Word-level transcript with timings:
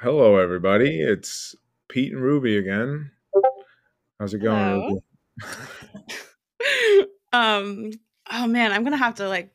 Hello, 0.00 0.36
everybody. 0.36 1.00
It's 1.00 1.54
Pete 1.88 2.12
and 2.12 2.22
Ruby 2.22 2.56
again. 2.56 3.10
How's 4.18 4.32
it 4.32 4.38
going. 4.38 5.00
Ruby? 5.40 7.08
um 7.32 7.90
oh 8.32 8.46
man 8.46 8.72
i'm 8.72 8.82
gonna 8.82 8.96
have 8.96 9.14
to 9.14 9.28
like 9.28 9.52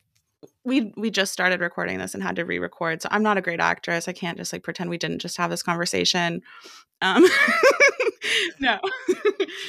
we 0.64 0.92
we 0.96 1.10
just 1.10 1.32
started 1.32 1.60
recording 1.60 1.98
this 1.98 2.14
and 2.14 2.22
had 2.22 2.36
to 2.36 2.44
re-record 2.44 3.02
so 3.02 3.08
i'm 3.10 3.22
not 3.22 3.36
a 3.36 3.42
great 3.42 3.60
actress 3.60 4.06
i 4.06 4.12
can't 4.12 4.38
just 4.38 4.52
like 4.52 4.62
pretend 4.62 4.88
we 4.88 4.96
didn't 4.96 5.18
just 5.18 5.36
have 5.36 5.50
this 5.50 5.62
conversation 5.62 6.40
um 7.02 7.26
no 8.60 8.78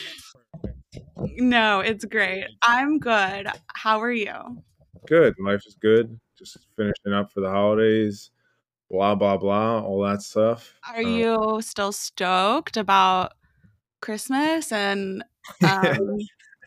no 1.37 1.79
it's 1.79 2.05
great 2.05 2.45
i'm 2.61 2.99
good 2.99 3.47
how 3.73 3.99
are 3.99 4.11
you 4.11 4.61
Good. 5.07 5.35
Life 5.39 5.63
is 5.67 5.75
good. 5.79 6.19
Just 6.37 6.57
finishing 6.75 7.13
up 7.13 7.31
for 7.31 7.41
the 7.41 7.49
holidays. 7.49 8.31
Blah 8.89 9.15
blah 9.15 9.37
blah. 9.37 9.81
All 9.81 10.01
that 10.03 10.21
stuff. 10.21 10.73
are 10.87 11.01
you 11.01 11.59
still 11.61 11.91
stoked 11.91 12.77
about 12.77 13.33
christmas 14.01 14.71
and 14.71 15.23
um 15.63 16.17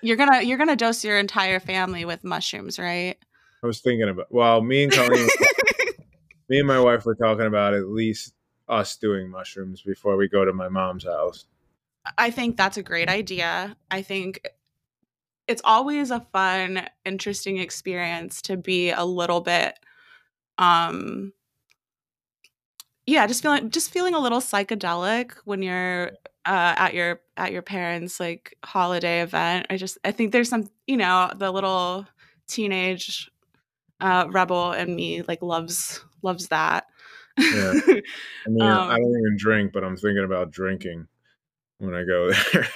you're 0.03 0.17
gonna 0.17 0.43
you're 0.43 0.59
gonna 0.59 0.75
dose 0.75 1.05
your 1.05 1.19
entire 1.19 1.61
family 1.61 2.05
with 2.05 2.25
mushrooms 2.25 2.79
right 2.79 3.19
I 3.63 3.67
was 3.67 3.81
thinking 3.81 4.09
about. 4.09 4.27
Well, 4.31 4.61
me 4.63 4.85
and 4.85 4.93
Colleen, 4.93 5.29
me 6.49 6.59
and 6.59 6.69
my 6.69 6.79
wife 6.79 7.05
were 7.05 7.17
talking 7.17 7.47
about 7.47 7.75
at 7.75 7.89
least 7.89 8.35
us 8.69 8.97
doing 8.97 9.31
mushrooms 9.31 9.83
before 9.83 10.17
we 10.17 10.29
go 10.29 10.45
to 10.45 10.53
my 10.53 10.69
mom's 10.69 11.05
house. 11.05 11.47
I 12.17 12.31
think 12.31 12.57
that's 12.57 12.77
a 12.77 12.83
great 12.83 13.09
idea. 13.09 13.77
I 13.91 14.03
think 14.03 14.49
it's 15.47 15.63
always 15.65 16.11
a 16.11 16.27
fun, 16.33 16.89
interesting 17.05 17.59
experience 17.59 18.43
to 18.43 18.57
be 18.57 18.91
a 18.91 19.05
little 19.05 19.41
bit 19.41 19.79
um 20.59 21.33
yeah, 23.09 23.27
just 23.27 23.43
feeling 23.43 23.71
just 23.71 23.91
feeling 23.91 24.15
a 24.15 24.19
little 24.19 24.39
psychedelic 24.41 25.33
when 25.47 25.63
you're 25.63 26.09
uh 26.45 26.75
at 26.77 26.93
your 26.93 27.23
at 27.39 27.53
your 27.53 27.63
parents 27.63 28.21
like 28.21 28.55
holiday 28.63 29.23
event. 29.23 29.67
I 29.71 29.79
just 29.79 29.97
I 30.05 30.13
think 30.13 30.31
there's 30.31 30.51
some, 30.51 30.69
you 30.87 30.99
know, 30.99 31.31
the 31.35 31.51
little 31.51 32.07
teenage 32.49 33.31
uh 34.03 34.27
rebel 34.31 34.73
in 34.73 34.95
me 34.95 35.23
like 35.23 35.41
loves 35.41 36.05
loves 36.21 36.49
that. 36.49 36.85
Yeah. 37.39 37.73
I 37.89 38.49
mean, 38.51 38.63
I 38.63 38.83
um, 38.83 38.89
don't 38.91 39.01
even 39.09 39.37
drink, 39.39 39.73
but 39.73 39.85
I'm 39.85 39.97
thinking 39.97 40.25
about 40.25 40.51
drinking 40.51 41.09
when 41.79 41.95
I 41.95 42.05
go 42.05 42.31
there. 42.53 42.69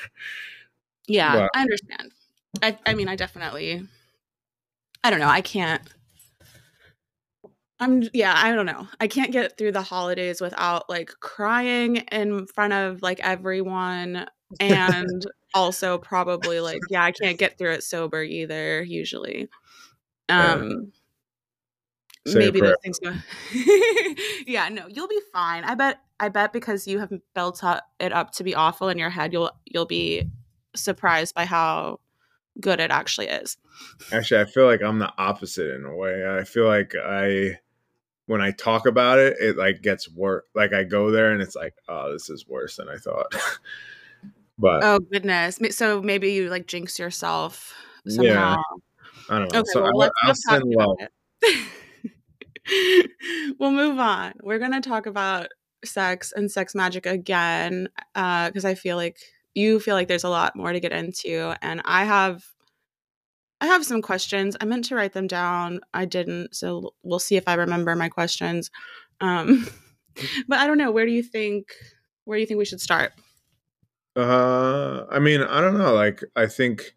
yeah, 1.08 1.34
but 1.34 1.50
I 1.54 1.60
understand. 1.60 2.12
I 2.62 2.78
I 2.86 2.94
mean, 2.94 3.08
I 3.08 3.16
definitely 3.16 3.86
I 5.04 5.10
don't 5.10 5.20
know. 5.20 5.28
I 5.28 5.42
can't 5.42 5.82
I'm 7.82 8.08
yeah, 8.12 8.34
I 8.36 8.54
don't 8.54 8.66
know. 8.66 8.86
I 9.00 9.08
can't 9.08 9.32
get 9.32 9.58
through 9.58 9.72
the 9.72 9.82
holidays 9.82 10.40
without 10.40 10.88
like 10.88 11.10
crying 11.20 11.96
in 11.96 12.46
front 12.46 12.72
of 12.72 13.02
like 13.02 13.20
everyone 13.20 14.26
and 14.60 15.26
also 15.54 15.98
probably 15.98 16.60
like 16.60 16.80
yeah, 16.90 17.02
I 17.02 17.12
can't 17.12 17.38
get 17.38 17.58
through 17.58 17.72
it 17.72 17.82
sober 17.82 18.22
either 18.22 18.82
usually. 18.82 19.48
Um 20.28 20.92
maybe 22.24 22.60
those 22.60 22.76
things 22.84 23.00
go 23.00 23.12
Yeah, 24.46 24.68
no, 24.68 24.86
you'll 24.86 25.08
be 25.08 25.20
fine. 25.32 25.64
I 25.64 25.74
bet 25.74 26.00
I 26.20 26.28
bet 26.28 26.52
because 26.52 26.86
you 26.86 27.00
have 27.00 27.12
built 27.34 27.64
up 27.64 27.82
it 27.98 28.12
up 28.12 28.30
to 28.34 28.44
be 28.44 28.54
awful 28.54 28.88
in 28.88 28.98
your 28.98 29.10
head, 29.10 29.32
you'll 29.32 29.50
you'll 29.64 29.86
be 29.86 30.30
surprised 30.76 31.34
by 31.34 31.46
how 31.46 31.98
good 32.60 32.78
it 32.78 32.90
actually 32.90 33.26
is. 33.26 33.56
Actually, 34.12 34.42
I 34.42 34.44
feel 34.44 34.66
like 34.66 34.82
I'm 34.82 34.98
the 34.98 35.12
opposite 35.18 35.74
in 35.74 35.84
a 35.84 35.94
way. 35.96 36.28
I 36.28 36.44
feel 36.44 36.66
like 36.66 36.94
I 36.94 37.58
when 38.32 38.40
I 38.40 38.50
talk 38.50 38.86
about 38.86 39.18
it, 39.18 39.36
it 39.40 39.58
like 39.58 39.82
gets 39.82 40.10
worse. 40.10 40.42
Like 40.54 40.72
I 40.72 40.84
go 40.84 41.10
there 41.10 41.32
and 41.32 41.42
it's 41.42 41.54
like, 41.54 41.74
oh, 41.86 42.10
this 42.10 42.30
is 42.30 42.48
worse 42.48 42.76
than 42.76 42.88
I 42.88 42.96
thought. 42.96 43.26
but 44.58 44.82
Oh 44.82 45.00
goodness. 45.00 45.58
So 45.72 46.00
maybe 46.00 46.32
you 46.32 46.48
like 46.48 46.66
jinx 46.66 46.98
yourself 46.98 47.74
yeah, 48.06 48.16
somehow. 48.16 48.62
I 49.28 49.38
don't 49.38 49.52
know. 49.52 49.58
Okay, 49.60 49.68
So 49.70 49.82
well, 49.82 49.90
I'll, 49.90 49.98
let's 49.98 50.14
I'll 50.24 50.34
stop 50.34 50.52
send 50.54 50.74
love. 50.74 50.96
about 50.98 51.10
it. 51.42 53.10
we'll 53.58 53.70
move 53.70 53.98
on. 53.98 54.32
We're 54.42 54.58
going 54.58 54.72
to 54.72 54.80
talk 54.80 55.04
about 55.04 55.48
sex 55.84 56.32
and 56.34 56.50
sex 56.50 56.74
magic 56.74 57.04
again 57.04 57.88
uh, 58.14 58.48
because 58.48 58.64
I 58.64 58.74
feel 58.74 58.96
like 58.96 59.18
you 59.52 59.78
feel 59.78 59.94
like 59.94 60.08
there's 60.08 60.24
a 60.24 60.30
lot 60.30 60.56
more 60.56 60.72
to 60.72 60.80
get 60.80 60.92
into 60.92 61.54
and 61.60 61.82
I 61.84 62.04
have 62.04 62.42
I 63.62 63.66
have 63.66 63.86
some 63.86 64.02
questions. 64.02 64.56
I 64.60 64.66
meant 64.66 64.84
to 64.86 64.94
write 64.96 65.14
them 65.14 65.26
down. 65.26 65.80
I 65.94 66.04
didn't, 66.04 66.54
so 66.54 66.92
we'll 67.02 67.18
see 67.18 67.36
if 67.36 67.48
I 67.48 67.54
remember 67.54 67.96
my 67.96 68.10
questions. 68.10 68.70
Um 69.20 69.66
but 70.48 70.58
I 70.58 70.66
don't 70.66 70.78
know, 70.78 70.90
where 70.90 71.06
do 71.06 71.12
you 71.12 71.22
think 71.22 71.72
where 72.24 72.36
do 72.36 72.40
you 72.40 72.46
think 72.46 72.58
we 72.58 72.64
should 72.66 72.80
start? 72.80 73.12
Uh, 74.14 75.06
I 75.10 75.18
mean, 75.18 75.40
I 75.42 75.60
don't 75.62 75.78
know. 75.78 75.94
Like, 75.94 76.22
I 76.36 76.46
think 76.46 76.94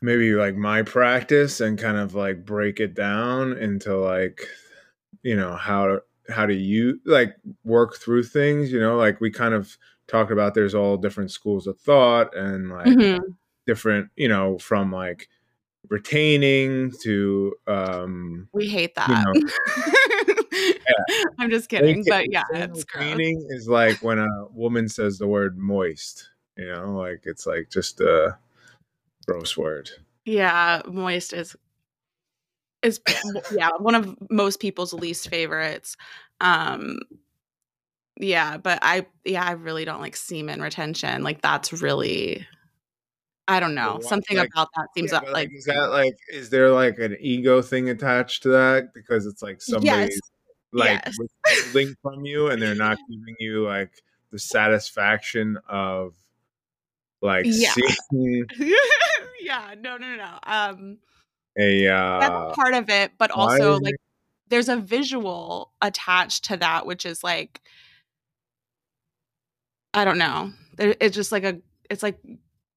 maybe 0.00 0.32
like 0.34 0.56
my 0.56 0.82
practice 0.82 1.60
and 1.60 1.78
kind 1.78 1.96
of 1.96 2.14
like 2.14 2.44
break 2.44 2.80
it 2.80 2.94
down 2.94 3.52
into 3.58 3.96
like, 3.96 4.46
you 5.22 5.36
know, 5.36 5.54
how 5.56 5.86
to 5.86 6.02
how 6.28 6.46
do 6.46 6.54
you 6.54 7.00
like 7.04 7.34
work 7.64 7.96
through 7.96 8.24
things? 8.24 8.72
You 8.72 8.80
know, 8.80 8.96
like 8.96 9.20
we 9.20 9.30
kind 9.30 9.54
of 9.54 9.76
talked 10.08 10.30
about. 10.30 10.54
There's 10.54 10.74
all 10.74 10.96
different 10.96 11.30
schools 11.30 11.66
of 11.66 11.78
thought 11.80 12.36
and 12.36 12.70
like 12.70 12.86
Mhm. 12.86 13.20
Different, 13.66 14.10
you 14.16 14.28
know, 14.28 14.58
from 14.58 14.92
like 14.92 15.28
retaining 15.88 16.92
to 17.02 17.54
um 17.66 18.48
We 18.52 18.68
hate 18.68 18.94
you 18.94 19.14
that. 19.14 19.24
know 19.24 19.34
I'm 21.38 21.50
just 21.50 21.68
kidding, 21.68 22.04
but 22.08 22.30
yeah, 22.30 22.44
it's 22.52 22.84
gross. 22.84 23.04
retaining 23.04 23.46
is 23.50 23.68
like 23.68 24.02
when 24.02 24.18
a 24.18 24.46
woman 24.52 24.88
says 24.88 25.18
the 25.18 25.26
word 25.26 25.58
moist 25.58 26.30
you 26.56 26.66
know 26.68 26.92
like 26.92 27.22
it's 27.24 27.46
like 27.46 27.68
just 27.70 28.00
a 28.00 28.36
gross 29.26 29.56
word 29.56 29.90
Yeah, 30.24 30.82
moist 30.86 31.32
is 31.32 31.56
is 32.82 33.00
yeah, 33.56 33.70
one 33.78 33.94
of 33.94 34.16
most 34.30 34.60
people's 34.60 34.92
least 34.92 35.28
favorites. 35.28 35.96
Um 36.40 36.98
yeah, 38.20 38.56
but 38.58 38.78
I 38.82 39.06
yeah, 39.24 39.44
I 39.44 39.52
really 39.52 39.84
don't 39.84 40.00
like 40.00 40.16
semen 40.16 40.60
retention. 40.60 41.22
Like 41.22 41.42
that's 41.42 41.72
really 41.82 42.46
I 43.52 43.60
don't 43.60 43.74
know. 43.74 43.98
why, 44.00 44.08
Something 44.08 44.38
like 44.38 44.50
about 44.54 44.68
that 44.76 44.88
seems 44.96 45.12
yeah 45.12 45.20
like 45.30 45.50
is 45.52 45.64
that 45.64 45.90
like 45.90 46.16
is 46.30 46.50
there 46.50 46.70
like 46.70 46.98
an 46.98 47.16
ego 47.20 47.60
thing 47.60 47.90
attached 47.90 48.42
to 48.44 48.48
that 48.50 48.94
because 48.94 49.26
it's 49.26 49.42
like 49.42 49.60
somebody 49.60 49.88
yes, 49.88 50.18
like 50.72 51.02
yes. 51.04 51.94
from 52.02 52.24
you 52.24 52.48
and 52.48 52.62
they're 52.62 52.74
not 52.74 52.96
giving 53.10 53.36
you 53.38 53.66
like 53.66 53.92
the 54.30 54.38
satisfaction 54.38 55.58
of 55.68 56.14
like 57.20 57.44
Yeah. 57.46 57.74
seeing 58.10 58.46
yeah, 59.40 59.74
no, 59.78 59.96
no, 59.96 60.16
no, 60.16 60.16
no. 60.16 60.38
Um 60.44 60.98
a 61.58 61.86
that's 61.88 62.30
uh 62.30 62.54
part 62.54 62.74
of 62.74 62.88
it, 62.88 63.12
but 63.18 63.30
also 63.30 63.78
like 63.78 63.96
there's 64.48 64.70
a 64.70 64.76
visual 64.76 65.72
attached 65.82 66.44
to 66.46 66.56
that 66.56 66.86
which 66.86 67.04
is 67.04 67.22
like 67.22 67.60
I 69.94 70.04
don't 70.04 70.18
know. 70.18 70.52
It's 70.78 71.14
just 71.14 71.32
like 71.32 71.44
a. 71.44 71.58
It's 71.90 72.02
like, 72.02 72.18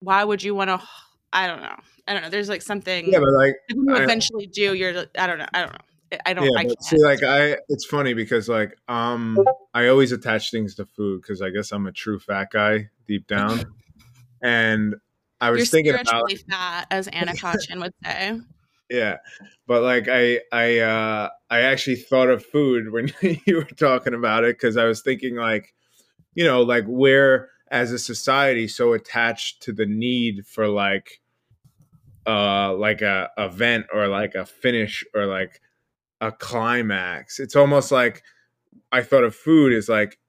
why 0.05 0.23
would 0.23 0.43
you 0.43 0.55
want 0.55 0.69
to? 0.69 0.81
I 1.33 1.47
don't 1.47 1.61
know. 1.61 1.75
I 2.07 2.13
don't 2.13 2.21
know. 2.21 2.29
There's 2.29 2.49
like 2.49 2.61
something 2.61 3.11
yeah 3.11 3.19
but 3.19 3.33
like 3.33 3.55
you 3.69 3.95
I, 3.95 4.03
eventually 4.03 4.47
do. 4.47 4.73
You're. 4.73 5.05
I 5.17 5.27
don't 5.27 5.39
know. 5.39 5.47
I 5.53 5.61
don't 5.61 5.73
know. 5.73 5.79
I- 6.25 6.33
don't. 6.33 6.45
Yeah, 6.45 6.59
I 6.59 6.67
see, 6.81 6.97
can't. 6.97 7.01
like 7.01 7.23
I, 7.23 7.57
it's 7.67 7.85
funny 7.85 8.13
because 8.13 8.47
like 8.47 8.77
um, 8.87 9.37
I 9.73 9.87
always 9.87 10.11
attach 10.11 10.51
things 10.51 10.75
to 10.75 10.85
food 10.85 11.21
because 11.21 11.41
I 11.41 11.49
guess 11.49 11.71
I'm 11.71 11.87
a 11.87 11.91
true 11.91 12.19
fat 12.19 12.51
guy 12.51 12.89
deep 13.07 13.27
down, 13.27 13.63
and 14.41 14.95
I 15.41 15.47
You're 15.47 15.55
was 15.57 15.69
thinking 15.71 15.95
about 15.95 16.31
fat, 16.49 16.87
as 16.91 17.07
Anna 17.07 17.33
Kachin 17.33 17.81
would 17.81 17.93
say. 18.03 18.39
yeah, 18.89 19.17
but 19.67 19.81
like 19.81 20.07
I, 20.07 20.41
I, 20.51 20.77
uh, 20.79 21.29
I 21.49 21.61
actually 21.61 21.97
thought 21.97 22.29
of 22.29 22.45
food 22.45 22.91
when 22.91 23.11
you 23.45 23.55
were 23.57 23.63
talking 23.63 24.13
about 24.13 24.43
it 24.43 24.55
because 24.55 24.77
I 24.77 24.85
was 24.85 25.01
thinking 25.01 25.35
like, 25.35 25.73
you 26.35 26.45
know, 26.45 26.61
like 26.61 26.85
we're 26.87 27.49
as 27.69 27.91
a 27.91 27.99
society 27.99 28.67
so 28.67 28.93
attached 28.93 29.61
to 29.63 29.73
the 29.73 29.85
need 29.85 30.45
for 30.45 30.67
like, 30.67 31.21
uh, 32.27 32.73
like 32.73 33.01
a 33.01 33.29
event 33.37 33.85
or 33.93 34.07
like 34.07 34.35
a 34.35 34.45
finish 34.45 35.03
or 35.13 35.25
like 35.25 35.61
a 36.21 36.31
climax. 36.31 37.39
It's 37.39 37.55
almost 37.55 37.91
like 37.91 38.23
I 38.91 39.03
thought 39.03 39.23
of 39.23 39.35
food 39.35 39.73
is 39.73 39.89
like 39.89 40.19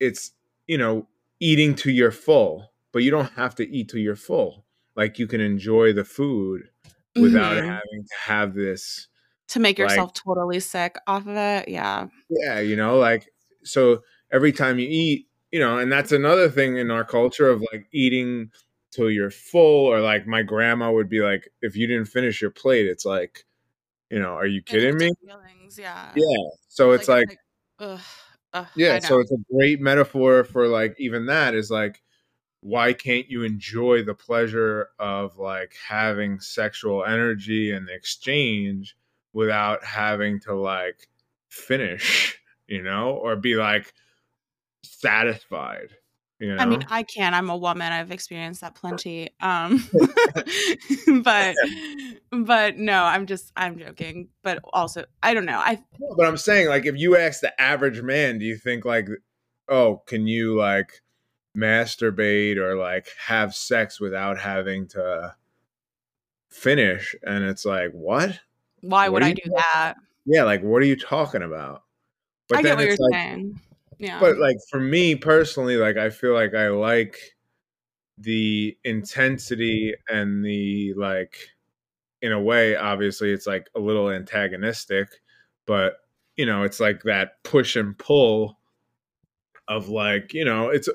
it's 0.00 0.32
you 0.66 0.78
know 0.78 1.08
eating 1.40 1.74
to 1.76 1.90
your 1.90 2.10
full, 2.10 2.72
but 2.92 3.02
you 3.02 3.10
don't 3.10 3.32
have 3.32 3.54
to 3.56 3.68
eat 3.68 3.88
to 3.90 4.00
your 4.00 4.16
full. 4.16 4.64
Like 4.96 5.18
you 5.18 5.26
can 5.26 5.40
enjoy 5.40 5.92
the 5.92 6.04
food 6.04 6.62
without 7.16 7.56
Mhm. 7.56 7.66
having 7.66 8.04
to 8.04 8.16
have 8.20 8.54
this 8.54 9.08
To 9.48 9.60
make 9.60 9.78
like 9.78 9.88
yourself 9.90 10.14
totally 10.14 10.60
sick 10.60 10.96
off 11.06 11.26
of 11.26 11.36
it. 11.36 11.68
Yeah. 11.68 12.08
yeah, 12.30 12.60
you 12.60 12.76
know, 12.76 12.96
like 12.98 13.30
so 13.64 14.02
every 14.32 14.52
time 14.52 14.78
you 14.78 14.88
eat, 14.88 15.28
you 15.52 15.60
know, 15.60 15.78
and 15.78 15.92
that's 15.92 16.12
another 16.12 16.48
thing 16.48 16.78
in 16.78 16.90
our 16.90 17.04
culture 17.04 17.48
of 17.48 17.62
like 17.72 17.86
eating 17.92 18.50
till 18.90 19.10
you're 19.10 19.30
full 19.30 19.86
or 19.86 20.00
like 20.00 20.26
my 20.26 20.42
grandma 20.42 20.90
would 20.90 21.08
be 21.08 21.20
like 21.20 21.48
if 21.60 21.76
you 21.76 21.86
didn't 21.86 22.06
finish 22.06 22.40
your 22.40 22.50
plate, 22.50 22.86
it's 22.86 23.04
like, 23.04 23.44
you 24.10 24.18
know, 24.18 24.34
are 24.34 24.46
you 24.46 24.62
kidding 24.62 24.96
me? 24.96 25.10
feelings. 25.24 25.78
Yeah. 25.78 26.10
Yeah. 26.16 26.48
So 26.68 26.92
it's 26.92 27.08
Like 27.08 27.24
it's 27.24 27.30
like 27.30 27.38
like. 27.80 27.90
Ugh. 27.90 28.00
Ugh, 28.54 28.66
Yeah, 28.74 28.98
so 28.98 29.18
it's 29.18 29.32
a 29.32 29.38
great 29.50 29.80
metaphor 29.80 30.44
for 30.44 30.68
like 30.68 30.94
even 30.98 31.26
that 31.26 31.54
is 31.54 31.70
like 31.70 32.02
why 32.60 32.92
can't 32.92 33.28
you 33.28 33.42
enjoy 33.42 34.04
the 34.04 34.14
pleasure 34.14 34.88
of 34.98 35.38
like 35.38 35.74
having 35.88 36.38
sexual 36.38 37.04
energy 37.04 37.72
and 37.72 37.88
exchange 37.88 38.96
without 39.32 39.84
having 39.84 40.38
to 40.38 40.54
like 40.54 41.08
finish, 41.48 42.38
you 42.68 42.82
know, 42.82 43.12
or 43.12 43.36
be 43.36 43.56
like 43.56 43.92
satisfied, 44.84 45.90
you 46.38 46.54
know? 46.54 46.62
I 46.62 46.66
mean. 46.66 46.84
I 46.88 47.02
can. 47.02 47.34
I'm 47.34 47.50
a 47.50 47.56
woman. 47.56 47.92
I've 47.92 48.10
experienced 48.10 48.60
that 48.62 48.74
plenty. 48.74 49.30
Um, 49.40 49.88
but 51.22 51.54
but 52.30 52.76
no, 52.78 53.04
I'm 53.04 53.26
just 53.26 53.52
I'm 53.56 53.78
joking. 53.78 54.28
But 54.42 54.60
also, 54.72 55.04
I 55.22 55.34
don't 55.34 55.46
know. 55.46 55.58
I 55.58 55.82
but 56.16 56.26
I'm 56.26 56.36
saying 56.36 56.68
like 56.68 56.86
if 56.86 56.96
you 56.96 57.16
ask 57.16 57.40
the 57.40 57.60
average 57.60 58.02
man, 58.02 58.38
do 58.38 58.44
you 58.44 58.56
think 58.56 58.84
like 58.84 59.08
oh, 59.68 60.02
can 60.06 60.26
you 60.26 60.56
like 60.56 61.02
masturbate 61.56 62.56
or 62.56 62.76
like 62.76 63.08
have 63.26 63.54
sex 63.54 64.00
without 64.00 64.38
having 64.38 64.88
to 64.88 65.34
finish? 66.50 67.14
And 67.22 67.44
it's 67.44 67.64
like, 67.64 67.92
what? 67.92 68.40
why 68.82 69.08
What 69.08 69.14
would 69.14 69.22
I 69.22 69.32
do 69.32 69.42
talking 69.42 69.52
that? 69.52 69.94
Yeah, 70.26 70.44
like 70.44 70.62
what 70.62 70.82
are 70.82 70.86
you 70.86 70.96
talking 70.96 71.42
about? 71.42 71.82
But 72.48 72.58
I 72.58 72.62
get 72.62 72.68
then 72.68 72.76
what 72.76 72.86
you're 72.86 73.08
like 73.10 73.20
saying. 73.20 73.60
Yeah. 74.02 74.18
but 74.20 74.38
like 74.38 74.56
for 74.70 74.80
me 74.80 75.14
personally, 75.16 75.76
like 75.76 75.96
I 75.96 76.10
feel 76.10 76.34
like 76.34 76.54
I 76.54 76.68
like 76.68 77.18
the 78.18 78.76
intensity 78.84 79.94
and 80.08 80.44
the 80.44 80.94
like 80.94 81.36
in 82.22 82.32
a 82.32 82.40
way, 82.40 82.76
obviously 82.76 83.32
it's 83.32 83.46
like 83.46 83.68
a 83.76 83.80
little 83.80 84.10
antagonistic, 84.10 85.08
but 85.66 85.96
you 86.36 86.46
know, 86.46 86.62
it's 86.64 86.80
like 86.80 87.02
that 87.04 87.42
push 87.44 87.76
and 87.76 87.98
pull 87.98 88.58
of 89.68 89.88
like, 89.88 90.34
you 90.34 90.44
know, 90.44 90.68
it's 90.68 90.88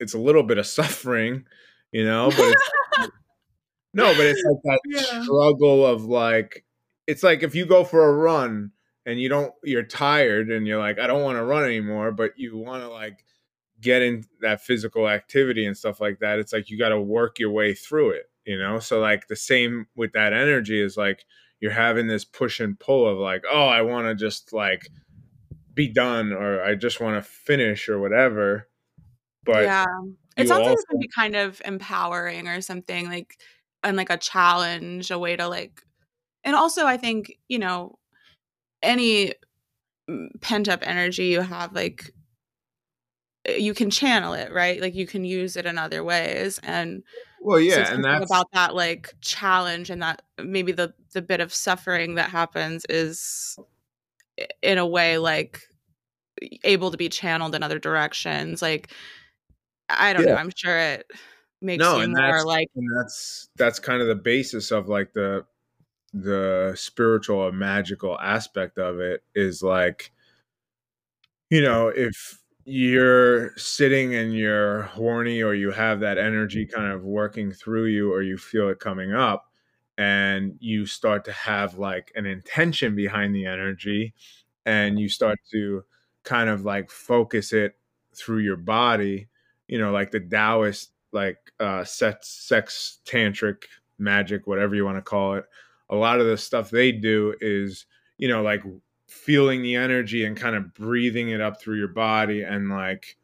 it's 0.00 0.14
a 0.14 0.18
little 0.18 0.42
bit 0.42 0.58
of 0.58 0.66
suffering, 0.78 1.46
you 1.92 2.04
know, 2.04 2.32
but 2.32 2.48
it's 2.48 2.62
no, 3.94 4.14
but 4.14 4.26
it's 4.26 4.42
like 4.44 4.62
that 4.64 4.80
Yeah. 4.84 5.22
struggle 5.22 5.86
of 5.86 6.04
like 6.04 6.64
it's 7.06 7.22
like 7.22 7.42
if 7.42 7.54
you 7.54 7.66
go 7.66 7.84
for 7.84 8.08
a 8.08 8.12
run 8.16 8.72
and 9.06 9.20
you 9.20 9.28
don't 9.28 9.54
you're 9.62 9.84
tired 9.84 10.50
and 10.50 10.66
you're 10.66 10.80
like 10.80 10.98
I 10.98 11.06
don't 11.06 11.22
want 11.22 11.38
to 11.38 11.44
run 11.44 11.64
anymore, 11.64 12.10
but 12.10 12.32
you 12.36 12.58
want 12.58 12.82
to 12.82 12.90
like 12.90 13.24
get 13.80 14.02
in 14.02 14.24
that 14.40 14.60
physical 14.60 15.08
activity 15.08 15.64
and 15.64 15.76
stuff 15.76 16.00
like 16.00 16.18
that. 16.18 16.38
It's 16.38 16.52
like 16.52 16.68
you 16.68 16.78
got 16.78 16.88
to 16.90 17.00
work 17.00 17.38
your 17.38 17.50
way 17.50 17.72
through 17.72 18.10
it, 18.10 18.30
you 18.44 18.58
know? 18.58 18.80
So 18.80 19.00
like 19.00 19.28
the 19.28 19.36
same 19.36 19.86
with 19.94 20.12
that 20.12 20.32
energy 20.32 20.80
is 20.82 20.96
like 20.96 21.24
you're 21.60 21.72
having 21.72 22.06
this 22.06 22.24
push 22.24 22.58
and 22.60 22.78
pull 22.78 23.08
of 23.08 23.18
like, 23.18 23.44
oh, 23.50 23.66
I 23.66 23.82
want 23.82 24.08
to 24.08 24.14
just 24.14 24.52
like 24.52 24.88
be 25.72 25.88
done 25.88 26.32
or 26.32 26.62
I 26.62 26.74
just 26.74 27.00
want 27.00 27.22
to 27.22 27.30
finish 27.30 27.88
or 27.88 27.98
whatever. 28.00 28.68
But 29.44 29.62
yeah. 29.62 29.84
It 30.36 30.48
sounds 30.48 30.60
like 30.60 30.60
also 30.60 30.72
it's 30.72 30.84
gonna 30.84 30.98
be 30.98 31.10
kind 31.16 31.36
of 31.36 31.62
empowering 31.64 32.46
or 32.46 32.60
something 32.60 33.08
like 33.08 33.38
and 33.82 33.96
like 33.96 34.10
a 34.10 34.18
challenge, 34.18 35.10
a 35.10 35.18
way 35.18 35.36
to 35.36 35.48
like 35.48 35.82
and 36.44 36.56
also 36.56 36.86
I 36.86 36.96
think, 36.96 37.38
you 37.48 37.58
know, 37.58 37.98
any 38.82 39.34
pent 40.40 40.68
up 40.68 40.80
energy 40.82 41.26
you 41.26 41.40
have 41.40 41.72
like 41.72 42.12
eh, 43.46 43.56
you 43.56 43.74
can 43.74 43.90
channel 43.90 44.34
it, 44.34 44.52
right? 44.52 44.80
Like 44.80 44.94
you 44.94 45.06
can 45.06 45.24
use 45.24 45.56
it 45.56 45.66
in 45.66 45.78
other 45.78 46.04
ways. 46.04 46.60
And 46.62 47.02
well, 47.42 47.58
so 47.58 47.62
yeah, 47.62 47.78
and 47.78 47.86
something 47.86 48.02
that's 48.02 48.26
about 48.26 48.46
that 48.52 48.74
like 48.74 49.14
challenge 49.20 49.90
and 49.90 50.02
that 50.02 50.22
maybe 50.42 50.72
the 50.72 50.94
the 51.12 51.22
bit 51.22 51.40
of 51.40 51.52
suffering 51.52 52.14
that 52.16 52.30
happens 52.30 52.84
is 52.88 53.58
in 54.62 54.78
a 54.78 54.86
way 54.86 55.18
like 55.18 55.62
able 56.64 56.90
to 56.90 56.96
be 56.96 57.08
channeled 57.08 57.54
in 57.54 57.62
other 57.62 57.78
directions. 57.78 58.62
Like 58.62 58.92
i 59.88 60.12
don't 60.12 60.26
know 60.26 60.34
i'm 60.34 60.52
sure 60.54 60.76
it 60.76 61.06
makes 61.62 61.82
No, 61.82 61.96
you 61.96 62.02
and 62.02 62.12
more 62.12 62.44
like 62.44 62.68
and 62.76 62.88
that's 62.96 63.48
that's 63.56 63.78
kind 63.78 64.02
of 64.02 64.08
the 64.08 64.14
basis 64.14 64.70
of 64.70 64.88
like 64.88 65.12
the 65.12 65.44
the 66.22 66.72
spiritual 66.76 67.38
or 67.38 67.52
magical 67.52 68.18
aspect 68.20 68.78
of 68.78 69.00
it 69.00 69.22
is 69.34 69.62
like 69.62 70.12
you 71.50 71.60
know 71.60 71.88
if 71.88 72.38
you're 72.64 73.56
sitting 73.56 74.14
and 74.14 74.34
you're 74.34 74.82
horny 74.82 75.42
or 75.42 75.54
you 75.54 75.70
have 75.70 76.00
that 76.00 76.18
energy 76.18 76.66
kind 76.66 76.90
of 76.92 77.04
working 77.04 77.52
through 77.52 77.86
you 77.86 78.12
or 78.12 78.22
you 78.22 78.36
feel 78.36 78.68
it 78.70 78.80
coming 78.80 79.12
up 79.12 79.50
and 79.98 80.56
you 80.58 80.86
start 80.86 81.24
to 81.24 81.32
have 81.32 81.78
like 81.78 82.10
an 82.16 82.26
intention 82.26 82.96
behind 82.96 83.34
the 83.34 83.46
energy 83.46 84.14
and 84.64 84.98
you 84.98 85.08
start 85.08 85.38
to 85.52 85.84
kind 86.24 86.48
of 86.50 86.64
like 86.64 86.90
focus 86.90 87.52
it 87.52 87.76
through 88.16 88.38
your 88.38 88.56
body 88.56 89.28
you 89.68 89.78
know 89.78 89.92
like 89.92 90.10
the 90.10 90.20
taoist 90.20 90.90
like 91.12 91.38
uh 91.60 91.84
sex 91.84 92.28
sex 92.28 92.98
tantric 93.04 93.64
magic 93.98 94.46
whatever 94.46 94.74
you 94.74 94.84
want 94.84 94.96
to 94.96 95.02
call 95.02 95.34
it 95.34 95.44
a 95.90 95.96
lot 95.96 96.20
of 96.20 96.26
the 96.26 96.36
stuff 96.36 96.70
they 96.70 96.92
do 96.92 97.34
is 97.40 97.86
you 98.18 98.28
know 98.28 98.42
like 98.42 98.62
feeling 99.08 99.62
the 99.62 99.76
energy 99.76 100.24
and 100.24 100.36
kind 100.36 100.56
of 100.56 100.74
breathing 100.74 101.30
it 101.30 101.40
up 101.40 101.60
through 101.60 101.78
your 101.78 101.88
body 101.88 102.42
and 102.42 102.68
like 102.70 103.16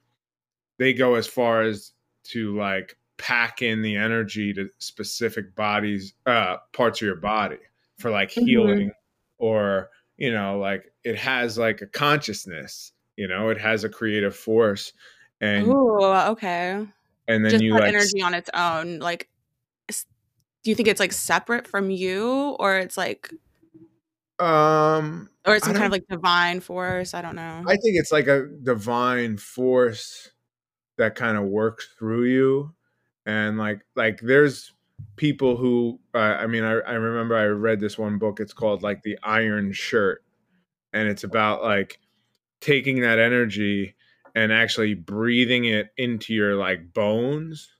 they 0.78 0.92
go 0.92 1.14
as 1.14 1.26
far 1.26 1.62
as 1.62 1.92
to 2.24 2.56
like 2.56 2.96
pack 3.18 3.62
in 3.62 3.82
the 3.82 3.96
energy 3.96 4.52
to 4.52 4.68
specific 4.78 5.54
bodies 5.54 6.14
uh 6.26 6.56
parts 6.72 7.00
of 7.00 7.06
your 7.06 7.16
body 7.16 7.58
for 7.98 8.10
like 8.10 8.30
Mhm. 8.30 8.44
healing 8.46 8.92
or 9.38 9.90
you 10.16 10.32
know 10.32 10.58
like 10.58 10.92
it 11.04 11.16
has 11.16 11.58
like 11.58 11.82
a 11.82 11.86
consciousness 11.86 12.92
you 13.16 13.28
know 13.28 13.48
it 13.48 13.58
has 13.58 13.84
a 13.84 13.88
creative 13.88 14.34
force 14.34 14.92
and 15.40 15.68
okay 15.68 16.86
and 17.28 17.44
then 17.44 17.52
just 17.52 17.64
you 17.64 17.72
like 17.74 17.88
energy 17.88 18.22
on 18.22 18.34
its 18.34 18.50
own 18.54 18.98
like 18.98 19.28
do 20.62 20.70
you 20.70 20.74
think 20.74 20.88
it's 20.88 21.00
like 21.00 21.12
separate 21.12 21.66
from 21.66 21.90
you 21.90 22.56
or 22.58 22.78
it's 22.78 22.96
like 22.96 23.32
um 24.38 25.28
or 25.46 25.56
it's 25.56 25.64
some 25.64 25.74
kind 25.74 25.86
of 25.86 25.92
like 25.92 26.06
divine 26.08 26.60
force? 26.60 27.14
I 27.14 27.22
don't 27.22 27.36
know. 27.36 27.64
I 27.66 27.76
think 27.76 27.96
it's 27.96 28.12
like 28.12 28.26
a 28.28 28.46
divine 28.62 29.36
force 29.36 30.30
that 30.98 31.14
kind 31.14 31.36
of 31.36 31.44
works 31.44 31.88
through 31.98 32.24
you 32.24 32.74
and 33.26 33.58
like 33.58 33.80
like 33.96 34.20
there's 34.20 34.72
people 35.16 35.56
who 35.56 35.98
uh, 36.14 36.18
i 36.18 36.46
mean 36.46 36.64
I, 36.64 36.72
I 36.72 36.92
remember 36.92 37.36
i 37.36 37.46
read 37.46 37.80
this 37.80 37.98
one 37.98 38.18
book 38.18 38.40
it's 38.40 38.52
called 38.52 38.82
like 38.82 39.02
the 39.02 39.18
iron 39.22 39.72
shirt 39.72 40.22
and 40.92 41.08
it's 41.08 41.24
about 41.24 41.62
like 41.62 41.98
taking 42.60 43.00
that 43.00 43.18
energy 43.18 43.94
and 44.34 44.52
actually 44.52 44.94
breathing 44.94 45.64
it 45.64 45.88
into 45.96 46.32
your 46.34 46.54
like 46.56 46.92
bones 46.92 47.70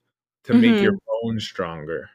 to 0.45 0.55
make 0.55 0.83
your 0.83 0.95
bones 1.23 1.45
stronger 1.45 2.11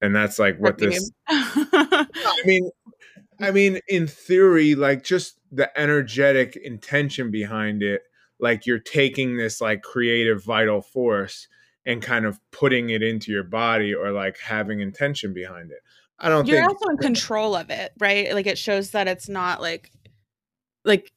and 0.00 0.14
that's 0.14 0.38
like 0.38 0.58
what 0.58 0.78
this 0.78 1.10
i 1.28 2.06
mean 2.44 2.70
I 3.40 3.50
mean, 3.52 3.80
in 3.88 4.06
theory, 4.06 4.74
like 4.74 5.02
just 5.02 5.38
the 5.50 5.76
energetic 5.78 6.56
intention 6.56 7.30
behind 7.30 7.82
it, 7.82 8.02
like 8.38 8.66
you're 8.66 8.78
taking 8.78 9.36
this 9.36 9.60
like 9.60 9.82
creative 9.82 10.44
vital 10.44 10.80
force 10.80 11.48
and 11.86 12.02
kind 12.02 12.26
of 12.26 12.38
putting 12.50 12.90
it 12.90 13.02
into 13.02 13.32
your 13.32 13.42
body 13.42 13.94
or 13.94 14.12
like 14.12 14.38
having 14.38 14.80
intention 14.80 15.32
behind 15.32 15.70
it. 15.70 15.78
I 16.18 16.28
don't 16.28 16.46
You're 16.46 16.58
think 16.58 16.68
also 16.68 16.90
in 16.90 16.96
control 16.98 17.56
of 17.56 17.70
it, 17.70 17.92
right? 17.98 18.34
Like 18.34 18.46
it 18.46 18.58
shows 18.58 18.90
that 18.90 19.08
it's 19.08 19.28
not 19.28 19.60
like 19.60 19.90
like 20.84 21.10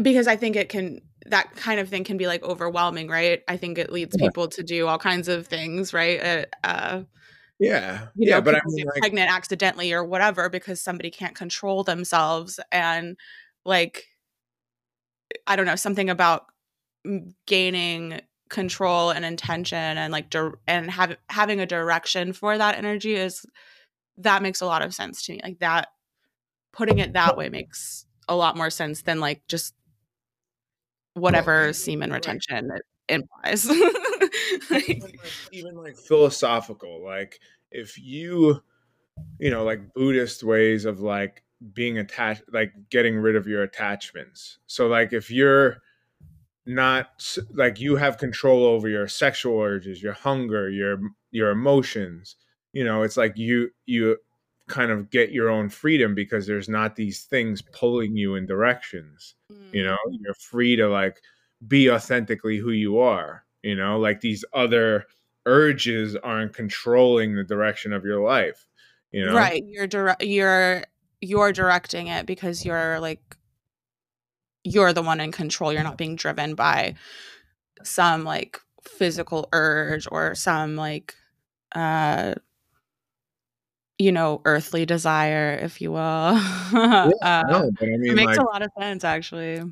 because 0.00 0.28
I 0.28 0.36
think 0.36 0.56
it 0.56 0.68
can 0.68 1.00
that 1.30 1.54
kind 1.56 1.80
of 1.80 1.88
thing 1.88 2.04
can 2.04 2.16
be 2.16 2.26
like 2.26 2.42
overwhelming, 2.42 3.08
right? 3.08 3.42
I 3.48 3.56
think 3.56 3.78
it 3.78 3.92
leads 3.92 4.16
Yeah. 4.16 4.28
people 4.28 4.48
to 4.48 4.62
do 4.62 4.86
all 4.86 4.98
kinds 4.98 5.28
of 5.28 5.46
things, 5.46 5.92
right? 5.92 6.20
Uh, 6.22 6.44
uh 6.64 7.02
yeah. 7.58 8.08
you 8.14 8.28
Yeah, 8.28 8.36
know, 8.36 8.42
but 8.42 8.54
I 8.56 8.60
mean 8.66 8.86
like 8.86 8.98
pregnant 9.00 9.30
accidentally 9.30 9.92
or 9.92 10.04
whatever 10.04 10.48
because 10.48 10.80
somebody 10.80 11.10
can't 11.10 11.34
control 11.34 11.84
themselves 11.84 12.60
and 12.72 13.16
like 13.64 14.06
I 15.46 15.56
don't 15.56 15.66
know, 15.66 15.76
something 15.76 16.10
about 16.10 16.46
gaining 17.46 18.20
control 18.50 19.10
and 19.10 19.24
intention 19.24 19.76
and 19.78 20.12
like 20.12 20.30
dir- 20.30 20.58
and 20.66 20.90
have, 20.90 21.16
having 21.28 21.60
a 21.60 21.66
direction 21.66 22.32
for 22.32 22.56
that 22.56 22.76
energy 22.76 23.14
is 23.14 23.44
that 24.18 24.42
makes 24.42 24.60
a 24.60 24.66
lot 24.66 24.82
of 24.82 24.94
sense 24.94 25.24
to 25.24 25.32
me. 25.32 25.40
Like 25.42 25.58
that 25.60 25.88
putting 26.72 26.98
it 26.98 27.12
that 27.14 27.36
way 27.36 27.48
makes 27.48 28.06
a 28.28 28.36
lot 28.36 28.56
more 28.56 28.70
sense 28.70 29.02
than 29.02 29.20
like 29.20 29.42
just 29.48 29.74
whatever 31.18 31.64
even, 31.64 31.74
semen 31.74 32.12
retention 32.12 32.70
it 32.70 32.82
implies. 33.08 33.70
Like- 34.70 34.88
even 34.88 35.00
like, 35.00 35.32
even 35.52 35.76
like 35.76 35.96
philosophical 35.96 37.04
like 37.04 37.38
if 37.70 37.98
you 37.98 38.60
you 39.38 39.50
know 39.50 39.64
like 39.64 39.92
buddhist 39.94 40.42
ways 40.42 40.84
of 40.84 41.00
like 41.00 41.42
being 41.72 41.98
attached 41.98 42.42
like 42.52 42.72
getting 42.90 43.16
rid 43.16 43.36
of 43.36 43.46
your 43.46 43.62
attachments 43.62 44.58
so 44.66 44.86
like 44.86 45.12
if 45.12 45.30
you're 45.30 45.78
not 46.66 47.36
like 47.52 47.80
you 47.80 47.96
have 47.96 48.18
control 48.18 48.64
over 48.64 48.88
your 48.88 49.08
sexual 49.08 49.60
urges 49.60 50.02
your 50.02 50.12
hunger 50.12 50.68
your 50.68 50.98
your 51.30 51.50
emotions 51.50 52.36
you 52.72 52.84
know 52.84 53.02
it's 53.02 53.16
like 53.16 53.36
you 53.36 53.70
you 53.86 54.16
kind 54.68 54.90
of 54.90 55.10
get 55.10 55.32
your 55.32 55.48
own 55.48 55.68
freedom 55.68 56.14
because 56.14 56.46
there's 56.46 56.68
not 56.68 56.96
these 56.96 57.24
things 57.24 57.62
pulling 57.62 58.16
you 58.16 58.34
in 58.34 58.46
directions. 58.46 59.34
Mm. 59.52 59.74
You 59.74 59.84
know, 59.84 59.96
you're 60.10 60.34
free 60.34 60.76
to 60.76 60.88
like 60.88 61.20
be 61.66 61.90
authentically 61.90 62.58
who 62.58 62.70
you 62.70 62.98
are. 62.98 63.44
You 63.62 63.74
know, 63.74 63.98
like 63.98 64.20
these 64.20 64.44
other 64.52 65.06
urges 65.46 66.14
aren't 66.16 66.54
controlling 66.54 67.34
the 67.34 67.44
direction 67.44 67.92
of 67.92 68.04
your 68.04 68.22
life. 68.22 68.66
You 69.10 69.26
know, 69.26 69.34
right? 69.34 69.64
You're 69.66 69.86
direct. 69.86 70.22
You're 70.22 70.84
you're 71.20 71.52
directing 71.52 72.06
it 72.06 72.26
because 72.26 72.64
you're 72.64 73.00
like 73.00 73.36
you're 74.64 74.92
the 74.92 75.02
one 75.02 75.20
in 75.20 75.32
control. 75.32 75.72
You're 75.72 75.82
not 75.82 75.98
being 75.98 76.16
driven 76.16 76.54
by 76.54 76.94
some 77.82 78.24
like 78.24 78.60
physical 78.82 79.48
urge 79.52 80.06
or 80.10 80.34
some 80.34 80.76
like 80.76 81.14
uh 81.74 82.34
you 83.98 84.12
know 84.12 84.40
earthly 84.44 84.86
desire 84.86 85.58
if 85.60 85.80
you 85.80 85.92
will. 85.92 85.98
Yeah, 86.72 87.10
uh, 87.22 87.42
no, 87.48 87.70
but 87.78 87.86
I 87.86 87.96
mean, 87.96 88.10
it 88.10 88.14
makes 88.14 88.36
like, 88.36 88.38
a 88.38 88.42
lot 88.42 88.62
of 88.62 88.70
sense 88.78 89.04
actually. 89.04 89.62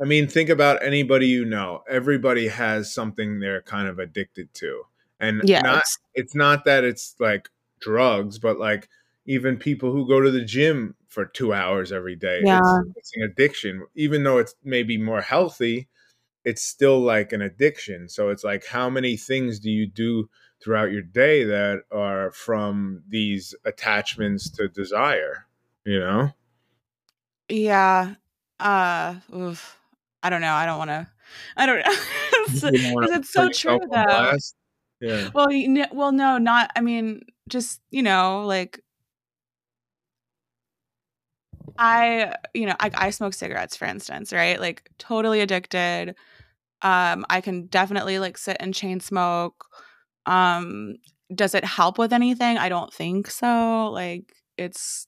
I 0.00 0.04
mean 0.04 0.28
think 0.28 0.48
about 0.48 0.82
anybody 0.84 1.28
you 1.28 1.44
know. 1.44 1.82
Everybody 1.88 2.48
has 2.48 2.92
something 2.92 3.40
they're 3.40 3.62
kind 3.62 3.88
of 3.88 3.98
addicted 3.98 4.52
to 4.54 4.82
and 5.18 5.42
yeah 5.44 5.60
not, 5.60 5.78
it's, 5.78 5.98
it's 6.14 6.34
not 6.34 6.64
that 6.66 6.84
it's 6.84 7.14
like 7.18 7.48
drugs 7.80 8.38
but 8.38 8.58
like 8.58 8.88
even 9.26 9.56
people 9.56 9.90
who 9.90 10.06
go 10.06 10.20
to 10.20 10.30
the 10.30 10.44
gym 10.44 10.94
for 11.08 11.24
two 11.24 11.52
hours 11.52 11.90
every 11.90 12.14
day 12.14 12.40
yeah. 12.44 12.58
it's, 12.58 12.96
it's 12.96 13.16
an 13.16 13.22
addiction. 13.22 13.86
Even 13.94 14.22
though 14.24 14.38
it's 14.38 14.54
maybe 14.62 14.98
more 14.98 15.20
healthy 15.20 15.88
it's 16.46 16.62
still 16.62 17.00
like 17.00 17.32
an 17.32 17.42
addiction. 17.42 18.08
So 18.08 18.30
it's 18.30 18.44
like, 18.44 18.64
how 18.64 18.88
many 18.88 19.16
things 19.16 19.58
do 19.58 19.68
you 19.68 19.84
do 19.84 20.30
throughout 20.66 20.90
your 20.90 21.02
day 21.02 21.44
that 21.44 21.84
are 21.92 22.32
from 22.32 23.00
these 23.08 23.54
attachments 23.64 24.50
to 24.50 24.66
desire, 24.66 25.46
you 25.84 26.00
know? 26.00 26.28
Yeah. 27.48 28.16
Uh, 28.58 29.14
oof. 29.32 29.78
I 30.24 30.28
don't 30.28 30.40
know. 30.40 30.54
I 30.54 30.66
don't 30.66 30.78
want 30.78 30.90
to, 30.90 31.06
I 31.56 31.66
don't 31.66 31.78
know. 31.78 31.84
it's, 32.48 32.64
it's 32.64 33.30
so 33.30 33.48
true 33.50 33.78
though. 33.88 34.36
Yeah. 35.00 35.30
Well, 35.32 35.46
well, 35.92 36.10
no, 36.10 36.38
not, 36.38 36.72
I 36.74 36.80
mean, 36.80 37.22
just, 37.48 37.80
you 37.92 38.02
know, 38.02 38.44
like, 38.44 38.80
I, 41.78 42.34
you 42.54 42.66
know, 42.66 42.74
I, 42.80 42.90
I 42.92 43.10
smoke 43.10 43.34
cigarettes, 43.34 43.76
for 43.76 43.84
instance, 43.84 44.32
right? 44.32 44.60
Like 44.60 44.90
totally 44.98 45.42
addicted. 45.42 46.16
Um, 46.82 47.24
I 47.30 47.40
can 47.40 47.66
definitely 47.66 48.18
like 48.18 48.36
sit 48.36 48.56
and 48.58 48.74
chain 48.74 48.98
smoke. 48.98 49.64
Um, 50.26 50.96
does 51.34 51.54
it 51.54 51.64
help 51.64 51.98
with 51.98 52.12
anything? 52.12 52.58
I 52.58 52.68
don't 52.68 52.92
think 52.92 53.30
so. 53.30 53.90
Like 53.92 54.32
it's 54.56 55.06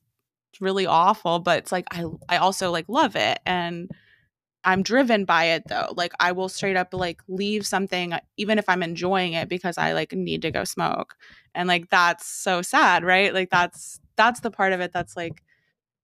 really 0.61 0.87
awful, 0.87 1.39
but 1.39 1.59
it's 1.59 1.73
like 1.73 1.87
I 1.91 2.05
I 2.29 2.39
also 2.39 2.71
like 2.71 2.89
love 2.89 3.17
it 3.17 3.39
and 3.47 3.91
I'm 4.65 4.83
driven 4.83 5.25
by 5.25 5.45
it 5.45 5.65
though. 5.69 5.95
Like 5.97 6.13
I 6.21 6.33
will 6.33 6.49
straight 6.49 6.77
up 6.77 6.93
like 6.93 7.23
leave 7.29 7.67
something 7.67 8.15
even 8.37 8.59
if 8.59 8.69
I'm 8.69 8.83
enjoying 8.83 9.35
it 9.35 9.49
because 9.49 9.79
I 9.79 9.93
like 9.93 10.13
need 10.13 10.43
to 10.43 10.51
go 10.51 10.65
smoke. 10.65 11.17
And 11.55 11.69
like 11.69 11.91
that's 11.91 12.27
so 12.27 12.63
sad, 12.63 13.05
right? 13.05 13.33
Like 13.33 13.51
that's 13.51 14.01
that's 14.17 14.41
the 14.41 14.51
part 14.51 14.73
of 14.73 14.81
it 14.81 14.93
that's 14.93 15.17
like 15.17 15.43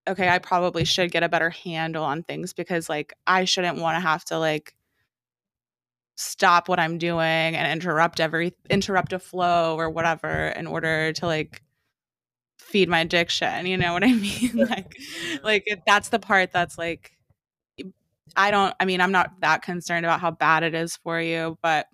okay, 0.08 0.28
I 0.28 0.38
probably 0.38 0.84
should 0.84 1.10
get 1.10 1.22
a 1.22 1.28
better 1.28 1.50
handle 1.50 2.04
on 2.04 2.22
things 2.22 2.52
because 2.52 2.88
like 2.88 3.14
I 3.26 3.44
shouldn't 3.44 3.78
want 3.78 3.96
to 3.96 4.00
have 4.00 4.24
to 4.26 4.38
like 4.38 4.74
stop 6.16 6.68
what 6.68 6.78
I'm 6.78 6.98
doing 6.98 7.20
and 7.22 7.72
interrupt 7.72 8.20
every 8.20 8.54
interrupt 8.70 9.12
a 9.12 9.18
flow 9.18 9.76
or 9.76 9.90
whatever 9.90 10.48
in 10.48 10.66
order 10.66 11.12
to 11.14 11.26
like 11.26 11.62
feed 12.58 12.88
my 12.88 13.00
addiction. 13.00 13.66
You 13.66 13.76
know 13.76 13.92
what 13.92 14.04
I 14.04 14.12
mean? 14.12 14.52
like 14.54 14.96
like 15.42 15.82
that's 15.86 16.10
the 16.10 16.18
part 16.18 16.52
that's 16.52 16.78
like 16.78 17.12
I 18.36 18.50
don't 18.50 18.74
I 18.78 18.84
mean 18.84 19.00
I'm 19.00 19.12
not 19.12 19.40
that 19.40 19.62
concerned 19.62 20.06
about 20.06 20.20
how 20.20 20.30
bad 20.30 20.62
it 20.62 20.74
is 20.74 20.96
for 20.96 21.20
you, 21.20 21.58
but 21.62 21.86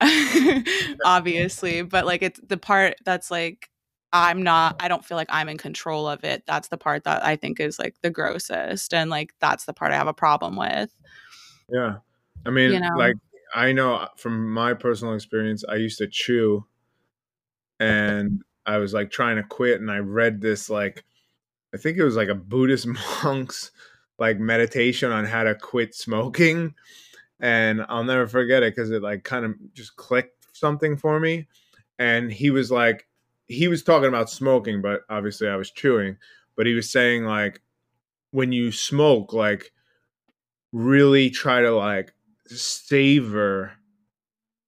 obviously, 1.04 1.82
but 1.82 2.06
like 2.06 2.22
it's 2.22 2.40
the 2.46 2.56
part 2.56 2.96
that's 3.04 3.30
like 3.30 3.68
I'm 4.14 4.42
not 4.42 4.76
I 4.80 4.88
don't 4.88 5.04
feel 5.04 5.16
like 5.16 5.28
I'm 5.30 5.48
in 5.48 5.58
control 5.58 6.08
of 6.08 6.24
it. 6.24 6.42
That's 6.46 6.68
the 6.68 6.78
part 6.78 7.04
that 7.04 7.24
I 7.24 7.36
think 7.36 7.60
is 7.60 7.78
like 7.78 7.96
the 8.02 8.10
grossest 8.10 8.92
and 8.94 9.10
like 9.10 9.32
that's 9.40 9.64
the 9.66 9.72
part 9.72 9.92
I 9.92 9.96
have 9.96 10.08
a 10.08 10.14
problem 10.14 10.56
with. 10.56 10.94
Yeah. 11.68 11.96
I 12.44 12.50
mean, 12.50 12.72
you 12.72 12.80
know? 12.80 12.96
like 12.96 13.14
I 13.54 13.72
know 13.72 13.94
uh, 13.94 14.08
from 14.16 14.50
my 14.50 14.74
personal 14.74 15.14
experience, 15.14 15.64
I 15.68 15.76
used 15.76 15.98
to 15.98 16.06
chew 16.06 16.64
and 17.78 18.42
I 18.64 18.78
was 18.78 18.94
like 18.94 19.10
trying 19.10 19.36
to 19.36 19.42
quit 19.42 19.80
and 19.80 19.90
I 19.90 19.98
read 19.98 20.40
this 20.40 20.70
like 20.70 21.04
I 21.74 21.78
think 21.78 21.98
it 21.98 22.04
was 22.04 22.16
like 22.16 22.28
a 22.28 22.34
Buddhist 22.34 22.86
monk's 23.24 23.70
like 24.18 24.38
meditation 24.38 25.10
on 25.10 25.24
how 25.24 25.42
to 25.44 25.54
quit 25.54 25.94
smoking. 25.94 26.74
And 27.40 27.84
I'll 27.88 28.04
never 28.04 28.26
forget 28.26 28.62
it 28.62 28.76
cuz 28.76 28.90
it 28.90 29.02
like 29.02 29.24
kind 29.24 29.44
of 29.44 29.54
just 29.74 29.96
clicked 29.96 30.46
something 30.56 30.96
for 30.96 31.18
me. 31.18 31.48
And 31.98 32.32
he 32.32 32.50
was 32.50 32.70
like 32.70 33.08
he 33.46 33.68
was 33.68 33.82
talking 33.82 34.08
about 34.08 34.30
smoking 34.30 34.80
but 34.80 35.02
obviously 35.08 35.48
I 35.48 35.56
was 35.56 35.70
chewing. 35.70 36.16
But 36.56 36.66
he 36.66 36.74
was 36.74 36.90
saying 36.90 37.24
like 37.24 37.62
when 38.30 38.52
you 38.52 38.72
smoke 38.72 39.32
like 39.32 39.72
really 40.72 41.30
try 41.30 41.60
to 41.60 41.74
like 41.74 42.14
savor 42.46 43.72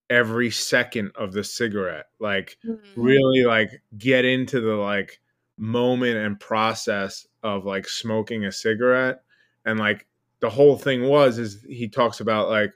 every 0.09 0.51
second 0.51 1.11
of 1.15 1.33
the 1.33 1.43
cigarette 1.43 2.05
like 2.19 2.57
mm-hmm. 2.65 3.01
really 3.01 3.43
like 3.43 3.81
get 3.97 4.23
into 4.23 4.61
the 4.61 4.75
like 4.75 5.19
moment 5.57 6.15
and 6.15 6.39
process 6.39 7.25
of 7.43 7.65
like 7.65 7.87
smoking 7.87 8.45
a 8.45 8.51
cigarette 8.51 9.21
and 9.65 9.79
like 9.79 10.05
the 10.41 10.49
whole 10.49 10.77
thing 10.77 11.03
was 11.03 11.39
is 11.39 11.65
he 11.67 11.87
talks 11.87 12.19
about 12.19 12.49
like 12.49 12.71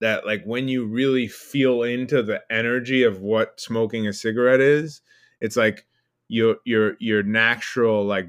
that 0.00 0.26
like 0.26 0.42
when 0.44 0.66
you 0.66 0.86
really 0.86 1.28
feel 1.28 1.82
into 1.82 2.22
the 2.22 2.42
energy 2.50 3.04
of 3.04 3.20
what 3.20 3.60
smoking 3.60 4.08
a 4.08 4.12
cigarette 4.12 4.60
is 4.60 5.02
it's 5.40 5.56
like 5.56 5.86
your 6.28 6.56
your 6.64 6.96
your 6.98 7.22
natural 7.22 8.04
like 8.04 8.26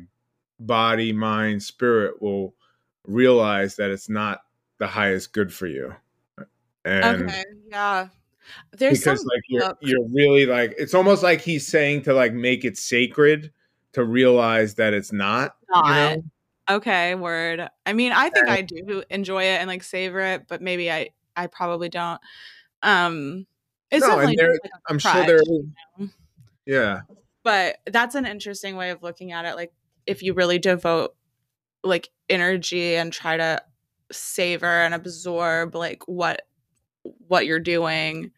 body 0.60 1.12
mind 1.12 1.64
spirit 1.64 2.22
will 2.22 2.54
realize 3.08 3.76
that 3.76 3.90
it's 3.90 4.10
not 4.10 4.42
the 4.80 4.88
highest 4.88 5.34
good 5.34 5.54
for 5.54 5.68
you. 5.68 5.96
And 6.84 7.24
okay, 7.24 7.44
yeah. 7.70 8.08
There's 8.78 9.00
because 9.00 9.26
like 9.26 9.42
you're 9.48 9.74
you're 9.82 10.08
really 10.10 10.46
like 10.46 10.76
it's 10.78 10.94
almost 10.94 11.24
like 11.24 11.42
he's 11.42 11.66
saying 11.66 12.04
to 12.04 12.14
like 12.14 12.34
make 12.34 12.64
it 12.64 12.78
sacred 12.78 13.52
to 13.94 14.04
realize 14.04 14.76
that 14.76 14.94
it's 14.94 15.12
not. 15.12 15.56
Not. 15.70 15.86
You 15.88 15.94
know? 16.18 16.24
Okay, 16.78 17.16
word. 17.16 17.68
I 17.86 17.94
mean, 17.94 18.12
I 18.12 18.30
think 18.30 18.48
and, 18.48 18.52
I 18.52 18.62
do 18.62 19.04
enjoy 19.10 19.44
it 19.44 19.60
and 19.62 19.68
like 19.68 19.84
savor 19.84 20.20
it, 20.20 20.48
but 20.48 20.62
maybe 20.62 20.92
I 20.92 21.10
I 21.36 21.48
probably 21.48 21.90
don't. 21.90 22.20
Um 22.84 23.48
it's 23.92 24.04
no, 24.04 24.12
definitely 24.12 24.36
there, 24.38 24.52
like 24.52 24.72
I'm 24.90 25.00
sure 25.00 25.26
there 25.26 25.40
you 25.44 25.70
know? 25.98 26.10
Yeah. 26.66 27.02
But 27.44 27.78
that's 27.86 28.16
an 28.16 28.26
interesting 28.26 28.76
way 28.76 28.90
of 28.90 29.04
looking 29.04 29.32
at 29.32 29.46
it 29.46 29.56
like 29.56 29.72
if 30.06 30.22
you 30.22 30.34
really 30.34 30.60
devote 30.60 31.16
like 31.84 32.10
energy 32.30 32.96
and 32.96 33.14
try 33.14 33.38
to 33.38 33.62
savor 34.12 34.66
and 34.66 34.94
absorb 34.94 35.76
like 35.76 36.08
what 36.08 36.44
what 37.28 37.46
you're 37.46 37.60
doing 37.60 38.32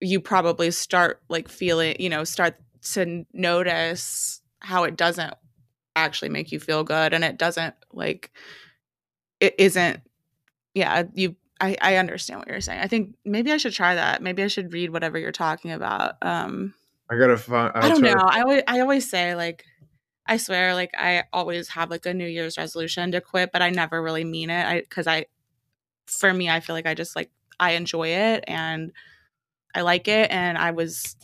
you 0.00 0.20
probably 0.20 0.70
start 0.70 1.20
like 1.28 1.48
feeling 1.48 1.96
you 1.98 2.08
know 2.08 2.24
start 2.24 2.56
to 2.82 3.24
notice 3.32 4.40
how 4.60 4.84
it 4.84 4.96
doesn't 4.96 5.34
actually 5.96 6.28
make 6.28 6.52
you 6.52 6.60
feel 6.60 6.84
good 6.84 7.14
and 7.14 7.24
it 7.24 7.38
doesn't 7.38 7.74
like 7.92 8.30
it 9.40 9.54
isn't 9.58 10.00
yeah 10.74 11.04
you 11.14 11.36
I, 11.60 11.76
I 11.80 11.96
understand 11.96 12.40
what 12.40 12.48
you're 12.48 12.60
saying. 12.60 12.80
I 12.80 12.88
think 12.88 13.14
maybe 13.24 13.52
I 13.52 13.58
should 13.58 13.72
try 13.72 13.94
that. 13.94 14.20
Maybe 14.20 14.42
I 14.42 14.48
should 14.48 14.72
read 14.72 14.90
whatever 14.90 15.18
you're 15.18 15.32
talking 15.32 15.70
about. 15.70 16.16
Um, 16.20 16.74
I 17.10 17.16
gotta 17.16 17.36
find. 17.36 17.72
I 17.74 17.88
don't 17.88 18.02
know. 18.02 18.12
To- 18.12 18.26
I 18.28 18.40
always 18.42 18.62
I 18.66 18.80
always 18.80 19.08
say 19.08 19.34
like 19.34 19.64
I 20.26 20.36
swear, 20.38 20.74
like 20.74 20.90
I 20.96 21.24
always 21.32 21.68
have 21.68 21.90
like 21.90 22.06
a 22.06 22.14
New 22.14 22.26
Year's 22.26 22.56
resolution 22.56 23.12
to 23.12 23.20
quit, 23.20 23.50
but 23.52 23.62
I 23.62 23.70
never 23.70 24.02
really 24.02 24.24
mean 24.24 24.50
it. 24.50 24.64
I 24.64 24.80
because 24.80 25.06
I, 25.06 25.26
for 26.06 26.32
me, 26.32 26.48
I 26.48 26.60
feel 26.60 26.74
like 26.74 26.86
I 26.86 26.94
just 26.94 27.14
like 27.14 27.30
I 27.60 27.72
enjoy 27.72 28.08
it 28.08 28.44
and 28.46 28.92
I 29.74 29.82
like 29.82 30.08
it, 30.08 30.30
and 30.30 30.56
I 30.56 30.70
was 30.70 31.16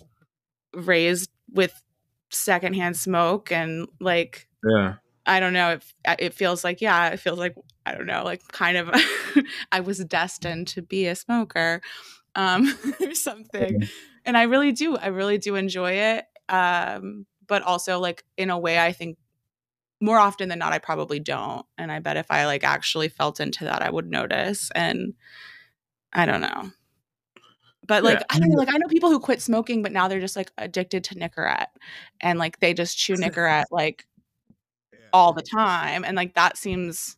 raised 0.74 1.30
with 1.52 1.72
secondhand 2.30 2.96
smoke 2.96 3.50
and 3.50 3.88
like 4.00 4.48
yeah. 4.64 4.94
I 5.26 5.40
don't 5.40 5.52
know. 5.52 5.70
It 5.70 5.84
it 6.18 6.34
feels 6.34 6.64
like 6.64 6.80
yeah. 6.80 7.08
It 7.08 7.20
feels 7.20 7.38
like 7.38 7.54
I 7.86 7.94
don't 7.94 8.06
know. 8.06 8.24
Like 8.24 8.46
kind 8.48 8.76
of, 8.76 8.90
I 9.72 9.80
was 9.80 9.98
destined 10.04 10.68
to 10.68 10.82
be 10.82 11.06
a 11.06 11.14
smoker, 11.14 11.80
um, 12.34 12.72
or 13.00 13.14
something. 13.14 13.88
And 14.24 14.36
I 14.36 14.42
really 14.42 14.72
do. 14.72 14.96
I 14.96 15.08
really 15.08 15.38
do 15.38 15.54
enjoy 15.56 15.92
it. 15.92 16.24
Um, 16.48 17.26
but 17.50 17.62
also 17.64 18.00
like 18.00 18.24
in 18.38 18.50
a 18.50 18.58
way 18.58 18.78
I 18.80 18.92
think 18.92 19.18
more 20.00 20.18
often 20.18 20.48
than 20.48 20.60
not 20.60 20.72
I 20.72 20.78
probably 20.78 21.20
don't. 21.20 21.66
And 21.78 21.92
I 21.92 21.98
bet 22.00 22.16
if 22.16 22.30
I 22.30 22.46
like 22.46 22.64
actually 22.64 23.10
felt 23.10 23.40
into 23.40 23.64
that 23.64 23.82
I 23.82 23.90
would 23.90 24.10
notice 24.10 24.70
and 24.74 25.14
I 26.12 26.26
don't 26.26 26.40
know. 26.42 26.72
But 27.86 28.04
like 28.04 28.20
Yeah. 28.20 28.24
I 28.30 28.38
don't 28.38 28.50
know, 28.50 28.56
like 28.56 28.72
I 28.72 28.78
know 28.78 28.86
people 28.88 29.10
who 29.10 29.18
quit 29.20 29.42
smoking, 29.42 29.82
but 29.82 29.92
now 29.92 30.08
they're 30.08 30.20
just 30.20 30.36
like 30.36 30.52
addicted 30.58 31.04
to 31.04 31.14
Nicorette, 31.16 31.68
and 32.20 32.38
like 32.38 32.60
they 32.60 32.74
just 32.74 32.96
chew 32.98 33.14
Nicorette 33.16 33.64
like 33.70 34.06
all 35.12 35.32
the 35.32 35.42
time, 35.42 36.04
and 36.04 36.16
like 36.16 36.34
that 36.34 36.56
seems 36.56 37.16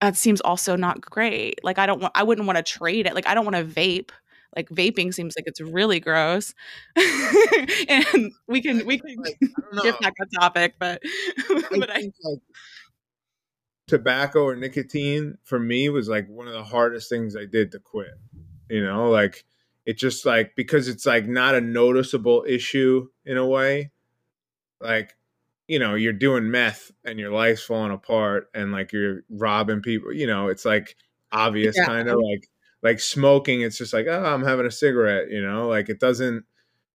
that 0.00 0.16
seems 0.16 0.40
also 0.40 0.76
not 0.76 1.00
great. 1.00 1.60
Like 1.64 1.78
I 1.78 1.86
don't 1.86 2.00
want, 2.00 2.12
I 2.16 2.22
wouldn't 2.22 2.46
want 2.46 2.56
to 2.58 2.62
trade 2.62 3.06
it. 3.06 3.14
Like 3.14 3.26
I 3.28 3.34
don't 3.34 3.44
want 3.44 3.56
to 3.56 3.64
vape. 3.64 4.10
Like 4.56 4.68
vaping 4.70 5.12
seems 5.14 5.34
like 5.36 5.46
it's 5.46 5.60
really 5.60 6.00
gross, 6.00 6.54
and 6.96 8.32
we 8.48 8.62
can 8.62 8.86
we 8.86 8.98
can 8.98 9.16
Like, 9.16 9.38
I 9.42 9.80
get 9.82 10.00
back 10.00 10.14
on 10.20 10.28
topic, 10.40 10.74
but 10.78 11.02
but 11.48 11.90
I 11.90 12.10
like, 12.22 12.40
tobacco 13.86 14.44
or 14.44 14.56
nicotine 14.56 15.38
for 15.44 15.58
me 15.58 15.88
was 15.88 16.08
like 16.08 16.28
one 16.28 16.48
of 16.48 16.54
the 16.54 16.64
hardest 16.64 17.08
things 17.08 17.36
I 17.36 17.44
did 17.44 17.72
to 17.72 17.78
quit. 17.78 18.14
You 18.70 18.84
know, 18.84 19.10
like 19.10 19.44
it 19.86 19.98
just 19.98 20.24
like 20.24 20.56
because 20.56 20.88
it's 20.88 21.06
like 21.06 21.26
not 21.26 21.54
a 21.54 21.60
noticeable 21.60 22.44
issue 22.48 23.08
in 23.24 23.36
a 23.36 23.46
way. 23.46 23.90
Like, 24.80 25.16
you 25.68 25.78
know, 25.78 25.94
you're 25.94 26.12
doing 26.12 26.50
meth 26.50 26.90
and 27.04 27.18
your 27.18 27.32
life's 27.32 27.62
falling 27.62 27.92
apart 27.92 28.50
and 28.54 28.72
like 28.72 28.92
you're 28.92 29.22
robbing 29.30 29.82
people, 29.82 30.12
you 30.12 30.26
know, 30.26 30.48
it's 30.48 30.64
like 30.64 30.96
obvious 31.32 31.76
Yeah. 31.78 31.86
kind 31.86 32.08
of 32.08 32.18
like 32.20 32.48
like 32.84 33.00
smoking, 33.00 33.62
it's 33.62 33.78
just 33.78 33.92
like, 33.92 34.06
oh, 34.08 34.24
I'm 34.24 34.44
having 34.44 34.66
a 34.66 34.70
cigarette, 34.70 35.30
you 35.30 35.42
know, 35.42 35.66
like 35.68 35.88
it 35.88 35.98
doesn't 35.98 36.44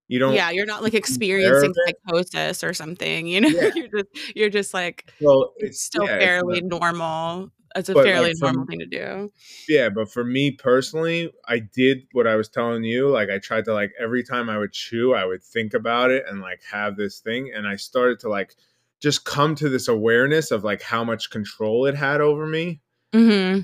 you 0.08 0.17
don't 0.19 0.34
yeah, 0.34 0.50
you're 0.50 0.65
not 0.65 0.81
like 0.81 0.93
experiencing 0.96 1.74
psychosis 2.08 2.63
or 2.63 2.74
something. 2.74 3.27
You 3.27 3.41
know, 3.41 3.50
Yeah. 3.53 3.69
you're 3.75 3.88
just 3.89 4.08
you're 4.36 4.50
just 4.50 4.74
like 4.74 5.12
well 5.19 5.53
it's 5.58 5.81
still 5.84 6.05
yeah, 6.05 6.15
it's 6.15 6.24
fairly 6.25 6.62
not- 6.62 6.79
normal. 6.79 7.51
It's 7.75 7.88
a 7.89 7.93
like, 7.93 8.05
fairly 8.05 8.34
from- 8.34 8.55
normal 8.55 8.65
thing 8.65 8.79
to 8.79 8.86
do. 8.88 9.31
yeah 9.67 9.89
but 9.89 10.12
for 10.12 10.24
me 10.24 10.50
personally 10.50 11.31
i 11.48 11.60
did 11.60 12.00
what 12.13 12.25
i 12.25 12.36
was 12.36 12.50
telling 12.50 12.84
you 12.84 13.08
like 13.10 13.29
i 13.29 13.38
tried 13.38 13.65
to 13.65 13.74
like 13.75 13.91
every 14.01 14.24
time 14.24 14.50
i 14.50 14.58
would 14.58 14.74
chew 14.74 15.13
i 15.13 15.24
would 15.24 15.43
think 15.43 15.75
about 15.75 16.10
it 16.10 16.24
and 16.27 16.41
like 16.41 16.60
have 16.72 16.98
this 16.98 17.19
thing 17.19 17.51
and 17.55 17.67
i 17.67 17.75
started 17.75 18.19
to 18.22 18.27
like 18.27 18.55
just 19.03 19.24
come 19.24 19.53
to 19.53 19.69
this 19.69 19.88
awareness 19.88 20.50
of 20.50 20.63
like 20.63 20.81
how 20.81 21.03
much 21.03 21.29
control 21.29 21.86
it 21.86 21.93
had 21.93 22.22
over 22.22 22.48
me 22.48 22.81
hmm 23.13 23.60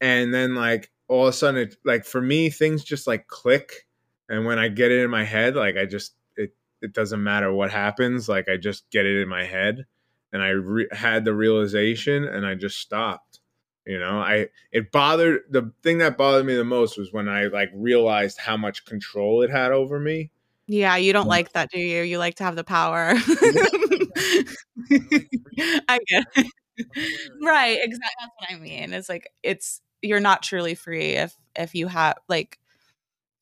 and 0.00 0.32
then 0.32 0.54
like 0.54 0.90
all 1.10 1.26
of 1.26 1.28
a 1.28 1.32
sudden 1.32 1.60
it 1.60 1.76
like 1.84 2.04
for 2.04 2.22
me 2.22 2.48
things 2.48 2.84
just 2.84 3.06
like 3.06 3.26
click 3.26 3.86
and 4.28 4.46
when 4.46 4.58
i 4.58 4.68
get 4.68 4.92
it 4.92 5.02
in 5.02 5.10
my 5.10 5.24
head 5.24 5.56
like 5.56 5.76
i 5.76 5.84
just 5.84 6.14
it 6.36 6.54
it 6.80 6.94
doesn't 6.94 7.22
matter 7.22 7.52
what 7.52 7.70
happens 7.70 8.28
like 8.28 8.48
i 8.48 8.56
just 8.56 8.88
get 8.90 9.04
it 9.04 9.20
in 9.20 9.28
my 9.28 9.44
head 9.44 9.84
and 10.32 10.40
i 10.40 10.48
re- 10.48 10.88
had 10.92 11.24
the 11.24 11.34
realization 11.34 12.24
and 12.24 12.46
i 12.46 12.54
just 12.54 12.78
stopped 12.78 13.40
you 13.84 13.98
know 13.98 14.20
i 14.20 14.46
it 14.70 14.92
bothered 14.92 15.40
the 15.50 15.72
thing 15.82 15.98
that 15.98 16.16
bothered 16.16 16.46
me 16.46 16.54
the 16.54 16.64
most 16.64 16.96
was 16.96 17.12
when 17.12 17.28
i 17.28 17.46
like 17.46 17.70
realized 17.74 18.38
how 18.38 18.56
much 18.56 18.84
control 18.84 19.42
it 19.42 19.50
had 19.50 19.72
over 19.72 19.98
me 19.98 20.30
Yeah, 20.70 20.96
you 20.96 21.12
don't 21.12 21.26
mm. 21.26 21.30
like 21.30 21.52
that, 21.54 21.72
do 21.72 21.80
you? 21.80 22.02
You 22.02 22.18
like 22.18 22.36
to 22.36 22.44
have 22.44 22.54
the 22.54 22.62
power. 22.62 23.10
I 25.88 25.98
get 26.06 26.24
it. 26.36 26.46
Right, 27.42 27.78
exactly. 27.82 28.14
That's 28.20 28.32
what 28.38 28.52
I 28.52 28.58
mean. 28.58 28.92
It's 28.92 29.08
like 29.08 29.28
it's 29.42 29.80
you're 30.02 30.20
not 30.20 30.42
truly 30.42 30.74
free 30.74 31.12
if 31.16 31.34
if 31.56 31.74
you 31.74 31.88
have 31.88 32.16
like 32.28 32.58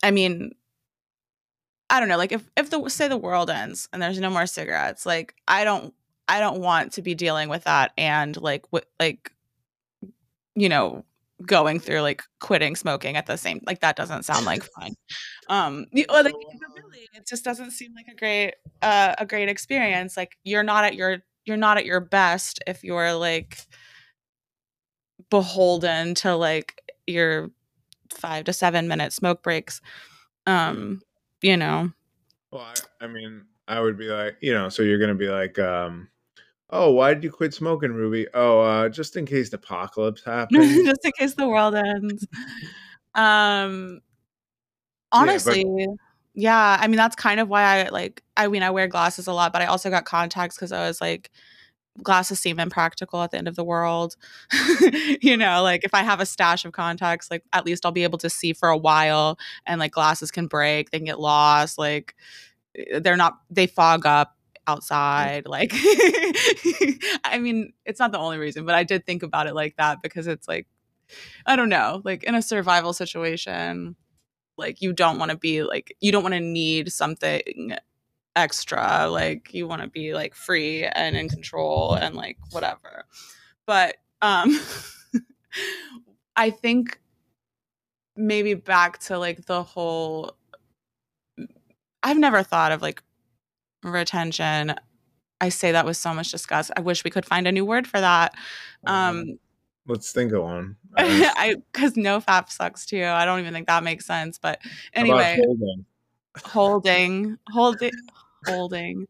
I 0.03 0.11
mean 0.11 0.53
I 1.89 1.99
don't 1.99 2.09
know, 2.09 2.17
like 2.17 2.31
if 2.31 2.43
if 2.55 2.69
the 2.69 2.87
say 2.89 3.07
the 3.07 3.17
world 3.17 3.49
ends 3.49 3.89
and 3.91 4.01
there's 4.01 4.19
no 4.19 4.29
more 4.29 4.45
cigarettes, 4.45 5.05
like 5.05 5.33
I 5.47 5.63
don't 5.63 5.93
I 6.27 6.39
don't 6.39 6.61
want 6.61 6.93
to 6.93 7.01
be 7.01 7.15
dealing 7.15 7.49
with 7.49 7.63
that 7.63 7.91
and 7.97 8.39
like 8.39 8.65
what 8.71 8.85
like 8.99 9.31
you 10.55 10.69
know 10.69 11.03
going 11.45 11.79
through 11.79 12.01
like 12.01 12.21
quitting 12.41 12.75
smoking 12.75 13.15
at 13.15 13.25
the 13.25 13.37
same 13.37 13.61
like 13.65 13.79
that 13.79 13.95
doesn't 13.95 14.23
sound 14.23 14.45
like 14.45 14.63
fun. 14.79 14.93
Um 15.49 15.85
you- 15.91 16.05
or, 16.09 16.21
like 16.23 16.33
really 16.75 17.07
it 17.13 17.27
just 17.27 17.43
doesn't 17.45 17.71
seem 17.71 17.93
like 17.95 18.07
a 18.11 18.15
great 18.15 18.53
uh 18.81 19.15
a 19.17 19.25
great 19.25 19.49
experience. 19.49 20.17
Like 20.17 20.37
you're 20.43 20.63
not 20.63 20.83
at 20.83 20.95
your 20.95 21.19
you're 21.45 21.57
not 21.57 21.77
at 21.77 21.85
your 21.85 22.01
best 22.01 22.59
if 22.67 22.83
you're 22.83 23.13
like 23.13 23.57
beholden 25.29 26.15
to 26.15 26.35
like 26.35 26.81
your 27.07 27.51
five 28.13 28.45
to 28.45 28.53
seven 28.53 28.87
minute 28.87 29.13
smoke 29.13 29.43
breaks. 29.43 29.81
Um, 30.47 31.01
you 31.41 31.55
know. 31.57 31.91
well 32.51 32.63
I, 33.01 33.05
I 33.05 33.07
mean 33.07 33.45
i 33.67 33.79
would 33.79 33.97
be 33.97 34.07
like 34.07 34.35
you 34.41 34.51
know 34.51 34.67
so 34.67 34.81
you're 34.81 34.97
gonna 34.97 35.13
be 35.13 35.29
like 35.29 35.59
um 35.59 36.09
oh 36.71 36.91
why 36.91 37.13
did 37.13 37.23
you 37.23 37.31
quit 37.31 37.53
smoking 37.53 37.91
ruby 37.93 38.27
oh 38.33 38.61
uh 38.61 38.89
just 38.89 39.15
in 39.15 39.25
case 39.27 39.51
the 39.51 39.57
apocalypse 39.57 40.23
happens 40.25 40.83
just 40.83 41.05
in 41.05 41.11
case 41.17 41.35
the 41.35 41.47
world 41.47 41.75
ends. 41.75 42.25
Um 43.15 44.01
but- 45.11 45.19
honestly, 45.19 45.87
yeah, 46.33 46.77
I 46.79 46.87
mean 46.87 46.97
that's 46.97 47.15
kind 47.15 47.39
of 47.39 47.47
why 47.49 47.63
I 47.63 47.89
like 47.89 48.23
I 48.37 48.47
mean 48.47 48.63
I 48.63 48.69
wear 48.71 48.87
glasses 48.87 49.27
a 49.27 49.33
lot, 49.33 49.51
but 49.53 49.61
I 49.61 49.65
also 49.65 49.89
got 49.89 50.05
contacts 50.05 50.57
cuz 50.57 50.71
I 50.71 50.87
was 50.87 50.99
like 51.01 51.31
glasses 52.03 52.39
seem 52.39 52.59
impractical 52.59 53.21
at 53.21 53.31
the 53.31 53.37
end 53.37 53.47
of 53.47 53.55
the 53.55 53.63
world. 53.63 54.15
you 55.21 55.37
know, 55.37 55.63
like 55.63 55.83
if 55.83 55.93
I 55.93 56.03
have 56.03 56.19
a 56.19 56.25
stash 56.25 56.65
of 56.65 56.71
contacts, 56.71 57.29
like 57.31 57.43
at 57.53 57.65
least 57.65 57.85
I'll 57.85 57.91
be 57.91 58.03
able 58.03 58.17
to 58.19 58.29
see 58.29 58.53
for 58.53 58.69
a 58.69 58.77
while 58.77 59.37
and 59.65 59.79
like 59.79 59.91
glasses 59.91 60.31
can 60.31 60.47
break, 60.47 60.91
they 60.91 60.99
can 60.99 61.05
get 61.05 61.19
lost, 61.19 61.77
like 61.77 62.15
eh, 62.77 62.99
they're 62.99 63.17
not 63.17 63.39
they 63.49 63.67
fog 63.67 64.05
up 64.05 64.35
outside 64.67 65.47
like 65.47 65.71
I 67.23 67.39
mean, 67.39 67.73
it's 67.85 67.99
not 67.99 68.11
the 68.11 68.19
only 68.19 68.37
reason, 68.37 68.65
but 68.65 68.75
I 68.75 68.83
did 68.83 69.05
think 69.05 69.23
about 69.23 69.47
it 69.47 69.55
like 69.55 69.75
that 69.77 70.01
because 70.01 70.27
it's 70.27 70.47
like 70.47 70.67
I 71.45 71.55
don't 71.55 71.69
know, 71.69 72.01
like 72.03 72.23
in 72.23 72.35
a 72.35 72.41
survival 72.41 72.93
situation, 72.93 73.95
like 74.57 74.81
you 74.81 74.93
don't 74.93 75.17
want 75.17 75.31
to 75.31 75.37
be 75.37 75.63
like 75.63 75.95
you 75.99 76.11
don't 76.11 76.23
want 76.23 76.35
to 76.35 76.39
need 76.39 76.91
something 76.91 77.73
extra, 78.35 79.07
like 79.09 79.53
you 79.53 79.67
want 79.67 79.81
to 79.81 79.87
be 79.87 80.13
like 80.13 80.35
free 80.35 80.83
and 80.83 81.15
in 81.15 81.29
control 81.29 81.93
and 81.93 82.15
like 82.15 82.37
whatever. 82.51 83.05
But 83.65 83.97
um 84.21 84.59
I 86.35 86.49
think 86.49 86.99
maybe 88.15 88.53
back 88.53 88.99
to 88.99 89.17
like 89.17 89.45
the 89.45 89.63
whole 89.63 90.35
I've 92.01 92.17
never 92.17 92.43
thought 92.43 92.71
of 92.71 92.81
like 92.81 93.03
retention. 93.83 94.75
I 95.41 95.49
say 95.49 95.71
that 95.71 95.85
with 95.85 95.97
so 95.97 96.13
much 96.13 96.31
disgust. 96.31 96.71
I 96.75 96.81
wish 96.81 97.03
we 97.03 97.11
could 97.11 97.25
find 97.25 97.47
a 97.47 97.51
new 97.51 97.65
word 97.65 97.87
for 97.87 97.99
that. 97.99 98.35
Um 98.85 99.39
let's 99.87 100.11
think 100.11 100.31
of 100.33 100.43
one 100.43 100.75
I 100.97 101.03
don't 101.03 101.19
know. 101.19 101.31
I 101.35 101.55
because 101.71 101.97
no 101.97 102.19
fap 102.19 102.49
sucks 102.49 102.85
too. 102.85 103.03
I 103.03 103.25
don't 103.25 103.39
even 103.39 103.53
think 103.53 103.67
that 103.67 103.83
makes 103.83 104.05
sense. 104.05 104.37
But 104.37 104.59
anyway, 104.93 105.39
holding? 105.45 105.85
Holding, 106.45 107.37
holding, 107.49 107.91
holding. 108.45 109.07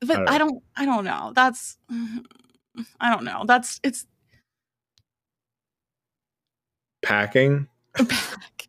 But 0.00 0.08
don't 0.08 0.28
I 0.28 0.38
don't, 0.38 0.62
I 0.76 0.84
don't 0.84 1.04
know. 1.04 1.32
That's, 1.34 1.76
I 3.00 3.14
don't 3.14 3.24
know. 3.24 3.44
That's 3.46 3.80
it's 3.82 4.06
packing 7.02 7.68
back. 7.94 8.68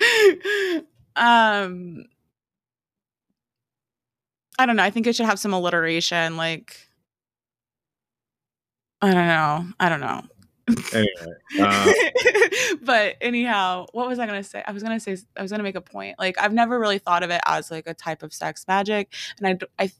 um, 1.16 2.04
I 4.58 4.66
don't 4.66 4.76
know. 4.76 4.82
I 4.82 4.90
think 4.90 5.06
it 5.06 5.14
should 5.14 5.26
have 5.26 5.38
some 5.38 5.52
alliteration. 5.52 6.36
Like, 6.36 6.76
I 9.00 9.14
don't 9.14 9.26
know. 9.26 9.66
I 9.78 9.88
don't 9.88 10.00
know. 10.00 10.22
Anyway 10.92 11.34
uh, 11.60 11.92
but 12.82 13.16
anyhow, 13.20 13.86
what 13.92 14.08
was 14.08 14.18
I 14.18 14.26
gonna 14.26 14.42
say? 14.42 14.62
I 14.66 14.72
was 14.72 14.82
gonna 14.82 15.00
say 15.00 15.16
I 15.36 15.42
was 15.42 15.50
gonna 15.50 15.62
make 15.62 15.74
a 15.74 15.80
point. 15.80 16.18
Like 16.18 16.40
I've 16.40 16.52
never 16.52 16.78
really 16.78 16.98
thought 16.98 17.22
of 17.22 17.30
it 17.30 17.40
as 17.46 17.70
like 17.70 17.86
a 17.86 17.94
type 17.94 18.22
of 18.22 18.32
sex 18.32 18.64
magic, 18.68 19.12
and 19.40 19.64
I. 19.78 19.90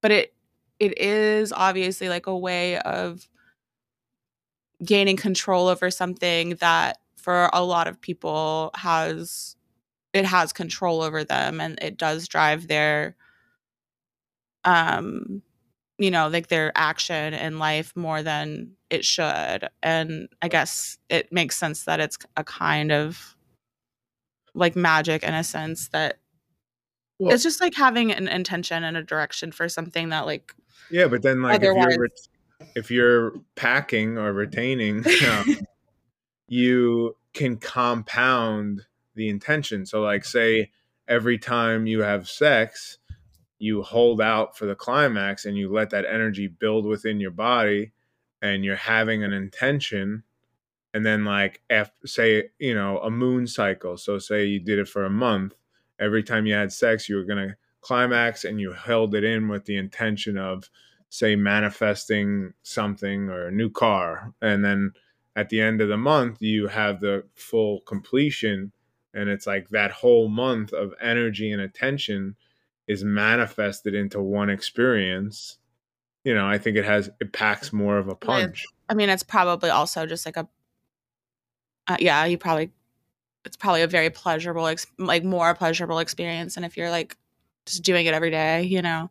but 0.00 0.10
it, 0.10 0.34
it 0.78 0.98
is 0.98 1.52
obviously 1.52 2.08
like 2.08 2.26
a 2.26 2.36
way 2.36 2.78
of 2.78 3.26
gaining 4.84 5.16
control 5.16 5.68
over 5.68 5.90
something 5.90 6.50
that 6.56 6.98
for 7.16 7.48
a 7.52 7.64
lot 7.64 7.86
of 7.86 8.00
people 8.00 8.70
has 8.74 9.56
it 10.12 10.26
has 10.26 10.52
control 10.52 11.00
over 11.00 11.24
them 11.24 11.60
and 11.60 11.78
it 11.80 11.96
does 11.96 12.28
drive 12.28 12.68
their 12.68 13.16
um 14.64 15.42
you 15.98 16.10
know 16.10 16.28
like 16.28 16.48
their 16.48 16.72
action 16.74 17.32
in 17.32 17.58
life 17.58 17.94
more 17.96 18.22
than 18.22 18.72
it 18.94 19.04
should 19.04 19.68
and 19.82 20.28
i 20.40 20.48
guess 20.48 20.98
it 21.08 21.32
makes 21.32 21.56
sense 21.56 21.84
that 21.84 22.00
it's 22.00 22.18
a 22.36 22.44
kind 22.44 22.92
of 22.92 23.36
like 24.54 24.76
magic 24.76 25.22
in 25.22 25.34
a 25.34 25.44
sense 25.44 25.88
that 25.88 26.18
well, 27.18 27.32
it's 27.32 27.42
just 27.42 27.60
like 27.60 27.74
having 27.74 28.10
an 28.12 28.28
intention 28.28 28.82
and 28.84 28.96
a 28.96 29.02
direction 29.02 29.52
for 29.52 29.68
something 29.68 30.08
that 30.08 30.26
like 30.26 30.54
yeah 30.90 31.06
but 31.06 31.22
then 31.22 31.42
like 31.42 31.56
if 31.56 31.68
Otherwise- 31.68 31.86
you're 31.90 32.02
ret- 32.02 32.28
if 32.74 32.90
you're 32.90 33.32
packing 33.56 34.16
or 34.16 34.32
retaining 34.32 35.04
um, 35.30 35.56
you 36.48 37.16
can 37.32 37.56
compound 37.56 38.82
the 39.14 39.28
intention. 39.28 39.86
So 39.86 40.02
like 40.02 40.24
say 40.24 40.70
every 41.08 41.38
time 41.38 41.86
you 41.86 42.02
have 42.02 42.28
sex 42.28 42.98
you 43.58 43.82
hold 43.82 44.20
out 44.20 44.56
for 44.56 44.66
the 44.66 44.74
climax 44.74 45.44
and 45.44 45.56
you 45.56 45.72
let 45.72 45.90
that 45.90 46.04
energy 46.04 46.48
build 46.48 46.84
within 46.84 47.20
your 47.20 47.30
body 47.30 47.92
and 48.44 48.62
you're 48.62 48.76
having 48.76 49.24
an 49.24 49.32
intention 49.32 50.22
and 50.92 51.04
then 51.04 51.24
like 51.24 51.62
say 52.04 52.44
you 52.58 52.74
know 52.74 52.98
a 52.98 53.10
moon 53.10 53.46
cycle 53.46 53.96
so 53.96 54.18
say 54.18 54.44
you 54.44 54.60
did 54.60 54.78
it 54.78 54.86
for 54.86 55.06
a 55.06 55.10
month 55.10 55.54
every 55.98 56.22
time 56.22 56.44
you 56.44 56.52
had 56.54 56.70
sex 56.70 57.08
you 57.08 57.16
were 57.16 57.24
going 57.24 57.48
to 57.48 57.56
climax 57.80 58.44
and 58.44 58.60
you 58.60 58.72
held 58.72 59.14
it 59.14 59.24
in 59.24 59.48
with 59.48 59.64
the 59.64 59.76
intention 59.76 60.36
of 60.36 60.68
say 61.08 61.34
manifesting 61.34 62.52
something 62.62 63.30
or 63.30 63.46
a 63.46 63.52
new 63.52 63.70
car 63.70 64.32
and 64.42 64.62
then 64.62 64.92
at 65.36 65.48
the 65.48 65.60
end 65.60 65.80
of 65.80 65.88
the 65.88 65.96
month 65.96 66.42
you 66.42 66.68
have 66.68 67.00
the 67.00 67.24
full 67.34 67.80
completion 67.80 68.70
and 69.14 69.30
it's 69.30 69.46
like 69.46 69.70
that 69.70 69.90
whole 69.90 70.28
month 70.28 70.72
of 70.74 70.92
energy 71.00 71.50
and 71.50 71.62
attention 71.62 72.36
is 72.86 73.02
manifested 73.04 73.94
into 73.94 74.20
one 74.20 74.50
experience 74.50 75.56
you 76.24 76.34
know 76.34 76.46
i 76.46 76.58
think 76.58 76.76
it 76.76 76.84
has 76.84 77.10
it 77.20 77.32
packs 77.32 77.72
more 77.72 77.98
of 77.98 78.08
a 78.08 78.14
punch 78.14 78.64
i 78.88 78.94
mean 78.94 79.08
it's 79.08 79.22
probably 79.22 79.70
also 79.70 80.06
just 80.06 80.26
like 80.26 80.36
a 80.36 80.48
uh, 81.86 81.96
yeah 82.00 82.24
you 82.24 82.38
probably 82.38 82.70
it's 83.44 83.56
probably 83.56 83.82
a 83.82 83.86
very 83.86 84.10
pleasurable 84.10 84.66
ex- 84.66 84.86
like 84.98 85.22
more 85.22 85.54
pleasurable 85.54 85.98
experience 85.98 86.56
and 86.56 86.64
if 86.64 86.76
you're 86.76 86.90
like 86.90 87.16
just 87.66 87.82
doing 87.82 88.06
it 88.06 88.14
every 88.14 88.30
day 88.30 88.62
you 88.62 88.82
know 88.82 89.10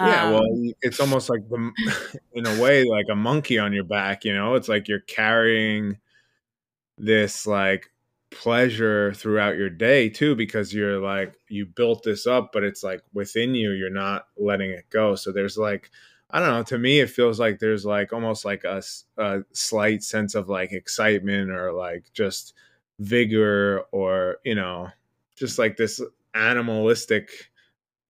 yeah, 0.00 0.30
well, 0.30 0.44
um, 0.44 0.72
it's 0.80 1.00
almost 1.00 1.28
like 1.28 1.48
the, 1.48 1.72
in 2.32 2.46
a 2.46 2.60
way, 2.60 2.84
like 2.84 3.06
a 3.10 3.16
monkey 3.16 3.58
on 3.58 3.72
your 3.72 3.84
back. 3.84 4.24
You 4.24 4.34
know, 4.34 4.54
it's 4.54 4.68
like 4.68 4.86
you're 4.86 5.00
carrying 5.00 5.98
this 6.96 7.46
like 7.46 7.90
pleasure 8.30 9.12
throughout 9.14 9.56
your 9.56 9.70
day 9.70 10.08
too, 10.08 10.36
because 10.36 10.72
you're 10.72 11.00
like 11.00 11.34
you 11.48 11.66
built 11.66 12.04
this 12.04 12.26
up, 12.26 12.50
but 12.52 12.62
it's 12.62 12.84
like 12.84 13.00
within 13.12 13.56
you, 13.56 13.72
you're 13.72 13.90
not 13.90 14.26
letting 14.36 14.70
it 14.70 14.88
go. 14.88 15.16
So 15.16 15.32
there's 15.32 15.58
like, 15.58 15.90
I 16.30 16.40
don't 16.40 16.50
know. 16.50 16.62
To 16.64 16.78
me, 16.78 17.00
it 17.00 17.10
feels 17.10 17.40
like 17.40 17.58
there's 17.58 17.86
like 17.86 18.12
almost 18.12 18.44
like 18.44 18.64
a, 18.64 18.82
a 19.16 19.40
slight 19.52 20.02
sense 20.02 20.34
of 20.34 20.48
like 20.48 20.72
excitement 20.72 21.50
or 21.50 21.72
like 21.72 22.12
just 22.12 22.54
vigor 22.98 23.82
or 23.92 24.38
you 24.44 24.54
know, 24.54 24.88
just 25.36 25.58
like 25.58 25.76
this 25.76 26.00
animalistic 26.34 27.30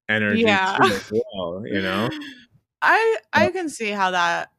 energy 0.09 0.42
yeah. 0.42 0.78
well, 1.11 1.62
you 1.66 1.81
know? 1.83 2.09
I 2.83 3.18
I 3.33 3.50
can 3.50 3.68
see 3.68 3.90
how 3.90 4.11
that 4.12 4.50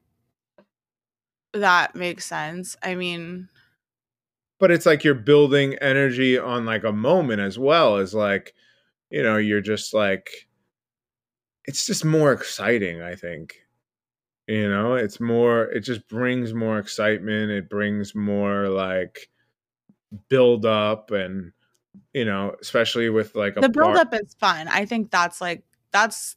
that 1.53 1.95
makes 1.95 2.25
sense. 2.25 2.75
I 2.83 2.95
mean 2.95 3.49
But 4.59 4.71
it's 4.71 4.85
like 4.85 5.03
you're 5.03 5.15
building 5.15 5.75
energy 5.75 6.37
on 6.37 6.65
like 6.65 6.83
a 6.83 6.91
moment 6.91 7.41
as 7.41 7.57
well 7.57 7.97
as 7.97 8.13
like, 8.13 8.53
you 9.09 9.23
know, 9.23 9.37
you're 9.37 9.61
just 9.61 9.93
like 9.93 10.48
it's 11.69 11.85
just 11.85 12.03
more 12.03 12.33
exciting, 12.33 13.03
I 13.03 13.13
think. 13.13 13.57
You 14.47 14.67
know, 14.67 14.95
it's 14.95 15.19
more 15.19 15.65
it 15.65 15.81
just 15.81 16.07
brings 16.07 16.51
more 16.51 16.79
excitement, 16.79 17.51
it 17.51 17.69
brings 17.69 18.15
more 18.15 18.67
like 18.69 19.29
build 20.29 20.65
up 20.65 21.11
and 21.11 21.51
you 22.11 22.25
know, 22.25 22.55
especially 22.59 23.11
with 23.11 23.35
like 23.35 23.55
a 23.55 23.61
the 23.61 23.69
build 23.69 23.97
up 23.97 24.11
is 24.15 24.33
fun. 24.39 24.67
I 24.67 24.85
think 24.85 25.11
that's 25.11 25.39
like 25.39 25.63
that's 25.91 26.35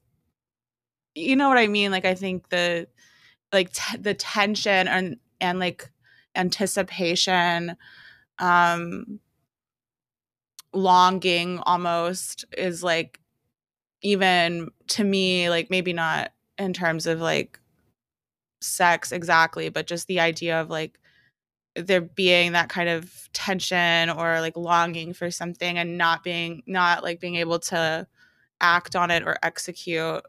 you 1.14 1.34
know 1.34 1.48
what 1.48 1.56
I 1.56 1.66
mean. 1.66 1.90
Like 1.90 2.04
I 2.04 2.14
think 2.14 2.50
the 2.50 2.86
like 3.54 3.72
t- 3.72 3.96
the 3.96 4.12
tension 4.12 4.86
and 4.86 5.16
and 5.40 5.58
like 5.58 5.90
anticipation, 6.36 7.74
um, 8.38 9.18
longing 10.74 11.58
almost 11.60 12.44
is 12.58 12.82
like 12.82 13.18
even 14.02 14.70
to 14.88 15.04
me 15.04 15.48
like 15.48 15.70
maybe 15.70 15.92
not 15.92 16.32
in 16.58 16.72
terms 16.72 17.06
of 17.06 17.20
like 17.20 17.58
sex 18.60 19.12
exactly, 19.12 19.68
but 19.68 19.86
just 19.86 20.06
the 20.06 20.20
idea 20.20 20.60
of 20.60 20.70
like 20.70 20.98
there 21.74 22.00
being 22.02 22.52
that 22.52 22.68
kind 22.68 22.88
of 22.88 23.28
tension 23.32 24.10
or 24.10 24.40
like 24.40 24.56
longing 24.56 25.14
for 25.14 25.30
something 25.30 25.78
and 25.78 25.96
not 25.96 26.22
being 26.22 26.62
not 26.66 27.02
like 27.02 27.18
being 27.20 27.36
able 27.36 27.58
to 27.58 28.06
act 28.60 28.94
on 28.94 29.10
it 29.10 29.22
or 29.22 29.36
execute 29.42 30.22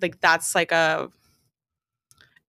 like 0.00 0.20
that's 0.20 0.54
like 0.54 0.70
a 0.72 1.08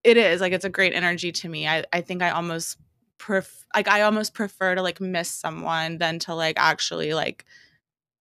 it 0.03 0.17
is 0.17 0.41
like 0.41 0.53
it's 0.53 0.65
a 0.65 0.69
great 0.69 0.93
energy 0.93 1.31
to 1.31 1.49
me. 1.49 1.67
I 1.67 1.83
i 1.93 2.01
think 2.01 2.21
i 2.21 2.29
almost 2.29 2.77
pref 3.17 3.65
like 3.75 3.87
i 3.87 4.01
almost 4.01 4.33
prefer 4.33 4.75
to 4.75 4.81
like 4.81 4.99
miss 4.99 5.29
someone 5.29 5.97
than 5.97 6.19
to 6.19 6.35
like 6.35 6.55
actually 6.57 7.13
like 7.13 7.45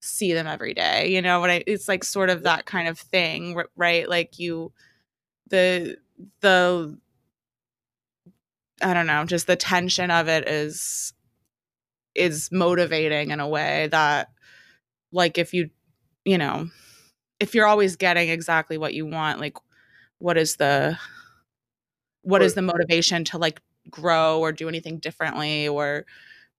see 0.02 0.32
them 0.32 0.46
every 0.46 0.74
day 0.74 1.08
you 1.08 1.22
know 1.22 1.40
what 1.40 1.50
i 1.50 1.62
it's 1.66 1.88
like 1.88 2.04
sort 2.04 2.30
of 2.30 2.42
that 2.42 2.66
kind 2.66 2.88
of 2.88 2.98
thing 2.98 3.56
right? 3.76 4.08
Like 4.08 4.38
you 4.38 4.72
the 5.48 5.96
the 6.40 6.98
I 8.82 8.94
don't 8.94 9.06
know, 9.06 9.24
just 9.24 9.46
the 9.46 9.56
tension 9.56 10.10
of 10.10 10.28
it 10.28 10.48
is 10.48 11.12
is 12.14 12.50
motivating 12.52 13.30
in 13.30 13.40
a 13.40 13.48
way 13.48 13.88
that 13.90 14.28
like 15.12 15.38
if 15.38 15.54
you 15.54 15.70
you 16.24 16.38
know, 16.38 16.68
if 17.40 17.54
you're 17.54 17.66
always 17.66 17.96
getting 17.96 18.28
exactly 18.30 18.78
what 18.78 18.94
you 18.94 19.06
want, 19.06 19.40
like 19.40 19.56
what 20.18 20.38
is 20.38 20.56
the 20.56 20.98
what 22.22 22.42
is 22.42 22.54
the 22.54 22.62
motivation 22.62 23.24
to 23.24 23.38
like 23.38 23.60
grow 23.90 24.38
or 24.40 24.52
do 24.52 24.68
anything 24.68 24.98
differently 24.98 25.66
or 25.68 26.06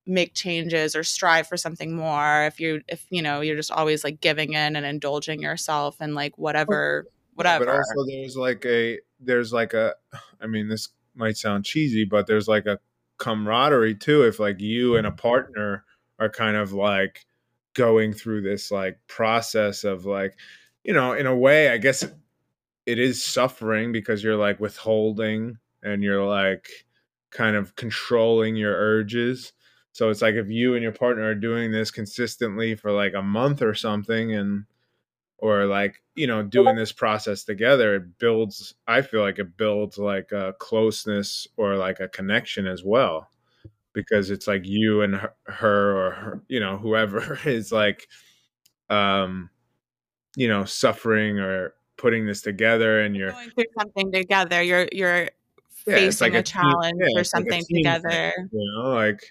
make 0.06 0.34
changes 0.34 0.96
or 0.96 1.04
strive 1.04 1.48
for 1.48 1.56
something 1.56 1.96
more 1.96 2.46
if 2.46 2.60
you 2.60 2.82
if 2.90 3.06
you 3.10 3.22
know 3.22 3.40
you're 3.40 3.56
just 3.56 3.72
always 3.72 4.04
like 4.04 4.20
giving 4.20 4.52
in 4.52 4.76
and 4.76 4.86
indulging 4.86 5.42
yourself 5.42 5.96
and 6.02 6.14
like 6.14 6.38
whatever 6.38 7.06
whatever 7.36 7.64
yeah, 7.64 7.72
but 7.72 7.78
also 7.78 8.06
there's 8.12 8.36
like 8.36 8.66
a 8.66 9.00
there's 9.22 9.54
like 9.54 9.74
a 9.74 9.94
i 10.42 10.48
mean 10.48 10.68
this 10.68 10.90
might 11.16 11.38
sound 11.38 11.66
cheesy, 11.66 12.06
but 12.06 12.28
there's 12.28 12.48
like 12.48 12.66
a 12.66 12.80
camaraderie 13.18 13.96
too. 13.96 14.24
If 14.24 14.40
like 14.40 14.60
you 14.60 14.96
and 14.96 15.08
a 15.08 15.10
mm-hmm. 15.10 15.20
partner 15.20 15.86
are 16.20 16.30
kind 16.30 16.58
of 16.58 16.74
like 16.74 17.26
going 17.74 18.14
through 18.14 18.42
this 18.42 18.72
like 18.72 19.00
process 19.08 19.84
of 19.84 20.06
like, 20.06 20.36
you 20.84 20.94
know, 20.94 21.14
in 21.14 21.26
a 21.26 21.36
way, 21.36 21.70
I 21.70 21.78
guess 21.78 22.04
it 22.86 23.00
is 23.00 23.24
suffering 23.24 23.92
because 23.92 24.24
you're 24.24 24.36
like 24.36 24.60
withholding 24.60 25.58
and 25.82 26.04
you're 26.04 26.26
like 26.26 26.70
kind 27.32 27.56
of 27.56 27.76
controlling 27.76 28.56
your 28.56 28.76
urges. 28.76 29.54
So 29.94 30.10
it's 30.10 30.22
like 30.22 30.36
if 30.36 30.50
you 30.50 30.74
and 30.74 30.84
your 30.84 30.92
partner 30.92 31.24
are 31.30 31.36
doing 31.36 31.72
this 31.72 31.92
consistently 31.92 32.76
for 32.76 32.92
like 32.92 33.14
a 33.14 33.22
month 33.22 33.62
or 33.62 33.76
something 33.76 34.34
and 34.34 34.66
or 35.38 35.66
like 35.66 36.02
you 36.16 36.26
know 36.26 36.42
doing 36.42 36.76
this 36.76 36.92
process 36.92 37.44
together 37.44 37.96
it 37.96 38.18
builds 38.18 38.76
i 38.88 39.02
feel 39.02 39.22
like 39.22 39.40
it 39.40 39.58
builds 39.58 39.98
like 39.98 40.32
a 40.32 40.54
closeness 40.58 41.48
or 41.58 41.76
like 41.76 42.00
a 42.00 42.08
connection 42.08 42.68
as 42.68 42.84
well. 42.84 43.30
Because 43.94 44.32
it's 44.32 44.48
like 44.48 44.66
you 44.66 45.04
and 45.04 45.16
her, 45.16 45.34
her 45.46 45.98
or 45.98 46.12
her, 46.12 46.42
you 46.48 46.60
know 46.60 46.78
whoever 46.78 47.40
is 47.46 47.72
like 47.72 48.08
um 48.90 49.52
you 50.36 50.48
know 50.48 50.66
suffering 50.66 51.38
or 51.40 51.76
putting 51.98 52.26
this 52.26 52.42
together 52.42 53.02
and 53.02 53.16
you're 53.16 53.32
going 53.32 53.50
through 53.52 53.66
something 53.78 54.12
together. 54.12 54.64
You're 54.64 54.88
you're 54.92 55.30
yeah, 55.86 55.96
facing 55.96 56.26
like 56.26 56.34
a, 56.34 56.40
a, 56.40 56.44
challenge 56.44 56.94
team, 56.94 57.08
yeah, 57.10 57.22
or 57.22 57.24
something 57.24 57.52
like 57.52 57.68
together 57.68 58.10
thing, 58.10 58.50
you 58.52 58.72
know 58.76 58.90
like 58.90 59.22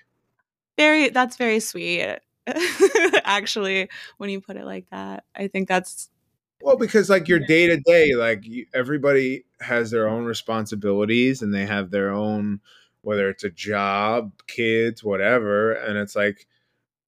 very 0.82 1.08
that's 1.10 1.36
very 1.36 1.60
sweet 1.60 2.18
actually 3.24 3.88
when 4.18 4.30
you 4.30 4.40
put 4.40 4.56
it 4.56 4.64
like 4.64 4.86
that. 4.90 5.24
I 5.36 5.46
think 5.46 5.68
that's 5.68 6.10
well 6.60 6.76
because 6.76 7.08
like 7.08 7.28
your 7.28 7.38
day 7.38 7.66
to 7.66 7.76
day 7.78 8.14
like 8.14 8.44
everybody 8.74 9.44
has 9.60 9.90
their 9.90 10.08
own 10.08 10.24
responsibilities 10.24 11.42
and 11.42 11.54
they 11.54 11.66
have 11.66 11.90
their 11.90 12.10
own 12.10 12.60
whether 13.02 13.28
it's 13.28 13.44
a 13.44 13.50
job 13.50 14.32
kids 14.46 15.02
whatever 15.02 15.72
and 15.72 15.98
it's 15.98 16.14
like 16.14 16.46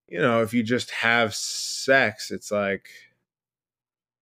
you 0.09 0.19
know 0.19 0.43
if 0.43 0.53
you 0.53 0.63
just 0.63 0.91
have 0.91 1.35
sex 1.35 2.31
it's 2.31 2.51
like 2.51 2.89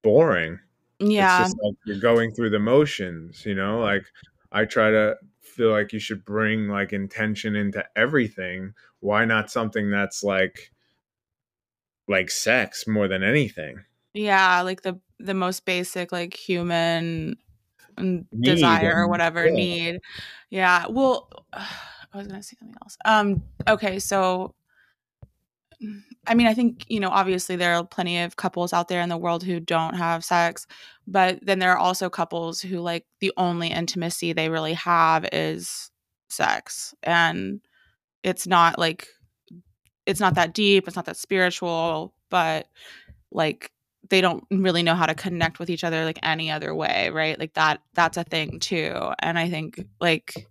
boring. 0.02 0.58
Yeah. 0.98 1.48
like 1.62 1.74
you're 1.84 1.98
going 1.98 2.32
through 2.32 2.50
the 2.50 2.58
motions 2.58 3.44
you 3.44 3.54
know? 3.54 3.80
Like 3.80 4.04
i 4.50 4.64
try 4.64 4.90
to 4.90 5.16
feel 5.40 5.70
like 5.70 5.92
you 5.92 5.98
should 5.98 6.24
bring 6.24 6.68
like 6.68 6.92
intention 6.92 7.56
into 7.56 7.84
everything 7.96 8.74
why 9.02 9.24
not 9.24 9.50
something 9.50 9.90
that's 9.90 10.22
like 10.22 10.70
like 12.08 12.30
sex 12.30 12.86
more 12.86 13.08
than 13.08 13.22
anything. 13.22 13.80
Yeah, 14.14 14.62
like 14.62 14.82
the 14.82 14.98
the 15.18 15.34
most 15.34 15.64
basic 15.64 16.12
like 16.12 16.34
human 16.34 17.36
need 17.98 18.26
desire 18.40 18.94
or 18.94 19.08
whatever 19.08 19.46
yeah. 19.46 19.52
need. 19.52 20.00
Yeah. 20.50 20.86
Well, 20.88 21.28
I 21.52 22.18
was 22.18 22.26
going 22.26 22.40
to 22.40 22.46
say 22.46 22.56
something 22.58 22.76
else. 22.82 22.96
Um 23.04 23.42
okay, 23.68 23.98
so 23.98 24.54
I 26.28 26.34
mean, 26.36 26.46
I 26.46 26.54
think, 26.54 26.84
you 26.88 27.00
know, 27.00 27.08
obviously 27.08 27.56
there 27.56 27.74
are 27.74 27.84
plenty 27.84 28.20
of 28.20 28.36
couples 28.36 28.72
out 28.72 28.86
there 28.86 29.00
in 29.00 29.08
the 29.08 29.16
world 29.16 29.42
who 29.42 29.58
don't 29.58 29.94
have 29.94 30.24
sex, 30.24 30.68
but 31.08 31.40
then 31.44 31.58
there 31.58 31.72
are 31.72 31.78
also 31.78 32.08
couples 32.08 32.60
who 32.60 32.78
like 32.78 33.04
the 33.18 33.32
only 33.36 33.68
intimacy 33.68 34.32
they 34.32 34.48
really 34.48 34.74
have 34.74 35.26
is 35.32 35.90
sex. 36.28 36.94
And 37.02 37.60
it's 38.22 38.46
not 38.46 38.78
like 38.78 39.08
it's 40.06 40.20
not 40.20 40.34
that 40.34 40.54
deep, 40.54 40.86
it's 40.86 40.96
not 40.96 41.06
that 41.06 41.16
spiritual, 41.16 42.14
but 42.30 42.66
like 43.30 43.70
they 44.08 44.20
don't 44.20 44.44
really 44.50 44.82
know 44.82 44.94
how 44.94 45.06
to 45.06 45.14
connect 45.14 45.58
with 45.58 45.70
each 45.70 45.84
other 45.84 46.04
like 46.04 46.18
any 46.22 46.50
other 46.50 46.74
way, 46.74 47.10
right? 47.10 47.38
Like 47.38 47.54
that 47.54 47.80
that's 47.94 48.16
a 48.16 48.24
thing 48.24 48.60
too. 48.60 48.94
And 49.20 49.38
I 49.38 49.48
think 49.48 49.86
like 50.00 50.46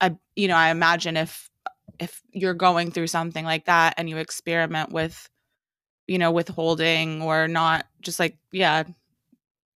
I 0.00 0.16
you 0.36 0.48
know, 0.48 0.56
I 0.56 0.70
imagine 0.70 1.16
if 1.16 1.50
if 1.98 2.22
you're 2.32 2.54
going 2.54 2.90
through 2.90 3.06
something 3.06 3.44
like 3.44 3.66
that 3.66 3.94
and 3.96 4.08
you 4.08 4.18
experiment 4.18 4.90
with 4.92 5.28
you 6.06 6.18
know, 6.18 6.30
withholding 6.30 7.22
or 7.22 7.48
not 7.48 7.86
just 8.02 8.20
like 8.20 8.36
yeah, 8.52 8.84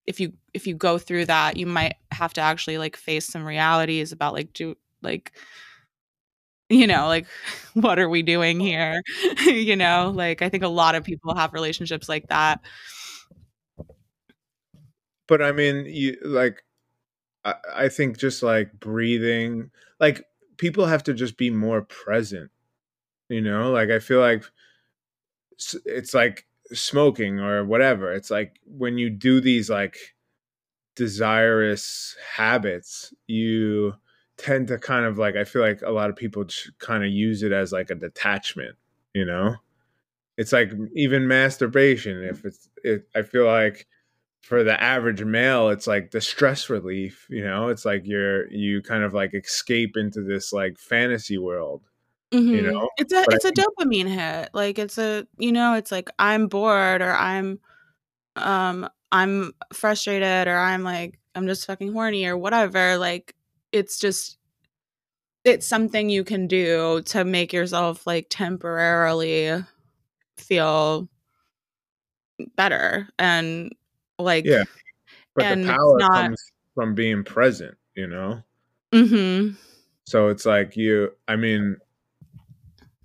if 0.07 0.21
you 0.21 0.33
if 0.55 0.67
you 0.67 0.75
go 0.75 0.99
through 0.99 1.27
that, 1.27 1.57
you 1.57 1.67
might 1.67 1.97
have 2.11 2.33
to 2.35 2.41
actually 2.41 2.79
like 2.79 2.97
face 2.97 3.27
some 3.27 3.45
realities 3.45 4.13
about 4.13 4.35
like 4.35 4.53
do 4.53 4.77
like 5.03 5.33
you 6.69 6.87
know, 6.87 7.07
like 7.07 7.27
what 7.75 7.99
are 7.99 8.09
we 8.09 8.23
doing 8.23 8.61
here? 8.61 9.03
you 9.47 9.77
know, 9.77 10.13
like 10.15 10.43
I 10.43 10.49
think 10.49 10.63
a 10.63 10.69
lot 10.69 10.95
of 10.95 11.05
people 11.05 11.35
have 11.35 11.53
relationships 11.53 12.09
like 12.09 12.29
that. 12.29 12.61
But 15.27 15.43
I 15.43 15.53
mean, 15.53 15.87
you 15.87 16.17
like 16.25 16.63
I, 17.45 17.55
I 17.75 17.89
think 17.89 18.19
just 18.19 18.43
like 18.43 18.79
breathing, 18.81 19.71
like 20.01 20.25
people 20.57 20.87
have 20.87 21.05
to 21.05 21.15
just 21.15 21.37
be 21.37 21.51
more 21.51 21.83
present. 21.83 22.51
You 23.29 23.43
know, 23.43 23.71
like 23.71 23.91
I 23.91 23.99
feel 23.99 24.21
like 24.21 24.45
it's 25.85 26.15
like 26.15 26.47
smoking 26.73 27.41
or 27.41 27.65
whatever. 27.65 28.13
It's 28.13 28.31
like 28.31 28.61
when 28.65 28.99
you 28.99 29.11
do 29.11 29.41
these 29.41 29.69
like 29.69 29.97
desirous 30.97 32.17
habits, 32.37 33.13
you 33.27 33.95
tend 34.39 34.69
to 34.69 34.79
kind 34.79 35.05
of 35.05 35.19
like 35.19 35.37
I 35.37 35.45
feel 35.45 35.61
like 35.61 35.83
a 35.83 35.91
lot 35.91 36.09
of 36.09 36.17
people 36.17 36.47
kind 36.79 37.05
of 37.05 37.11
use 37.11 37.43
it 37.43 37.53
as 37.53 37.73
like 37.73 37.91
a 37.91 37.95
detachment, 37.95 38.77
you 39.13 39.25
know? 39.25 39.57
It's 40.39 40.53
like 40.53 40.73
even 40.95 41.27
masturbation 41.27 42.23
if 42.23 42.45
it's 42.45 42.69
it 42.85 43.09
I 43.15 43.23
feel 43.23 43.45
like 43.45 43.87
for 44.41 44.63
the 44.63 44.81
average 44.81 45.23
male 45.25 45.69
it's 45.69 45.89
like 45.89 46.13
the 46.13 46.21
stress 46.21 46.71
relief, 46.71 47.27
you 47.29 47.45
know? 47.45 47.69
It's 47.69 47.85
like 47.85 48.03
you're 48.07 48.51
you 48.51 48.81
kind 48.81 49.03
of 49.03 49.13
like 49.13 49.35
escape 49.35 49.97
into 49.97 50.23
this 50.23 50.53
like 50.53 50.79
fantasy 50.79 51.37
world. 51.37 51.83
Mm-hmm. 52.31 52.55
You 52.55 52.63
know? 52.63 52.89
It's 52.97 53.13
a 53.13 53.25
but 53.27 53.35
it's 53.35 53.45
a 53.45 53.53
dopamine 53.53 54.09
hit. 54.09 54.51
Like 54.55 54.79
it's 54.79 54.99
a 54.99 55.27
you 55.37 55.51
know, 55.51 55.75
it's 55.75 55.91
like 55.91 56.11
I'm 56.19 56.47
bored 56.47 57.03
or 57.03 57.13
I'm 57.13 57.59
um 58.37 58.89
I'm 59.11 59.53
frustrated 59.73 60.47
or 60.47 60.57
I'm 60.57 60.85
like 60.85 61.19
I'm 61.35 61.49
just 61.49 61.67
fucking 61.67 61.93
horny 61.93 62.27
or 62.27 62.37
whatever. 62.37 62.99
Like 62.99 63.35
it's 63.73 63.99
just 63.99 64.39
it's 65.45 65.67
something 65.67 66.11
you 66.11 66.25
can 66.25 66.47
do 66.47 67.03
to 67.03 67.25
make 67.25 67.53
yourself 67.53 68.07
like 68.07 68.27
temporarily 68.29 69.65
feel 70.37 71.09
better 72.57 73.09
and 73.19 73.73
like 74.19 74.45
yeah 74.45 74.65
but 75.35 75.45
and 75.45 75.65
the 75.65 75.69
power 75.73 75.99
not, 75.99 76.13
comes 76.13 76.53
from 76.75 76.95
being 76.95 77.25
present 77.25 77.77
you 77.95 78.07
know 78.07 78.43
mm-hmm. 78.93 79.55
so 80.05 80.29
it's 80.29 80.47
like 80.47 80.77
you 80.77 81.11
i 81.27 81.35
mean 81.35 81.77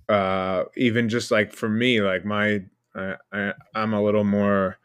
uh 0.08 0.64
even 0.76 1.08
just 1.08 1.30
like 1.30 1.52
for 1.52 1.68
me 1.68 2.00
like 2.00 2.24
my 2.24 2.62
I, 2.94 3.14
I 3.32 3.52
i'm 3.74 3.94
a 3.94 4.02
little 4.02 4.24
more 4.24 4.78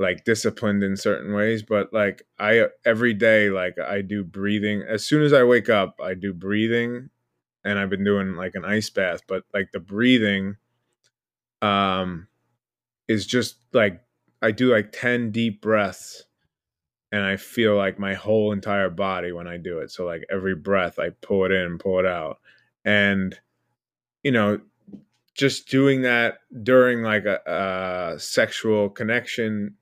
like 0.00 0.24
disciplined 0.24 0.82
in 0.82 0.96
certain 0.96 1.34
ways 1.34 1.62
but 1.62 1.92
like 1.92 2.22
i 2.38 2.66
every 2.86 3.12
day 3.12 3.50
like 3.50 3.78
i 3.78 4.00
do 4.00 4.24
breathing. 4.24 4.82
As 4.88 5.04
soon 5.04 5.22
as 5.22 5.32
i 5.32 5.44
wake 5.44 5.68
up 5.68 6.00
i 6.02 6.14
do 6.14 6.32
breathing 6.32 7.10
and 7.64 7.78
i've 7.78 7.90
been 7.90 8.02
doing 8.02 8.34
like 8.34 8.54
an 8.54 8.64
ice 8.64 8.88
bath 8.88 9.20
but 9.28 9.44
like 9.52 9.70
the 9.72 9.78
breathing 9.78 10.56
um 11.60 12.26
is 13.08 13.26
just 13.26 13.56
like 13.74 14.00
i 14.40 14.50
do 14.50 14.72
like 14.72 14.90
10 14.90 15.30
deep 15.32 15.60
breaths 15.60 16.24
and 17.12 17.22
i 17.22 17.36
feel 17.36 17.76
like 17.76 17.98
my 17.98 18.14
whole 18.14 18.52
entire 18.52 18.88
body 18.88 19.32
when 19.32 19.46
i 19.46 19.58
do 19.58 19.80
it. 19.80 19.90
So 19.90 20.06
like 20.06 20.24
every 20.30 20.54
breath 20.54 20.98
i 20.98 21.10
pull 21.20 21.44
it 21.44 21.52
in 21.52 21.76
pull 21.76 21.98
it 21.98 22.06
out. 22.06 22.38
And 22.86 23.38
you 24.22 24.32
know 24.32 24.60
just 25.34 25.68
doing 25.68 26.02
that 26.02 26.38
during 26.62 27.02
like 27.02 27.24
a, 27.24 27.40
a 28.14 28.18
sexual 28.18 28.88
connection 28.88 29.76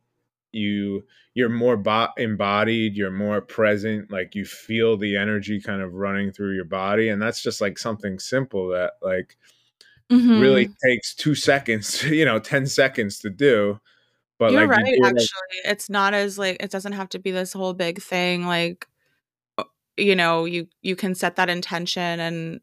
you 0.59 1.05
you're 1.35 1.49
more 1.49 1.77
bo- 1.77 2.09
embodied 2.16 2.97
you're 2.97 3.11
more 3.11 3.40
present 3.40 4.11
like 4.11 4.35
you 4.35 4.44
feel 4.44 4.97
the 4.97 5.16
energy 5.16 5.61
kind 5.61 5.81
of 5.83 5.94
running 5.94 6.33
through 6.33 6.55
your 6.55 6.64
body 6.64 7.09
and 7.09 7.23
that's 7.23 7.42
just 7.42 7.61
like 7.61 7.79
something 7.79 8.18
simple 8.18 8.68
that 8.68 8.94
like 9.03 9.37
mm-hmm. 10.11 10.40
really 10.40 10.68
takes 10.85 11.14
two 11.14 11.35
seconds 11.35 12.03
you 12.05 12.25
know 12.25 12.38
10 12.38 12.66
seconds 12.66 13.18
to 13.21 13.31
do 13.31 13.79
but 14.38 14.53
you're 14.53 14.66
like, 14.66 14.79
right 14.79 14.87
you 14.87 15.05
actually 15.05 15.16
like- 15.16 15.73
it's 15.73 15.88
not 15.88 16.12
as 16.12 16.38
like 16.38 16.57
it 16.61 16.71
doesn't 16.71 16.92
have 16.92 17.09
to 17.09 17.18
be 17.18 17.31
this 17.31 17.53
whole 17.53 17.73
big 17.73 18.03
thing 18.03 18.47
like 18.47 18.87
you 19.97 20.16
know 20.16 20.44
you 20.44 20.66
you 20.83 20.97
can 20.97 21.14
set 21.14 21.37
that 21.37 21.49
intention 21.49 22.21
and 22.21 22.61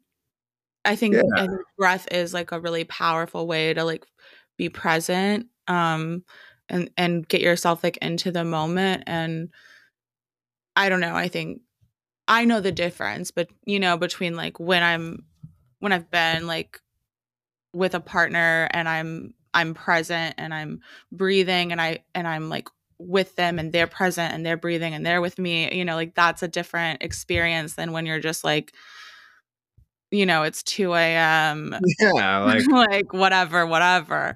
i 0.86 0.96
think, 0.96 1.16
yeah. 1.16 1.48
breath 1.78 2.08
is 2.12 2.34
like 2.34 2.52
a 2.52 2.60
really 2.60 2.84
powerful 2.84 3.48
way 3.48 3.74
to 3.74 3.84
like 3.84 4.06
be 4.58 4.70
present 4.70 5.48
um 5.68 6.24
and 6.70 6.90
and 6.98 7.28
get 7.28 7.42
yourself 7.42 7.84
like 7.84 7.98
into 7.98 8.32
the 8.32 8.44
moment 8.44 9.04
and 9.08 9.50
i 10.76 10.90
don't 10.90 11.00
know 11.00 11.16
i 11.16 11.28
think 11.28 11.62
i 12.28 12.46
know 12.46 12.60
the 12.60 12.72
difference 12.72 13.32
but 13.32 13.48
you 13.66 13.80
know 13.80 13.98
between 13.98 14.36
like 14.36 14.60
when 14.60 14.84
i'm 14.84 15.26
when 15.80 15.92
i've 15.92 16.10
been 16.10 16.48
like 16.48 16.80
with 17.74 17.94
a 17.94 18.00
partner 18.00 18.68
and 18.72 18.88
i'm 18.88 19.34
i'm 19.54 19.74
present 19.74 20.36
and 20.38 20.54
i'm 20.54 20.80
breathing 21.12 21.72
and 21.72 21.82
i 21.82 22.00
and 22.14 22.28
i'm 22.28 22.50
like 22.50 22.68
with 22.98 23.36
them 23.36 23.60
and 23.60 23.74
they're 23.74 23.88
present 23.88 24.34
and 24.34 24.46
they're 24.46 24.58
breathing 24.58 24.94
and 24.94 25.06
they're 25.06 25.22
with 25.22 25.38
me 25.38 25.74
you 25.76 25.84
know 25.84 25.96
like 25.96 26.16
that's 26.16 26.42
a 26.44 26.48
different 26.48 27.04
experience 27.04 27.74
than 27.74 27.92
when 27.92 28.06
you're 28.06 28.20
just 28.20 28.44
like 28.44 28.74
you 30.12 30.26
know 30.26 30.44
it's 30.44 30.64
2 30.64 30.94
a.m 30.94 31.76
yeah 32.00 32.40
like 32.46 32.66
like 32.72 33.14
whatever 33.14 33.66
whatever 33.66 34.36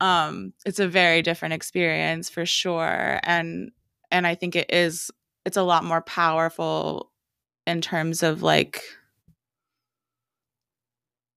um 0.00 0.52
it's 0.64 0.78
a 0.78 0.88
very 0.88 1.22
different 1.22 1.54
experience 1.54 2.28
for 2.30 2.44
sure. 2.46 3.20
And 3.22 3.70
and 4.10 4.26
i 4.26 4.34
think 4.34 4.56
it 4.56 4.72
is 4.72 5.10
it's 5.44 5.56
a 5.56 5.62
lot 5.62 5.84
more 5.84 6.00
powerful 6.00 7.10
in 7.66 7.80
terms 7.80 8.22
of 8.22 8.42
like 8.42 8.82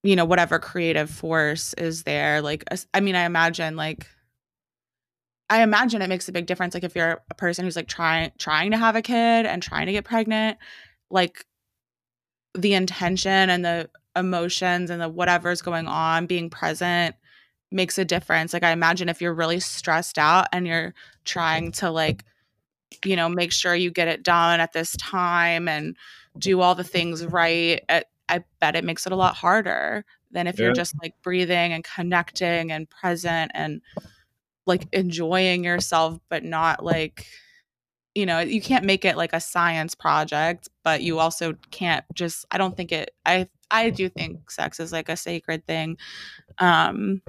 you 0.03 0.15
know 0.15 0.25
whatever 0.25 0.59
creative 0.59 1.09
force 1.09 1.73
is 1.73 2.03
there 2.03 2.41
like 2.41 2.63
i 2.93 2.99
mean 2.99 3.15
i 3.15 3.25
imagine 3.25 3.75
like 3.75 4.07
i 5.49 5.61
imagine 5.61 6.01
it 6.01 6.09
makes 6.09 6.29
a 6.29 6.31
big 6.31 6.45
difference 6.45 6.73
like 6.73 6.83
if 6.83 6.95
you're 6.95 7.21
a 7.29 7.35
person 7.35 7.65
who's 7.65 7.75
like 7.75 7.87
trying 7.87 8.31
trying 8.37 8.71
to 8.71 8.77
have 8.77 8.95
a 8.95 9.01
kid 9.01 9.45
and 9.45 9.61
trying 9.61 9.85
to 9.87 9.91
get 9.91 10.05
pregnant 10.05 10.57
like 11.09 11.45
the 12.57 12.73
intention 12.73 13.49
and 13.49 13.63
the 13.63 13.89
emotions 14.15 14.89
and 14.89 15.01
the 15.01 15.09
whatever's 15.09 15.61
going 15.61 15.87
on 15.87 16.25
being 16.25 16.49
present 16.49 17.15
makes 17.71 17.97
a 17.97 18.05
difference. 18.05 18.53
Like 18.53 18.63
I 18.63 18.71
imagine 18.71 19.09
if 19.09 19.21
you're 19.21 19.33
really 19.33 19.59
stressed 19.59 20.17
out 20.17 20.47
and 20.51 20.67
you're 20.67 20.93
trying 21.25 21.71
to 21.73 21.91
like 21.91 22.23
you 23.05 23.15
know 23.15 23.29
make 23.29 23.51
sure 23.51 23.75
you 23.75 23.91
get 23.91 24.07
it 24.07 24.23
done 24.23 24.59
at 24.59 24.73
this 24.73 24.95
time 24.97 25.67
and 25.67 25.95
do 26.37 26.61
all 26.61 26.75
the 26.75 26.83
things 26.83 27.25
right 27.25 27.83
at, 27.89 28.07
I 28.27 28.43
bet 28.59 28.75
it 28.75 28.83
makes 28.83 29.05
it 29.05 29.11
a 29.11 29.15
lot 29.15 29.35
harder 29.35 30.05
than 30.31 30.47
if 30.47 30.57
yeah. 30.57 30.65
you're 30.65 30.73
just 30.73 30.95
like 31.01 31.13
breathing 31.21 31.73
and 31.73 31.83
connecting 31.83 32.71
and 32.71 32.89
present 32.89 33.51
and 33.53 33.81
like 34.65 34.87
enjoying 34.91 35.63
yourself 35.63 36.19
but 36.29 36.43
not 36.43 36.83
like 36.83 37.25
you 38.13 38.25
know 38.25 38.39
you 38.39 38.61
can't 38.61 38.85
make 38.85 39.05
it 39.05 39.17
like 39.17 39.33
a 39.33 39.39
science 39.39 39.95
project 39.95 40.69
but 40.83 41.01
you 41.01 41.19
also 41.19 41.53
can't 41.71 42.05
just 42.13 42.45
i 42.51 42.57
don't 42.57 42.77
think 42.77 42.91
it 42.91 43.11
i 43.25 43.47
i 43.71 43.89
do 43.89 44.07
think 44.09 44.51
sex 44.51 44.79
is 44.79 44.91
like 44.91 45.09
a 45.09 45.17
sacred 45.17 45.65
thing 45.65 45.97
um 46.59 47.21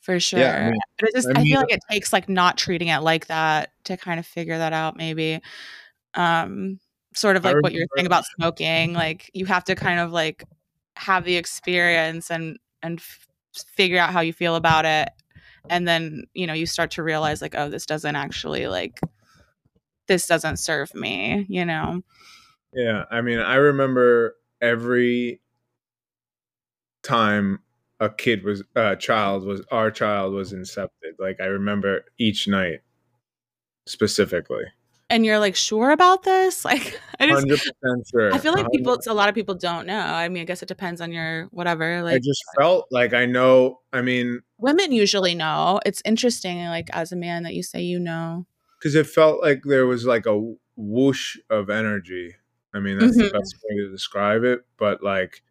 for 0.00 0.18
sure. 0.18 0.40
Yeah, 0.40 0.56
I 0.56 0.70
mean, 0.70 0.80
but 0.98 1.08
it 1.08 1.14
just 1.14 1.28
I, 1.28 1.32
mean, 1.32 1.38
I, 1.38 1.44
feel 1.44 1.60
like 1.60 1.72
it 1.72 1.80
takes 1.90 2.12
like 2.12 2.28
not 2.28 2.56
treating 2.56 2.88
it 2.88 3.00
like 3.00 3.26
that 3.26 3.72
to 3.84 3.96
kind 3.96 4.18
of 4.18 4.26
figure 4.26 4.58
that 4.58 4.72
out 4.72 4.96
maybe. 4.96 5.40
Um 6.14 6.80
sort 7.14 7.36
of 7.36 7.44
like 7.44 7.56
what 7.60 7.72
you're 7.72 7.86
saying 7.96 8.06
about 8.06 8.24
smoking, 8.36 8.92
like 8.92 9.30
you 9.34 9.46
have 9.46 9.64
to 9.64 9.74
kind 9.74 10.00
of 10.00 10.12
like 10.12 10.44
have 10.96 11.24
the 11.24 11.36
experience 11.36 12.30
and 12.30 12.58
and 12.82 12.98
f- 12.98 13.26
figure 13.74 13.98
out 13.98 14.10
how 14.10 14.20
you 14.20 14.32
feel 14.32 14.54
about 14.54 14.84
it 14.84 15.10
and 15.68 15.86
then, 15.86 16.24
you 16.34 16.46
know, 16.46 16.52
you 16.52 16.66
start 16.66 16.92
to 16.92 17.02
realize 17.02 17.42
like 17.42 17.54
oh, 17.56 17.68
this 17.68 17.86
doesn't 17.86 18.16
actually 18.16 18.66
like 18.68 19.00
this 20.06 20.26
doesn't 20.26 20.58
serve 20.58 20.94
me, 20.94 21.46
you 21.48 21.64
know. 21.64 22.02
Yeah, 22.72 23.04
I 23.10 23.20
mean, 23.20 23.38
I 23.38 23.56
remember 23.56 24.36
every 24.60 25.40
time 27.02 27.60
a 28.00 28.08
kid 28.10 28.42
was 28.44 28.62
a 28.74 28.80
uh, 28.80 28.96
child 28.96 29.44
was 29.44 29.62
our 29.70 29.90
child 29.90 30.32
was 30.34 30.52
incepted. 30.52 31.18
Like 31.18 31.38
I 31.40 31.44
remember 31.44 32.04
each 32.18 32.48
night 32.48 32.80
specifically. 33.86 34.64
And 35.08 35.26
you're 35.26 35.38
like 35.38 35.56
sure 35.56 35.90
about 35.90 36.22
this? 36.22 36.64
Like 36.70 37.00
I 37.18 37.26
just 37.26 37.46
100% 37.84 38.02
sure. 38.10 38.32
I 38.32 38.38
feel 38.38 38.52
like 38.54 38.66
people 38.72 38.98
a 39.06 39.12
lot 39.12 39.28
of 39.28 39.34
people 39.34 39.54
don't 39.54 39.86
know. 39.86 40.00
I 40.00 40.28
mean, 40.28 40.42
I 40.42 40.44
guess 40.46 40.62
it 40.62 40.68
depends 40.68 41.00
on 41.02 41.12
your 41.12 41.48
whatever 41.50 42.02
like 42.02 42.14
I 42.14 42.18
just 42.18 42.42
felt 42.58 42.86
like 42.90 43.12
I 43.12 43.26
know, 43.26 43.80
I 43.92 44.00
mean, 44.00 44.40
women 44.58 44.92
usually 44.92 45.34
know. 45.34 45.80
It's 45.84 46.00
interesting 46.06 46.64
like 46.68 46.88
as 46.92 47.12
a 47.12 47.16
man 47.16 47.42
that 47.42 47.54
you 47.54 47.62
say 47.62 47.82
you 47.82 47.98
know. 47.98 48.46
Cuz 48.82 48.94
it 48.94 49.06
felt 49.06 49.42
like 49.42 49.62
there 49.64 49.86
was 49.86 50.06
like 50.06 50.24
a 50.24 50.54
whoosh 50.76 51.36
of 51.50 51.68
energy 51.68 52.36
I 52.72 52.78
mean, 52.78 52.98
that's 52.98 53.16
Mhm. 53.16 53.32
the 53.32 53.38
best 53.38 53.56
way 53.64 53.76
to 53.82 53.90
describe 53.90 54.44
it. 54.44 54.64
But 54.78 55.02
like, 55.02 55.42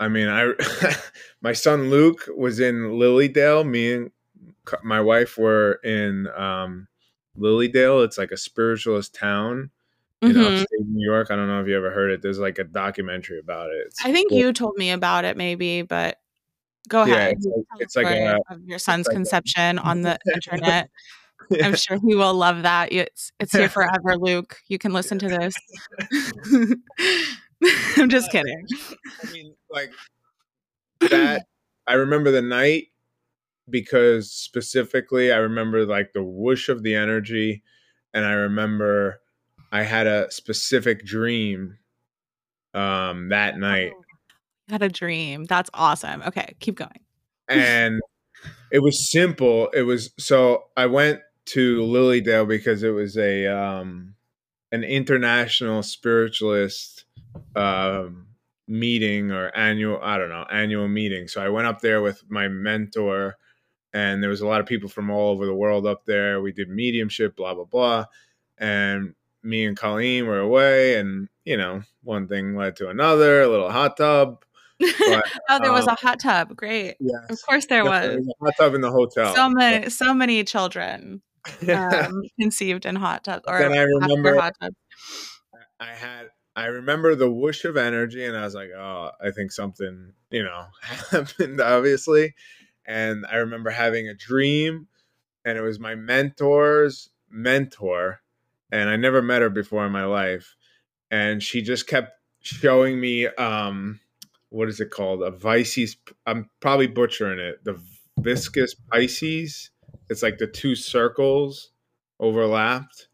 I 0.00 0.08
mean, 0.08 0.28
I 0.28 0.52
my 1.42 1.52
son 1.52 1.90
Luke 1.90 2.28
was 2.36 2.60
in 2.60 2.98
Lily 2.98 3.28
Dale. 3.28 3.64
Me 3.64 3.92
and 3.92 4.10
my 4.82 5.00
wife 5.00 5.38
were 5.38 5.74
in 5.84 6.26
um, 6.36 6.88
Lily 7.36 7.68
Dale. 7.68 8.02
It's 8.02 8.18
like 8.18 8.30
a 8.32 8.36
spiritualist 8.36 9.14
town 9.14 9.70
in 10.22 10.32
Mhm. 10.32 10.52
upstate 10.62 10.86
New 10.86 11.04
York. 11.04 11.30
I 11.30 11.36
don't 11.36 11.48
know 11.48 11.60
if 11.60 11.68
you 11.68 11.76
ever 11.76 11.90
heard 11.90 12.10
it. 12.10 12.22
There's 12.22 12.38
like 12.38 12.58
a 12.58 12.64
documentary 12.64 13.38
about 13.38 13.70
it. 13.70 13.84
It's 13.86 14.04
I 14.04 14.12
think 14.12 14.30
cool. 14.30 14.38
you 14.38 14.52
told 14.52 14.76
me 14.76 14.90
about 14.90 15.24
it, 15.24 15.36
maybe, 15.36 15.82
but 15.82 16.18
go 16.88 17.04
Yeah, 17.04 17.14
ahead. 17.14 17.36
it's 17.36 17.46
like- 17.46 17.80
it's 17.80 17.96
like 17.96 18.06
a- 18.06 18.38
of 18.50 18.64
your 18.64 18.78
son's 18.78 19.06
like 19.06 19.14
a- 19.14 19.16
conception 19.16 19.78
on 19.78 20.02
the 20.02 20.18
internet. 20.34 20.90
Yeah. 21.50 21.66
I'm 21.66 21.76
sure 21.76 21.98
he 22.00 22.14
will 22.14 22.32
love 22.34 22.62
that. 22.62 22.90
It's 22.92 23.30
it's 23.38 23.52
here 23.52 23.68
forever, 23.68 24.16
Luke. 24.16 24.56
You 24.68 24.78
can 24.78 24.92
listen 24.94 25.18
to 25.18 25.28
this. 25.28 25.54
I'm 27.96 28.08
just 28.10 28.30
kidding. 28.30 28.66
I 29.26 29.32
mean, 29.32 29.54
like 29.74 29.92
that. 31.10 31.46
I 31.86 31.94
remember 31.94 32.30
the 32.30 32.42
night 32.42 32.86
because 33.68 34.30
specifically, 34.30 35.32
I 35.32 35.36
remember 35.36 35.84
like 35.84 36.12
the 36.12 36.22
whoosh 36.22 36.68
of 36.68 36.82
the 36.82 36.94
energy, 36.94 37.62
and 38.12 38.24
I 38.24 38.32
remember 38.32 39.20
I 39.72 39.82
had 39.82 40.06
a 40.06 40.30
specific 40.30 41.04
dream 41.04 41.78
um, 42.74 43.28
that 43.28 43.58
night, 43.58 43.92
Had 44.68 44.82
a 44.82 44.88
dream. 44.88 45.44
That's 45.44 45.70
awesome. 45.74 46.22
Okay, 46.22 46.54
keep 46.60 46.76
going. 46.76 47.00
and 47.48 48.00
it 48.70 48.80
was 48.80 49.10
simple. 49.10 49.68
It 49.74 49.82
was 49.82 50.10
so 50.18 50.64
I 50.76 50.86
went 50.86 51.20
to 51.46 51.82
Lily 51.82 52.20
Dale 52.20 52.46
because 52.46 52.82
it 52.82 52.90
was 52.90 53.16
a 53.16 53.46
um, 53.46 54.14
an 54.72 54.84
international 54.84 55.82
spiritualist 55.82 57.04
um, 57.54 58.26
meeting 58.66 59.30
or 59.30 59.48
annual 59.56 59.98
I 60.02 60.18
don't 60.18 60.28
know 60.30 60.44
annual 60.50 60.88
meeting. 60.88 61.28
So 61.28 61.42
I 61.42 61.48
went 61.48 61.66
up 61.66 61.80
there 61.80 62.00
with 62.02 62.22
my 62.28 62.48
mentor, 62.48 63.36
and 63.92 64.22
there 64.22 64.30
was 64.30 64.40
a 64.40 64.46
lot 64.46 64.60
of 64.60 64.66
people 64.66 64.88
from 64.88 65.10
all 65.10 65.30
over 65.32 65.46
the 65.46 65.54
world 65.54 65.86
up 65.86 66.04
there. 66.06 66.40
We 66.40 66.52
did 66.52 66.68
mediumship, 66.68 67.36
blah 67.36 67.54
blah 67.54 67.64
blah, 67.64 68.06
and 68.58 69.14
me 69.42 69.64
and 69.66 69.76
Colleen 69.76 70.26
were 70.26 70.40
away, 70.40 70.96
and 70.98 71.28
you 71.44 71.56
know 71.56 71.82
one 72.02 72.26
thing 72.28 72.56
led 72.56 72.76
to 72.76 72.88
another. 72.88 73.42
A 73.42 73.48
little 73.48 73.70
hot 73.70 73.96
tub. 73.96 74.44
But, 74.98 75.24
oh, 75.48 75.60
there 75.62 75.72
was 75.72 75.86
um, 75.86 75.94
a 75.94 76.06
hot 76.06 76.18
tub. 76.20 76.54
Great. 76.56 76.96
Yes. 76.98 77.30
Of 77.30 77.42
course 77.46 77.66
there 77.66 77.84
There 77.84 77.90
was. 77.92 78.16
was 78.16 78.26
a 78.28 78.44
hot 78.44 78.54
tub 78.58 78.74
in 78.74 78.80
the 78.80 78.90
hotel. 78.90 79.32
So 79.34 79.48
many 79.48 79.88
so 79.88 80.12
many 80.12 80.42
children 80.42 81.22
um, 81.72 82.22
conceived 82.40 82.84
in 82.84 82.96
hot 82.96 83.22
tubs 83.24 83.44
or 83.46 83.58
Then 83.60 83.72
I 83.72 83.82
remember- 83.82 84.34
hot 84.40 84.54
tubs. 84.60 84.74
I 85.78 85.86
had 85.94 86.28
I 86.56 86.66
remember 86.66 87.14
the 87.14 87.30
whoosh 87.30 87.64
of 87.64 87.76
energy 87.76 88.24
and 88.24 88.36
I 88.36 88.44
was 88.44 88.54
like, 88.54 88.70
oh, 88.76 89.10
I 89.20 89.30
think 89.30 89.50
something, 89.50 90.12
you 90.30 90.44
know, 90.44 90.66
happened 91.10 91.60
obviously. 91.60 92.34
And 92.86 93.26
I 93.26 93.36
remember 93.36 93.70
having 93.70 94.08
a 94.08 94.14
dream 94.14 94.86
and 95.44 95.58
it 95.58 95.62
was 95.62 95.80
my 95.80 95.94
mentor's 95.94 97.10
mentor 97.28 98.20
and 98.70 98.88
I 98.88 98.96
never 98.96 99.20
met 99.20 99.42
her 99.42 99.50
before 99.50 99.84
in 99.86 99.92
my 99.92 100.04
life 100.04 100.54
and 101.10 101.42
she 101.42 101.60
just 101.60 101.86
kept 101.86 102.12
showing 102.40 103.00
me 103.00 103.26
um 103.26 104.00
what 104.50 104.68
is 104.68 104.78
it 104.78 104.90
called? 104.90 105.22
A 105.22 105.32
Pisces 105.32 105.96
I'm 106.26 106.48
probably 106.60 106.86
butchering 106.86 107.40
it. 107.40 107.64
The 107.64 107.80
viscous 108.20 108.74
Pisces. 108.74 109.70
It's 110.08 110.22
like 110.22 110.38
the 110.38 110.46
two 110.46 110.76
circles 110.76 111.70
overlapped. 112.20 113.08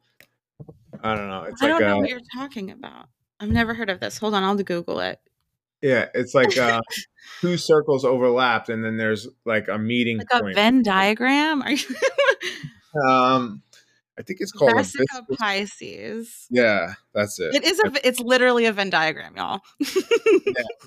I 1.03 1.15
don't 1.15 1.29
know. 1.29 1.45
It's 1.45 1.63
I 1.63 1.71
like 1.71 1.79
don't 1.79 1.83
a, 1.83 1.89
know 1.89 1.99
what 2.01 2.09
you're 2.11 2.21
talking 2.35 2.71
about. 2.71 3.09
I've 3.41 3.49
never 3.51 3.75
heard 3.75 3.91
of 3.91 4.01
this. 4.01 4.19
Hold 4.19 4.35
on, 4.35 4.43
I'll 4.45 4.55
Google 4.57 5.01
it. 5.01 5.19
Yeah, 5.83 6.07
it's 6.15 6.35
like 6.35 6.57
uh, 6.59 6.81
two 7.41 7.57
circles 7.57 8.05
overlapped, 8.05 8.69
and 8.69 8.85
then 8.85 8.99
there's 8.99 9.27
like 9.47 9.69
a 9.69 9.79
meeting 9.79 10.19
Like 10.19 10.43
a. 10.43 10.53
Venn 10.55 10.83
diagram? 10.83 11.63
Are 11.63 11.73
you 11.73 11.79
um, 13.09 13.63
I 14.19 14.23
think 14.23 14.41
it's 14.43 14.53
called 14.53 14.73
Vesica 14.73 15.25
Pisces? 15.39 16.47
Yeah, 16.51 16.95
that's 17.15 17.41
it. 17.41 17.55
It 17.55 17.65
is 17.65 17.81
a 17.81 18.07
it's 18.07 18.21
literally 18.21 18.67
a 18.67 18.73
Venn 18.73 18.91
diagram, 18.91 19.35
y'all. 19.37 19.61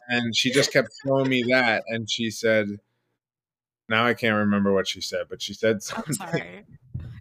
and 0.10 0.36
she 0.36 0.52
just 0.52 0.72
kept 0.72 0.90
showing 1.06 1.28
me 1.28 1.44
that, 1.50 1.84
and 1.88 2.08
she 2.10 2.30
said, 2.30 2.68
"Now 3.90 4.06
I 4.06 4.14
can't 4.14 4.36
remember 4.38 4.72
what 4.74 4.88
she 4.88 5.02
said, 5.02 5.26
but 5.28 5.42
she 5.42 5.56
said 5.56 5.78
I'm 5.78 5.82
something." 5.82 6.14
sorry. 6.14 6.66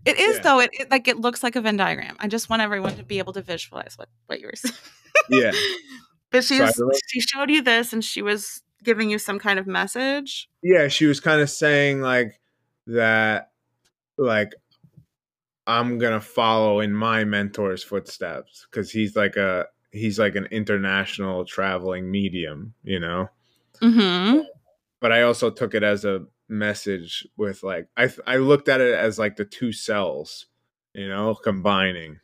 It 0.05 0.19
is 0.19 0.37
Yeah. 0.37 0.43
though. 0.43 0.61
It, 0.61 0.71
it 0.75 0.91
like 0.91 1.09
it 1.09 1.19
looks 1.19 1.43
like 1.43 1.57
a 1.57 1.63
Venn 1.63 1.79
diagram. 1.79 2.17
I 2.21 2.29
just 2.29 2.51
want 2.51 2.61
everyone 2.61 2.97
to 2.97 3.05
be 3.05 3.19
able 3.19 3.33
to 3.33 3.41
visualize 3.41 3.97
what 3.97 4.11
what 4.27 4.41
you 4.41 4.47
were 4.49 4.53
saying. 4.57 4.75
Yeah, 5.29 5.53
But 6.31 6.45
she's 6.45 6.81
she 7.09 7.21
showed 7.21 7.51
you 7.51 7.63
this 7.63 7.93
and 7.93 8.05
she 8.05 8.23
was 8.23 8.63
giving 8.83 9.11
you 9.11 9.19
some 9.19 9.39
kind 9.39 9.59
of 9.59 9.67
message. 9.67 10.49
yeah. 10.63 10.89
She 10.89 11.07
was 11.07 11.21
kind 11.21 11.41
of 11.41 11.49
saying 11.51 12.01
like 12.01 12.41
that, 12.87 13.51
like 14.19 14.53
I'm 15.67 15.99
gonna 15.99 16.21
follow 16.21 16.81
in 16.81 16.93
my 16.95 17.25
mentor's 17.25 17.85
footsteps 17.85 18.67
because 18.71 18.91
he's 18.91 19.15
like 19.15 19.37
a 19.37 19.67
he's 19.93 20.19
like 20.19 20.35
an 20.35 20.47
international 20.47 21.45
traveling 21.45 22.11
medium, 22.11 22.75
you 22.83 22.99
know. 22.99 23.29
Mm-hmm. 23.81 24.41
but 25.01 25.11
I 25.13 25.23
also 25.23 25.51
took 25.51 25.75
it 25.75 25.83
as 25.83 26.05
a 26.05 26.25
message 26.49 27.27
with 27.37 27.63
like 27.63 27.89
I 27.97 28.11
I 28.27 28.37
looked 28.37 28.69
at 28.69 28.81
it 28.81 28.95
as 28.95 29.19
like 29.19 29.37
the 29.37 29.45
two 29.45 29.73
cells, 29.73 30.47
you 30.95 31.09
know, 31.09 31.35
combining. 31.35 32.21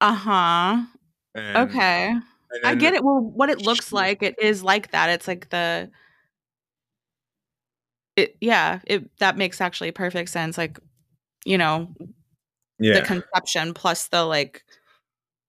Uh-huh. 0.00 0.82
And, 1.36 1.70
Okay. 1.70 2.08
and 2.08 2.22
I 2.64 2.74
get 2.74 2.94
it. 2.94 3.04
Well, 3.04 3.20
what 3.20 3.50
it 3.50 3.60
looks 3.62 3.92
like, 3.92 4.22
it 4.22 4.36
is 4.40 4.62
like 4.62 4.90
that. 4.92 5.10
It's 5.10 5.28
like 5.28 5.50
the 5.50 5.90
it 8.16 8.36
yeah, 8.40 8.80
it 8.86 9.10
that 9.18 9.36
makes 9.36 9.60
actually 9.60 9.90
perfect 9.90 10.30
sense. 10.30 10.56
Like, 10.58 10.78
you 11.44 11.58
know, 11.58 11.94
Yeah, 12.78 12.94
the 12.94 13.02
conception 13.02 13.74
plus 13.74 14.08
the 14.08 14.24
like 14.24 14.64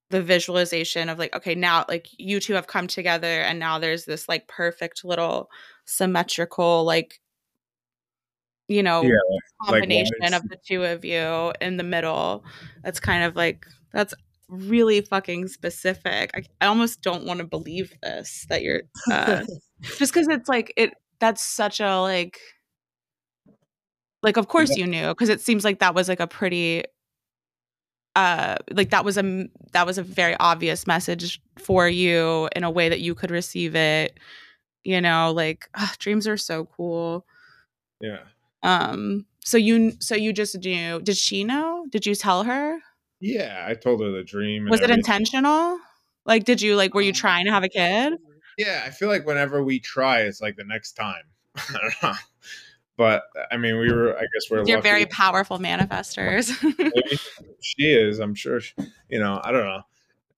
the 0.10 0.22
visualization 0.22 1.10
of 1.10 1.20
like 1.20 1.36
okay 1.36 1.56
now 1.56 1.86
like 1.90 2.08
you 2.18 2.40
two 2.40 2.54
have 2.54 2.68
come 2.68 2.88
together 2.88 3.42
and 3.42 3.60
now 3.60 3.80
there's 3.80 4.06
this 4.06 4.30
like 4.30 4.48
perfect 4.48 5.04
little 5.06 5.50
symmetrical 5.86 6.86
like 6.86 7.20
you 8.68 8.84
know 8.84 9.02
yeah, 9.04 9.10
like 9.70 9.80
combination 9.82 10.16
lines. 10.22 10.34
of 10.34 10.44
the 10.50 10.58
two 10.66 10.84
of 10.84 11.04
you 11.06 11.54
in 11.62 11.78
the 11.78 11.84
middle 11.84 12.44
that's 12.84 13.00
kind 13.00 13.24
of 13.24 13.36
like 13.36 13.66
that's 13.94 14.14
really 14.50 15.02
fucking 15.02 15.48
specific. 15.48 16.32
I, 16.36 16.44
I 16.62 16.68
almost 16.68 17.02
don't 17.02 17.26
want 17.26 17.40
to 17.40 17.46
believe 17.46 17.94
this 18.02 18.46
that 18.50 18.62
you're 18.62 18.84
uh 19.12 19.44
just 19.82 20.14
because 20.14 20.28
it's 20.30 20.50
like 20.50 20.74
it 20.78 20.94
that's 21.20 21.44
such 21.44 21.80
a 21.80 22.00
like 22.00 22.40
like 24.24 24.38
of 24.38 24.48
course 24.48 24.76
you 24.76 24.88
knew 24.88 25.10
because 25.10 25.30
it 25.30 25.42
seems 25.42 25.64
like 25.64 25.80
that 25.80 25.96
was 25.96 26.10
like 26.10 26.20
a 26.20 26.28
pretty 26.28 26.84
uh 28.16 28.56
like 28.72 28.90
that 28.90 29.06
was 29.06 29.18
a 29.18 29.48
that 29.74 29.86
was 29.86 29.98
a 29.98 30.04
very 30.04 30.36
obvious 30.40 30.88
message 30.88 31.40
for 31.60 31.88
you 31.88 32.50
in 32.56 32.64
a 32.64 32.72
way 32.72 32.90
that 32.90 33.00
you 33.00 33.14
could 33.14 33.32
receive 33.32 33.76
it 33.76 34.18
you 34.84 35.02
know 35.02 35.32
like 35.32 35.70
ugh, 35.76 35.98
dreams 36.00 36.28
are 36.28 36.38
so 36.38 36.66
cool. 36.66 37.26
Yeah, 38.00 38.22
um 38.64 39.26
so 39.44 39.58
you 39.58 39.94
so 40.00 40.16
you 40.16 40.34
just 40.34 40.58
knew 40.64 41.02
did 41.02 41.18
she 41.18 41.44
know? 41.44 41.86
Did 41.90 42.06
you 42.06 42.16
tell 42.16 42.44
her 42.44 42.80
yeah. 43.20 43.66
I 43.68 43.74
told 43.74 44.02
her 44.02 44.12
the 44.12 44.24
dream. 44.24 44.64
and 44.64 44.72
was 44.72 44.82
it 44.82 44.90
intentional 44.90 45.80
like 46.26 46.44
did 46.44 46.62
you 46.62 46.76
like 46.76 46.94
were 46.94 47.02
you 47.02 47.14
trying 47.14 47.46
to 47.46 47.52
have 47.52 47.64
a 47.64 47.70
kid 47.70 48.14
Yeah, 48.58 48.84
I 48.86 48.90
feel 48.90 49.08
like 49.08 49.26
whenever 49.26 49.64
we 49.64 49.80
try, 49.80 50.22
it's 50.22 50.42
like 50.42 50.56
the 50.56 50.64
next 50.64 50.94
time. 50.94 51.24
I 51.56 51.78
don't 51.82 52.04
know, 52.04 52.18
but 52.98 53.24
I 53.52 53.58
mean, 53.58 53.78
we 53.78 53.92
were. 53.92 54.18
I 54.18 54.22
guess 54.22 54.50
we're. 54.50 54.58
you're 54.66 54.78
lucky. 54.78 54.82
very 54.82 55.06
powerful 55.06 55.60
manifestors 55.60 56.52
she 57.62 57.84
is. 57.84 58.20
I'm 58.20 58.36
sure. 58.36 58.60
She, 58.60 58.74
you 59.10 59.20
know, 59.20 59.40
I 59.44 59.52
don't 59.52 59.66
know. 59.66 59.82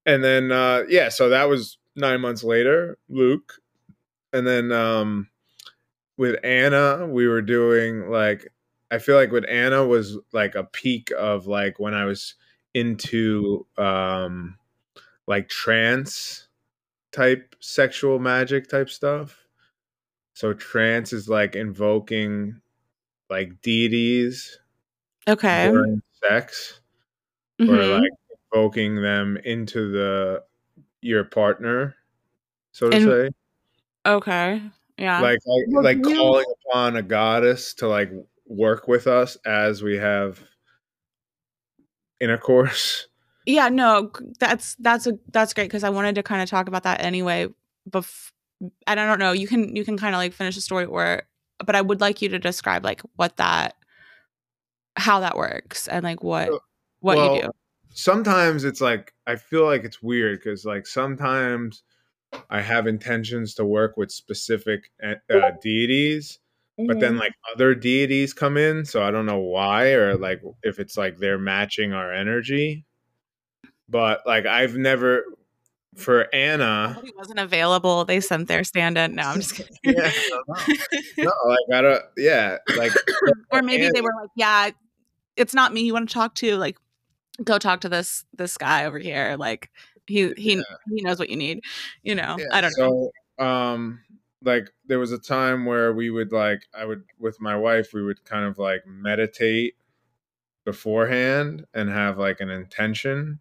And 0.05 0.23
then 0.23 0.51
uh 0.51 0.83
yeah, 0.87 1.09
so 1.09 1.29
that 1.29 1.49
was 1.49 1.77
nine 1.95 2.21
months 2.21 2.43
later, 2.43 2.97
Luke. 3.09 3.53
And 4.33 4.45
then 4.45 4.71
um 4.71 5.29
with 6.17 6.37
Anna, 6.43 7.07
we 7.07 7.27
were 7.27 7.41
doing 7.41 8.09
like 8.09 8.51
I 8.91 8.99
feel 8.99 9.15
like 9.15 9.31
with 9.31 9.45
Anna 9.49 9.85
was 9.85 10.17
like 10.33 10.56
a 10.56 10.63
peak 10.63 11.12
of 11.17 11.47
like 11.47 11.79
when 11.79 11.93
I 11.93 12.06
was 12.06 12.35
into 12.73 13.65
um 13.77 14.57
like 15.27 15.49
trance 15.49 16.47
type 17.11 17.55
sexual 17.59 18.19
magic 18.19 18.67
type 18.69 18.89
stuff. 18.89 19.37
So 20.33 20.53
trance 20.53 21.11
is 21.13 21.27
like 21.29 21.55
invoking 21.55 22.61
like 23.29 23.61
deities 23.61 24.59
okay 25.27 25.69
during 25.69 26.01
sex 26.23 26.79
or 27.59 27.65
Mhm. 27.65 27.99
like 28.01 28.11
invoking 28.53 29.01
them 29.01 29.37
into 29.37 29.91
the 29.91 30.43
your 31.01 31.23
partner, 31.23 31.95
so 32.71 32.89
to 32.89 32.95
And- 32.95 33.05
say. 33.05 33.29
okay 34.05 34.61
yeah 34.97 35.21
Like 35.21 35.39
like, 35.45 35.83
like 35.83 36.03
calling 36.03 36.45
upon 36.67 36.95
a 36.97 37.01
goddess 37.01 37.73
to 37.75 37.87
like 37.87 38.11
work 38.45 38.87
with 38.87 39.07
us 39.07 39.37
as 39.45 39.81
we 39.83 39.97
have 39.97 40.41
intercourse. 42.19 43.07
yeah, 43.45 43.69
no, 43.69 44.11
that's 44.39 44.75
that's 44.75 45.07
a 45.07 45.17
that's 45.31 45.53
great 45.53 45.65
because 45.65 45.83
I 45.83 45.89
wanted 45.89 46.15
to 46.15 46.23
kind 46.23 46.41
of 46.41 46.49
talk 46.49 46.67
about 46.67 46.83
that 46.83 47.01
anyway. 47.01 47.47
Bef- 47.89 48.31
and 48.87 48.99
I 48.99 49.05
don't 49.05 49.19
know, 49.19 49.31
you 49.31 49.47
can 49.47 49.75
you 49.75 49.85
can 49.85 49.97
kind 49.97 50.13
of 50.13 50.19
like 50.19 50.33
finish 50.33 50.55
the 50.55 50.61
story 50.61 50.85
or, 50.85 51.23
but 51.65 51.75
I 51.75 51.81
would 51.81 52.01
like 52.01 52.21
you 52.21 52.29
to 52.29 52.39
describe 52.39 52.83
like 52.83 53.01
what 53.15 53.37
that, 53.37 53.75
how 54.95 55.21
that 55.21 55.37
works 55.37 55.87
and 55.87 56.03
like 56.03 56.23
what 56.23 56.49
what 56.99 57.17
well, 57.17 57.35
you 57.35 57.41
do. 57.43 57.49
Sometimes 57.91 58.63
it's 58.63 58.81
like 58.81 59.13
I 59.25 59.35
feel 59.35 59.65
like 59.65 59.83
it's 59.83 60.01
weird 60.01 60.39
because 60.39 60.65
like 60.65 60.85
sometimes 60.85 61.83
I 62.49 62.61
have 62.61 62.87
intentions 62.87 63.55
to 63.55 63.65
work 63.65 63.97
with 63.97 64.11
specific 64.11 64.91
uh, 65.03 65.51
deities, 65.61 66.39
mm-hmm. 66.80 66.88
but 66.88 67.00
then 67.00 67.12
mm-hmm. 67.12 67.21
like 67.21 67.34
other 67.54 67.75
deities 67.75 68.34
come 68.34 68.58
in, 68.58 68.86
so 68.86 69.04
I 69.04 69.12
don't 69.12 69.25
know 69.25 69.40
why 69.40 69.92
or 69.92 70.15
like 70.17 70.42
if 70.63 70.80
it's 70.80 70.98
like 70.98 71.17
they're 71.17 71.38
matching 71.38 71.94
our 71.94 72.13
energy. 72.13 72.86
But 73.88 74.21
like 74.25 74.46
I've 74.46 74.75
never 74.75 75.23
for 75.98 76.34
Anna, 76.34 77.00
he 77.04 77.12
wasn't 77.17 77.40
available. 77.40 78.06
They 78.06 78.19
sent 78.19 78.48
their 78.48 78.63
stand-in. 78.63 79.15
No, 79.15 79.23
I'm 79.23 79.42
just 79.42 79.56
kidding. 79.56 79.75
yeah, 79.84 80.12
no, 80.30 80.56
no, 81.17 81.32
like 81.46 81.77
I 81.77 81.82
don't. 81.82 82.04
Yeah, 82.15 82.58
like 82.77 82.94
or 83.52 83.62
maybe 83.62 83.84
Anna, 83.84 83.94
they 83.94 84.02
were 84.02 84.13
like, 84.21 84.30
yeah, 84.36 84.69
it's 85.36 85.54
not 85.54 85.73
me 85.73 85.82
you 85.82 85.94
want 85.94 86.08
to 86.08 86.13
talk 86.13 86.36
to. 86.36 86.56
Like, 86.56 86.77
go 87.44 87.58
talk 87.58 87.82
to 87.82 87.90
this 87.90 88.25
this 88.34 88.58
guy 88.58 88.86
over 88.86 89.00
here. 89.00 89.36
Like 89.38 89.69
he 90.06 90.34
he 90.38 90.56
yeah. 90.56 90.62
he 90.94 91.02
knows 91.02 91.19
what 91.19 91.30
you 91.30 91.36
need. 91.36 91.62
You 92.04 92.15
know, 92.15 92.38
yeah, 92.38 92.46
I 92.52 92.62
don't 92.62 92.71
so, 92.71 93.12
know. 93.40 93.46
Um, 93.46 94.00
like 94.44 94.71
there 94.85 95.00
was 95.00 95.12
a 95.12 95.19
time 95.19 95.65
where 95.65 95.94
we 95.94 96.10
would 96.10 96.31
like 96.31 96.63
I 96.73 96.85
would 96.85 97.04
with 97.17 97.42
my 97.42 97.56
wife 97.56 97.94
we 97.94 98.04
would 98.04 98.23
kind 98.23 98.46
of 98.46 98.58
like 98.58 98.85
meditate 98.87 99.75
beforehand 100.65 101.65
and 101.73 101.90
have 101.90 102.17
like 102.17 102.42
an 102.42 102.50
intention. 102.50 103.40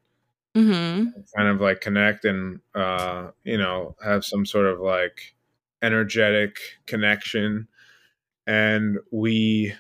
Mm-hmm. 0.57 1.11
kind 1.36 1.49
of 1.49 1.61
like 1.61 1.80
connect 1.80 2.24
and 2.24 2.59
uh 2.74 3.28
you 3.44 3.59
know 3.59 3.94
have 4.03 4.24
some 4.24 4.44
sort 4.44 4.66
of 4.66 4.80
like 4.80 5.36
energetic 5.82 6.57
connection. 6.86 7.68
And 8.46 8.99
we 9.12 9.74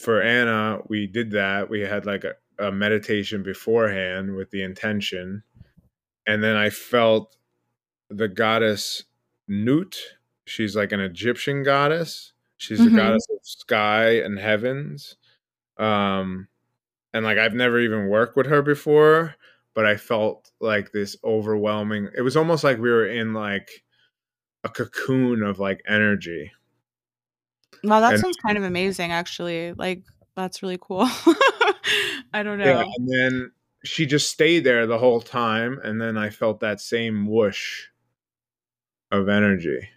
for 0.00 0.22
anna 0.22 0.80
we 0.88 1.06
did 1.06 1.32
that. 1.32 1.68
We 1.68 1.80
had 1.80 2.06
like 2.06 2.24
a, 2.24 2.34
a 2.58 2.72
meditation 2.72 3.42
beforehand 3.42 4.36
with 4.36 4.50
the 4.50 4.62
intention. 4.62 5.42
And 6.26 6.42
then 6.42 6.56
i 6.56 6.70
felt 6.70 7.36
the 8.08 8.28
goddess 8.28 9.04
nut 9.48 9.96
she's 10.44 10.76
like 10.76 10.92
an 10.92 11.00
egyptian 11.00 11.62
goddess 11.62 12.32
she's 12.56 12.80
mm-hmm. 12.80 12.94
the 12.94 13.02
goddess 13.02 13.26
of 13.30 13.38
sky 13.42 14.10
and 14.16 14.38
heavens 14.38 15.16
um 15.78 16.48
and 17.16 17.24
like 17.24 17.38
I've 17.38 17.54
never 17.54 17.80
even 17.80 18.08
worked 18.08 18.36
with 18.36 18.46
her 18.46 18.60
before, 18.60 19.34
but 19.74 19.86
I 19.86 19.96
felt 19.96 20.50
like 20.60 20.92
this 20.92 21.16
overwhelming. 21.24 22.10
It 22.14 22.20
was 22.20 22.36
almost 22.36 22.62
like 22.62 22.76
we 22.76 22.90
were 22.90 23.06
in 23.06 23.32
like 23.32 23.70
a 24.64 24.68
cocoon 24.68 25.42
of 25.42 25.58
like 25.58 25.80
energy. 25.88 26.52
Wow, 27.82 28.00
that 28.00 28.12
and, 28.12 28.20
sounds 28.20 28.36
kind 28.36 28.58
of 28.58 28.64
amazing 28.64 29.12
actually. 29.12 29.72
Like 29.72 30.02
that's 30.36 30.62
really 30.62 30.78
cool. 30.78 31.04
I 32.34 32.42
don't 32.42 32.58
know. 32.58 32.66
Yeah, 32.66 32.84
and 32.84 33.08
then 33.08 33.52
she 33.82 34.04
just 34.04 34.28
stayed 34.28 34.64
there 34.64 34.86
the 34.86 34.98
whole 34.98 35.22
time 35.22 35.80
and 35.82 35.98
then 35.98 36.18
I 36.18 36.28
felt 36.28 36.60
that 36.60 36.82
same 36.82 37.26
whoosh 37.26 37.86
of 39.10 39.28
energy. 39.28 39.88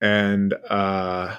And 0.00 0.54
uh 0.68 1.36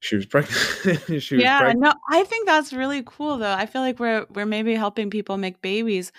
she 0.00 0.16
was 0.16 0.26
pregnant. 0.26 1.22
she 1.22 1.38
yeah, 1.38 1.60
pregnant. 1.60 1.80
no, 1.80 1.94
I 2.10 2.24
think 2.24 2.46
that's 2.46 2.74
really 2.74 3.02
cool 3.06 3.38
though. 3.38 3.52
I 3.52 3.64
feel 3.64 3.80
like 3.80 3.98
we're 3.98 4.26
we're 4.34 4.44
maybe 4.44 4.74
helping 4.74 5.08
people 5.08 5.38
make 5.38 5.62
babies. 5.62 6.12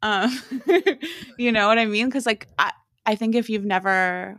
Um, 0.00 0.30
you 1.38 1.50
know 1.50 1.66
what 1.66 1.78
I 1.78 1.86
mean? 1.86 2.06
Because 2.06 2.24
like 2.24 2.46
I 2.58 2.72
I 3.04 3.16
think 3.16 3.34
if 3.34 3.50
you've 3.50 3.64
never 3.64 4.38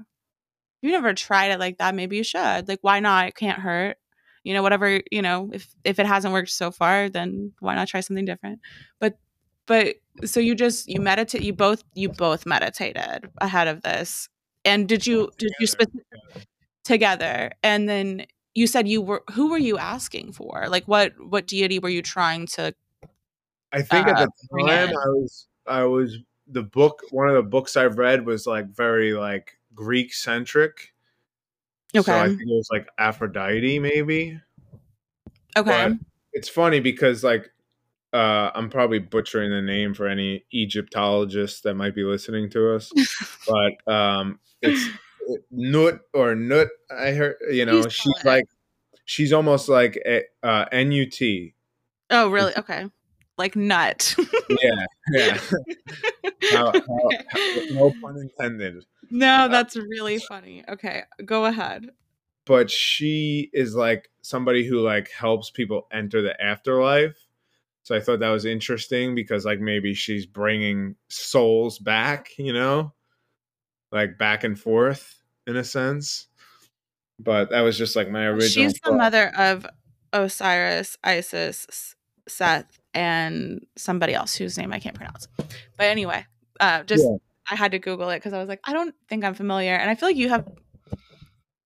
you 0.83 0.91
never 0.91 1.13
tried 1.13 1.51
it 1.51 1.59
like 1.59 1.77
that, 1.77 1.95
maybe 1.95 2.17
you 2.17 2.23
should. 2.23 2.67
Like, 2.67 2.79
why 2.81 2.99
not? 2.99 3.27
It 3.27 3.35
can't 3.35 3.59
hurt. 3.59 3.97
You 4.43 4.53
know, 4.53 4.61
whatever. 4.61 5.01
You 5.11 5.21
know, 5.21 5.49
if 5.53 5.67
if 5.83 5.97
it 5.97 6.05
hasn't 6.05 6.33
worked 6.33 6.49
so 6.49 6.71
far, 6.71 7.09
then 7.09 7.53
why 7.59 7.75
not 7.75 7.87
try 7.87 8.01
something 8.01 8.25
different? 8.25 8.59
But 8.99 9.17
but 9.65 9.95
so 10.25 10.39
you 10.39 10.55
just 10.55 10.87
you 10.87 10.99
meditate. 10.99 11.41
You 11.41 11.53
both 11.53 11.83
you 11.93 12.09
both 12.09 12.45
meditated 12.45 13.29
ahead 13.39 13.67
of 13.67 13.81
this, 13.81 14.29
and 14.65 14.87
did 14.87 15.07
you 15.07 15.31
did 15.37 15.51
you 15.59 15.67
spe- 15.67 15.83
together 16.83 17.51
and 17.63 17.87
then 17.87 18.25
you 18.53 18.67
said 18.67 18.87
you 18.87 19.01
were 19.01 19.23
who 19.31 19.49
were 19.49 19.57
you 19.57 19.77
asking 19.77 20.33
for? 20.33 20.65
Like 20.67 20.85
what 20.85 21.13
what 21.17 21.47
deity 21.47 21.79
were 21.79 21.89
you 21.89 22.01
trying 22.01 22.47
to 22.47 22.73
I 23.71 23.81
think 23.81 24.07
uh, 24.07 24.11
at 24.11 24.29
the 24.51 24.63
time 24.63 24.89
I 24.89 25.07
was 25.07 25.47
I 25.65 25.83
was 25.85 26.17
the 26.47 26.63
book 26.63 27.01
one 27.09 27.27
of 27.27 27.35
the 27.35 27.43
books 27.43 27.75
I've 27.75 27.97
read 27.97 28.25
was 28.25 28.45
like 28.45 28.69
very 28.69 29.13
like 29.13 29.57
Greek 29.73 30.13
centric. 30.13 30.93
Okay. 31.95 32.03
So 32.03 32.17
I 32.17 32.27
think 32.27 32.41
it 32.41 32.47
was 32.47 32.69
like 32.71 32.87
Aphrodite 32.97 33.79
maybe. 33.79 34.39
Okay. 35.57 35.89
But 35.89 35.93
it's 36.33 36.49
funny 36.49 36.79
because 36.79 37.23
like 37.23 37.51
uh, 38.13 38.51
I'm 38.53 38.69
probably 38.69 38.99
butchering 38.99 39.49
the 39.49 39.61
name 39.61 39.93
for 39.93 40.07
any 40.07 40.45
Egyptologists 40.53 41.61
that 41.61 41.73
might 41.75 41.95
be 41.95 42.03
listening 42.03 42.49
to 42.51 42.75
us, 42.75 42.91
but 43.47 43.93
um, 43.93 44.39
it's 44.61 44.87
Nut 45.51 46.01
or 46.13 46.35
Nut. 46.35 46.69
I 46.91 47.11
heard 47.11 47.35
you 47.49 47.65
know 47.65 47.81
she's, 47.83 47.93
she's 47.93 48.25
like 48.25 48.45
she's 49.05 49.33
almost 49.33 49.69
like 49.69 50.01
a, 50.05 50.23
uh, 50.41 50.65
NUT. 50.71 51.19
Oh, 52.09 52.29
really? 52.29 52.53
Okay, 52.57 52.85
like 53.37 53.55
nut. 53.55 54.15
yeah, 54.49 54.85
yeah. 55.11 55.37
how, 56.51 56.71
how, 56.71 57.09
how, 57.29 57.39
no 57.71 57.93
pun 58.01 58.17
intended. 58.17 58.85
No, 59.09 59.27
uh, 59.27 59.47
that's 59.47 59.75
uh, 59.75 59.81
really 59.81 60.19
funny. 60.19 60.63
Okay, 60.69 61.03
go 61.25 61.45
ahead. 61.45 61.89
But 62.45 62.69
she 62.69 63.49
is 63.53 63.73
like 63.75 64.09
somebody 64.21 64.67
who 64.67 64.81
like 64.81 65.09
helps 65.11 65.49
people 65.49 65.87
enter 65.91 66.21
the 66.21 66.39
afterlife. 66.41 67.15
So 67.83 67.95
I 67.95 67.99
thought 67.99 68.19
that 68.19 68.29
was 68.29 68.45
interesting 68.45 69.13
because 69.13 69.45
like 69.45 69.59
maybe 69.59 69.93
she's 69.93 70.25
bringing 70.25 70.95
souls 71.09 71.79
back, 71.79 72.29
you 72.37 72.53
know? 72.53 72.93
like 73.93 74.17
back 74.17 74.43
and 74.43 74.59
forth 74.59 75.21
in 75.47 75.55
a 75.55 75.63
sense. 75.63 76.27
But 77.19 77.51
that 77.51 77.61
was 77.61 77.77
just 77.77 77.95
like 77.95 78.09
my 78.09 78.25
original. 78.25 78.49
She's 78.49 78.77
thought. 78.79 78.91
the 78.91 78.97
mother 78.97 79.31
of 79.37 79.65
Osiris, 80.11 80.97
Isis, 81.03 81.95
Seth, 82.27 82.79
and 82.93 83.65
somebody 83.77 84.13
else 84.13 84.35
whose 84.35 84.57
name 84.57 84.73
I 84.73 84.79
can't 84.79 84.95
pronounce. 84.95 85.27
But 85.37 85.85
anyway, 85.85 86.25
uh, 86.59 86.83
just 86.83 87.05
yeah. 87.05 87.17
I 87.49 87.55
had 87.55 87.71
to 87.71 87.79
Google 87.79 88.09
it 88.09 88.17
because 88.17 88.33
I 88.33 88.39
was 88.39 88.49
like, 88.49 88.61
I 88.63 88.73
don't 88.73 88.95
think 89.07 89.23
I'm 89.23 89.35
familiar, 89.35 89.75
and 89.75 89.89
I 89.89 89.95
feel 89.95 90.09
like 90.09 90.17
you 90.17 90.29
have 90.29 90.49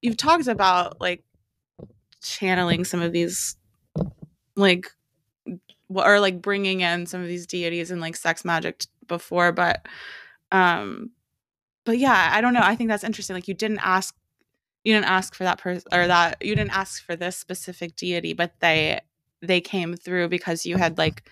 you've 0.02 0.18
talked 0.18 0.48
about 0.48 1.00
like 1.00 1.24
channeling 2.22 2.84
some 2.84 3.02
of 3.02 3.14
these 3.14 3.56
like 4.56 4.88
or 5.90 6.20
like 6.20 6.42
bringing 6.42 6.82
in 6.82 7.06
some 7.06 7.22
of 7.22 7.28
these 7.28 7.48
deities 7.48 7.92
and 7.92 8.02
like 8.02 8.16
sex 8.16 8.44
magic 8.44 8.86
before 9.08 9.52
but 9.52 9.86
um 10.52 11.12
but 11.88 11.98
yeah, 11.98 12.32
I 12.34 12.42
don't 12.42 12.54
know. 12.54 12.60
I 12.62 12.76
think 12.76 12.90
that's 12.90 13.06
interesting. 13.06 13.34
Like 13.34 13.48
you 13.48 13.54
didn't 13.54 13.80
ask 13.80 14.14
you 14.84 14.94
didn't 14.94 15.10
ask 15.10 15.34
for 15.34 15.46
that 15.46 15.58
person 15.58 15.88
or 15.94 16.06
that 16.06 16.38
you 16.42 16.54
didn't 16.54 16.76
ask 16.76 17.02
for 17.04 17.16
this 17.16 17.38
specific 17.38 17.96
deity, 17.96 18.34
but 18.34 18.52
they 18.60 19.00
they 19.42 19.62
came 19.62 19.96
through 19.96 20.28
because 20.28 20.66
you 20.66 20.76
had 20.76 20.98
like 20.98 21.30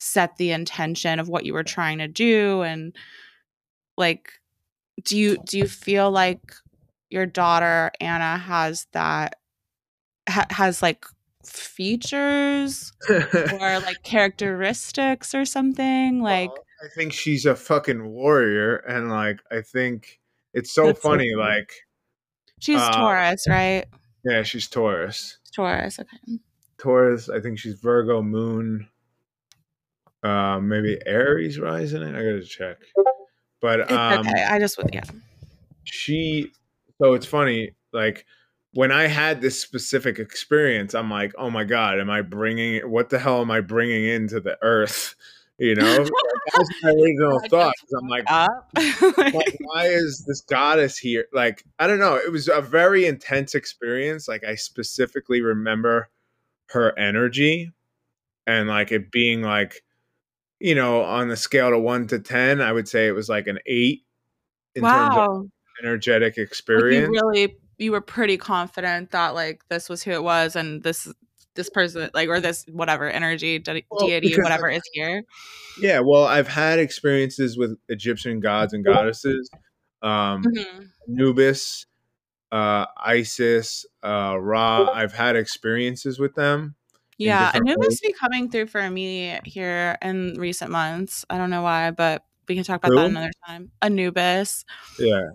set 0.00 0.38
the 0.38 0.52
intention 0.52 1.20
of 1.20 1.28
what 1.28 1.44
you 1.44 1.52
were 1.52 1.62
trying 1.62 1.98
to 1.98 2.08
do 2.08 2.62
and 2.62 2.96
like 3.98 4.32
do 5.04 5.18
you 5.18 5.36
do 5.44 5.58
you 5.58 5.68
feel 5.68 6.10
like 6.10 6.40
your 7.10 7.26
daughter 7.26 7.90
Anna 8.00 8.38
has 8.38 8.86
that 8.92 9.36
ha- 10.28 10.46
has 10.50 10.80
like 10.80 11.04
features 11.50 12.92
or 13.10 13.80
like 13.80 14.02
characteristics 14.02 15.34
or 15.34 15.44
something 15.44 16.20
like 16.20 16.50
well, 16.50 16.64
I 16.84 16.88
think 16.94 17.12
she's 17.12 17.46
a 17.46 17.54
fucking 17.54 18.06
warrior, 18.08 18.76
and 18.76 19.08
like 19.08 19.40
I 19.50 19.62
think 19.62 20.20
it's 20.52 20.72
so 20.72 20.86
That's 20.86 21.00
funny. 21.00 21.30
So 21.32 21.38
like 21.38 21.72
she's 22.60 22.80
uh, 22.80 22.92
Taurus, 22.92 23.46
right? 23.48 23.84
Yeah, 24.24 24.42
she's 24.42 24.68
Taurus. 24.68 25.38
Taurus, 25.54 25.98
okay. 25.98 26.38
Taurus. 26.78 27.28
I 27.28 27.40
think 27.40 27.58
she's 27.58 27.74
Virgo 27.80 28.22
moon. 28.22 28.88
Uh, 30.22 30.58
maybe 30.60 30.98
Aries 31.06 31.58
rising. 31.58 32.02
I 32.02 32.12
gotta 32.12 32.44
check. 32.44 32.78
But 33.60 33.90
um, 33.90 34.20
okay. 34.26 34.44
I 34.44 34.58
just 34.58 34.78
yeah. 34.92 35.04
She. 35.84 36.52
So 37.00 37.14
it's 37.14 37.26
funny. 37.26 37.72
Like 37.92 38.26
when 38.74 38.92
I 38.92 39.06
had 39.06 39.40
this 39.40 39.60
specific 39.60 40.18
experience, 40.18 40.94
I'm 40.94 41.10
like, 41.10 41.32
oh 41.38 41.50
my 41.50 41.64
god, 41.64 42.00
am 42.00 42.10
I 42.10 42.22
bringing? 42.22 42.80
What 42.90 43.10
the 43.10 43.18
hell 43.18 43.40
am 43.40 43.50
I 43.50 43.60
bringing 43.60 44.04
into 44.04 44.40
the 44.40 44.58
earth? 44.62 45.14
You 45.56 45.76
know, 45.76 45.84
like, 45.84 46.08
that 46.08 46.58
was 46.58 46.70
my 46.82 46.90
original 47.00 47.40
thought. 47.48 47.74
I'm 47.96 48.08
like, 48.08 48.28
like, 49.16 49.56
why 49.60 49.86
is 49.86 50.24
this 50.26 50.40
goddess 50.40 50.98
here? 50.98 51.26
Like, 51.32 51.62
I 51.78 51.86
don't 51.86 52.00
know. 52.00 52.16
It 52.16 52.32
was 52.32 52.48
a 52.48 52.60
very 52.60 53.06
intense 53.06 53.54
experience. 53.54 54.26
Like, 54.26 54.42
I 54.42 54.56
specifically 54.56 55.42
remember 55.42 56.10
her 56.70 56.98
energy, 56.98 57.70
and 58.46 58.68
like 58.68 58.92
it 58.92 59.10
being 59.10 59.42
like 59.42 59.82
you 60.60 60.74
know 60.74 61.02
on 61.02 61.28
the 61.28 61.36
scale 61.36 61.70
to 61.70 61.78
1 61.78 62.06
to 62.08 62.18
10 62.18 62.60
i 62.60 62.72
would 62.72 62.88
say 62.88 63.06
it 63.06 63.12
was 63.12 63.28
like 63.28 63.46
an 63.46 63.58
8 63.66 64.02
in 64.76 64.82
terms 64.82 65.16
of 65.16 65.16
wow. 65.16 65.44
energetic 65.82 66.36
Like, 66.36 66.46
experience 66.46 67.08
really 67.10 67.56
you 67.78 67.92
were 67.92 68.00
pretty 68.00 68.36
confident 68.36 69.10
that 69.12 69.34
like 69.34 69.62
this 69.68 69.88
was 69.88 70.02
who 70.02 70.10
it 70.12 70.22
was 70.22 70.56
and 70.56 70.82
this 70.82 71.12
this 71.54 71.70
person 71.70 72.10
like 72.14 72.28
or 72.28 72.40
this 72.40 72.64
whatever 72.72 73.08
energy 73.08 73.58
de- 73.58 73.84
Well, 73.90 74.06
deity 74.06 74.34
whatever 74.40 74.68
is 74.68 74.82
here. 74.92 75.22
yeah 75.80 76.00
well 76.00 76.24
i've 76.24 76.48
had 76.48 76.78
experiences 76.80 77.56
with 77.56 77.78
egyptian 77.88 78.40
gods 78.40 78.72
and 78.72 78.84
goddesses 78.84 79.48
um 80.02 80.42
Mhm. 80.44 80.88
Anubis, 81.08 81.86
uh, 82.50 82.86
Isis, 82.96 83.84
uh, 84.02 84.36
Ra. 84.40 84.88
I've 84.92 85.12
had 85.12 85.36
experiences 85.36 86.18
with 86.18 86.34
them. 86.34 86.76
Yeah, 87.18 87.50
Anubis 87.54 87.88
ways. 87.88 88.00
be 88.00 88.12
coming 88.12 88.50
through 88.50 88.66
for 88.68 88.88
me 88.90 89.38
here 89.44 89.98
in 90.02 90.34
recent 90.38 90.70
months. 90.70 91.24
I 91.30 91.36
don't 91.38 91.50
know 91.50 91.62
why, 91.62 91.90
but 91.90 92.24
we 92.48 92.54
can 92.54 92.64
talk 92.64 92.78
about 92.80 92.90
Who? 92.90 92.96
that 92.96 93.06
another 93.06 93.30
time. 93.46 93.70
Anubis. 93.82 94.64
Yeah, 94.98 95.28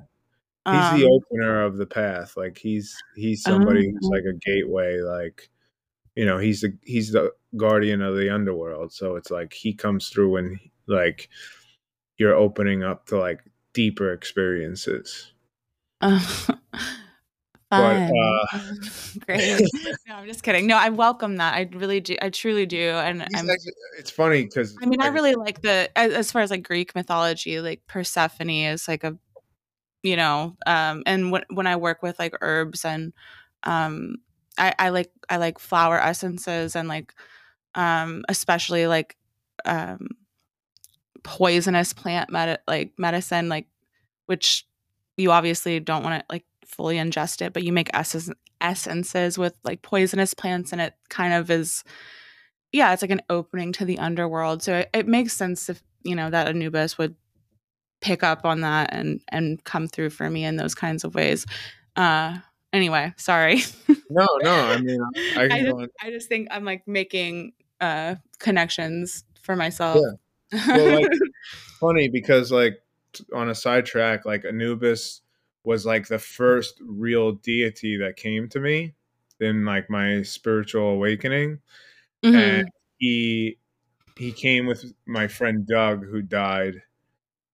he's 0.66 0.76
Um, 0.76 1.00
the 1.00 1.06
opener 1.08 1.64
of 1.64 1.78
the 1.78 1.86
path. 1.86 2.36
Like 2.38 2.58
he's 2.58 2.96
he's 3.16 3.42
somebody 3.44 3.90
who's 3.90 4.06
Oh. 4.06 4.10
like 4.10 4.24
a 4.24 4.34
gateway. 4.46 5.00
Like 5.02 5.50
you 6.16 6.26
know, 6.26 6.38
he's 6.38 6.62
the 6.62 6.78
he's 6.84 7.12
the 7.12 7.32
guardian 7.58 8.02
of 8.02 8.16
the 8.16 8.34
underworld. 8.34 8.92
So 8.94 9.16
it's 9.16 9.32
like 9.32 9.54
he 9.54 9.74
comes 9.74 10.10
through 10.10 10.32
when 10.32 10.60
like 10.88 11.30
you're 12.18 12.36
opening 12.36 12.84
up 12.84 13.06
to 13.08 13.18
like 13.18 13.42
deeper 13.74 14.12
experiences. 14.14 15.32
fun. 16.02 16.52
uh, 17.72 18.46
Great. 19.26 19.62
no, 20.08 20.16
I'm 20.16 20.28
just 20.28 20.44
kidding. 20.44 20.66
No, 20.68 20.76
I 20.78 20.90
welcome 20.90 21.38
that. 21.38 21.54
I 21.54 21.70
really 21.74 22.00
do. 22.00 22.16
I 22.22 22.30
truly 22.30 22.66
do. 22.66 22.90
And 22.90 23.22
I'm 23.36 23.50
actually- 23.50 23.74
it's 23.98 24.12
funny 24.12 24.44
because 24.44 24.76
I 24.82 24.86
mean, 24.86 25.02
I 25.02 25.08
really 25.08 25.36
like 25.36 25.62
the 25.62 25.90
as, 25.96 26.14
as 26.14 26.32
far 26.32 26.42
as 26.42 26.52
like 26.52 26.64
Greek 26.64 26.96
mythology, 26.96 27.60
like 27.62 27.86
Persephone 27.88 28.50
is 28.50 28.88
like 28.88 29.04
a, 29.04 29.18
you 30.04 30.16
know, 30.16 30.56
um, 30.68 31.04
and 31.06 31.32
when 31.32 31.44
when 31.50 31.68
I 31.68 31.76
work 31.78 32.04
with 32.04 32.20
like 32.20 32.36
herbs 32.42 32.86
and, 32.86 33.14
um, 33.64 34.18
I 34.58 34.74
I 34.80 34.90
like 34.90 35.12
I 35.30 35.38
like 35.38 35.60
flower 35.60 36.00
essences 36.02 36.76
and 36.76 36.88
like, 36.88 37.14
um, 37.76 38.24
especially 38.30 38.88
like, 38.88 39.18
um, 39.66 40.10
poisonous 41.24 41.94
plant 41.94 42.30
med 42.30 42.60
like 42.68 42.92
medicine 42.98 43.50
like, 43.50 43.68
which 44.28 44.66
you 45.18 45.32
obviously 45.32 45.80
don't 45.80 46.04
want 46.04 46.22
to 46.22 46.26
like 46.34 46.46
fully 46.66 46.96
ingest 46.98 47.42
it, 47.46 47.54
but 47.54 47.64
you 47.64 47.74
make 47.74 47.90
essence 47.94 48.30
essences 48.62 49.38
with 49.38 49.54
like 49.64 49.82
poisonous 49.82 50.34
plants, 50.34 50.72
and 50.72 50.82
it 50.82 50.94
kind 51.10 51.34
of 51.34 51.50
is 51.52 51.84
yeah, 52.72 52.94
it's 52.94 53.02
like 53.02 53.12
an 53.12 53.22
opening 53.30 53.72
to 53.74 53.86
the 53.86 54.00
underworld. 54.00 54.64
So 54.64 54.76
it, 54.80 54.90
it 54.94 55.08
makes 55.08 55.34
sense 55.34 55.70
if 55.70 55.84
you 56.04 56.16
know 56.16 56.30
that 56.30 56.48
Anubis 56.48 56.98
would 56.98 57.16
pick 58.02 58.24
up 58.24 58.46
on 58.46 58.62
that 58.62 58.94
and 58.94 59.22
and 59.30 59.64
come 59.64 59.88
through 59.88 60.10
for 60.10 60.30
me 60.30 60.46
in 60.46 60.56
those 60.56 60.76
kinds 60.76 61.04
of 61.04 61.16
ways. 61.16 61.46
Uh 61.96 62.38
anyway, 62.74 63.14
sorry. 63.18 63.62
no 64.10 64.28
no. 64.42 64.54
I 64.54 64.80
mean, 64.80 65.02
I, 65.36 65.44
I 65.44 65.64
just. 65.64 65.92
I 66.04 66.10
just 66.10 66.30
think 66.30 66.48
I'm 66.52 66.66
like 66.66 66.88
making 66.88 67.54
uh 67.82 68.16
connections 68.40 69.24
for 69.42 69.56
myself. 69.56 70.00
Well, 70.52 71.02
like, 71.02 71.12
funny 71.80 72.10
because 72.10 72.52
like 72.52 72.82
on 73.34 73.50
a 73.50 73.56
sidetrack, 73.56 74.26
like 74.26 74.46
Anubis 74.46 75.22
was 75.64 75.86
like 75.86 76.08
the 76.08 76.20
first 76.20 76.80
real 76.82 77.34
deity 77.34 77.98
that 77.98 78.16
came 78.16 78.48
to 78.50 78.60
me 78.60 78.94
in 79.40 79.66
like 79.66 79.90
my 79.90 80.22
spiritual 80.24 80.90
awakening. 80.90 81.60
Mhm. 82.24 82.36
and 82.36 82.70
he 82.98 83.58
he 84.18 84.34
came 84.34 84.66
with 84.66 84.94
my 85.06 85.28
friend 85.28 85.66
Doug 85.66 86.06
who 86.06 86.22
died 86.22 86.82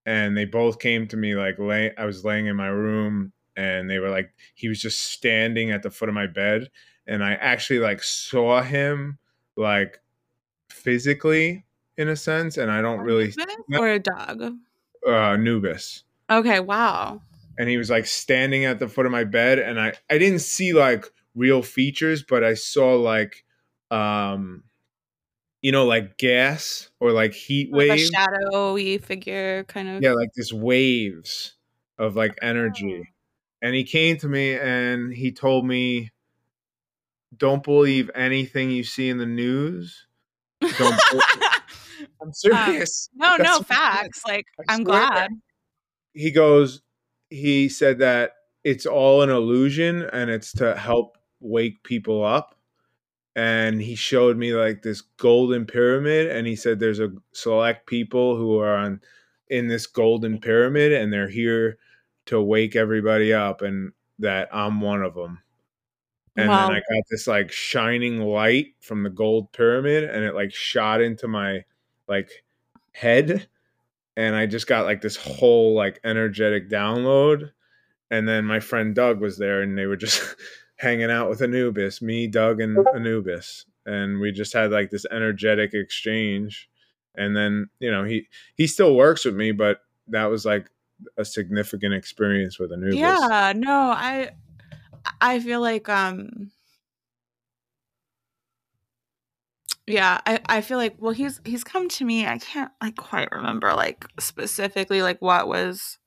and 0.06 0.38
they 0.38 0.46
both 0.46 0.80
came 0.80 1.08
to 1.08 1.18
me 1.18 1.36
like 1.36 1.58
lay 1.60 1.92
I 1.98 2.06
was 2.06 2.24
laying 2.26 2.46
in 2.48 2.56
my 2.56 2.68
room 2.68 3.32
and 3.58 3.90
they 3.90 4.00
were 4.00 4.10
like 4.10 4.32
he 4.54 4.68
was 4.68 4.80
just 4.82 5.00
standing 5.12 5.72
at 5.72 5.82
the 5.84 5.90
foot 5.92 6.10
of 6.10 6.16
my 6.16 6.28
bed 6.28 6.70
and 7.08 7.24
I 7.24 7.34
actually 7.34 7.80
like 7.80 8.04
saw 8.04 8.62
him 8.62 9.18
like 9.56 10.00
physically 10.70 11.66
in 11.98 12.10
a 12.10 12.16
sense 12.16 12.58
and 12.58 12.72
I 12.72 12.82
don't 12.82 13.00
really 13.00 13.34
Anubis 13.40 13.80
or 13.80 13.88
a 13.88 14.00
dog. 14.00 14.42
uh 15.08 15.12
Anubis 15.12 16.04
Okay, 16.30 16.60
wow. 16.60 17.22
and 17.58 17.70
he 17.70 17.78
was 17.78 17.90
like 17.90 18.06
standing 18.08 18.66
at 18.66 18.80
the 18.80 18.88
foot 18.88 19.06
of 19.06 19.12
my 19.12 19.24
bed 19.24 19.60
and 19.60 19.80
I 19.80 19.94
I 20.10 20.18
didn't 20.18 20.40
see 20.40 20.74
like 20.74 21.06
real 21.36 21.62
features 21.62 22.24
but 22.24 22.44
I 22.44 22.54
saw 22.54 22.96
like 22.96 23.44
um 23.92 24.64
you 25.66 25.72
know 25.72 25.86
like 25.86 26.18
gas 26.20 26.92
or 27.00 27.12
like 27.12 27.34
heat 27.34 27.72
Like 27.72 27.88
a 27.88 27.90
waves 27.94 28.10
shadowy 28.14 28.98
figure 29.00 29.64
kind 29.64 29.88
of. 29.90 30.04
yeah 30.04 30.12
like 30.14 30.30
this 30.36 30.54
waves 30.54 31.56
of 31.98 32.16
like 32.16 32.38
energy 32.44 33.02
Oh. 33.02 33.14
and 33.64 33.74
he 33.74 33.84
came 33.84 34.18
to 34.18 34.28
me 34.28 34.54
and 34.54 35.12
he 35.12 35.32
told 35.32 35.66
me 35.66 36.12
don't 37.36 37.64
believe 37.64 38.12
anything 38.14 38.70
you 38.70 38.84
see 38.84 39.10
in 39.10 39.18
the 39.18 39.26
news 39.26 40.06
don't 40.78 41.02
i'm 42.22 42.32
serious 42.32 43.10
Um, 43.14 43.18
no, 43.20 43.38
That's 43.38 43.44
no 43.50 43.58
what 43.58 43.68
he 43.68 43.74
said. 43.74 43.76
facts. 43.76 44.22
Like 44.28 44.46
I'm 44.70 44.84
glad. 44.84 45.32
he 46.14 46.30
goes 46.32 46.82
he 47.32 47.70
said 47.70 47.98
that 48.00 48.34
it's 48.64 48.86
all 48.86 49.24
an 49.24 49.30
illusion 49.32 50.04
and 50.14 50.30
it's 50.30 50.52
to 50.54 50.76
help 50.76 51.18
wake 51.40 51.82
people 51.84 52.24
up 52.24 52.56
and 53.36 53.82
he 53.82 53.96
showed 53.96 54.38
me 54.38 54.54
like 54.54 54.82
this 54.82 55.02
golden 55.02 55.66
pyramid 55.66 56.28
and 56.28 56.48
he 56.48 56.56
said 56.56 56.80
there's 56.80 57.00
a 57.00 57.12
select 57.34 57.88
people 57.88 58.38
who 58.38 58.58
are 58.60 58.76
on 58.76 59.02
in 59.50 59.68
this 59.68 59.88
golden 59.88 60.40
pyramid 60.40 60.92
and 60.94 61.12
they're 61.14 61.30
here 61.30 61.78
to 62.26 62.42
wake 62.42 62.76
everybody 62.76 63.34
up 63.34 63.62
and 63.62 63.92
that 64.20 64.50
I'm 64.54 64.82
one 64.82 65.04
of 65.04 65.16
them 65.16 65.42
and 66.38 66.50
Wow. 66.50 66.68
then 66.68 66.70
I 66.72 66.76
got 66.80 67.04
this 67.10 67.28
like 67.28 67.52
shining 67.52 68.20
light 68.20 68.76
from 68.82 69.04
the 69.04 69.10
gold 69.10 69.52
pyramid 69.54 70.04
and 70.06 70.24
it 70.24 70.36
like 70.36 70.54
shot 70.54 71.02
into 71.02 71.28
my 71.28 71.64
like 72.08 72.44
head 72.94 73.48
and 74.18 74.36
I 74.36 74.46
just 74.46 74.68
got 74.68 74.86
like 74.86 75.02
this 75.02 75.18
whole 75.18 75.76
like 75.76 76.00
energetic 76.04 76.70
download 76.70 77.52
and 78.12 78.28
then 78.28 78.46
my 78.46 78.60
friend 78.60 78.96
Doug 78.96 79.22
was 79.22 79.38
there 79.38 79.62
and 79.62 79.78
they 79.78 79.86
were 79.88 79.98
just 79.98 80.36
hanging 80.78 81.12
out 81.12 81.30
with 81.30 81.42
Anubis, 81.42 82.02
me, 82.02 82.28
Doug 82.28 82.60
and 82.60 82.86
Anubis 82.96 83.66
and 83.86 84.20
we 84.20 84.32
just 84.32 84.54
had 84.54 84.72
like 84.72 84.90
this 84.90 85.06
energetic 85.12 85.74
exchange 85.74 86.70
and 87.16 87.36
then, 87.36 87.70
you 87.80 87.90
know, 87.90 88.04
he 88.04 88.28
he 88.56 88.68
still 88.68 88.96
works 88.96 89.26
with 89.26 89.36
me 89.36 89.52
but 89.52 89.82
that 90.08 90.26
was 90.26 90.46
like 90.46 90.70
a 91.18 91.26
significant 91.26 91.94
experience 91.94 92.60
with 92.60 92.72
Anubis. 92.72 92.98
Yeah, 92.98 93.54
no, 93.56 93.92
I 93.92 94.32
I 95.22 95.40
feel 95.40 95.62
like 95.62 95.90
um 95.90 96.52
yeah, 99.88 100.20
I, 100.26 100.40
I 100.48 100.62
feel 100.62 100.78
like 100.78 100.96
well 101.00 101.14
he's 101.14 101.40
he's 101.46 101.64
come 101.64 101.90
to 101.90 102.06
me. 102.06 102.26
I 102.26 102.40
can't 102.40 102.72
like 102.82 102.96
quite 102.96 103.32
remember 103.32 103.74
like 103.74 104.06
specifically 104.20 105.02
like 105.02 105.22
what 105.22 105.48
was 105.48 106.00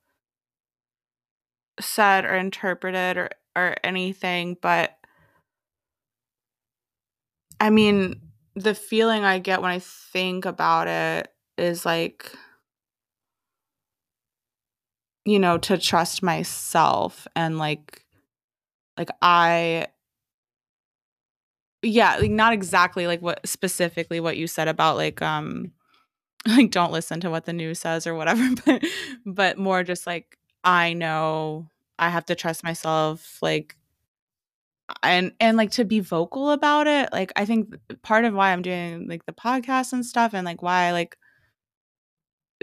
said 1.80 2.24
or 2.24 2.34
interpreted 2.34 3.16
or 3.16 3.30
or 3.56 3.76
anything, 3.84 4.56
but 4.60 4.96
I 7.60 7.70
mean 7.70 8.20
the 8.54 8.74
feeling 8.74 9.24
I 9.24 9.38
get 9.38 9.62
when 9.62 9.70
I 9.70 9.78
think 9.78 10.44
about 10.44 10.88
it 10.88 11.32
is 11.56 11.86
like 11.86 12.32
you 15.24 15.38
know 15.38 15.58
to 15.58 15.78
trust 15.78 16.22
myself 16.22 17.26
and 17.36 17.58
like 17.58 18.04
like 18.96 19.10
I 19.22 19.88
yeah, 21.82 22.16
like 22.16 22.30
not 22.30 22.52
exactly 22.52 23.06
like 23.06 23.22
what 23.22 23.46
specifically 23.46 24.20
what 24.20 24.36
you 24.36 24.46
said 24.46 24.68
about 24.68 24.96
like 24.96 25.22
um 25.22 25.72
like 26.46 26.70
don't 26.70 26.92
listen 26.92 27.20
to 27.20 27.30
what 27.30 27.44
the 27.44 27.52
news 27.52 27.78
says 27.80 28.06
or 28.06 28.14
whatever, 28.14 28.48
but 28.66 28.84
but 29.26 29.58
more 29.58 29.82
just 29.84 30.06
like 30.06 30.38
I 30.64 30.92
know 30.92 31.70
I 31.98 32.10
have 32.10 32.26
to 32.26 32.34
trust 32.34 32.64
myself 32.64 33.38
like 33.42 33.76
and 35.02 35.32
and 35.40 35.56
like 35.56 35.70
to 35.72 35.84
be 35.84 36.00
vocal 36.00 36.50
about 36.50 36.86
it. 36.86 37.10
Like 37.12 37.32
I 37.36 37.44
think 37.44 37.74
part 38.02 38.24
of 38.24 38.34
why 38.34 38.52
I'm 38.52 38.62
doing 38.62 39.08
like 39.08 39.26
the 39.26 39.32
podcast 39.32 39.92
and 39.92 40.04
stuff 40.04 40.34
and 40.34 40.44
like 40.44 40.62
why 40.62 40.92
like 40.92 41.16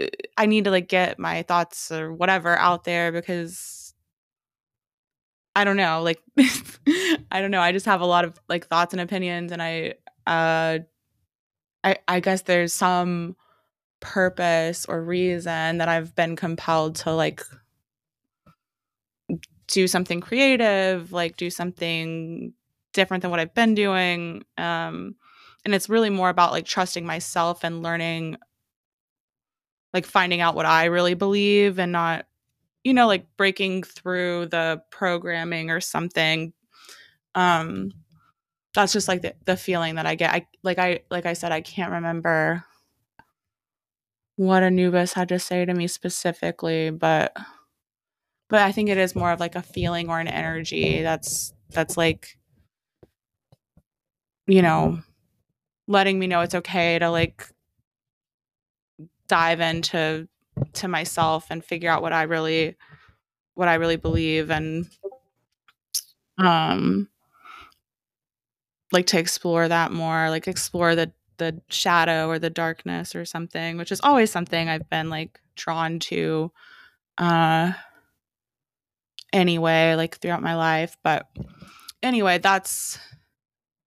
uh, 0.00 0.06
I 0.36 0.46
need 0.46 0.64
to 0.64 0.70
like 0.70 0.88
get 0.88 1.18
my 1.18 1.42
thoughts 1.42 1.90
or 1.92 2.12
whatever 2.12 2.56
out 2.56 2.84
there 2.84 3.12
because 3.12 3.94
I 5.54 5.64
don't 5.64 5.76
know, 5.76 6.02
like 6.02 6.20
I 7.30 7.40
don't 7.40 7.50
know. 7.50 7.60
I 7.60 7.72
just 7.72 7.86
have 7.86 8.00
a 8.00 8.06
lot 8.06 8.24
of 8.24 8.38
like 8.48 8.66
thoughts 8.66 8.92
and 8.92 9.00
opinions 9.00 9.52
and 9.52 9.62
I 9.62 9.94
uh 10.26 10.80
I 11.84 11.96
I 12.08 12.20
guess 12.20 12.42
there's 12.42 12.74
some 12.74 13.36
purpose 14.00 14.86
or 14.86 15.02
reason 15.02 15.78
that 15.78 15.88
I've 15.88 16.14
been 16.14 16.36
compelled 16.36 16.96
to 16.96 17.12
like 17.12 17.42
do 19.68 19.86
something 19.86 20.20
creative, 20.20 21.12
like 21.12 21.36
do 21.36 21.50
something 21.50 22.52
different 22.92 23.22
than 23.22 23.30
what 23.30 23.40
I've 23.40 23.54
been 23.54 23.74
doing. 23.74 24.44
Um 24.58 25.16
and 25.64 25.74
it's 25.74 25.88
really 25.88 26.10
more 26.10 26.28
about 26.28 26.52
like 26.52 26.64
trusting 26.64 27.04
myself 27.04 27.64
and 27.64 27.82
learning 27.82 28.36
like 29.92 30.06
finding 30.06 30.40
out 30.40 30.54
what 30.54 30.66
I 30.66 30.86
really 30.86 31.14
believe 31.14 31.78
and 31.78 31.92
not 31.92 32.26
you 32.84 32.94
know 32.94 33.06
like 33.06 33.26
breaking 33.36 33.82
through 33.82 34.46
the 34.46 34.82
programming 34.90 35.70
or 35.70 35.80
something 35.80 36.52
um 37.34 37.92
that's 38.76 38.92
just 38.92 39.08
like 39.08 39.22
the, 39.22 39.34
the 39.46 39.56
feeling 39.56 39.96
that 39.96 40.06
I 40.06 40.14
get. 40.14 40.32
I 40.32 40.46
like 40.62 40.78
I 40.78 41.00
like 41.10 41.26
I 41.26 41.32
said 41.32 41.50
I 41.50 41.62
can't 41.62 41.92
remember 41.92 42.64
what 44.36 44.62
Anubis 44.62 45.14
had 45.14 45.30
to 45.30 45.38
say 45.38 45.64
to 45.64 45.74
me 45.74 45.88
specifically, 45.88 46.90
but 46.90 47.34
but 48.48 48.60
I 48.60 48.72
think 48.72 48.88
it 48.88 48.98
is 48.98 49.16
more 49.16 49.32
of 49.32 49.40
like 49.40 49.54
a 49.56 49.62
feeling 49.62 50.08
or 50.08 50.20
an 50.20 50.28
energy 50.28 51.02
that's 51.02 51.52
that's 51.70 51.96
like 51.96 52.38
you 54.46 54.62
know 54.62 55.00
letting 55.88 56.18
me 56.18 56.26
know 56.26 56.40
it's 56.40 56.54
okay 56.54 56.98
to 56.98 57.10
like 57.10 57.48
dive 59.28 59.60
into 59.60 60.28
to 60.72 60.88
myself 60.88 61.46
and 61.50 61.64
figure 61.64 61.90
out 61.90 62.02
what 62.02 62.12
I 62.12 62.22
really 62.22 62.76
what 63.54 63.68
I 63.68 63.74
really 63.74 63.96
believe 63.96 64.50
and 64.50 64.86
um 66.38 67.08
like 68.92 69.06
to 69.06 69.18
explore 69.18 69.68
that 69.68 69.92
more 69.92 70.30
like 70.30 70.46
explore 70.48 70.94
the 70.94 71.12
the 71.38 71.60
shadow 71.68 72.28
or 72.28 72.38
the 72.38 72.48
darkness 72.50 73.14
or 73.14 73.24
something 73.24 73.76
which 73.76 73.92
is 73.92 74.00
always 74.02 74.30
something 74.30 74.68
I've 74.68 74.88
been 74.88 75.10
like 75.10 75.38
drawn 75.54 75.98
to 76.00 76.50
uh 77.18 77.72
anyway 79.32 79.94
like 79.94 80.18
throughout 80.18 80.42
my 80.42 80.54
life 80.54 80.96
but 81.02 81.26
anyway 82.02 82.38
that's 82.38 82.98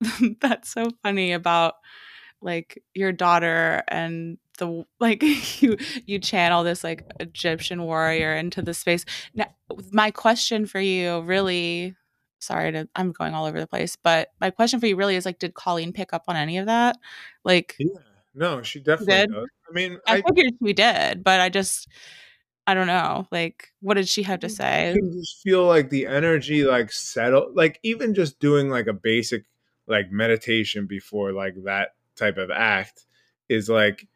that's 0.42 0.70
so 0.70 0.90
funny 1.04 1.34
about 1.34 1.76
like 2.42 2.82
your 2.94 3.12
daughter 3.12 3.84
and 3.88 4.38
the 4.58 4.86
like 5.00 5.24
you 5.62 5.78
you 6.06 6.20
channel 6.20 6.64
this 6.64 6.84
like 6.84 7.06
Egyptian 7.20 7.84
warrior 7.84 8.36
into 8.36 8.62
the 8.62 8.74
space. 8.74 9.06
Now, 9.34 9.48
my 9.92 10.12
question 10.12 10.66
for 10.66 10.80
you 10.80 11.22
really 11.22 11.96
sorry 12.40 12.72
to 12.72 12.88
I'm 12.96 13.12
going 13.12 13.34
all 13.34 13.46
over 13.46 13.60
the 13.60 13.68
place, 13.68 13.98
but 14.02 14.30
my 14.40 14.50
question 14.50 14.80
for 14.80 14.88
you 14.88 14.96
really 14.96 15.16
is 15.16 15.26
like 15.26 15.40
did 15.40 15.54
Colleen 15.54 15.94
pick 15.94 16.14
up 16.14 16.24
on 16.28 16.36
any 16.36 16.58
of 16.58 16.68
that? 16.68 16.98
Like 17.44 17.76
Yeah. 17.80 18.00
No, 18.36 18.62
she 18.62 18.80
definitely 18.80 19.16
did? 19.16 19.32
does. 19.32 19.48
I 19.70 19.74
mean, 19.74 19.98
I, 20.08 20.18
I 20.18 20.22
figured 20.22 20.54
she 20.64 20.74
did, 20.74 21.24
but 21.24 21.42
I 21.42 21.50
just 21.50 21.90
I 22.70 22.74
don't 22.76 22.88
know. 22.88 23.28
Like 23.32 23.70
what 23.82 23.96
did 23.96 24.08
she 24.08 24.24
have 24.24 24.40
to 24.42 24.48
you 24.48 24.56
say? 24.56 24.94
can 24.94 25.12
just 25.14 25.42
feel 25.42 25.66
like 25.66 25.90
the 25.90 26.06
energy 26.08 26.64
like 26.64 26.92
settle 26.92 27.52
like 27.54 27.80
even 27.84 28.14
just 28.14 28.40
doing 28.40 28.70
like 28.70 28.88
a 28.88 28.94
basic 28.94 29.46
like 29.88 30.12
meditation 30.12 30.86
before 30.88 31.32
like 31.32 31.56
that 31.66 31.90
type 32.16 32.38
of 32.38 32.52
act 32.52 33.06
is 33.50 33.70
like 33.70 34.08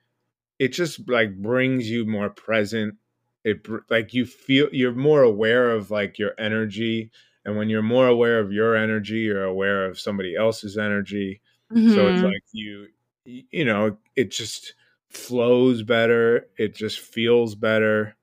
it 0.60 0.70
just 0.70 1.08
like 1.10 1.36
brings 1.38 1.90
you 1.90 2.06
more 2.06 2.30
present 2.30 2.96
it 3.44 3.66
like 3.90 4.14
you 4.14 4.26
feel 4.26 4.70
you're 4.72 4.94
more 4.94 5.24
aware 5.24 5.72
of 5.72 5.92
like 5.92 6.20
your 6.20 6.34
energy 6.40 7.12
and 7.46 7.58
when 7.58 7.70
you're 7.70 7.82
more 7.84 8.08
aware 8.08 8.40
of 8.40 8.52
your 8.54 8.76
energy 8.76 9.20
you're 9.20 9.44
aware 9.46 9.86
of 9.86 10.00
somebody 10.00 10.36
else's 10.36 10.78
energy 10.78 11.42
so 11.86 12.08
it's 12.08 12.22
Mhm. 12.22 12.24
like 12.24 12.44
you 12.54 12.88
you 13.26 13.66
know 13.66 13.98
it 14.16 14.32
just 14.32 14.76
flows 15.10 15.84
better 15.84 16.48
it 16.58 16.76
just 16.76 17.00
feels 17.00 17.56
better 17.56 18.16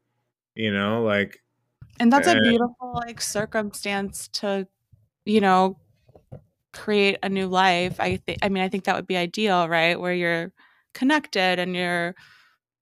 you 0.61 0.73
know 0.73 1.03
like 1.03 1.39
And 1.99 2.13
that's 2.13 2.27
a 2.27 2.37
beautiful 2.37 2.93
like 2.95 3.21
circumstance 3.21 4.29
to, 4.29 4.67
you 5.25 5.41
know, 5.41 5.81
create 6.73 7.19
a 7.23 7.29
new 7.29 7.49
life. 7.49 8.01
I 8.01 8.19
think 8.19 8.39
I 8.43 8.49
mean 8.49 8.63
I 8.63 8.69
think 8.69 8.85
that 8.85 8.97
would 8.97 9.07
be 9.07 9.17
ideal, 9.17 9.69
right? 9.69 9.99
Where 10.01 10.15
you're 10.15 10.53
connected 10.95 11.59
and 11.59 11.77
you're 11.77 12.15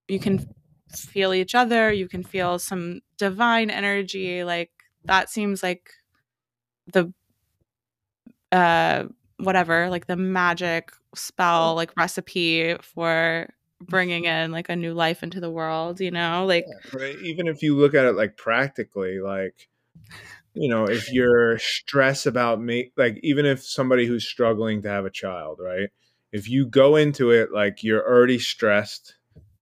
you 0.09 0.21
can 0.21 0.47
feel 0.97 1.35
each 1.35 1.55
other, 1.55 1.93
you 1.93 2.09
can 2.09 2.25
feel 2.25 2.59
some 2.59 3.01
divine 3.19 3.71
energy 3.71 4.45
like 4.45 4.73
that 5.05 5.31
seems 5.31 5.63
like 5.63 5.91
the 6.93 7.13
uh 8.53 9.05
whatever, 9.39 9.89
like 9.89 10.07
the 10.07 10.17
magic 10.17 10.91
spell 11.15 11.75
like 11.75 11.97
recipe 11.97 12.75
for 12.83 13.49
bringing 13.81 14.25
in 14.25 14.51
like 14.51 14.69
a 14.69 14.77
new 14.77 14.95
life 14.95 15.23
into 15.23 15.41
the 15.41 15.51
world, 15.51 16.01
you 16.01 16.11
know? 16.11 16.45
Like 16.47 16.67
but 16.93 17.17
even 17.23 17.47
if 17.47 17.63
you 17.63 17.77
look 17.77 17.95
at 17.95 18.05
it 18.05 18.13
like 18.13 18.37
practically 18.37 19.21
like 19.21 19.69
you 20.55 20.69
know 20.69 20.85
if 20.85 21.13
you're 21.13 21.59
stressed 21.59 22.27
about 22.27 22.61
me 22.61 22.93
like 22.97 23.19
even 23.23 23.47
if 23.47 23.65
somebody 23.65 24.07
who's 24.07 24.27
struggling 24.27 24.83
to 24.83 24.89
have 24.89 25.05
a 25.05 25.11
child 25.11 25.61
right 25.63 25.91
if 26.33 26.49
you 26.49 26.67
go 26.67 26.97
into 26.97 27.31
it 27.31 27.53
like 27.53 27.83
you're 27.83 28.07
already 28.07 28.39
stressed 28.39 29.17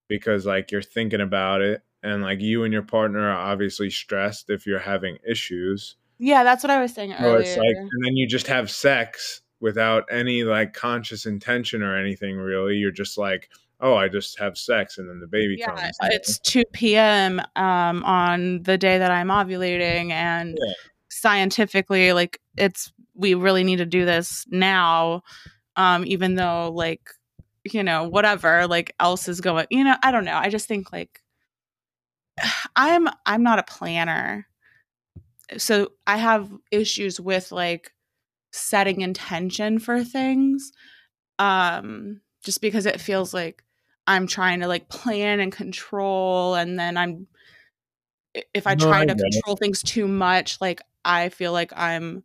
because 0.08 0.46
like 0.46 0.70
you're 0.70 0.82
thinking 0.82 1.20
about 1.20 1.60
it 1.60 1.82
and 2.02 2.22
like 2.22 2.40
you 2.40 2.64
and 2.64 2.72
your 2.72 2.82
partner 2.82 3.28
are 3.28 3.50
obviously 3.50 3.90
stressed 3.90 4.50
if 4.50 4.66
you're 4.66 4.78
having 4.78 5.18
issues 5.28 5.96
yeah, 6.18 6.44
that's 6.44 6.64
what 6.64 6.70
I 6.70 6.80
was 6.80 6.94
saying 6.94 7.14
so 7.20 7.36
it's 7.36 7.58
like 7.58 7.76
and 7.76 8.04
then 8.04 8.16
you 8.16 8.26
just 8.26 8.46
have 8.46 8.70
sex 8.70 9.42
without 9.60 10.04
any 10.10 10.44
like 10.44 10.72
conscious 10.72 11.26
intention 11.26 11.82
or 11.82 11.94
anything 11.94 12.36
really 12.36 12.76
you're 12.76 12.90
just 12.90 13.18
like 13.18 13.50
oh 13.80 13.94
i 13.94 14.08
just 14.08 14.38
have 14.38 14.56
sex 14.56 14.98
and 14.98 15.08
then 15.08 15.20
the 15.20 15.26
baby 15.26 15.56
Yeah, 15.58 15.66
comes 15.74 15.98
it's 16.02 16.38
2 16.38 16.64
p.m. 16.72 17.40
Um, 17.56 18.02
on 18.04 18.62
the 18.62 18.78
day 18.78 18.98
that 18.98 19.10
I'm 19.10 19.28
ovulating, 19.28 20.10
and 20.10 20.56
Yeah. 20.60 20.72
scientifically, 21.08 22.12
like 22.12 22.40
it's 22.56 22.92
we 23.14 23.34
really 23.34 23.64
need 23.64 23.76
to 23.76 23.86
do 23.86 24.04
this 24.04 24.44
now, 24.50 25.22
um, 25.76 26.04
even 26.06 26.34
though 26.36 26.70
like 26.72 27.10
you 27.64 27.82
know 27.82 28.08
whatever 28.08 28.66
like 28.66 28.94
else 29.00 29.28
is 29.28 29.40
going. 29.40 29.66
You 29.70 29.84
know, 29.84 29.96
I 30.02 30.10
don't 30.10 30.24
know. 30.24 30.36
I 30.36 30.48
just 30.48 30.68
think 30.68 30.92
like 30.92 31.20
I'm 32.76 33.08
I'm 33.26 33.42
not 33.42 33.58
a 33.58 33.62
planner, 33.64 34.46
so 35.58 35.92
I 36.06 36.16
have 36.16 36.50
issues 36.70 37.20
with 37.20 37.52
like 37.52 37.92
setting 38.52 39.02
intention 39.02 39.78
for 39.78 40.02
things 40.02 40.72
um 41.38 42.20
just 42.42 42.62
because 42.62 42.86
it 42.86 43.00
feels 43.00 43.34
like 43.34 43.62
i'm 44.06 44.26
trying 44.26 44.60
to 44.60 44.66
like 44.68 44.88
plan 44.88 45.40
and 45.40 45.52
control 45.52 46.54
and 46.54 46.78
then 46.78 46.96
i'm 46.96 47.26
if 48.54 48.66
i 48.66 48.74
No, 48.74 48.86
try 48.86 49.00
I 49.00 49.06
to 49.06 49.14
get 49.14 49.20
it. 49.20 49.32
control 49.32 49.56
things 49.56 49.82
too 49.82 50.06
much 50.06 50.60
like 50.60 50.80
i 51.04 51.28
feel 51.28 51.52
like 51.52 51.72
i'm 51.76 52.22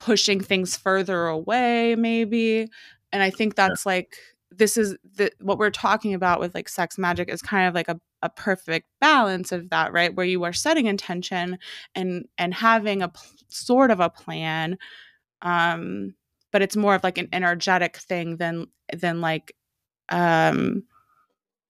pushing 0.00 0.40
things 0.40 0.76
further 0.76 1.26
away 1.26 1.94
maybe 1.96 2.68
and 3.12 3.22
i 3.22 3.30
think 3.30 3.54
that's 3.54 3.86
like 3.86 4.16
this 4.50 4.76
is 4.76 4.96
the 5.16 5.30
what 5.40 5.58
we're 5.58 5.70
talking 5.70 6.14
about 6.14 6.40
with 6.40 6.54
like 6.54 6.68
sex 6.68 6.98
magic 6.98 7.28
is 7.28 7.42
kind 7.42 7.66
of 7.68 7.74
like 7.74 7.88
a, 7.88 7.98
a 8.22 8.28
perfect 8.28 8.86
balance 9.00 9.50
of 9.50 9.70
that 9.70 9.92
right 9.92 10.14
where 10.14 10.26
you 10.26 10.44
are 10.44 10.52
setting 10.52 10.86
intention 10.86 11.58
and 11.94 12.26
and 12.38 12.54
having 12.54 13.02
a 13.02 13.08
pl- 13.08 13.22
sort 13.48 13.90
of 13.90 14.00
a 14.00 14.10
plan 14.10 14.76
um 15.42 16.14
but 16.52 16.62
it's 16.62 16.76
more 16.76 16.94
of 16.94 17.02
like 17.02 17.18
an 17.18 17.28
energetic 17.32 17.96
thing 17.96 18.36
than 18.36 18.66
than 18.96 19.20
like 19.20 19.54
um 20.08 20.84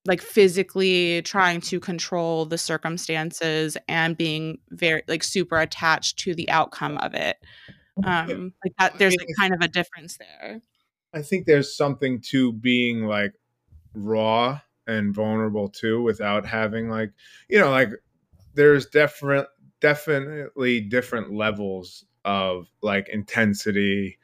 like 0.06 0.20
physically 0.20 1.22
trying 1.22 1.60
to 1.62 1.80
control 1.80 2.44
the 2.44 2.58
circumstances 2.58 3.76
and 3.88 4.16
being 4.16 4.58
very 4.70 5.02
like 5.08 5.22
super 5.22 5.58
attached 5.58 6.18
to 6.18 6.34
the 6.34 6.48
outcome 6.50 6.98
of 6.98 7.14
it. 7.14 7.36
Um 8.04 8.52
like 8.64 8.74
that 8.78 8.98
there's 8.98 9.16
like 9.16 9.28
kind 9.38 9.54
of 9.54 9.60
a 9.60 9.68
difference 9.68 10.18
there. 10.18 10.60
I 11.12 11.22
think 11.22 11.46
there's 11.46 11.76
something 11.76 12.20
to 12.30 12.52
being 12.52 13.06
like 13.06 13.32
raw 13.94 14.60
and 14.86 15.14
vulnerable 15.14 15.68
too 15.68 16.02
without 16.02 16.44
having 16.44 16.90
like 16.90 17.10
you 17.48 17.58
know 17.58 17.70
like 17.70 17.90
there's 18.54 18.86
different 18.86 19.46
definitely 19.80 20.80
different 20.80 21.32
levels 21.32 22.04
of 22.24 22.68
like 22.82 23.08
intensity 23.08 24.18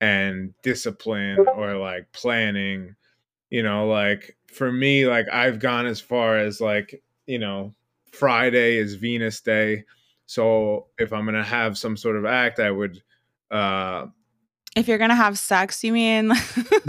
and 0.00 0.52
discipline 0.62 1.38
or 1.56 1.76
like 1.76 2.10
planning 2.12 2.94
you 3.54 3.62
know 3.62 3.86
like 3.86 4.36
for 4.48 4.72
me 4.72 5.06
like 5.06 5.26
I've 5.32 5.60
gone 5.60 5.86
as 5.86 6.00
far 6.00 6.36
as 6.36 6.60
like 6.60 7.00
you 7.26 7.38
know 7.38 7.72
Friday 8.10 8.78
is 8.78 8.96
Venus 8.96 9.40
day 9.42 9.84
so 10.26 10.88
if 10.98 11.12
I'm 11.12 11.22
going 11.24 11.36
to 11.36 11.44
have 11.44 11.78
some 11.78 11.96
sort 11.96 12.16
of 12.16 12.24
act 12.24 12.58
I 12.58 12.72
would 12.72 13.00
uh 13.52 14.06
if 14.74 14.88
you're 14.88 14.98
gonna 14.98 15.14
have 15.14 15.38
sex 15.38 15.84
you 15.84 15.92
mean 15.92 16.30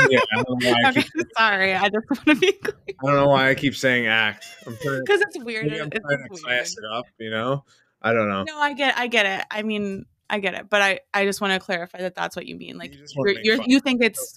yeah 0.09 0.20
I 0.34 0.41
don't 0.41 0.63
know 0.63 0.72
why 0.72 0.82
I 0.86 0.89
okay 0.89 1.03
keep 1.03 1.28
sorry 1.38 1.76
i 1.76 1.88
just 1.88 2.09
want 2.09 2.26
to 2.26 2.36
be 2.36 2.51
clear 2.63 2.76
I 3.03 3.05
don't 3.05 3.16
know 3.16 3.28
why 3.28 3.49
I 3.51 3.53
keep 3.53 3.76
saying 3.76 4.07
act. 4.07 4.47
Because 4.66 5.22
it's 5.22 5.38
weird 5.38 5.72
I'm 5.72 5.89
it's 5.93 5.99
trying 5.99 6.18
to 6.18 6.28
weird. 6.32 6.43
class 6.43 6.76
it 6.76 6.84
up, 6.91 7.05
you 7.20 7.30
know? 7.30 7.63
I 8.01 8.13
don't 8.13 8.28
know. 8.28 8.43
no 8.43 8.57
i 8.57 8.74
get 8.74 8.97
i 8.97 9.05
get 9.05 9.28
it 9.28 9.45
i 9.51 9.61
mean 9.61 10.05
i 10.32 10.39
get 10.39 10.55
it 10.55 10.68
but 10.68 10.82
i 10.82 10.99
i 11.13 11.26
just 11.26 11.41
want 11.41 11.53
to 11.53 11.59
clarify 11.59 11.99
that 11.99 12.16
that's 12.16 12.36
what 12.36 12.47
you 12.47 12.55
mean 12.55 12.80
like 12.80 12.91
you 12.91 13.01
just 13.01 13.16
want 13.16 13.36
to 13.36 13.43
you're, 13.43 13.57
you're 13.57 13.66
you 13.68 13.80
think 13.80 14.01
it's 14.01 14.34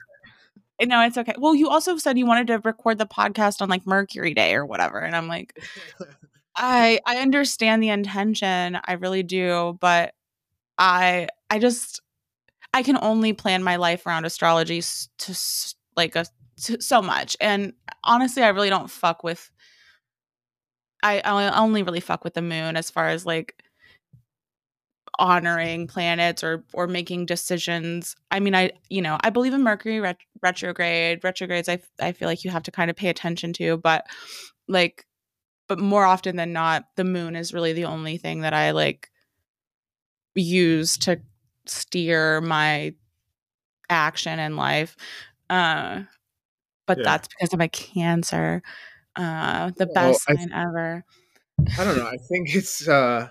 Eh, 0.81 0.85
no 0.87 1.01
it's 1.03 1.19
okay 1.19 1.35
well 1.39 1.55
you 1.55 1.69
also 1.69 1.97
said 1.97 2.19
you 2.19 2.27
wanted 2.27 2.47
to 2.47 2.59
record 2.59 2.99
the 2.99 3.07
podcast 3.07 3.61
on 3.61 3.69
like 3.69 3.87
mercury 3.87 4.35
day 4.35 4.55
or 4.55 4.65
whatever 4.65 4.99
and 4.99 5.17
i'm 5.17 5.29
like 5.29 5.59
i 6.57 7.01
i 7.07 7.19
understand 7.19 7.83
the 7.83 7.89
intention 7.89 8.79
i 8.85 8.93
really 8.95 9.23
do 9.23 9.77
but 9.81 10.15
i 10.79 11.29
i 11.51 11.59
just 11.59 12.01
i 12.75 12.83
can 12.83 12.99
only 13.03 13.33
plan 13.33 13.63
my 13.63 13.77
life 13.77 14.07
around 14.07 14.25
astrology 14.25 14.83
to 15.19 15.35
like 15.97 16.15
a 16.15 16.25
so 16.59 17.01
much. 17.01 17.37
And 17.41 17.73
honestly, 18.05 18.43
I 18.43 18.49
really 18.49 18.71
don't 18.71 18.91
fuck 18.91 19.23
with 19.23 19.51
I, 21.03 21.21
I 21.21 21.57
only 21.57 21.85
really 21.85 22.01
fuck 22.01 22.25
with 22.25 22.35
the 22.35 22.43
moon 22.43 22.77
as 22.77 22.91
far 22.91 23.09
as 23.09 23.25
like 23.25 23.63
honoring 25.19 25.87
planets 25.87 26.45
or 26.45 26.65
or 26.73 26.87
making 26.87 27.27
decisions. 27.27 28.17
I 28.31 28.41
mean, 28.41 28.55
I 28.55 28.73
you 28.89 29.03
know 29.03 29.19
I 29.21 29.31
believe 29.31 29.55
in 29.55 29.63
Mercury 29.63 30.01
ret- 30.01 30.19
retrograde. 30.43 31.23
Retrogrades, 31.25 31.69
I 31.69 31.81
I 32.01 32.13
feel 32.13 32.29
like 32.29 32.45
you 32.45 32.51
have 32.51 32.63
to 32.65 32.71
kind 32.71 32.91
of 32.91 32.97
pay 32.97 33.09
attention 33.09 33.53
to, 33.55 33.77
but 33.77 34.07
like, 34.69 35.07
but 35.69 35.79
more 35.79 36.05
often 36.05 36.37
than 36.37 36.53
not, 36.53 36.85
the 36.97 37.05
moon 37.05 37.37
is 37.37 37.55
really 37.55 37.73
the 37.73 37.87
only 37.87 38.17
thing 38.17 38.43
that 38.43 38.55
I 38.55 38.73
like 38.73 39.11
use 40.35 40.97
to 40.99 41.21
steer 41.67 42.41
my 42.41 42.95
action 43.91 44.39
in 44.39 44.57
life. 44.57 44.97
Uh, 45.51 46.03
but 46.87 46.99
yeah. 46.99 47.05
that's 47.05 47.29
because 47.29 47.53
of 47.53 47.59
my 47.59 47.69
cancer. 47.69 48.63
Uh, 49.17 49.73
the 49.77 49.87
best 49.87 50.27
well, 50.29 50.37
sign 50.37 50.49
th- 50.49 50.51
ever. 50.55 51.05
I 51.79 51.85
don't 51.85 51.97
know. 51.97 52.07
I 52.07 52.17
think 52.17 52.55
it's. 52.55 52.87
uh 52.89 53.29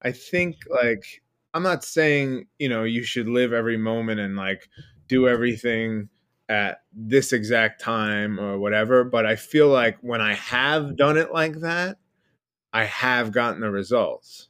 I 0.00 0.12
think 0.12 0.58
like 0.70 1.22
I'm 1.54 1.62
not 1.62 1.84
saying, 1.84 2.46
you 2.58 2.68
know, 2.68 2.84
you 2.84 3.02
should 3.02 3.28
live 3.28 3.52
every 3.52 3.76
moment 3.76 4.20
and 4.20 4.36
like 4.36 4.68
do 5.06 5.28
everything 5.28 6.08
at 6.48 6.82
this 6.92 7.32
exact 7.32 7.80
time 7.80 8.38
or 8.38 8.58
whatever, 8.58 9.04
but 9.04 9.26
I 9.26 9.36
feel 9.36 9.68
like 9.68 9.98
when 10.00 10.20
I 10.20 10.34
have 10.34 10.96
done 10.96 11.16
it 11.16 11.32
like 11.32 11.60
that, 11.60 11.98
I 12.72 12.84
have 12.84 13.32
gotten 13.32 13.60
the 13.60 13.70
results. 13.70 14.48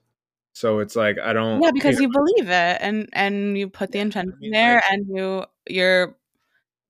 So 0.53 0.81
it's 0.81 0.97
like 0.97 1.19
I 1.19 1.33
don't 1.33 1.63
Yeah, 1.63 1.71
because 1.73 2.01
you, 2.01 2.09
know, 2.09 2.13
you 2.21 2.35
believe 2.35 2.51
it 2.51 2.79
and 2.81 3.09
and 3.13 3.57
you 3.57 3.69
put 3.69 3.93
the 3.93 4.01
intention 4.01 4.35
I 4.37 4.41
mean, 4.41 4.51
there 4.53 4.75
like, 4.75 4.85
and 4.91 5.07
you 5.09 5.45
you're 5.69 6.17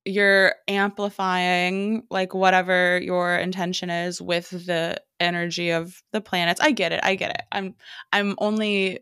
you're 0.05 0.55
amplifying 0.69 2.05
like 2.11 2.33
whatever 2.33 2.99
your 2.99 3.37
intention 3.37 3.91
is 3.91 4.23
with 4.23 4.49
the 4.51 5.01
energy 5.21 5.71
of 5.71 6.03
the 6.13 6.21
planets. 6.23 6.61
I 6.63 6.71
get 6.73 6.93
it. 6.93 7.01
I 7.03 7.15
get 7.15 7.31
it. 7.31 7.43
I'm 7.53 7.75
I'm 8.13 8.35
only 8.39 9.01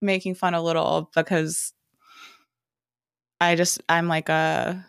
making 0.00 0.34
fun 0.34 0.54
a 0.54 0.62
little 0.62 1.10
because 1.14 1.72
I 3.40 3.56
just 3.56 3.80
I'm 3.88 4.08
like 4.08 4.28
a 4.28 4.84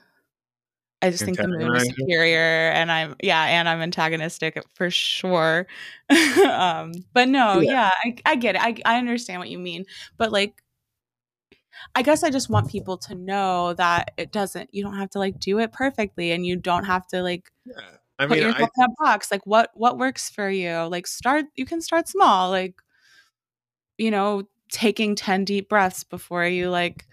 I 1.02 1.10
just 1.10 1.24
think 1.24 1.38
the 1.38 1.48
moon 1.48 1.76
is 1.76 1.88
superior 1.88 2.70
and 2.72 2.92
I'm 2.92 3.16
yeah, 3.24 3.44
and 3.44 3.68
I'm 3.68 3.82
antagonistic 3.82 4.62
for 4.76 4.92
sure. 4.92 5.68
um 6.48 6.92
but 7.14 7.28
no, 7.28 7.60
yeah, 7.60 7.72
yeah 7.72 7.92
I, 8.04 8.32
I 8.32 8.36
get 8.36 8.56
it. 8.56 8.62
I 8.62 8.76
I 8.86 8.98
understand 8.98 9.40
what 9.40 9.50
you 9.50 9.58
mean. 9.58 9.86
But 10.18 10.32
like 10.32 10.62
I 11.96 12.04
guess 12.04 12.24
I 12.24 12.30
just 12.30 12.50
want 12.50 12.70
people 12.70 12.98
to 12.98 13.16
know 13.16 13.74
that 13.74 14.12
it 14.18 14.32
doesn't 14.32 14.74
you 14.74 14.84
don't 14.84 14.98
have 14.98 15.10
to 15.12 15.20
like 15.20 15.40
do 15.40 15.60
it 15.60 15.72
perfectly 15.72 16.32
and 16.32 16.46
you 16.46 16.56
don't 16.56 16.86
have 16.86 17.08
to 17.08 17.24
like 17.24 17.52
yeah. 17.66 17.76
I 18.20 18.28
put 18.28 18.38
mean, 18.38 18.48
yourself 18.48 18.70
I, 18.78 18.84
in 18.84 18.92
a 18.92 19.04
box. 19.04 19.32
Like 19.32 19.46
what 19.46 19.72
what 19.74 19.98
works 19.98 20.30
for 20.30 20.50
you? 20.50 20.84
Like 20.84 21.08
start 21.08 21.46
you 21.56 21.66
can 21.66 21.82
start 21.82 22.08
small. 22.08 22.52
Like 22.52 22.76
you 23.98 24.12
know, 24.12 24.44
taking 24.72 25.16
10 25.16 25.46
deep 25.46 25.70
breaths 25.70 26.04
before 26.04 26.46
you 26.46 26.70
like 26.70 27.06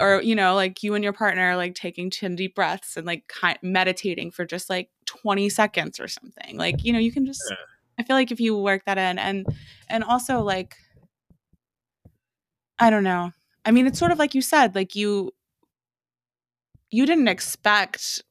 or 0.00 0.20
you 0.22 0.34
know 0.34 0.54
like 0.54 0.82
you 0.82 0.94
and 0.94 1.04
your 1.04 1.12
partner 1.12 1.56
like 1.56 1.74
taking 1.74 2.10
10 2.10 2.34
deep 2.36 2.54
breaths 2.54 2.96
and 2.96 3.06
like 3.06 3.26
kind 3.28 3.58
meditating 3.62 4.30
for 4.30 4.44
just 4.44 4.68
like 4.68 4.90
20 5.06 5.48
seconds 5.48 6.00
or 6.00 6.08
something. 6.08 6.56
Like 6.56 6.84
you 6.84 6.92
know 6.92 6.98
you 6.98 7.12
can 7.12 7.24
just 7.24 7.42
i 7.98 8.02
feel 8.02 8.16
like 8.16 8.32
if 8.32 8.40
you 8.40 8.58
work 8.58 8.84
that 8.86 8.98
in 8.98 9.18
and 9.18 9.46
and 9.88 10.02
also 10.02 10.40
like 10.40 10.76
i 12.78 12.90
don't 12.90 13.04
know. 13.04 13.32
I 13.64 13.70
mean 13.70 13.86
it's 13.86 13.98
sort 13.98 14.12
of 14.12 14.18
like 14.18 14.34
you 14.34 14.42
said 14.42 14.74
like 14.74 14.94
you 14.94 15.32
you 16.90 17.06
didn't 17.06 17.28
expect 17.28 18.22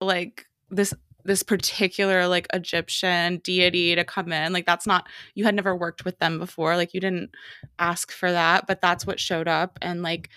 like 0.00 0.46
this 0.70 0.94
this 1.24 1.42
particular 1.42 2.26
like 2.28 2.46
Egyptian 2.52 3.38
deity 3.38 3.94
to 3.94 4.04
come 4.04 4.32
in. 4.32 4.52
Like 4.52 4.66
that's 4.66 4.86
not 4.86 5.06
you 5.34 5.44
had 5.44 5.54
never 5.54 5.74
worked 5.74 6.04
with 6.04 6.18
them 6.18 6.38
before. 6.38 6.76
Like 6.76 6.94
you 6.94 7.00
didn't 7.00 7.30
ask 7.78 8.12
for 8.12 8.30
that, 8.30 8.66
but 8.66 8.80
that's 8.80 9.06
what 9.06 9.20
showed 9.20 9.48
up 9.48 9.78
and 9.82 10.02
like 10.02 10.28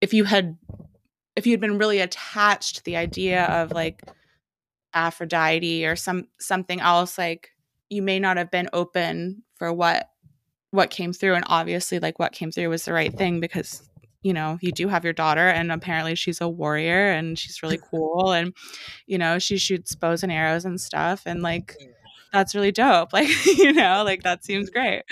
if 0.00 0.14
you 0.14 0.24
had 0.24 0.56
if 1.36 1.46
you 1.46 1.52
had 1.52 1.60
been 1.60 1.78
really 1.78 2.00
attached 2.00 2.76
to 2.76 2.84
the 2.84 2.96
idea 2.96 3.44
of 3.44 3.72
like 3.72 4.02
Aphrodite 4.94 5.86
or 5.86 5.96
some 5.96 6.26
something 6.38 6.80
else 6.80 7.16
like 7.16 7.50
you 7.88 8.02
may 8.02 8.18
not 8.18 8.36
have 8.36 8.50
been 8.50 8.68
open 8.72 9.42
for 9.56 9.72
what 9.72 10.10
what 10.70 10.90
came 10.90 11.12
through 11.12 11.34
and 11.34 11.44
obviously 11.48 11.98
like 11.98 12.18
what 12.18 12.32
came 12.32 12.50
through 12.50 12.68
was 12.68 12.84
the 12.84 12.92
right 12.92 13.12
thing 13.12 13.40
because 13.40 13.88
you 14.22 14.32
know, 14.32 14.58
you 14.60 14.72
do 14.72 14.88
have 14.88 15.04
your 15.04 15.12
daughter, 15.12 15.48
and 15.48 15.72
apparently 15.72 16.14
she's 16.14 16.40
a 16.40 16.48
warrior 16.48 17.10
and 17.10 17.38
she's 17.38 17.62
really 17.62 17.78
cool. 17.90 18.32
And, 18.32 18.54
you 19.06 19.18
know, 19.18 19.38
she 19.38 19.56
shoots 19.58 19.94
bows 19.94 20.22
and 20.22 20.32
arrows 20.32 20.64
and 20.64 20.80
stuff. 20.80 21.22
And, 21.26 21.42
like, 21.42 21.76
that's 22.32 22.54
really 22.54 22.72
dope. 22.72 23.10
Like, 23.12 23.28
you 23.46 23.72
know, 23.72 24.02
like 24.04 24.22
that 24.22 24.44
seems 24.44 24.70
great. 24.70 25.02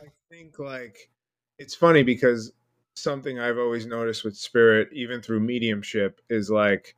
I 0.00 0.08
think, 0.30 0.58
like, 0.58 1.10
it's 1.58 1.74
funny 1.74 2.02
because 2.02 2.52
something 2.94 3.38
I've 3.38 3.58
always 3.58 3.86
noticed 3.86 4.24
with 4.24 4.36
spirit, 4.36 4.88
even 4.92 5.20
through 5.20 5.40
mediumship, 5.40 6.20
is 6.28 6.50
like 6.50 6.96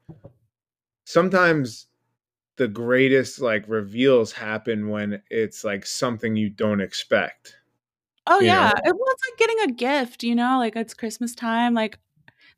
sometimes 1.05 1.87
the 2.57 2.69
greatest 2.69 3.41
like 3.41 3.65
reveals 3.67 4.33
happen 4.33 4.89
when 4.89 5.23
it's 5.31 5.65
like 5.65 5.87
something 5.87 6.37
you 6.37 6.51
don't 6.51 6.81
expect 6.81 7.57
Oh 8.27 8.41
yeah, 8.41 8.73
know? 8.75 8.91
it 8.91 8.95
was 8.95 9.17
like 9.29 9.39
getting 9.39 9.61
a 9.65 9.73
gift, 9.73 10.23
you 10.23 10.35
know, 10.35 10.59
like 10.59 10.77
it's 10.77 10.95
Christmas 10.95 11.35
time. 11.35 11.75
Like 11.75 11.99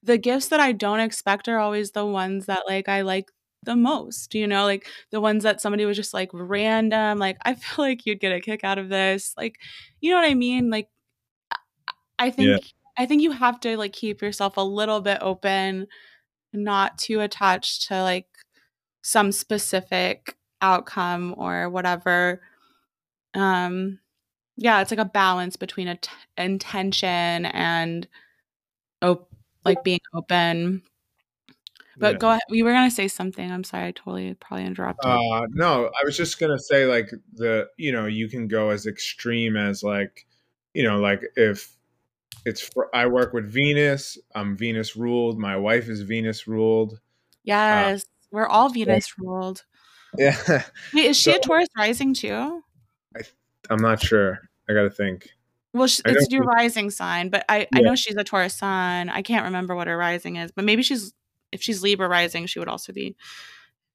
the 0.03 0.19
gifts 0.19 0.49
that 0.49 0.61
I 0.61 0.73
don't 0.73 1.01
expect 1.01 1.49
are 1.49 1.59
always 1.59 1.93
the 1.93 2.05
ones 2.07 2.47
that 2.47 2.65
like 2.67 2.89
I 2.89 3.03
like 3.03 3.31
the 3.63 3.77
most, 3.77 4.35
you 4.35 4.47
know, 4.47 4.65
like 4.65 4.87
the 5.11 5.21
ones 5.21 5.43
that 5.45 5.61
somebody 5.61 5.87
was 5.87 5.97
just 5.97 6.15
like 6.15 6.31
random. 6.33 7.19
Like 7.19 7.39
I 7.45 7.55
feel 7.55 7.85
like 7.85 8.07
you'd 8.07 8.21
get 8.21 8.33
a 8.33 8.41
kick 8.41 8.65
out 8.65 8.79
of 8.79 8.89
this. 8.89 9.35
Like, 9.37 9.57
you 10.01 10.11
know 10.11 10.17
what 10.21 10.31
I 10.31 10.35
mean? 10.35 10.71
Like 10.71 10.89
I 12.19 12.31
think 12.31 12.49
yeah. 12.49 12.69
I 12.97 13.07
think 13.07 13.23
you 13.23 13.33
have 13.33 13.61
to 13.61 13.77
like 13.77 13.93
keep 13.93 14.23
yourself 14.23 14.57
a 14.57 14.63
little 14.63 15.01
bit 15.01 15.19
open, 15.21 15.87
not 16.53 16.99
too 16.99 17.21
attached 17.21 17.89
to 17.89 18.03
like 18.03 18.27
some 19.03 19.33
specific 19.33 20.37
outcome 20.63 21.35
or 21.37 21.69
whatever. 21.71 22.41
Um 23.35 23.99
yeah, 24.57 24.81
it's 24.81 24.91
like 24.91 25.01
a 25.01 25.05
balance 25.05 25.57
between 25.57 25.89
a 25.89 25.97
t- 25.97 26.11
intention 26.39 27.47
and 27.47 28.07
op- 29.03 29.31
like 29.65 29.83
being 29.85 30.01
open. 30.15 30.83
But 31.97 32.15
yeah. 32.15 32.19
go 32.19 32.31
ahead. 32.31 32.43
We 32.51 32.63
were 32.63 32.73
gonna 32.73 32.91
say 32.91 33.09
something. 33.09 33.51
I'm 33.51 33.65
sorry. 33.65 33.89
I 33.89 33.91
totally 33.93 34.35
probably 34.35 34.67
interrupted. 34.67 35.11
Uh, 35.11 35.47
no, 35.51 35.87
I 35.87 36.05
was 36.05 36.17
just 36.17 36.39
gonna 36.39 36.59
say 36.59 36.87
like 36.87 37.11
the 37.35 37.69
you 37.77 37.93
know 37.93 38.07
you 38.07 38.29
can 38.29 38.49
go 38.49 38.71
as 38.71 38.87
extreme 38.87 39.57
as 39.57 39.83
like 39.83 40.27
you 40.73 40.83
know 40.83 40.99
like 40.99 41.23
if 41.37 41.75
it's 42.45 42.61
for, 42.61 42.95
I 42.95 43.07
work 43.07 43.33
with 43.33 43.51
Venus. 43.51 44.19
I'm 44.35 44.57
Venus 44.57 44.97
ruled. 44.97 45.39
My 45.39 45.57
wife 45.57 45.89
is 45.89 46.03
Venus 46.03 46.47
ruled. 46.47 46.95
Uh, 46.95 46.99
yes, 47.45 48.03
uh, 48.03 48.07
we're 48.33 48.47
all 48.47 48.69
Venus 48.69 49.19
ruled. 49.19 49.65
Yeah. 50.19 50.63
Wait, 50.93 51.07
is 51.07 51.17
she 51.21 51.31
so, 51.31 51.37
a 51.37 51.41
Taurus 51.41 51.69
rising 51.77 52.15
too? 52.15 52.63
I 53.17 53.21
I'm 53.71 53.81
not 53.81 54.03
sure. 54.03 54.39
I 54.69 54.73
got 54.73 54.83
to 54.83 54.91
think. 54.91 55.29
Well, 55.73 55.89
she, 55.89 56.03
it's 56.05 56.31
your 56.31 56.45
rising 56.45 56.91
sign, 56.91 57.31
but 57.31 57.45
I, 57.49 57.61
yeah. 57.61 57.67
I 57.75 57.81
know 57.81 57.97
she's 57.97 58.17
a 58.17 58.23
Taurus 58.23 58.55
sun. 58.55 59.09
I 59.09 59.23
can't 59.23 59.45
remember 59.45 59.75
what 59.75 59.89
her 59.89 59.97
rising 59.97 60.37
is, 60.37 60.53
but 60.53 60.65
maybe 60.65 60.83
she's 60.83 61.13
if 61.51 61.63
she's 61.63 61.83
Libra 61.83 62.09
rising, 62.09 62.47
she 62.47 62.59
would 62.59 62.69
also 62.69 62.93
be 62.93 63.17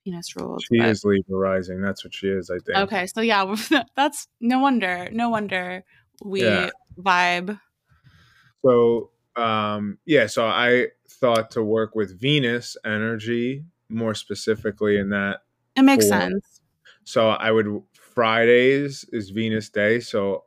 Venus 0.05 0.35
ruled. 0.35 0.61
She 0.61 0.79
but. 0.79 0.89
is 0.89 1.03
Libra 1.03 1.37
rising. 1.37 1.81
That's 1.81 2.03
what 2.03 2.13
she 2.13 2.27
is. 2.27 2.49
I 2.49 2.59
think. 2.59 2.77
Okay, 2.77 3.07
so 3.07 3.21
yeah, 3.21 3.55
that's 3.95 4.27
no 4.41 4.59
wonder. 4.59 5.09
No 5.11 5.29
wonder 5.29 5.83
we 6.23 6.43
yeah. 6.43 6.69
vibe. 6.97 7.59
So 8.63 9.11
um 9.35 9.99
yeah, 10.05 10.27
so 10.27 10.47
I 10.47 10.87
thought 11.07 11.51
to 11.51 11.63
work 11.63 11.95
with 11.95 12.19
Venus 12.19 12.75
energy 12.85 13.63
more 13.89 14.13
specifically 14.13 14.97
in 14.97 15.09
that. 15.09 15.43
It 15.75 15.83
makes 15.83 16.07
form. 16.07 16.21
sense. 16.21 16.61
So 17.03 17.29
I 17.29 17.51
would 17.51 17.81
Fridays 18.19 19.05
is 19.13 19.29
Venus 19.29 19.69
Day, 19.69 20.01
so 20.01 20.43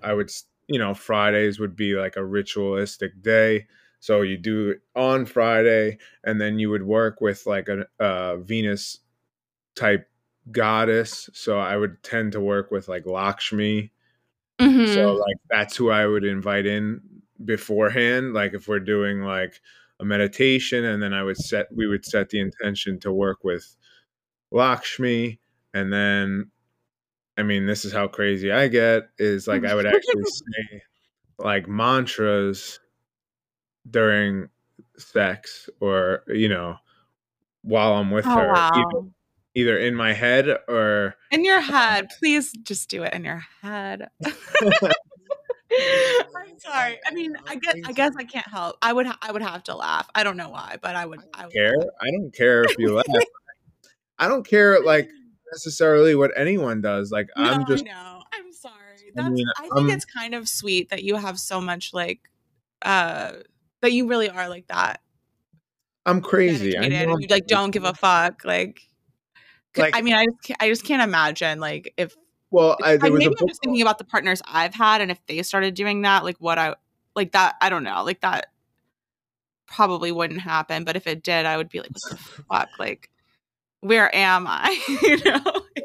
I 0.00 0.12
would, 0.12 0.30
you 0.68 0.78
know, 0.78 0.94
Fridays 0.94 1.58
would 1.58 1.74
be 1.74 1.94
like 1.94 2.14
a 2.14 2.24
ritualistic 2.24 3.20
day. 3.20 3.66
So 3.98 4.22
you 4.22 4.36
do 4.36 4.70
it 4.70 4.82
on 4.94 5.26
Friday, 5.26 5.98
and 6.22 6.40
then 6.40 6.60
you 6.60 6.70
would 6.70 6.84
work 6.84 7.20
with 7.20 7.44
like 7.44 7.68
a, 7.68 7.84
a 7.98 8.36
Venus 8.36 9.00
type 9.74 10.08
goddess. 10.52 11.28
So 11.32 11.58
I 11.58 11.76
would 11.76 12.00
tend 12.04 12.30
to 12.30 12.40
work 12.40 12.70
with 12.70 12.86
like 12.86 13.06
Lakshmi. 13.06 13.90
Mm-hmm. 14.60 14.94
So 14.94 15.14
like 15.14 15.38
that's 15.50 15.74
who 15.74 15.90
I 15.90 16.06
would 16.06 16.24
invite 16.24 16.66
in 16.66 17.00
beforehand. 17.44 18.34
Like 18.34 18.54
if 18.54 18.68
we're 18.68 18.78
doing 18.78 19.22
like 19.22 19.60
a 19.98 20.04
meditation, 20.04 20.84
and 20.84 21.02
then 21.02 21.12
I 21.12 21.24
would 21.24 21.38
set 21.38 21.66
we 21.74 21.88
would 21.88 22.06
set 22.06 22.28
the 22.28 22.38
intention 22.38 23.00
to 23.00 23.12
work 23.12 23.42
with 23.42 23.76
Lakshmi, 24.52 25.40
and 25.74 25.92
then 25.92 26.52
I 27.38 27.42
mean, 27.42 27.66
this 27.66 27.84
is 27.84 27.92
how 27.92 28.08
crazy 28.08 28.50
I 28.52 28.68
get 28.68 29.08
is 29.18 29.46
like 29.46 29.64
I 29.64 29.74
would 29.74 29.86
actually 29.86 30.24
say 30.24 30.82
like 31.38 31.68
mantras 31.68 32.80
during 33.88 34.48
sex 34.98 35.68
or 35.80 36.22
you 36.28 36.48
know 36.48 36.76
while 37.62 37.94
I'm 37.94 38.10
with 38.10 38.26
Oh, 38.26 38.30
her, 38.34 38.54
either, 38.54 38.84
wow. 38.92 39.08
either 39.54 39.78
in 39.78 39.94
my 39.94 40.12
head 40.12 40.48
or 40.68 41.14
In 41.30 41.44
your 41.44 41.60
head. 41.72 42.08
Please 42.18 42.52
just 42.62 42.88
do 42.88 43.02
it 43.02 43.12
in 43.12 43.24
your 43.24 43.42
head. 43.62 44.08
I'm 44.24 44.32
sorry. 46.58 46.98
I 47.06 47.10
mean, 47.12 47.36
I 47.46 47.56
guess 47.56 47.74
I 47.84 47.92
guess 47.92 48.12
I 48.16 48.24
can't 48.24 48.48
help. 48.48 48.76
I 48.80 48.92
would 48.92 49.06
ha- 49.06 49.18
I 49.20 49.32
would 49.32 49.42
have 49.42 49.64
to 49.64 49.76
laugh. 49.76 50.08
I 50.14 50.22
don't 50.24 50.36
know 50.36 50.48
why, 50.48 50.76
but 50.80 50.96
I 50.96 51.04
would 51.04 51.20
I 51.34 51.44
would 51.44 51.52
care. 51.52 51.76
laugh. 51.76 51.88
I 52.00 52.10
don't 52.12 52.34
care 52.34 52.64
if 52.64 52.78
you 52.78 52.94
laugh. 52.94 53.04
I 54.18 54.28
don't 54.28 54.46
care 54.46 54.80
like 54.82 55.10
necessarily 55.52 56.14
what 56.14 56.32
anyone 56.36 56.80
does. 56.80 57.10
Like 57.10 57.28
No, 57.36 57.44
I'm 57.44 57.66
just 57.66 57.84
I 57.84 57.88
know. 57.88 58.22
I'm 58.32 58.52
sorry. 58.52 59.12
I 59.18 59.28
mean, 59.30 59.46
I 59.58 59.68
think 59.74 59.90
it's 59.90 60.04
kind 60.04 60.34
of 60.34 60.48
sweet 60.48 60.90
that 60.90 61.02
you 61.02 61.16
have 61.16 61.38
so 61.38 61.60
much 61.60 61.92
like 61.94 62.20
uh 62.82 63.32
that 63.82 63.92
you 63.92 64.08
really 64.08 64.28
are 64.28 64.48
like 64.48 64.66
that. 64.68 65.00
I'm 66.04 66.20
crazy. 66.20 66.76
I 66.78 66.88
know 66.88 67.18
you 67.18 67.26
like 67.28 67.46
don't 67.46 67.70
give 67.70 67.84
a 67.84 67.94
fuck. 67.94 68.44
Like, 68.44 68.80
Like- 69.76 69.96
I 69.96 70.02
mean, 70.02 70.14
I 70.14 70.26
just 70.26 70.42
can't, 70.42 70.62
I 70.62 70.68
just 70.68 70.84
can't 70.84 71.02
imagine 71.02 71.60
like 71.60 71.92
if 71.96 72.14
well, 72.50 72.76
I, 72.82 72.96
there 72.96 73.06
I, 73.06 73.10
was 73.10 73.18
maybe 73.18 73.34
I'm 73.40 73.48
just 73.48 73.60
thinking 73.62 73.82
about 73.82 73.98
the 73.98 74.04
partners 74.04 74.40
I've 74.46 74.74
had, 74.74 75.00
and 75.00 75.10
if 75.10 75.18
they 75.26 75.42
started 75.42 75.74
doing 75.74 76.02
that, 76.02 76.24
like 76.24 76.36
what 76.38 76.58
I 76.58 76.76
like 77.14 77.32
that, 77.32 77.56
I 77.60 77.68
don't 77.68 77.82
know, 77.82 78.04
like 78.04 78.20
that 78.20 78.46
probably 79.66 80.12
wouldn't 80.12 80.40
happen. 80.40 80.84
But 80.84 80.96
if 80.96 81.06
it 81.06 81.22
did, 81.24 81.44
I 81.44 81.56
would 81.56 81.68
be 81.68 81.80
like, 81.80 81.90
what 81.92 82.10
the 82.10 82.16
fuck, 82.16 82.68
like. 82.78 83.10
Where 83.86 84.14
am 84.14 84.46
I? 84.48 84.78
you 85.02 85.16
know, 85.24 85.40
like, 85.76 85.84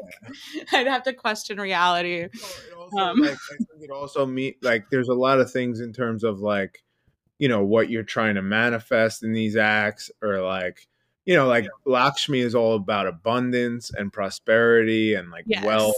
I'd 0.72 0.86
have 0.86 1.02
to 1.04 1.12
question 1.12 1.60
reality. 1.60 2.22
it 2.22 2.32
also, 2.76 2.98
Um, 2.98 3.20
like, 3.20 3.38
it 3.80 3.90
also 3.90 4.26
mean 4.26 4.54
like 4.62 4.90
there's 4.90 5.08
a 5.08 5.14
lot 5.14 5.40
of 5.40 5.50
things 5.50 5.80
in 5.80 5.92
terms 5.92 6.24
of 6.24 6.40
like 6.40 6.82
you 7.38 7.48
know 7.48 7.62
what 7.64 7.90
you're 7.90 8.02
trying 8.02 8.34
to 8.36 8.42
manifest 8.42 9.22
in 9.22 9.32
these 9.32 9.56
acts 9.56 10.10
or 10.22 10.40
like 10.40 10.86
you 11.24 11.34
know 11.34 11.46
like 11.48 11.66
Lakshmi 11.84 12.40
is 12.40 12.54
all 12.54 12.74
about 12.76 13.06
abundance 13.06 13.90
and 13.96 14.12
prosperity 14.12 15.14
and 15.14 15.30
like 15.30 15.44
Yes. 15.46 15.64
wealth. 15.64 15.96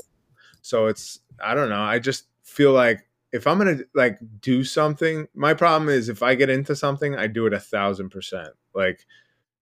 So 0.63 0.87
it's 0.87 1.21
I 1.43 1.55
don't 1.55 1.69
know. 1.69 1.83
I 1.83 1.99
just 1.99 2.27
feel 2.43 2.73
like 2.73 3.07
if 3.33 3.47
I'm 3.47 3.59
gonna 3.59 3.81
like 3.95 4.19
do 4.41 4.63
something, 4.65 5.27
my 5.35 5.55
problem 5.55 5.89
is 5.89 6.09
if 6.09 6.23
I 6.23 6.35
get 6.35 6.51
into 6.51 6.77
something, 6.77 7.17
I 7.17 7.27
do 7.27 7.47
it 7.47 7.53
a 7.53 7.61
thousand 7.61 8.11
percent. 8.11 8.51
Like 8.75 9.05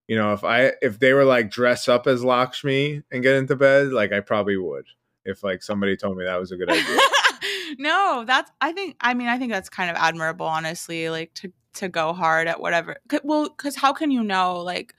you 0.09 0.17
know, 0.17 0.33
if 0.33 0.45
I 0.45 0.73
if 0.83 0.99
they 0.99 1.13
were 1.13 1.25
like 1.25 1.51
dress 1.51 1.89
up 1.89 2.07
as 2.07 2.25
Lakshmi 2.25 3.03
and 3.11 3.23
get 3.23 3.37
into 3.37 3.57
bed, 3.57 3.93
like 3.93 4.13
I 4.13 4.21
probably 4.21 4.57
would. 4.57 4.87
If 5.25 5.45
like 5.45 5.63
somebody 5.63 5.97
told 5.97 6.17
me 6.17 6.25
that 6.25 6.41
was 6.41 6.53
a 6.53 6.57
good 6.57 6.71
idea. 6.71 6.99
no, 7.79 8.25
that's 8.27 8.51
I 8.61 8.73
think 8.73 8.97
I 9.01 9.15
mean 9.15 9.29
I 9.29 9.39
think 9.39 9.53
that's 9.53 9.69
kind 9.69 9.91
of 9.91 9.97
admirable 9.97 10.47
honestly 10.47 11.09
like 11.11 11.33
to 11.35 11.53
to 11.75 11.89
go 11.89 12.13
hard 12.13 12.49
at 12.49 12.61
whatever. 12.61 12.97
Well, 13.23 13.49
cuz 13.51 13.77
how 13.77 13.93
can 13.93 14.11
you 14.11 14.23
know 14.23 14.61
like 14.61 14.95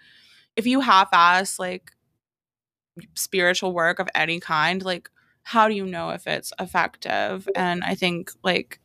if 0.56 0.66
you 0.66 0.80
half-ass 0.82 1.60
like 1.60 1.92
spiritual 3.16 3.74
work 3.74 4.00
of 4.00 4.08
any 4.16 4.40
kind, 4.40 4.84
like 4.84 5.10
how 5.44 5.68
do 5.68 5.76
you 5.76 5.86
know 5.86 6.12
if 6.12 6.26
it's 6.28 6.54
effective? 6.60 7.50
And 7.56 7.84
I 7.84 7.96
think 7.96 8.32
like 8.44 8.80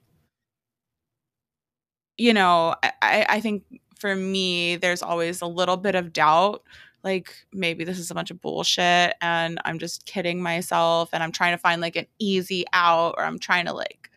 you 2.18 2.32
know, 2.32 2.74
I, 2.82 3.26
I 3.28 3.40
think 3.40 3.62
for 3.98 4.14
me, 4.14 4.76
there's 4.76 5.02
always 5.02 5.40
a 5.40 5.46
little 5.46 5.76
bit 5.76 5.94
of 5.94 6.12
doubt. 6.12 6.62
Like 7.04 7.32
maybe 7.52 7.84
this 7.84 7.98
is 7.98 8.10
a 8.10 8.14
bunch 8.14 8.30
of 8.30 8.40
bullshit 8.40 9.14
and 9.20 9.60
I'm 9.64 9.78
just 9.78 10.04
kidding 10.04 10.42
myself 10.42 11.10
and 11.12 11.22
I'm 11.22 11.32
trying 11.32 11.52
to 11.52 11.58
find 11.58 11.80
like 11.80 11.96
an 11.96 12.06
easy 12.18 12.64
out 12.72 13.14
or 13.16 13.24
I'm 13.24 13.38
trying 13.38 13.66
to 13.66 13.72
like, 13.72 14.10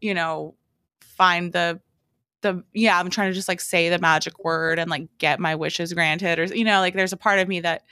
you 0.00 0.14
know, 0.14 0.54
find 1.00 1.52
the 1.52 1.80
the 2.42 2.64
yeah, 2.72 2.98
I'm 2.98 3.10
trying 3.10 3.30
to 3.30 3.34
just 3.34 3.48
like 3.48 3.60
say 3.60 3.88
the 3.88 3.98
magic 3.98 4.44
word 4.44 4.78
and 4.78 4.90
like 4.90 5.08
get 5.18 5.40
my 5.40 5.54
wishes 5.56 5.92
granted 5.92 6.38
or 6.38 6.44
you 6.44 6.64
know, 6.64 6.80
like 6.80 6.94
there's 6.94 7.12
a 7.12 7.18
part 7.18 7.40
of 7.40 7.48
me 7.48 7.60
that 7.60 7.84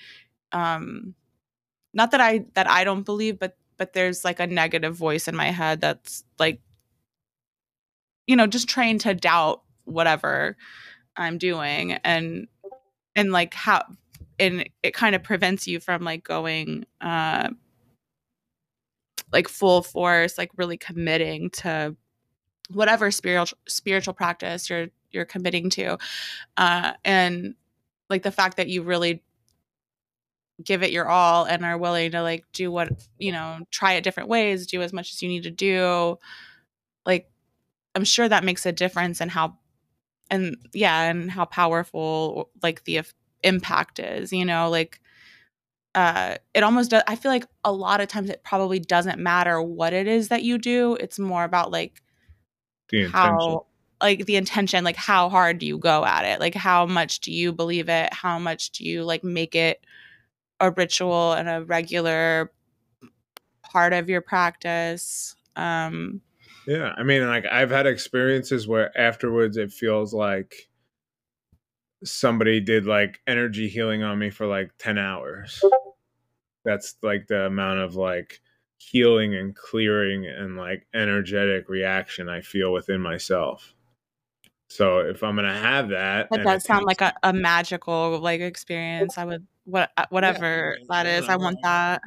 um 0.53 1.15
not 1.93 2.13
that 2.13 2.21
I 2.21 2.47
that 2.55 2.71
I 2.71 2.85
don't 2.85 3.03
believe, 3.05 3.39
but 3.39 3.57
but 3.77 3.93
there's 3.93 4.25
like 4.25 4.41
a 4.41 4.47
negative 4.47 4.95
voice 4.95 5.29
in 5.29 5.37
my 5.37 5.51
head 5.51 5.81
that's 5.81 6.25
like 6.39 6.61
you 8.27 8.37
know, 8.37 8.47
just 8.47 8.69
trained 8.69 9.01
to 9.03 9.15
doubt 9.15 9.63
whatever 9.85 10.57
I'm 11.19 11.39
doing 11.39 11.93
and 11.93 12.49
and 13.15 13.33
like 13.33 13.55
how 13.55 13.85
and 14.39 14.69
it 14.83 14.95
kind 14.95 15.15
of 15.15 15.23
prevents 15.23 15.67
you 15.67 15.81
from 15.81 16.03
like 16.03 16.25
going 16.25 16.87
uh 17.01 17.51
like 19.31 19.49
full 19.49 19.83
force, 19.83 20.39
like 20.39 20.51
really 20.57 20.79
committing 20.79 21.51
to 21.51 21.95
whatever 22.71 23.11
spiritual 23.11 23.59
spiritual 23.69 24.15
practice 24.15 24.71
you're 24.71 24.89
you're 25.11 25.25
committing 25.25 25.71
to. 25.71 25.99
Uh 26.57 26.93
and 27.05 27.55
like 28.09 28.23
the 28.23 28.31
fact 28.31 28.57
that 28.57 28.69
you 28.69 28.83
really 28.83 29.23
give 30.65 30.83
it 30.83 30.91
your 30.91 31.09
all 31.09 31.45
and 31.45 31.65
are 31.65 31.79
willing 31.79 32.11
to 32.11 32.23
like 32.23 32.45
do 32.53 32.71
what 32.71 32.89
you 33.19 33.31
know 33.31 33.59
try 33.71 33.93
it 33.93 34.03
different 34.03 34.29
ways 34.29 34.67
do 34.67 34.83
as 34.83 34.93
much 34.93 35.13
as 35.13 35.23
you 35.23 35.29
need 35.29 35.45
to 35.45 35.51
do 35.51 36.19
like 37.07 37.31
i'm 37.95 38.05
sure 38.05 38.29
that 38.29 38.43
makes 38.43 38.67
a 38.67 38.73
difference 38.73 39.21
in 39.21 39.29
how 39.29 39.57
and 40.31 40.57
yeah 40.73 41.03
and 41.11 41.31
how 41.31 41.45
powerful 41.45 42.51
like 42.63 42.85
the 42.85 42.99
f- 42.99 43.15
impact 43.43 43.99
is 43.99 44.33
you 44.33 44.45
know 44.45 44.69
like 44.69 45.01
uh 45.95 46.37
it 46.55 46.63
almost 46.63 46.91
does 46.91 47.03
i 47.07 47.17
feel 47.17 47.31
like 47.31 47.47
a 47.65 47.73
lot 47.73 48.01
of 48.01 48.09
times 48.09 48.29
it 48.29 48.43
probably 48.45 48.79
doesn't 48.79 49.19
matter 49.19 49.63
what 49.63 49.93
it 49.93 50.07
is 50.07 50.29
that 50.29 50.43
you 50.43 50.59
do 50.59 50.95
it's 50.97 51.19
more 51.19 51.45
about 51.45 51.71
like 51.71 52.03
The 52.91 53.01
intention. 53.03 53.13
how 53.13 53.67
like 54.01 54.27
the 54.27 54.37
intention 54.37 54.85
like 54.85 54.97
how 54.97 55.29
hard 55.29 55.59
do 55.59 55.67
you 55.67 55.79
go 55.79 56.05
at 56.05 56.25
it? 56.25 56.41
Like 56.41 56.55
how 56.55 56.87
much 56.87 57.21
do 57.21 57.33
you 57.33 57.53
believe 57.53 57.89
it? 57.89 58.13
How 58.13 58.39
much 58.39 58.71
do 58.71 58.85
you 58.85 59.05
like 59.05 59.25
make 59.25 59.55
it 59.55 59.85
a 60.61 60.71
ritual 60.71 61.33
and 61.33 61.49
a 61.49 61.65
regular 61.65 62.53
part 63.63 63.93
of 63.93 64.09
your 64.09 64.21
practice? 64.21 65.35
Um 65.57 66.21
Yeah, 66.69 66.93
I 66.99 67.03
mean, 67.03 67.27
like 67.27 67.47
I've 67.51 67.71
had 67.71 67.87
experiences 67.87 68.69
where 68.69 68.97
afterwards 68.97 69.57
it 69.57 69.73
feels 69.73 70.13
like 70.13 70.69
somebody 72.05 72.61
did 72.61 72.85
like 72.85 73.21
energy 73.27 73.69
healing 73.69 74.03
on 74.03 74.19
me 74.19 74.29
for 74.29 74.47
like 74.47 74.73
10 74.79 74.99
hours. 74.99 75.65
That's 76.67 76.95
like 77.03 77.27
the 77.27 77.47
amount 77.47 77.81
of 77.81 77.95
like 77.95 78.43
healing 78.77 79.35
and 79.35 79.57
clearing 79.57 80.27
and 80.27 80.59
like 80.59 80.87
energetic 80.95 81.71
reaction 81.71 82.29
I 82.29 82.43
feel 82.43 82.71
within 82.71 83.01
myself. 83.01 83.73
So 84.69 84.99
if 84.99 85.23
I'm 85.23 85.37
gonna 85.37 85.59
have 85.59 85.89
that, 85.89 86.29
that 86.31 86.45
does 86.45 86.65
sound 86.65 86.85
like 86.85 87.01
a, 87.01 87.15
a 87.23 87.33
magical 87.33 88.19
like 88.19 88.43
experience 88.43 89.17
i 89.17 89.25
would 89.25 89.47
what 89.65 89.91
uh, 89.97 90.05
whatever 90.11 90.75
mean, 90.77 90.87
that 90.91 91.07
yeah, 91.07 91.19
is 91.19 91.29
i 91.31 91.37
want 91.37 91.57
that 91.63 92.03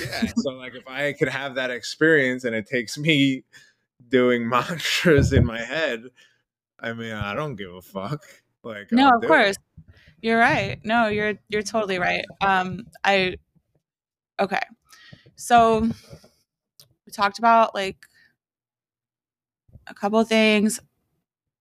yeah. 0.00 0.26
So 0.36 0.50
like 0.52 0.74
if 0.74 0.86
I 0.86 1.12
could 1.12 1.28
have 1.28 1.54
that 1.56 1.70
experience 1.70 2.44
and 2.44 2.54
it 2.54 2.66
takes 2.66 2.98
me 2.98 3.44
doing 4.08 4.48
mantras 4.48 5.32
in 5.32 5.44
my 5.44 5.62
head, 5.62 6.04
I 6.78 6.92
mean, 6.92 7.12
I 7.12 7.34
don't 7.34 7.56
give 7.56 7.74
a 7.74 7.82
fuck. 7.82 8.24
Like 8.62 8.92
no 8.92 9.08
of 9.08 9.20
do 9.20 9.26
it. 9.26 9.28
course 9.28 9.56
you're 10.22 10.38
right 10.38 10.80
no 10.84 11.08
you're 11.08 11.34
you're 11.48 11.62
totally 11.62 11.98
right 11.98 12.24
um 12.40 12.86
i 13.04 13.34
okay 14.38 14.60
so 15.36 15.80
we 15.80 17.12
talked 17.12 17.38
about 17.38 17.74
like 17.74 17.96
a 19.86 19.94
couple 19.94 20.18
of 20.18 20.28
things 20.28 20.78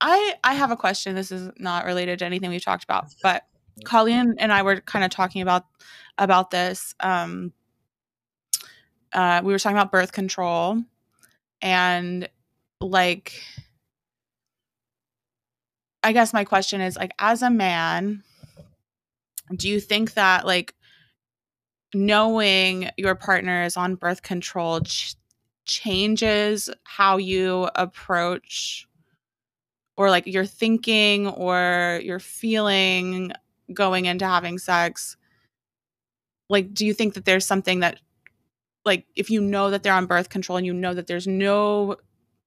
i 0.01 0.35
i 0.43 0.53
have 0.53 0.71
a 0.71 0.75
question 0.75 1.15
this 1.15 1.31
is 1.31 1.49
not 1.57 1.85
related 1.85 2.19
to 2.19 2.25
anything 2.25 2.49
we've 2.49 2.63
talked 2.63 2.83
about 2.83 3.07
but 3.23 3.43
colleen 3.85 4.35
and 4.39 4.51
i 4.51 4.61
were 4.61 4.81
kind 4.81 5.05
of 5.05 5.11
talking 5.11 5.41
about 5.41 5.65
about 6.17 6.51
this 6.51 6.93
um 6.99 7.53
uh 9.13 9.41
we 9.43 9.51
were 9.51 9.59
talking 9.59 9.77
about 9.77 9.91
birth 9.91 10.11
control 10.11 10.81
and 11.61 12.29
like 12.81 13.33
I 16.03 16.13
guess 16.13 16.33
my 16.33 16.45
question 16.45 16.81
is 16.81 16.95
like 16.95 17.13
as 17.19 17.41
a 17.41 17.49
man 17.49 18.23
do 19.55 19.67
you 19.67 19.79
think 19.79 20.13
that 20.13 20.45
like 20.45 20.75
knowing 21.93 22.89
your 22.97 23.15
partner 23.15 23.63
is 23.63 23.75
on 23.75 23.95
birth 23.95 24.21
control 24.21 24.81
ch- 24.81 25.15
changes 25.65 26.69
how 26.83 27.17
you 27.17 27.69
approach 27.75 28.87
or 29.97 30.09
like 30.09 30.25
your 30.27 30.45
thinking 30.45 31.27
or 31.27 31.99
your 32.03 32.19
feeling 32.19 33.31
going 33.73 34.05
into 34.05 34.25
having 34.25 34.57
sex? 34.57 35.17
Like 36.49 36.73
do 36.73 36.85
you 36.85 36.93
think 36.93 37.15
that 37.15 37.25
there's 37.25 37.45
something 37.45 37.81
that 37.81 37.99
like 38.85 39.05
if 39.15 39.29
you 39.29 39.41
know 39.41 39.69
that 39.69 39.83
they're 39.83 39.93
on 39.93 40.05
birth 40.05 40.29
control 40.29 40.57
and 40.57 40.65
you 40.65 40.73
know 40.73 40.93
that 40.93 41.07
there's 41.07 41.27
no 41.27 41.95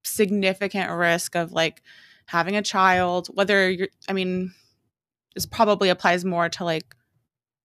significant 0.05 0.91
risk 0.91 1.37
of 1.37 1.53
like 1.53 1.83
having 2.27 2.57
a 2.57 2.63
child 2.63 3.29
whether 3.35 3.71
you're 3.71 3.89
i 4.09 4.13
mean 4.13 4.53
this 5.35 5.47
probably 5.47 5.89
applies 5.89 6.25
more 6.25 6.49
to 6.49 6.65
like 6.65 6.95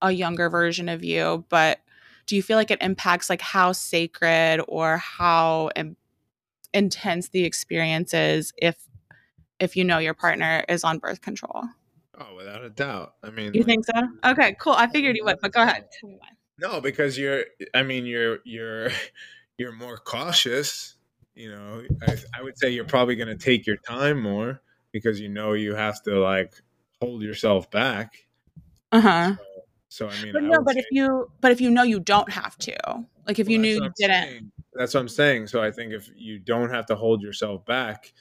a 0.01 0.11
younger 0.11 0.49
version 0.49 0.89
of 0.89 1.03
you 1.03 1.43
but 1.49 1.79
do 2.27 2.35
you 2.35 2.43
feel 2.43 2.57
like 2.57 2.71
it 2.71 2.81
impacts 2.81 3.29
like 3.29 3.41
how 3.41 3.71
sacred 3.71 4.61
or 4.67 4.97
how 4.97 5.69
in- 5.75 5.95
intense 6.73 7.29
the 7.29 7.43
experience 7.43 8.13
is 8.13 8.53
if 8.57 8.87
if 9.59 9.75
you 9.75 9.83
know 9.83 9.97
your 9.97 10.13
partner 10.13 10.63
is 10.69 10.83
on 10.83 10.99
birth 10.99 11.21
control 11.21 11.63
Oh, 12.19 12.35
without 12.35 12.63
a 12.63 12.69
doubt. 12.69 13.13
I 13.23 13.29
mean, 13.29 13.53
You 13.53 13.61
like, 13.61 13.67
think 13.67 13.85
so? 13.85 14.07
Okay, 14.31 14.55
cool. 14.59 14.73
I 14.73 14.87
figured 14.87 15.15
you 15.15 15.23
would, 15.25 15.37
but 15.39 15.51
go 15.51 15.61
ahead. 15.61 15.85
Tell 16.59 16.69
me 16.69 16.73
why. 16.73 16.77
no, 16.77 16.81
because 16.81 17.17
you're. 17.17 17.43
I 17.73 17.83
mean, 17.83 18.05
you're 18.05 18.39
you're 18.45 18.89
you're 19.57 19.73
more 19.73 19.97
cautious. 19.97 20.95
You 21.35 21.51
know, 21.51 21.83
I, 22.07 22.17
I 22.39 22.41
would 22.41 22.57
say 22.57 22.71
you're 22.71 22.85
probably 22.85 23.15
going 23.15 23.27
to 23.27 23.35
take 23.37 23.67
your 23.67 23.77
time 23.77 24.19
more 24.21 24.61
because 24.91 25.19
you 25.19 25.29
know 25.29 25.53
you 25.53 25.75
have 25.75 26.01
to 26.03 26.19
like 26.19 26.53
hold 27.01 27.21
yourself 27.21 27.69
back. 27.69 28.25
Uh-huh. 28.91 29.35
So 29.89 30.09
I 30.09 30.23
mean, 30.23 30.33
But 30.33 30.43
I 30.43 30.47
no, 30.47 30.61
but 30.63 30.73
say- 30.73 30.79
if 30.79 30.85
you 30.91 31.29
but 31.41 31.51
if 31.51 31.61
you 31.61 31.69
know 31.69 31.83
you 31.83 31.99
don't 31.99 32.31
have 32.31 32.57
to. 32.59 32.75
Like 33.27 33.39
if 33.39 33.49
you 33.49 33.57
knew 33.59 33.75
you 33.75 33.89
didn't. 33.97 34.23
saying. 34.23 34.51
That's 34.73 34.93
what 34.93 35.01
I'm 35.01 35.09
saying. 35.09 35.47
So 35.47 35.61
I 35.61 35.69
think 35.71 35.91
if 35.93 36.09
you 36.15 36.39
don't 36.39 36.69
have 36.69 36.85
to 36.87 36.95
hold 36.95 37.21
yourself 37.21 37.65
back, 37.65 38.13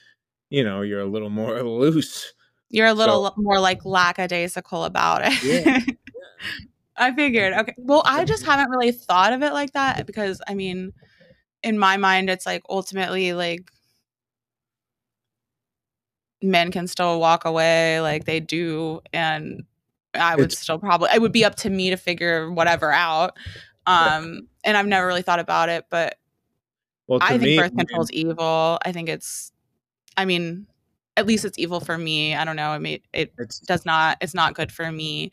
you 0.51 0.65
know, 0.65 0.83
you're 0.83 1.01
a 1.01 1.07
little 1.07 1.31
more 1.31 1.63
loose. 1.65 2.33
You're 2.71 2.87
a 2.89 2.95
little 2.95 3.33
more 3.37 3.61
like 3.61 3.85
lackadaisical 3.85 4.85
about 4.85 5.23
it. 5.25 5.43
Yeah. 5.45 5.81
I 6.99 7.15
figured. 7.15 7.53
Okay. 7.53 7.75
Well, 7.79 8.03
I 8.07 8.25
just 8.25 8.45
haven't 8.45 8.71
really 8.71 8.93
thought 8.93 9.33
of 9.33 9.43
it 9.43 9.53
like 9.53 9.73
that 9.73 10.07
because 10.07 10.41
I 10.49 10.55
mean, 10.55 10.93
in 11.63 11.79
my 11.79 11.97
mind, 11.97 12.31
it's 12.31 12.47
like 12.47 12.63
ultimately 12.69 13.33
like 13.33 13.71
men 16.43 16.71
can 16.71 16.87
still 16.87 17.19
walk 17.21 17.45
away 17.45 18.01
like 18.01 18.25
they 18.25 18.41
do, 18.41 19.01
and 19.13 19.65
I 20.15 20.37
would 20.37 20.47
It's- 20.47 20.59
still 20.63 20.79
probably 20.79 21.11
it 21.15 21.21
would 21.21 21.33
be 21.33 21.45
up 21.45 21.57
to 21.57 21.71
me 21.71 21.91
to 21.91 21.97
figure 21.97 22.51
whatever 22.51 22.93
out. 22.93 23.37
Um, 23.87 24.49
and 24.65 24.77
I've 24.77 24.87
never 24.87 25.07
really 25.07 25.23
thought 25.23 25.39
about 25.39 25.69
it, 25.69 25.85
but 25.91 26.19
Well, 27.07 27.21
to 27.21 27.25
I 27.27 27.31
think 27.39 27.43
me, 27.43 27.57
birth 27.59 27.77
control 27.77 28.03
is 28.03 28.11
evil. 28.11 28.79
I 28.85 28.91
think 28.91 29.09
it's, 29.09 29.53
I 30.17 30.25
mean, 30.25 30.67
at 31.17 31.25
least 31.27 31.45
it's 31.45 31.57
evil 31.59 31.79
for 31.79 31.97
me. 31.97 32.35
I 32.35 32.45
don't 32.45 32.57
know. 32.57 32.71
I 32.71 32.79
mean, 32.79 33.01
it 33.13 33.33
does 33.67 33.87
not. 33.87 34.19
It's 34.21 34.35
not 34.35 34.55
good 34.55 34.73
for 34.73 34.91
me. 34.91 35.31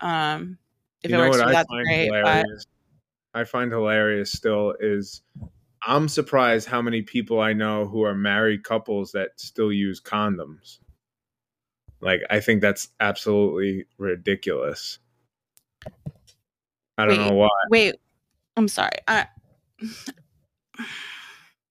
Um, 0.00 0.58
if 1.04 1.10
you 1.10 1.16
it 1.16 1.18
know 1.18 1.24
works 1.26 1.38
what 1.38 1.46
for 1.46 1.52
that's 1.52 1.68
find 1.68 1.86
great. 1.86 2.08
But 2.10 2.18
hilarious. 2.18 2.66
I 3.34 3.44
find 3.44 3.70
hilarious 3.70 4.32
still 4.32 4.74
is 4.80 5.22
I'm 5.86 6.08
surprised 6.08 6.66
how 6.66 6.80
many 6.80 7.02
people 7.02 7.40
I 7.40 7.52
know 7.52 7.86
who 7.86 8.02
are 8.02 8.14
married 8.14 8.64
couples 8.64 9.12
that 9.12 9.30
still 9.36 9.72
use 9.72 10.00
condoms. 10.00 10.78
Like 12.00 12.22
I 12.30 12.40
think 12.40 12.60
that's 12.62 12.88
absolutely 13.00 13.86
ridiculous. 13.98 14.98
I 16.96 17.06
don't 17.06 17.18
Wait. 17.18 17.26
know 17.28 17.34
why. 17.34 17.48
wait, 17.70 17.96
I'm 18.56 18.68
sorry. 18.68 18.96
I, 19.06 19.26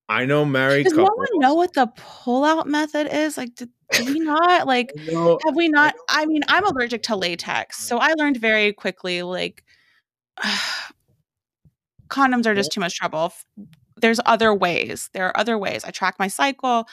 I 0.10 0.26
know 0.26 0.46
married 0.46 0.84
does 0.84 0.94
no 0.94 1.06
couples. 1.06 1.30
one 1.32 1.40
know 1.40 1.54
what 1.56 1.74
the 1.74 1.88
pullout 1.88 2.66
method 2.66 3.08
is? 3.12 3.38
Like, 3.38 3.56
did, 3.56 3.70
we 4.06 4.20
not 4.20 4.68
like? 4.68 4.92
Know- 4.96 5.40
Have 5.46 5.56
we 5.56 5.68
not? 5.70 5.94
I 6.10 6.26
mean, 6.26 6.42
I'm 6.48 6.66
allergic 6.66 7.04
to 7.04 7.16
latex, 7.16 7.80
so 7.80 7.98
I 8.00 8.14
learned 8.14 8.38
very 8.38 8.74
quickly 8.74 9.22
like 9.24 9.64
condoms 12.10 12.46
are 12.46 12.56
just 12.56 12.72
too 12.72 12.80
much 12.80 12.96
trouble. 12.96 13.34
There's 13.98 14.20
other 14.26 14.54
ways. 14.54 15.10
There 15.14 15.26
are 15.28 15.38
other 15.40 15.58
ways. 15.58 15.84
I 15.84 15.92
track 15.92 16.16
my 16.20 16.28
cycle. 16.28 16.88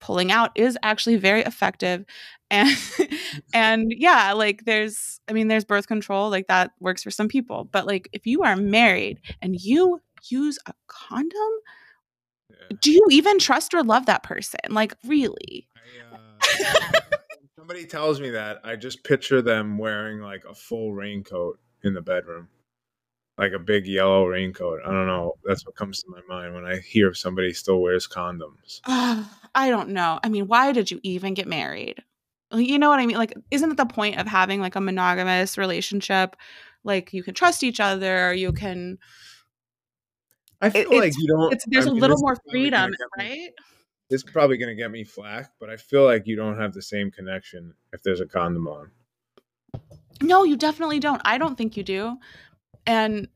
Pulling 0.00 0.32
out 0.32 0.50
is 0.54 0.78
actually 0.82 1.16
very 1.16 1.42
effective, 1.42 2.06
and 2.50 2.70
and 3.54 3.92
yeah, 3.94 4.32
like 4.32 4.64
there's, 4.64 5.20
I 5.28 5.34
mean, 5.34 5.48
there's 5.48 5.64
birth 5.66 5.86
control 5.88 6.30
like 6.30 6.46
that 6.48 6.70
works 6.80 7.02
for 7.02 7.10
some 7.10 7.28
people, 7.28 7.68
but 7.70 7.86
like 7.86 8.08
if 8.12 8.26
you 8.26 8.42
are 8.42 8.56
married 8.56 9.20
and 9.42 9.60
you 9.60 10.00
use 10.30 10.58
a 10.66 10.72
condom, 10.86 11.34
Yeah. 12.48 12.76
do 12.80 12.90
you 12.92 13.06
even 13.10 13.38
trust 13.38 13.74
or 13.74 13.82
love 13.84 14.06
that 14.06 14.22
person? 14.22 14.60
Like 14.70 14.94
really? 15.06 15.68
Somebody 17.56 17.86
tells 17.86 18.20
me 18.20 18.30
that, 18.30 18.58
I 18.64 18.76
just 18.76 19.04
picture 19.04 19.42
them 19.42 19.78
wearing 19.78 20.20
like 20.20 20.44
a 20.48 20.54
full 20.54 20.92
raincoat 20.92 21.58
in 21.84 21.94
the 21.94 22.00
bedroom, 22.00 22.48
like 23.38 23.52
a 23.52 23.58
big 23.58 23.86
yellow 23.86 24.26
raincoat. 24.26 24.80
I 24.84 24.90
don't 24.90 25.06
know. 25.06 25.34
That's 25.44 25.64
what 25.66 25.76
comes 25.76 26.02
to 26.02 26.08
my 26.10 26.20
mind 26.28 26.54
when 26.54 26.64
I 26.64 26.78
hear 26.78 27.08
if 27.08 27.18
somebody 27.18 27.52
still 27.52 27.80
wears 27.80 28.08
condoms. 28.08 28.80
I 28.86 29.68
don't 29.68 29.90
know. 29.90 30.18
I 30.24 30.28
mean, 30.28 30.46
why 30.46 30.72
did 30.72 30.90
you 30.90 31.00
even 31.02 31.34
get 31.34 31.46
married? 31.46 32.02
You 32.52 32.78
know 32.78 32.88
what 32.88 32.98
I 32.98 33.06
mean? 33.06 33.16
Like, 33.18 33.34
isn't 33.50 33.70
it 33.70 33.76
the 33.76 33.86
point 33.86 34.18
of 34.18 34.26
having 34.26 34.60
like 34.60 34.74
a 34.74 34.80
monogamous 34.80 35.56
relationship? 35.56 36.34
Like, 36.82 37.12
you 37.12 37.22
can 37.22 37.34
trust 37.34 37.62
each 37.62 37.78
other. 37.78 38.32
You 38.34 38.52
can. 38.52 38.98
I 40.60 40.70
feel 40.70 40.90
It- 40.92 40.98
like 40.98 41.12
you 41.16 41.28
don't. 41.28 41.52
It's 41.52 41.64
there's 41.68 41.86
I 41.86 41.90
a 41.90 41.92
mean, 41.92 42.00
little 42.00 42.16
more 42.20 42.36
freedom, 42.50 42.90
right? 43.18 43.50
This 44.10 44.24
is 44.24 44.30
probably 44.30 44.56
going 44.56 44.68
to 44.68 44.74
get 44.74 44.90
me 44.90 45.04
flack, 45.04 45.52
but 45.60 45.70
I 45.70 45.76
feel 45.76 46.04
like 46.04 46.26
you 46.26 46.34
don't 46.34 46.58
have 46.58 46.74
the 46.74 46.82
same 46.82 47.12
connection 47.12 47.74
if 47.92 48.02
there's 48.02 48.20
a 48.20 48.26
condom 48.26 48.66
on. 48.66 48.90
No, 50.20 50.42
you 50.42 50.56
definitely 50.56 50.98
don't. 50.98 51.22
I 51.24 51.38
don't 51.38 51.56
think 51.56 51.76
you 51.76 51.84
do. 51.84 52.16
And 52.86 53.28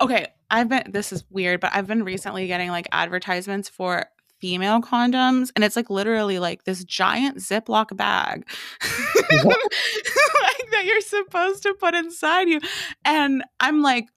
okay, 0.00 0.28
I've 0.50 0.70
been. 0.70 0.90
This 0.90 1.12
is 1.12 1.24
weird, 1.30 1.60
but 1.60 1.70
I've 1.74 1.86
been 1.86 2.02
recently 2.02 2.46
getting 2.46 2.70
like 2.70 2.88
advertisements 2.92 3.68
for 3.68 4.06
female 4.40 4.80
condoms, 4.80 5.50
and 5.54 5.64
it's 5.64 5.76
like 5.76 5.90
literally 5.90 6.38
like 6.38 6.64
this 6.64 6.82
giant 6.82 7.38
Ziploc 7.38 7.94
bag. 7.96 8.48
like 8.82 10.70
that 10.70 10.84
you're 10.84 11.00
supposed 11.02 11.62
to 11.62 11.74
put 11.74 11.94
inside 11.94 12.48
you. 12.48 12.60
And 13.04 13.44
I'm 13.60 13.82
like, 13.82 14.08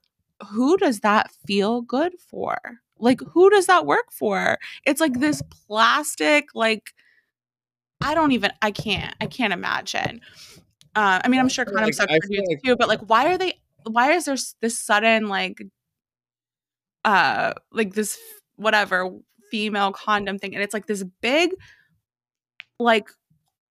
who 0.48 0.76
does 0.78 1.00
that 1.00 1.30
feel 1.46 1.82
good 1.82 2.14
for? 2.18 2.58
Like, 2.98 3.20
who 3.32 3.50
does 3.50 3.66
that 3.66 3.86
work 3.86 4.10
for? 4.10 4.58
It's 4.84 5.00
like 5.00 5.20
this 5.20 5.42
plastic, 5.66 6.46
like, 6.54 6.90
I 8.00 8.14
don't 8.14 8.32
even, 8.32 8.52
I 8.62 8.70
can't, 8.70 9.14
I 9.20 9.26
can't 9.26 9.52
imagine. 9.52 10.20
Uh, 10.94 11.20
I 11.22 11.28
mean, 11.28 11.40
I'm 11.40 11.48
sure 11.48 11.64
condoms 11.64 11.84
like- 11.84 11.94
suck 11.94 12.08
for 12.08 12.18
dudes 12.28 12.48
like- 12.48 12.62
too, 12.62 12.76
but 12.76 12.88
like, 12.88 13.00
why 13.00 13.26
are 13.26 13.38
they, 13.38 13.60
why 13.84 14.12
is 14.12 14.24
there 14.24 14.36
this 14.60 14.78
sudden, 14.78 15.28
like, 15.28 15.58
uh, 17.04 17.52
like 17.70 17.94
this, 17.94 18.18
whatever, 18.56 19.10
female 19.50 19.92
condom 19.92 20.38
thing? 20.38 20.54
And 20.54 20.62
it's 20.62 20.74
like 20.74 20.86
this 20.86 21.04
big, 21.20 21.52
like, 22.78 23.08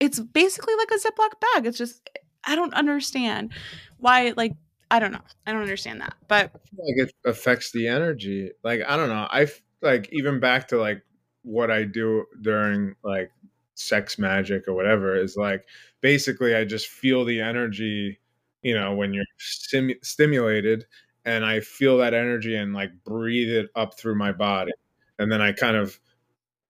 it's 0.00 0.20
basically 0.20 0.74
like 0.76 0.90
a 0.90 0.98
Ziploc 0.98 1.40
bag. 1.40 1.66
It's 1.66 1.78
just, 1.78 2.08
I 2.44 2.54
don't 2.56 2.74
understand 2.74 3.52
why, 3.98 4.34
like, 4.36 4.52
I 4.90 4.98
don't 4.98 5.12
know. 5.12 5.20
I 5.46 5.52
don't 5.52 5.62
understand 5.62 6.00
that. 6.00 6.14
But 6.28 6.50
I 6.54 6.58
feel 6.68 6.86
like 6.86 7.08
it 7.08 7.14
affects 7.24 7.72
the 7.72 7.88
energy. 7.88 8.50
Like 8.62 8.80
I 8.86 8.96
don't 8.96 9.08
know. 9.08 9.26
I 9.30 9.46
like 9.82 10.08
even 10.12 10.40
back 10.40 10.68
to 10.68 10.78
like 10.78 11.02
what 11.42 11.70
I 11.70 11.84
do 11.84 12.24
during 12.40 12.94
like 13.02 13.30
sex 13.74 14.18
magic 14.18 14.68
or 14.68 14.74
whatever 14.74 15.16
is 15.16 15.36
like 15.36 15.64
basically 16.00 16.54
I 16.54 16.64
just 16.64 16.88
feel 16.88 17.24
the 17.24 17.40
energy. 17.40 18.18
You 18.62 18.74
know 18.74 18.94
when 18.94 19.12
you're 19.12 19.24
stim- 19.38 20.00
stimulated, 20.02 20.86
and 21.24 21.44
I 21.44 21.60
feel 21.60 21.98
that 21.98 22.14
energy 22.14 22.56
and 22.56 22.72
like 22.74 22.90
breathe 23.04 23.50
it 23.50 23.70
up 23.76 23.98
through 23.98 24.14
my 24.16 24.32
body, 24.32 24.72
and 25.18 25.30
then 25.30 25.42
I 25.42 25.52
kind 25.52 25.76
of 25.76 25.98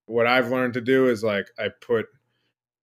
what 0.06 0.26
I've 0.26 0.50
learned 0.50 0.74
to 0.74 0.80
do 0.80 1.08
is 1.08 1.22
like 1.22 1.46
I 1.58 1.68
put 1.80 2.06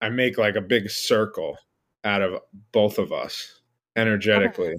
I 0.02 0.10
make 0.10 0.38
like 0.38 0.56
a 0.56 0.62
big 0.62 0.90
circle 0.90 1.58
out 2.04 2.22
of 2.22 2.40
both 2.72 2.98
of 2.98 3.12
us 3.12 3.62
energetically. 3.96 4.76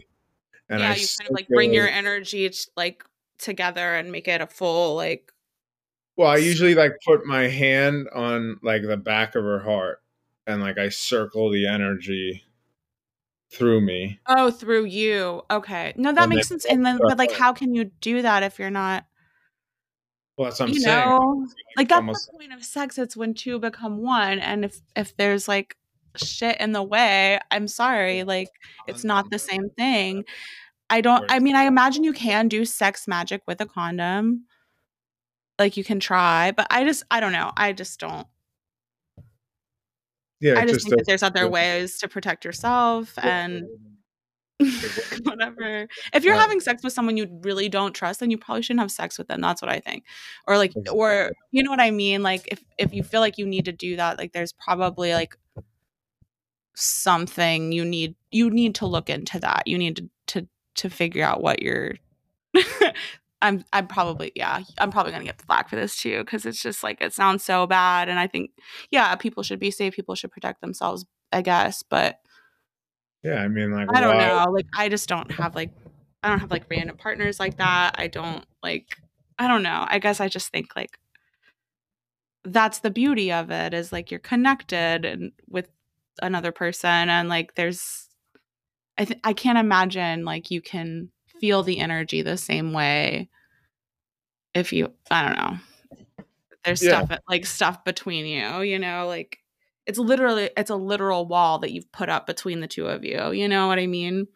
And 0.72 0.80
yeah, 0.80 0.90
I 0.90 0.94
you 0.94 1.06
kind 1.18 1.28
of 1.30 1.34
like 1.34 1.48
bring 1.48 1.72
your 1.74 1.86
energy 1.88 2.50
like 2.76 3.04
together 3.38 3.94
and 3.94 4.10
make 4.10 4.26
it 4.26 4.40
a 4.40 4.46
full 4.46 4.96
like. 4.96 5.30
Well, 6.16 6.28
I 6.30 6.36
usually 6.38 6.74
like 6.74 6.92
put 7.06 7.24
my 7.26 7.48
hand 7.48 8.08
on 8.14 8.58
like 8.62 8.82
the 8.82 8.96
back 8.96 9.34
of 9.34 9.44
her 9.44 9.58
heart 9.60 10.02
and 10.46 10.60
like 10.60 10.78
I 10.78 10.88
circle 10.88 11.50
the 11.50 11.66
energy 11.66 12.42
through 13.50 13.80
me. 13.82 14.18
Oh, 14.26 14.50
through 14.50 14.84
you. 14.86 15.42
Okay. 15.50 15.92
No, 15.96 16.12
that 16.12 16.22
And 16.22 16.30
makes 16.34 16.48
sense. 16.48 16.64
And 16.64 16.84
then, 16.84 16.98
but 17.02 17.18
like, 17.18 17.32
how 17.32 17.52
can 17.52 17.74
you 17.74 17.84
do 18.00 18.22
that 18.22 18.42
if 18.42 18.58
you're 18.58 18.70
not, 18.70 19.04
Well, 20.36 20.46
that's 20.48 20.60
what 20.60 20.68
I'm 20.70 20.74
you 20.74 20.80
saying. 20.80 21.08
know, 21.08 21.46
like 21.76 21.88
that's 21.88 21.98
almost- 22.00 22.30
the 22.32 22.38
point 22.38 22.52
of 22.54 22.64
sex. 22.64 22.96
It's 22.98 23.16
when 23.16 23.34
two 23.34 23.58
become 23.58 23.98
one. 23.98 24.38
And 24.38 24.64
if, 24.64 24.80
if 24.96 25.16
there's 25.16 25.48
like 25.48 25.76
shit 26.16 26.60
in 26.60 26.72
the 26.72 26.82
way, 26.82 27.40
I'm 27.50 27.68
sorry, 27.68 28.22
like 28.24 28.48
it's 28.86 29.04
not 29.04 29.30
the 29.30 29.38
same 29.38 29.70
thing. 29.70 30.24
I 30.92 31.00
don't, 31.00 31.24
I 31.30 31.38
mean, 31.38 31.56
I 31.56 31.64
imagine 31.64 32.04
you 32.04 32.12
can 32.12 32.48
do 32.48 32.64
sex 32.66 33.08
magic 33.08 33.42
with 33.46 33.60
a 33.62 33.66
condom. 33.66 34.44
Like 35.58 35.76
you 35.76 35.84
can 35.84 36.00
try, 36.00 36.52
but 36.52 36.66
I 36.70 36.84
just, 36.84 37.04
I 37.10 37.20
don't 37.20 37.32
know. 37.32 37.50
I 37.56 37.72
just 37.72 37.98
don't. 37.98 38.26
Yeah, 40.40 40.54
I 40.58 40.62
just, 40.62 40.74
just 40.74 40.84
think 40.84 40.96
that 40.98 41.06
there's 41.06 41.22
other 41.22 41.48
ways 41.48 41.98
to 41.98 42.08
protect 42.08 42.44
yourself 42.44 43.16
and 43.22 43.64
whatever. 45.22 45.86
If 46.12 46.24
you're 46.24 46.34
Right. 46.34 46.40
having 46.40 46.60
sex 46.60 46.82
with 46.82 46.92
someone 46.92 47.16
you 47.16 47.26
really 47.42 47.68
don't 47.68 47.94
trust, 47.94 48.20
then 48.20 48.30
you 48.30 48.36
probably 48.38 48.62
shouldn't 48.62 48.80
have 48.80 48.90
sex 48.90 49.16
with 49.18 49.28
them. 49.28 49.40
That's 49.40 49.62
what 49.62 49.70
I 49.70 49.80
think. 49.80 50.04
Or 50.46 50.58
like, 50.58 50.72
or 50.92 51.30
you 51.52 51.62
know 51.62 51.70
what 51.70 51.80
I 51.80 51.90
mean? 51.90 52.22
Like, 52.22 52.48
if 52.48 52.62
if 52.76 52.92
you 52.92 53.02
feel 53.02 53.20
like 53.20 53.38
you 53.38 53.46
need 53.46 53.64
to 53.64 53.72
do 53.72 53.96
that, 53.96 54.18
like, 54.18 54.32
there's 54.32 54.52
probably 54.52 55.14
like 55.14 55.36
something 56.74 57.72
you 57.72 57.84
need. 57.84 58.14
You 58.30 58.50
need 58.50 58.74
to 58.76 58.86
look 58.86 59.08
into 59.08 59.38
that. 59.40 59.66
You 59.66 59.78
need 59.78 59.96
to 59.96 60.08
to 60.28 60.48
to 60.76 60.90
figure 60.90 61.24
out 61.24 61.42
what 61.42 61.62
you're. 61.62 61.94
I'm 63.42 63.64
I'm 63.72 63.88
probably 63.88 64.30
yeah 64.36 64.62
I'm 64.78 64.92
probably 64.92 65.10
gonna 65.10 65.24
get 65.24 65.38
the 65.38 65.44
flack 65.44 65.68
for 65.68 65.74
this 65.74 66.00
too 66.00 66.20
because 66.20 66.46
it's 66.46 66.62
just 66.62 66.84
like 66.84 67.00
it 67.00 67.12
sounds 67.12 67.42
so 67.42 67.66
bad 67.66 68.08
and 68.08 68.18
I 68.18 68.28
think 68.28 68.52
yeah 68.92 69.14
people 69.16 69.42
should 69.42 69.58
be 69.58 69.72
safe 69.72 69.94
people 69.94 70.14
should 70.14 70.30
protect 70.30 70.60
themselves 70.60 71.04
I 71.32 71.42
guess 71.42 71.82
but 71.82 72.20
Yeah, 73.24 73.42
I 73.42 73.48
mean, 73.48 73.72
like 73.72 73.88
I 73.92 74.00
don't 74.00 74.18
know. 74.18 74.46
Like 74.52 74.66
I 74.76 74.88
just 74.88 75.08
don't 75.08 75.30
have 75.32 75.56
like 75.56 75.70
I 76.22 76.28
don't 76.28 76.38
have 76.38 76.52
like 76.52 76.70
random 76.70 76.96
partners 76.96 77.40
like 77.40 77.56
that. 77.58 77.96
I 77.98 78.06
don't 78.06 78.44
like 78.62 78.96
I 79.38 79.48
don't 79.48 79.64
know. 79.64 79.86
I 79.88 79.98
guess 79.98 80.20
I 80.20 80.28
just 80.28 80.50
think 80.50 80.76
like 80.76 80.98
that's 82.44 82.80
the 82.80 82.90
beauty 82.90 83.32
of 83.32 83.50
it 83.50 83.74
is 83.74 83.92
like 83.92 84.10
you're 84.10 84.20
connected 84.20 85.04
and 85.04 85.32
with 85.48 85.68
another 86.20 86.52
person 86.52 87.08
and 87.08 87.28
like 87.28 87.54
there's 87.54 88.08
I 88.98 89.04
th- 89.04 89.20
I 89.24 89.32
can't 89.32 89.58
imagine 89.58 90.24
like 90.24 90.50
you 90.50 90.60
can 90.60 91.10
feel 91.40 91.62
the 91.62 91.78
energy 91.78 92.22
the 92.22 92.36
same 92.36 92.72
way 92.72 93.28
if 94.54 94.72
you 94.72 94.92
I 95.10 95.26
don't 95.26 95.36
know. 95.36 95.58
There's 96.64 96.82
Yeah. 96.82 97.04
stuff 97.04 97.18
like 97.28 97.46
stuff 97.46 97.84
between 97.84 98.26
you, 98.26 98.60
you 98.60 98.78
know, 98.78 99.06
like 99.06 99.38
it's 99.86 99.98
literally 99.98 100.50
it's 100.56 100.70
a 100.70 100.76
literal 100.76 101.26
wall 101.26 101.58
that 101.60 101.72
you've 101.72 101.90
put 101.90 102.08
up 102.08 102.26
between 102.26 102.60
the 102.60 102.68
two 102.68 102.86
of 102.86 103.04
you. 103.04 103.32
You 103.32 103.48
know 103.48 103.66
what 103.66 103.78
I 103.78 103.86
mean? 103.86 104.28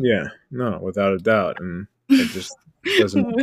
yeah, 0.00 0.28
no, 0.50 0.78
without 0.82 1.12
a 1.12 1.18
doubt, 1.18 1.58
and 1.60 1.86
it 2.08 2.30
just 2.30 2.56
doesn't. 2.98 3.36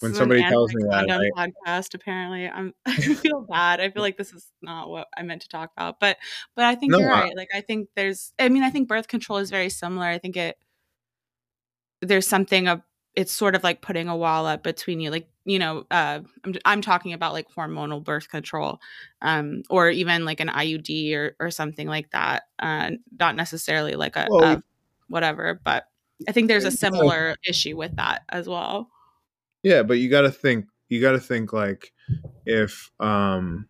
When 0.00 0.14
somebody 0.14 0.42
tells 0.42 0.74
me 0.74 0.82
that, 0.90 1.10
I, 1.10 1.48
podcast, 1.48 1.94
apparently, 1.94 2.46
I'm 2.46 2.74
I 2.86 2.92
feel 2.96 3.46
bad. 3.48 3.80
I 3.80 3.90
feel 3.90 4.02
like 4.02 4.18
this 4.18 4.32
is 4.32 4.46
not 4.60 4.90
what 4.90 5.08
I 5.16 5.22
meant 5.22 5.42
to 5.42 5.48
talk 5.48 5.70
about, 5.76 6.00
but 6.00 6.18
but 6.54 6.64
I 6.66 6.74
think 6.74 6.92
No, 6.92 6.98
you're 6.98 7.12
I- 7.12 7.22
right. 7.22 7.36
Like 7.36 7.48
I 7.54 7.62
think 7.62 7.88
there's, 7.96 8.32
I 8.38 8.48
mean, 8.50 8.62
I 8.62 8.70
think 8.70 8.88
birth 8.88 9.08
control 9.08 9.38
is 9.38 9.50
very 9.50 9.70
similar. 9.70 10.06
I 10.06 10.18
think 10.18 10.36
it 10.36 10.56
there's 12.02 12.26
something 12.26 12.68
of 12.68 12.82
it's 13.14 13.32
sort 13.32 13.54
of 13.54 13.64
like 13.64 13.80
putting 13.80 14.08
a 14.08 14.16
wall 14.16 14.46
up 14.46 14.62
between 14.62 15.00
you, 15.00 15.10
like 15.10 15.28
you 15.46 15.58
know, 15.58 15.86
uh, 15.90 16.20
I'm 16.44 16.54
I'm 16.66 16.82
talking 16.82 17.14
about 17.14 17.32
like 17.32 17.46
hormonal 17.56 18.04
birth 18.04 18.28
control, 18.28 18.78
um, 19.22 19.62
or 19.70 19.88
even 19.88 20.24
like 20.26 20.40
an 20.40 20.48
IUD 20.48 21.14
or 21.14 21.36
or 21.40 21.50
something 21.50 21.86
like 21.88 22.10
that. 22.10 22.42
Uh, 22.58 22.90
not 23.18 23.36
necessarily 23.36 23.94
like 23.94 24.16
a, 24.16 24.26
Well, 24.28 24.44
a 24.44 24.62
whatever, 25.08 25.58
but 25.64 25.86
I 26.28 26.32
think 26.32 26.48
there's 26.48 26.64
a 26.64 26.70
similar 26.70 27.36
issue 27.48 27.76
with 27.76 27.96
that 27.96 28.24
as 28.28 28.46
well. 28.48 28.90
Yeah, 29.66 29.82
but 29.82 29.94
you 29.94 30.08
got 30.08 30.20
to 30.20 30.30
think. 30.30 30.66
You 30.88 31.00
got 31.00 31.12
to 31.12 31.18
think 31.18 31.52
like 31.52 31.92
if 32.44 32.88
um 33.00 33.66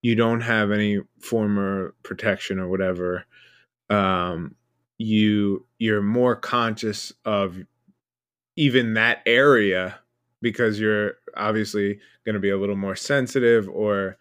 you 0.00 0.14
don't 0.14 0.40
have 0.40 0.70
any 0.70 1.00
form 1.20 1.58
of 1.58 2.02
protection 2.02 2.58
or 2.58 2.68
whatever, 2.68 3.26
um, 3.90 4.54
you 4.96 5.66
you're 5.78 6.00
more 6.00 6.36
conscious 6.36 7.12
of 7.26 7.58
even 8.56 8.94
that 8.94 9.20
area 9.26 9.98
because 10.42 10.80
you're 10.80 11.14
obviously 11.36 12.00
going 12.24 12.34
to 12.34 12.40
be 12.40 12.50
a 12.50 12.58
little 12.58 12.76
more 12.76 12.96
sensitive 12.96 13.68
or 13.68 14.16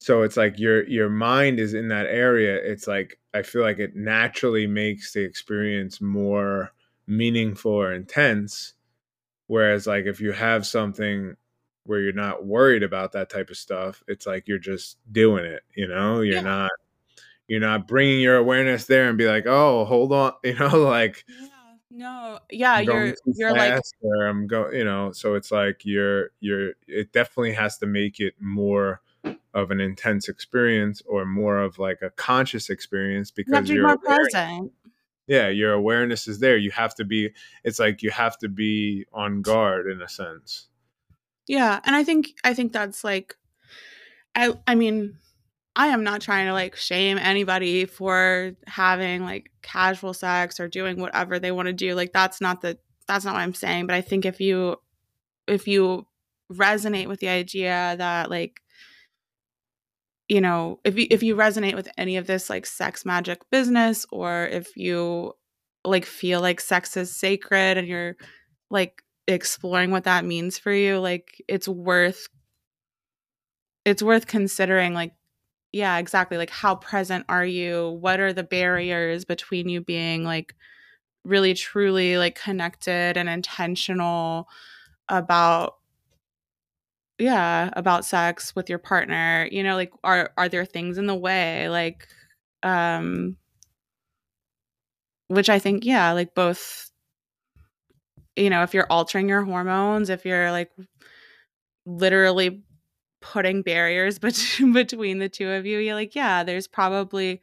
so 0.00 0.22
it's 0.22 0.36
like 0.36 0.58
your 0.58 0.86
your 0.88 1.08
mind 1.08 1.60
is 1.60 1.74
in 1.74 1.88
that 1.88 2.06
area 2.06 2.56
it's 2.56 2.86
like 2.86 3.18
i 3.34 3.42
feel 3.42 3.62
like 3.62 3.78
it 3.78 3.96
naturally 3.96 4.66
makes 4.66 5.12
the 5.12 5.22
experience 5.22 6.00
more 6.00 6.72
meaningful 7.06 7.72
or 7.72 7.92
intense 7.92 8.74
whereas 9.48 9.86
like 9.86 10.06
if 10.06 10.20
you 10.20 10.32
have 10.32 10.64
something 10.66 11.36
where 11.84 12.00
you're 12.00 12.12
not 12.12 12.46
worried 12.46 12.82
about 12.82 13.12
that 13.12 13.28
type 13.28 13.50
of 13.50 13.56
stuff 13.56 14.02
it's 14.08 14.26
like 14.26 14.46
you're 14.46 14.58
just 14.58 14.96
doing 15.12 15.44
it 15.44 15.62
you 15.74 15.88
know 15.88 16.20
you're 16.20 16.36
Yeah. 16.36 16.42
not 16.42 16.70
you're 17.48 17.60
not 17.60 17.88
bringing 17.88 18.20
your 18.20 18.36
awareness 18.36 18.84
there 18.84 19.08
and 19.08 19.18
be 19.18 19.26
like 19.26 19.44
oh 19.46 19.84
hold 19.84 20.12
on 20.12 20.32
you 20.44 20.54
know 20.54 20.78
like 20.78 21.24
Yeah. 21.28 21.48
No. 21.90 22.38
Yeah, 22.50 22.74
I'm 22.74 22.84
going 22.84 23.14
you're 23.26 23.50
you're 23.50 23.52
like 23.52 23.82
I'm 24.28 24.46
go 24.46 24.70
you 24.70 24.84
know 24.84 25.10
so 25.12 25.34
it's 25.34 25.50
like 25.50 25.84
you're 25.84 26.30
you're 26.40 26.72
it 26.86 27.12
definitely 27.12 27.54
has 27.54 27.78
to 27.78 27.86
make 27.86 28.20
it 28.20 28.34
more 28.38 29.00
of 29.54 29.70
an 29.70 29.80
intense 29.80 30.28
experience 30.28 31.02
or 31.06 31.24
more 31.24 31.58
of 31.58 31.78
like 31.78 32.02
a 32.02 32.10
conscious 32.10 32.68
experience 32.70 33.32
you 33.36 33.44
because 33.44 33.68
be 33.68 33.74
your 33.74 33.84
more 33.84 33.96
present. 33.98 34.70
Yeah 35.28 35.48
your 35.48 35.72
awareness 35.72 36.26
is 36.26 36.40
there 36.40 36.56
you 36.56 36.70
have 36.70 36.94
to 36.94 37.04
be 37.04 37.30
it's 37.62 37.78
like 37.78 38.02
you 38.02 38.10
have 38.10 38.36
to 38.36 38.48
be 38.48 39.06
on 39.12 39.42
guard 39.42 39.88
in 39.88 40.02
a 40.02 40.08
sense 40.08 40.68
Yeah, 41.48 41.80
and 41.84 41.96
I 41.96 42.04
think 42.04 42.34
I 42.44 42.54
think 42.54 42.72
that's 42.72 43.02
like 43.02 43.34
I 44.34 44.52
I 44.66 44.74
mean, 44.74 45.16
I 45.74 45.88
am 45.88 46.04
not 46.04 46.20
trying 46.20 46.46
to 46.46 46.52
like 46.52 46.76
shame 46.76 47.18
anybody 47.18 47.86
for 47.86 48.52
having 48.66 49.24
like 49.24 49.50
casual 49.62 50.12
sex 50.12 50.60
or 50.60 50.68
doing 50.68 51.00
whatever 51.00 51.38
they 51.38 51.50
want 51.50 51.66
to 51.66 51.72
do. 51.72 51.94
Like 51.94 52.12
that's 52.12 52.40
not 52.40 52.60
the 52.60 52.78
that's 53.08 53.24
not 53.24 53.34
what 53.34 53.40
I'm 53.40 53.54
saying, 53.54 53.86
but 53.86 53.96
I 53.96 54.02
think 54.02 54.26
if 54.26 54.40
you 54.40 54.76
if 55.48 55.66
you 55.66 56.06
resonate 56.52 57.08
with 57.08 57.20
the 57.20 57.28
idea 57.28 57.94
that 57.96 58.30
like 58.30 58.60
you 60.28 60.40
know, 60.40 60.78
if 60.84 60.98
you 60.98 61.06
if 61.10 61.22
you 61.22 61.34
resonate 61.36 61.74
with 61.74 61.88
any 61.96 62.16
of 62.16 62.26
this 62.26 62.50
like 62.50 62.66
sex 62.66 63.04
magic 63.06 63.40
business 63.50 64.04
or 64.12 64.46
if 64.46 64.76
you 64.76 65.32
like 65.84 66.04
feel 66.04 66.40
like 66.40 66.60
sex 66.60 66.96
is 66.96 67.14
sacred 67.14 67.78
and 67.78 67.88
you're 67.88 68.16
like 68.70 69.02
exploring 69.26 69.90
what 69.90 70.04
that 70.04 70.24
means 70.26 70.58
for 70.58 70.72
you, 70.72 70.98
like 70.98 71.42
it's 71.48 71.66
worth 71.66 72.28
it's 73.84 74.02
worth 74.02 74.26
considering 74.26 74.92
like 74.92 75.12
yeah, 75.72 75.98
exactly. 75.98 76.38
Like 76.38 76.50
how 76.50 76.76
present 76.76 77.26
are 77.28 77.44
you? 77.44 77.98
What 78.00 78.20
are 78.20 78.32
the 78.32 78.42
barriers 78.42 79.24
between 79.24 79.68
you 79.68 79.80
being 79.82 80.24
like 80.24 80.54
really 81.24 81.54
truly 81.54 82.16
like 82.18 82.40
connected 82.40 83.16
and 83.16 83.28
intentional 83.28 84.48
about 85.08 85.74
yeah, 87.18 87.70
about 87.74 88.04
sex 88.04 88.54
with 88.54 88.68
your 88.68 88.78
partner? 88.78 89.48
You 89.50 89.62
know, 89.62 89.76
like 89.76 89.92
are 90.04 90.30
are 90.36 90.48
there 90.48 90.64
things 90.64 90.98
in 90.98 91.06
the 91.06 91.14
way 91.14 91.68
like 91.68 92.08
um 92.62 93.36
which 95.28 95.48
I 95.48 95.58
think 95.58 95.84
yeah, 95.84 96.12
like 96.12 96.34
both 96.34 96.90
you 98.36 98.50
know, 98.50 98.62
if 98.62 98.72
you're 98.72 98.86
altering 98.90 99.28
your 99.28 99.42
hormones, 99.42 100.10
if 100.10 100.24
you're 100.24 100.52
like 100.52 100.70
literally 101.86 102.62
putting 103.20 103.62
barriers 103.62 104.18
between 104.20 104.72
between 104.72 105.18
the 105.18 105.28
two 105.28 105.48
of 105.50 105.66
you, 105.66 105.78
you're 105.78 105.94
like, 105.94 106.14
yeah, 106.14 106.44
there's 106.44 106.68
probably 106.68 107.40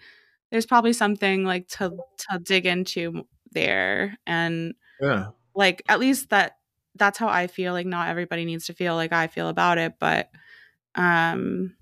there's 0.52 0.66
probably 0.66 0.94
something 0.94 1.44
like 1.44 1.68
to 1.68 1.92
to 2.30 2.40
dig 2.40 2.66
into 2.66 3.26
there 3.52 4.18
and 4.28 4.74
yeah 5.02 5.28
like 5.56 5.82
at 5.88 6.00
least 6.00 6.30
that 6.30 6.58
that's 6.96 7.18
how 7.18 7.28
I 7.28 7.48
feel 7.48 7.74
like 7.74 7.86
not 7.86 8.08
everybody 8.08 8.46
needs 8.46 8.68
to 8.68 8.74
feel 8.74 8.96
like 8.96 9.14
I 9.14 9.28
feel 9.28 9.50
about 9.50 9.78
it, 9.78 9.96
but 10.00 10.30
um 10.96 11.76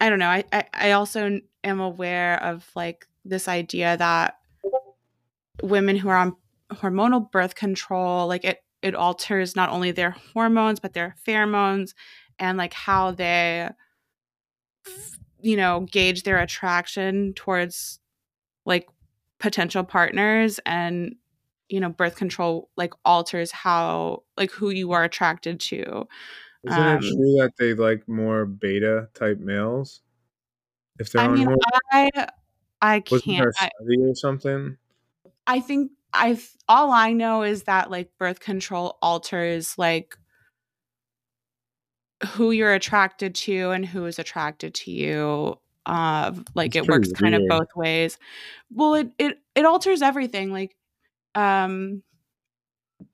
I 0.00 0.10
don't 0.10 0.18
know. 0.18 0.28
I 0.28 0.44
I, 0.52 0.64
I 0.72 0.90
also 0.92 1.40
am 1.64 1.80
aware 1.80 2.42
of 2.42 2.68
like 2.74 3.06
this 3.24 3.48
idea 3.48 3.96
that 3.96 4.38
women 5.62 5.96
who 5.96 6.08
are 6.08 6.16
on 6.16 6.36
hormonal 6.72 7.30
birth 7.30 7.54
control 7.54 8.26
like 8.26 8.44
it 8.44 8.62
it 8.82 8.94
alters 8.94 9.56
not 9.56 9.70
only 9.70 9.90
their 9.90 10.10
hormones 10.32 10.78
but 10.78 10.92
their 10.92 11.16
pheromones 11.26 11.94
and 12.38 12.58
like 12.58 12.74
how 12.74 13.10
they 13.10 13.68
you 15.40 15.56
know 15.56 15.86
gauge 15.90 16.22
their 16.22 16.38
attraction 16.38 17.32
towards 17.34 17.98
like 18.64 18.88
potential 19.38 19.82
partners 19.82 20.60
and 20.66 21.16
you 21.68 21.80
know 21.80 21.88
birth 21.90 22.16
control 22.16 22.70
like 22.76 22.92
alters 23.04 23.50
how 23.50 24.22
like 24.36 24.50
who 24.50 24.70
you 24.70 24.92
are 24.92 25.04
attracted 25.04 25.60
to 25.60 26.06
isn't 26.64 26.78
Um, 26.78 26.96
it 26.96 27.00
true 27.02 27.36
that 27.40 27.52
they 27.58 27.74
like 27.74 28.08
more 28.08 28.46
beta 28.46 29.08
type 29.14 29.38
males 29.38 30.02
if 30.98 31.12
they're 31.12 31.22
i 31.22 31.28
mean 31.28 31.46
hormones? 31.46 31.62
i 31.92 32.28
i 32.80 33.02
wasn't 33.10 33.24
can't 33.24 33.54
I, 33.58 33.70
or 34.00 34.14
something 34.14 34.76
I 35.46 35.60
think 35.60 35.92
I 36.12 36.38
all 36.68 36.92
I 36.92 37.12
know 37.12 37.42
is 37.42 37.64
that 37.64 37.90
like 37.90 38.10
birth 38.18 38.38
control 38.38 38.98
alters 39.02 39.76
like 39.78 40.16
who 42.26 42.50
you're 42.50 42.74
attracted 42.74 43.34
to 43.34 43.70
and 43.70 43.86
who 43.86 44.04
is 44.06 44.18
attracted 44.18 44.74
to 44.74 44.90
you. 44.90 45.58
Uh, 45.86 46.32
like 46.54 46.76
it 46.76 46.86
works 46.86 47.08
pretty 47.08 47.22
kind 47.22 47.34
of 47.34 47.48
both 47.48 47.68
ways. 47.74 48.18
Well, 48.70 48.94
it 48.94 49.10
it 49.18 49.38
it 49.54 49.64
alters 49.64 50.02
everything. 50.02 50.52
Like, 50.52 50.76
um, 51.38 52.02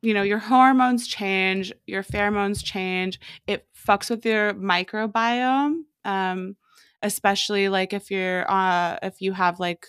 you 0.01 0.15
know, 0.15 0.23
your 0.23 0.39
hormones 0.39 1.07
change, 1.07 1.73
your 1.87 2.03
pheromones 2.03 2.65
change. 2.65 3.21
It 3.47 3.67
fucks 3.87 4.09
with 4.11 4.25
your 4.25 4.55
microbiome. 4.55 5.83
Um, 6.05 6.57
especially 7.03 7.69
like 7.69 7.93
if 7.93 8.11
you're 8.11 8.51
uh 8.51 8.99
if 9.03 9.21
you 9.21 9.33
have 9.33 9.61
like 9.61 9.87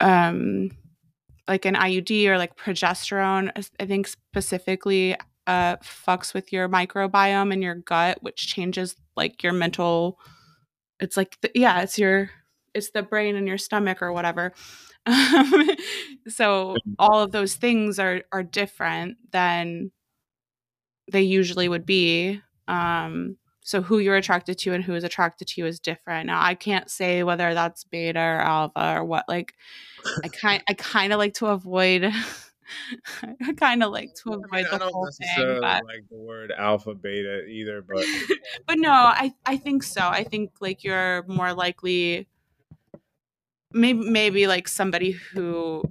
um 0.00 0.70
like 1.46 1.64
an 1.64 1.76
IUD 1.76 2.26
or 2.26 2.36
like 2.36 2.56
progesterone, 2.56 3.50
I 3.80 3.86
think 3.86 4.08
specifically 4.08 5.14
uh 5.46 5.76
fucks 5.76 6.34
with 6.34 6.52
your 6.52 6.68
microbiome 6.68 7.52
in 7.52 7.62
your 7.62 7.76
gut, 7.76 8.18
which 8.22 8.48
changes 8.48 8.96
like 9.16 9.42
your 9.42 9.52
mental 9.52 10.18
it's 10.98 11.16
like 11.16 11.38
the, 11.42 11.50
yeah, 11.54 11.82
it's 11.82 11.98
your 11.98 12.30
it's 12.74 12.90
the 12.90 13.02
brain 13.02 13.36
in 13.36 13.46
your 13.46 13.58
stomach 13.58 14.02
or 14.02 14.12
whatever. 14.12 14.52
So 16.28 16.76
all 16.98 17.20
of 17.20 17.30
those 17.30 17.54
things 17.54 18.00
are 18.00 18.22
are 18.32 18.42
different 18.42 19.16
than 19.30 19.92
they 21.10 21.22
usually 21.22 21.68
would 21.68 21.86
be. 21.86 22.40
Um 22.66 23.36
so 23.62 23.82
who 23.82 23.98
you're 23.98 24.16
attracted 24.16 24.58
to 24.58 24.72
and 24.72 24.84
who 24.84 24.94
is 24.94 25.04
attracted 25.04 25.48
to 25.48 25.60
you 25.60 25.66
is 25.66 25.80
different. 25.80 26.26
Now 26.26 26.42
I 26.42 26.54
can't 26.54 26.90
say 26.90 27.22
whether 27.22 27.54
that's 27.54 27.84
beta 27.84 28.20
or 28.20 28.40
alpha 28.40 28.96
or 28.96 29.04
what. 29.04 29.24
Like 29.28 29.54
I 30.24 30.28
kind 30.28 30.62
I 30.68 30.74
kind 30.74 31.12
of 31.12 31.18
like 31.18 31.34
to 31.34 31.46
avoid. 31.46 32.04
I 33.22 33.52
kind 33.56 33.84
of 33.84 33.92
like 33.92 34.14
to 34.22 34.32
avoid 34.32 34.48
I 34.52 34.56
mean, 34.56 34.64
the 34.64 34.74
I 34.74 34.78
don't 34.78 34.92
whole 34.92 35.10
thing, 35.12 35.58
but... 35.60 35.84
like 35.84 36.08
the 36.10 36.18
word 36.18 36.52
alpha 36.56 36.94
beta 36.94 37.44
either, 37.44 37.82
but 37.82 38.04
but 38.66 38.78
no, 38.78 38.90
I 38.90 39.32
I 39.44 39.56
think 39.56 39.84
so. 39.84 40.00
I 40.00 40.24
think 40.24 40.52
like 40.60 40.82
you're 40.82 41.24
more 41.28 41.52
likely 41.52 42.26
maybe 43.72 44.10
maybe 44.10 44.46
like 44.46 44.68
somebody 44.68 45.12
who 45.12 45.82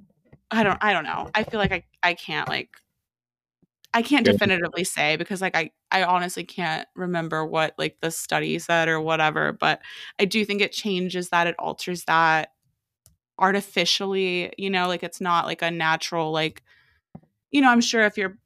I 0.52 0.64
don't 0.64 0.78
I 0.82 0.94
don't 0.94 1.04
know. 1.04 1.30
I 1.34 1.44
feel 1.44 1.60
like 1.60 1.72
I 1.72 1.84
I 2.04 2.14
can't 2.14 2.48
like 2.50 2.70
I 3.94 4.02
can't 4.02 4.26
definitively 4.26 4.84
say 4.84 5.16
because 5.16 5.42
like 5.42 5.56
I 5.56 5.72
I 5.90 6.04
honestly 6.04 6.44
can't 6.44 6.88
remember 6.96 7.46
what 7.46 7.76
like 7.78 7.98
the 8.02 8.12
study 8.12 8.60
said 8.60 8.90
or 8.90 9.00
whatever, 9.00 9.54
but 9.54 9.82
I 10.20 10.26
do 10.26 10.44
think 10.44 10.62
it 10.62 10.74
changes 10.74 11.30
that 11.30 11.48
it 11.48 11.56
alters 11.60 12.04
that 12.06 12.52
artificially, 13.40 14.54
you 14.58 14.70
know, 14.70 14.88
like 14.88 15.04
it's 15.04 15.22
not 15.22 15.46
like 15.46 15.62
a 15.62 15.72
natural 15.72 16.32
like 16.32 16.64
you 17.52 17.62
know, 17.62 17.70
I'm 17.70 17.82
sure 17.82 18.04
if 18.04 18.18
you're 18.18 18.38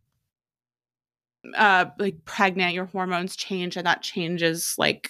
uh 1.56 1.86
like 1.98 2.24
pregnant, 2.26 2.74
your 2.74 2.86
hormones 2.86 3.36
change 3.36 3.78
and 3.78 3.86
that 3.86 4.02
changes 4.02 4.76
like 4.78 5.10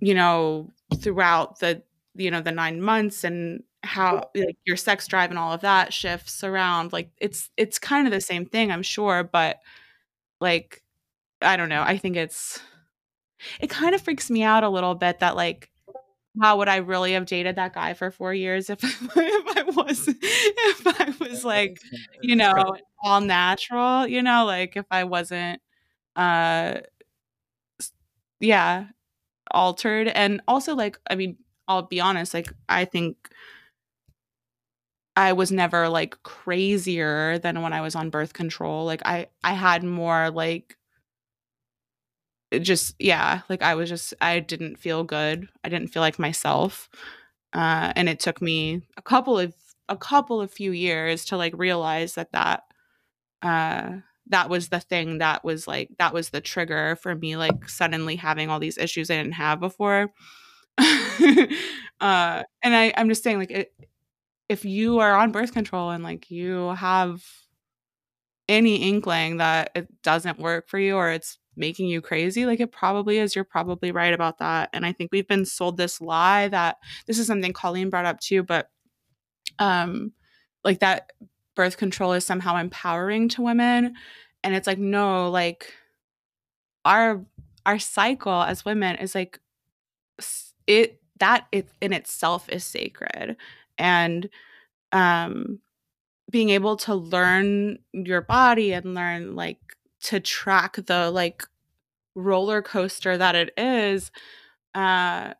you 0.00 0.14
know 0.14 0.70
throughout 0.98 1.58
the 1.60 1.82
you 2.14 2.30
know 2.30 2.40
the 2.40 2.52
9 2.52 2.80
months 2.80 3.24
and 3.24 3.62
how 3.82 4.30
like 4.34 4.56
your 4.64 4.76
sex 4.76 5.06
drive 5.06 5.30
and 5.30 5.38
all 5.38 5.52
of 5.52 5.60
that 5.62 5.92
shifts 5.92 6.42
around 6.44 6.92
like 6.92 7.10
it's 7.18 7.50
it's 7.56 7.78
kind 7.78 8.06
of 8.06 8.12
the 8.12 8.20
same 8.20 8.46
thing 8.46 8.70
i'm 8.72 8.82
sure 8.82 9.24
but 9.24 9.58
like 10.40 10.82
i 11.42 11.56
don't 11.56 11.68
know 11.68 11.82
i 11.82 11.98
think 11.98 12.16
it's 12.16 12.60
it 13.60 13.70
kind 13.70 13.94
of 13.94 14.00
freaks 14.00 14.30
me 14.30 14.42
out 14.42 14.64
a 14.64 14.68
little 14.68 14.94
bit 14.94 15.20
that 15.20 15.36
like 15.36 15.70
how 16.42 16.58
would 16.58 16.68
i 16.68 16.76
really 16.76 17.12
have 17.12 17.26
dated 17.26 17.56
that 17.56 17.74
guy 17.74 17.94
for 17.94 18.10
four 18.10 18.34
years 18.34 18.70
if, 18.70 18.82
if 18.84 19.58
i 19.58 19.62
was 19.64 20.08
if 20.08 21.00
i 21.00 21.14
was 21.20 21.44
like 21.44 21.78
you 22.22 22.36
know 22.36 22.76
all 23.04 23.20
natural 23.20 24.06
you 24.06 24.22
know 24.22 24.44
like 24.46 24.76
if 24.76 24.86
i 24.90 25.04
wasn't 25.04 25.60
uh 26.16 26.76
yeah 28.40 28.86
altered. 29.52 30.08
And 30.08 30.42
also 30.48 30.74
like 30.74 30.98
i 31.10 31.14
mean 31.14 31.36
i'll 31.68 31.82
be 31.82 32.00
honest 32.00 32.34
like 32.34 32.52
i 32.68 32.84
think 32.84 33.16
I 35.16 35.32
was 35.32 35.52
never 35.52 35.88
like 35.88 36.20
crazier 36.24 37.38
than 37.38 37.62
when 37.62 37.72
I 37.72 37.80
was 37.80 37.94
on 37.94 38.10
birth 38.10 38.32
control. 38.32 38.84
Like 38.84 39.02
I 39.04 39.28
I 39.44 39.52
had 39.52 39.84
more 39.84 40.30
like 40.30 40.76
just 42.60 42.94
yeah, 42.98 43.40
like 43.48 43.62
I 43.62 43.74
was 43.74 43.88
just 43.88 44.14
I 44.20 44.40
didn't 44.40 44.76
feel 44.78 45.04
good. 45.04 45.48
I 45.64 45.68
didn't 45.68 45.88
feel 45.88 46.02
like 46.02 46.18
myself. 46.18 46.88
Uh 47.52 47.92
and 47.96 48.08
it 48.08 48.20
took 48.20 48.40
me 48.42 48.82
a 48.96 49.02
couple 49.02 49.38
of 49.38 49.54
a 49.88 49.96
couple 49.96 50.40
of 50.40 50.50
few 50.52 50.72
years 50.72 51.24
to 51.26 51.36
like 51.36 51.54
realize 51.56 52.14
that 52.14 52.32
that 52.32 52.62
uh 53.42 53.94
that 54.28 54.50
was 54.50 54.68
the 54.70 54.80
thing 54.80 55.18
that 55.18 55.44
was 55.44 55.68
like 55.68 55.90
that 55.98 56.14
was 56.14 56.30
the 56.30 56.40
trigger 56.40 56.96
for 57.02 57.14
me 57.14 57.36
like 57.36 57.68
suddenly 57.68 58.16
having 58.16 58.50
all 58.50 58.60
these 58.60 58.78
issues 58.78 59.10
I 59.10 59.16
didn't 59.18 59.32
have 59.34 59.60
before. 59.60 60.12
uh 62.00 62.42
and 62.62 62.74
I 62.74 62.92
I'm 62.96 63.08
just 63.08 63.22
saying 63.22 63.38
like 63.38 63.50
it 63.50 63.72
if 64.48 64.64
you 64.64 64.98
are 64.98 65.14
on 65.16 65.32
birth 65.32 65.52
control 65.52 65.90
and 65.90 66.04
like 66.04 66.30
you 66.30 66.70
have 66.70 67.22
any 68.48 68.76
inkling 68.76 69.38
that 69.38 69.70
it 69.74 69.88
doesn't 70.02 70.38
work 70.38 70.68
for 70.68 70.78
you 70.78 70.96
or 70.96 71.10
it's 71.10 71.38
making 71.56 71.86
you 71.88 72.00
crazy 72.00 72.44
like 72.46 72.60
it 72.60 72.72
probably 72.72 73.18
is 73.18 73.34
you're 73.34 73.44
probably 73.44 73.90
right 73.92 74.12
about 74.12 74.38
that 74.38 74.68
and 74.72 74.84
i 74.84 74.92
think 74.92 75.10
we've 75.12 75.28
been 75.28 75.46
sold 75.46 75.76
this 75.76 76.00
lie 76.00 76.48
that 76.48 76.76
this 77.06 77.18
is 77.18 77.26
something 77.26 77.52
colleen 77.52 77.88
brought 77.88 78.04
up 78.04 78.18
too 78.20 78.42
but 78.42 78.68
um 79.60 80.12
like 80.64 80.80
that 80.80 81.12
birth 81.54 81.76
control 81.76 82.12
is 82.12 82.26
somehow 82.26 82.56
empowering 82.56 83.28
to 83.28 83.40
women 83.40 83.94
and 84.42 84.54
it's 84.54 84.66
like 84.66 84.78
no 84.78 85.30
like 85.30 85.72
our 86.84 87.24
our 87.64 87.78
cycle 87.78 88.42
as 88.42 88.64
women 88.64 88.96
is 88.96 89.14
like 89.14 89.40
it 90.66 91.00
that 91.20 91.46
it 91.52 91.68
in 91.80 91.92
itself 91.92 92.48
is 92.48 92.64
sacred 92.64 93.36
and 93.78 94.28
um 94.92 95.58
being 96.30 96.50
able 96.50 96.76
to 96.76 96.94
learn 96.94 97.78
your 97.92 98.20
body 98.20 98.72
and 98.72 98.94
learn 98.94 99.34
like 99.36 99.58
to 100.00 100.20
track 100.20 100.76
the 100.86 101.10
like 101.10 101.44
roller 102.14 102.62
coaster 102.62 103.16
that 103.16 103.34
it 103.34 103.52
is 103.56 104.10
uh 104.74 105.32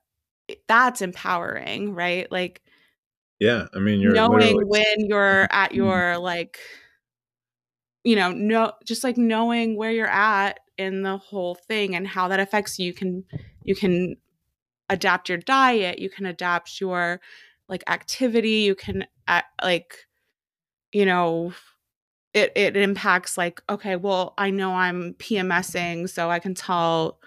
that's 0.68 1.00
empowering 1.02 1.94
right 1.94 2.30
like 2.30 2.62
yeah 3.38 3.66
i 3.74 3.78
mean 3.78 4.00
you're 4.00 4.12
knowing 4.12 4.56
when 4.68 4.84
you're 4.98 5.42
at 5.50 5.70
mm-hmm. 5.70 5.76
your 5.76 6.18
like 6.18 6.58
you 8.02 8.16
know 8.16 8.32
no 8.32 8.72
just 8.84 9.02
like 9.02 9.16
knowing 9.16 9.76
where 9.76 9.90
you're 9.90 10.06
at 10.06 10.60
in 10.76 11.02
the 11.02 11.16
whole 11.16 11.54
thing 11.54 11.94
and 11.94 12.06
how 12.06 12.28
that 12.28 12.40
affects 12.40 12.78
you 12.78 12.92
can 12.92 13.24
you 13.62 13.74
can 13.74 14.16
adapt 14.88 15.28
your 15.28 15.38
diet 15.38 15.98
you 15.98 16.10
can 16.10 16.26
adapt 16.26 16.80
your 16.80 17.20
like 17.68 17.82
activity 17.88 18.60
you 18.60 18.74
can 18.74 19.06
uh, 19.28 19.40
like 19.62 20.06
you 20.92 21.06
know 21.06 21.52
it 22.34 22.52
it 22.54 22.76
impacts 22.76 23.38
like 23.38 23.62
okay 23.70 23.96
well 23.96 24.34
i 24.36 24.50
know 24.50 24.74
i'm 24.74 25.14
pmsing 25.14 26.08
so 26.08 26.30
i 26.30 26.38
can 26.38 26.54
tell 26.54 27.18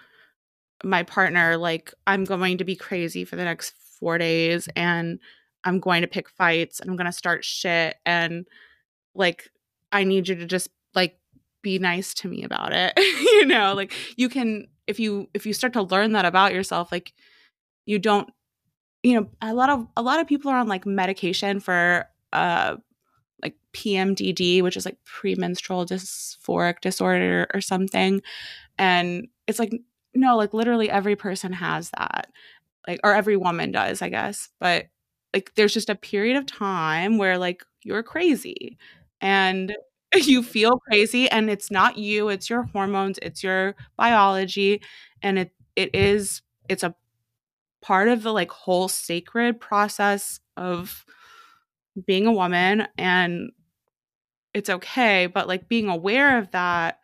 my 0.84 1.02
partner 1.02 1.56
like 1.56 1.92
i'm 2.06 2.24
going 2.24 2.58
to 2.58 2.64
be 2.64 2.76
crazy 2.76 3.24
for 3.24 3.36
the 3.36 3.44
next 3.44 3.74
4 3.98 4.18
days 4.18 4.68
and 4.76 5.18
i'm 5.64 5.80
going 5.80 6.02
to 6.02 6.08
pick 6.08 6.28
fights 6.28 6.78
and 6.78 6.88
i'm 6.88 6.96
going 6.96 7.06
to 7.06 7.12
start 7.12 7.44
shit 7.44 7.96
and 8.06 8.46
like 9.14 9.50
i 9.90 10.04
need 10.04 10.28
you 10.28 10.36
to 10.36 10.46
just 10.46 10.68
like 10.94 11.18
be 11.62 11.78
nice 11.80 12.14
to 12.14 12.28
me 12.28 12.44
about 12.44 12.72
it 12.72 12.92
you 13.20 13.46
know 13.46 13.74
like 13.74 13.92
you 14.16 14.28
can 14.28 14.68
if 14.86 15.00
you 15.00 15.28
if 15.34 15.44
you 15.44 15.52
start 15.52 15.72
to 15.72 15.82
learn 15.82 16.12
that 16.12 16.24
about 16.24 16.54
yourself 16.54 16.92
like 16.92 17.12
you 17.88 17.98
don't 17.98 18.30
you 19.02 19.18
know 19.18 19.28
a 19.40 19.54
lot 19.54 19.70
of 19.70 19.86
a 19.96 20.02
lot 20.02 20.20
of 20.20 20.26
people 20.26 20.50
are 20.50 20.58
on 20.58 20.68
like 20.68 20.86
medication 20.86 21.58
for 21.58 22.06
uh 22.34 22.76
like 23.42 23.56
PMDD 23.74 24.62
which 24.62 24.76
is 24.76 24.84
like 24.84 24.98
premenstrual 25.04 25.86
dysphoric 25.86 26.80
disorder 26.80 27.48
or 27.54 27.60
something. 27.60 28.22
And 28.78 29.28
it's 29.46 29.58
like 29.58 29.72
no 30.14 30.36
like 30.36 30.54
literally 30.54 30.90
every 30.90 31.16
person 31.16 31.52
has 31.54 31.90
that 31.98 32.28
like 32.86 33.00
or 33.04 33.14
every 33.14 33.36
woman 33.36 33.72
does 33.72 34.02
I 34.02 34.10
guess. 34.10 34.50
But 34.60 34.86
like 35.34 35.52
there's 35.56 35.74
just 35.74 35.90
a 35.90 35.94
period 35.94 36.36
of 36.36 36.46
time 36.46 37.18
where 37.18 37.38
like 37.38 37.64
you're 37.84 38.02
crazy 38.02 38.78
and 39.20 39.74
you 40.14 40.42
feel 40.42 40.78
crazy 40.88 41.30
and 41.30 41.50
it's 41.50 41.70
not 41.70 41.98
you 41.98 42.28
it's 42.28 42.50
your 42.50 42.64
hormones 42.64 43.18
it's 43.22 43.42
your 43.42 43.74
biology 43.96 44.82
and 45.22 45.38
it 45.38 45.52
it 45.76 45.94
is 45.94 46.42
it's 46.68 46.82
a 46.82 46.94
part 47.80 48.08
of 48.08 48.22
the 48.22 48.32
like 48.32 48.50
whole 48.50 48.88
sacred 48.88 49.60
process 49.60 50.40
of 50.56 51.04
being 52.06 52.26
a 52.26 52.32
woman 52.32 52.86
and 52.96 53.50
it's 54.54 54.70
okay 54.70 55.26
but 55.26 55.46
like 55.46 55.68
being 55.68 55.88
aware 55.88 56.38
of 56.38 56.50
that 56.50 56.98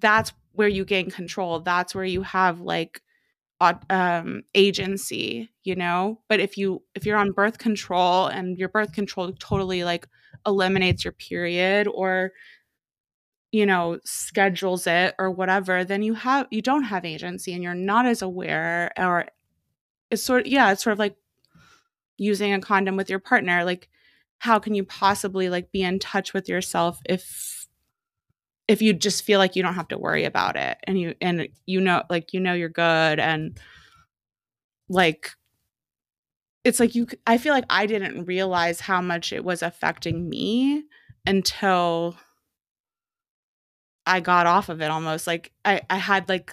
that's 0.00 0.32
where 0.52 0.68
you 0.68 0.84
gain 0.84 1.10
control. 1.10 1.60
That's 1.60 1.94
where 1.94 2.04
you 2.04 2.22
have 2.22 2.60
like 2.60 3.02
um 3.90 4.42
agency 4.54 5.50
you 5.64 5.76
know? 5.76 6.20
But 6.28 6.40
if 6.40 6.56
you 6.58 6.82
if 6.94 7.06
you're 7.06 7.18
on 7.18 7.32
birth 7.32 7.58
control 7.58 8.26
and 8.26 8.58
your 8.58 8.68
birth 8.68 8.92
control 8.92 9.32
totally 9.40 9.84
like 9.84 10.08
eliminates 10.46 11.04
your 11.04 11.12
period 11.12 11.88
or 11.88 12.32
you 13.52 13.64
know 13.64 13.98
schedules 14.04 14.86
it 14.86 15.14
or 15.18 15.30
whatever 15.30 15.84
then 15.84 16.02
you 16.02 16.14
have 16.14 16.46
you 16.50 16.60
don't 16.60 16.84
have 16.84 17.04
agency 17.04 17.52
and 17.52 17.62
you're 17.62 17.74
not 17.74 18.06
as 18.06 18.22
aware 18.22 18.92
or 18.96 19.26
it's 20.10 20.22
sort 20.22 20.42
of 20.42 20.46
yeah 20.46 20.70
it's 20.70 20.82
sort 20.82 20.92
of 20.92 20.98
like 20.98 21.16
using 22.16 22.52
a 22.52 22.60
condom 22.60 22.96
with 22.96 23.08
your 23.08 23.18
partner 23.18 23.64
like 23.64 23.88
how 24.38 24.58
can 24.58 24.74
you 24.74 24.84
possibly 24.84 25.48
like 25.48 25.72
be 25.72 25.82
in 25.82 25.98
touch 25.98 26.32
with 26.34 26.48
yourself 26.48 27.00
if 27.06 27.66
if 28.66 28.82
you 28.82 28.92
just 28.92 29.24
feel 29.24 29.38
like 29.38 29.56
you 29.56 29.62
don't 29.62 29.74
have 29.74 29.88
to 29.88 29.98
worry 29.98 30.24
about 30.24 30.56
it 30.56 30.76
and 30.84 31.00
you 31.00 31.14
and 31.20 31.48
you 31.64 31.80
know 31.80 32.02
like 32.10 32.32
you 32.34 32.40
know 32.40 32.52
you're 32.52 32.68
good 32.68 33.18
and 33.18 33.58
like 34.90 35.30
it's 36.64 36.78
like 36.78 36.94
you 36.94 37.06
i 37.26 37.38
feel 37.38 37.54
like 37.54 37.64
i 37.70 37.86
didn't 37.86 38.26
realize 38.26 38.80
how 38.80 39.00
much 39.00 39.32
it 39.32 39.42
was 39.44 39.62
affecting 39.62 40.28
me 40.28 40.84
until 41.26 42.14
I 44.08 44.20
got 44.20 44.46
off 44.46 44.68
of 44.70 44.80
it 44.80 44.90
almost. 44.90 45.26
Like 45.26 45.52
I, 45.64 45.82
I 45.90 45.98
had 45.98 46.28
like 46.28 46.52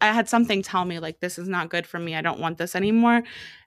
I 0.00 0.12
had 0.12 0.28
something 0.28 0.62
tell 0.62 0.84
me 0.84 0.98
like 0.98 1.20
this 1.20 1.38
is 1.38 1.48
not 1.48 1.70
good 1.70 1.86
for 1.86 1.98
me. 1.98 2.14
I 2.16 2.22
don't 2.22 2.40
want 2.40 2.58
this 2.58 2.74
anymore. 2.74 3.22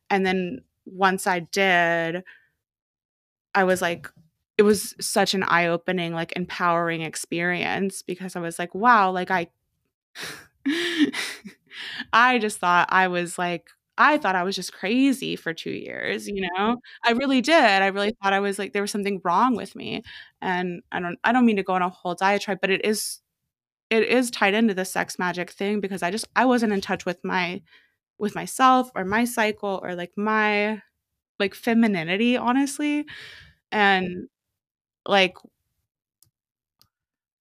And 0.09 0.25
then 0.25 0.61
once 0.85 1.25
I 1.25 1.39
did, 1.39 2.23
I 3.55 3.63
was 3.63 3.81
like, 3.81 4.09
it 4.57 4.63
was 4.63 4.95
such 4.99 5.33
an 5.33 5.43
eye-opening, 5.43 6.13
like 6.13 6.33
empowering 6.35 7.01
experience 7.01 8.01
because 8.01 8.35
I 8.35 8.39
was 8.41 8.59
like, 8.59 8.75
wow, 8.75 9.11
like 9.11 9.31
I 9.31 9.47
I 12.13 12.37
just 12.37 12.59
thought 12.59 12.89
I 12.91 13.07
was 13.07 13.37
like 13.37 13.69
I 14.01 14.17
thought 14.17 14.35
I 14.35 14.43
was 14.43 14.55
just 14.55 14.73
crazy 14.73 15.35
for 15.35 15.53
2 15.53 15.71
years, 15.71 16.27
you 16.27 16.47
know? 16.57 16.77
I 17.05 17.11
really 17.11 17.41
did. 17.41 17.55
I 17.55 17.87
really 17.87 18.13
thought 18.23 18.33
I 18.33 18.39
was 18.39 18.59
like 18.59 18.73
there 18.73 18.81
was 18.81 18.91
something 18.91 19.21
wrong 19.23 19.55
with 19.55 19.75
me. 19.75 20.03
And 20.41 20.81
I 20.91 20.99
don't 21.01 21.19
I 21.23 21.31
don't 21.33 21.45
mean 21.45 21.57
to 21.57 21.63
go 21.63 21.73
on 21.73 21.81
a 21.83 21.89
whole 21.89 22.15
diatribe, 22.15 22.59
but 22.61 22.69
it 22.71 22.85
is 22.85 23.19
it 23.89 24.03
is 24.05 24.31
tied 24.31 24.53
into 24.55 24.73
the 24.73 24.85
sex 24.85 25.19
magic 25.19 25.51
thing 25.51 25.79
because 25.81 26.03
I 26.03 26.11
just 26.11 26.27
I 26.35 26.45
wasn't 26.45 26.73
in 26.73 26.81
touch 26.81 27.05
with 27.05 27.19
my 27.23 27.61
with 28.19 28.35
myself 28.35 28.91
or 28.95 29.05
my 29.05 29.25
cycle 29.25 29.79
or 29.83 29.95
like 29.95 30.13
my 30.17 30.81
like 31.39 31.55
femininity, 31.55 32.37
honestly. 32.37 33.05
And 33.71 34.29
like 35.07 35.35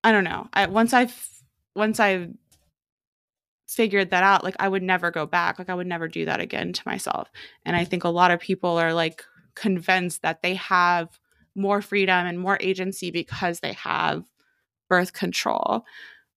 I 0.05 0.13
don't 0.13 0.25
know. 0.25 0.49
I 0.53 0.67
once 0.67 0.93
I've 0.93 1.29
once 1.75 2.01
I 2.01 2.29
figured 3.71 4.11
that 4.11 4.23
out, 4.23 4.45
like 4.45 4.57
I 4.59 4.69
would 4.69 4.83
never 4.83 5.11
go 5.11 5.27
back. 5.27 5.59
Like 5.59 5.71
I 5.71 5.75
would 5.75 5.87
never 5.87 6.09
do 6.09 6.25
that 6.25 6.41
again 6.41 6.73
to 6.73 6.83
myself. 6.85 7.31
And 7.65 7.77
I 7.77 7.85
think 7.85 8.05
a 8.05 8.09
lot 8.09 8.31
of 8.31 8.41
people 8.41 8.79
are 8.79 8.93
like 8.93 9.25
convinced 9.55 10.23
that 10.23 10.43
they 10.43 10.55
have 10.55 11.19
more 11.55 11.81
freedom 11.81 12.27
and 12.27 12.39
more 12.39 12.59
agency 12.61 13.11
because 13.11 13.61
they 13.61 13.75
have 13.75 14.25
birth 14.89 15.13
control. 15.13 15.85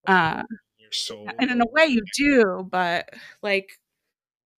Uh, 0.07 0.43
and 1.39 1.49
in 1.49 1.61
a 1.61 1.65
way 1.71 1.87
you 1.87 2.03
do, 2.15 2.67
but 2.69 3.09
like 3.41 3.79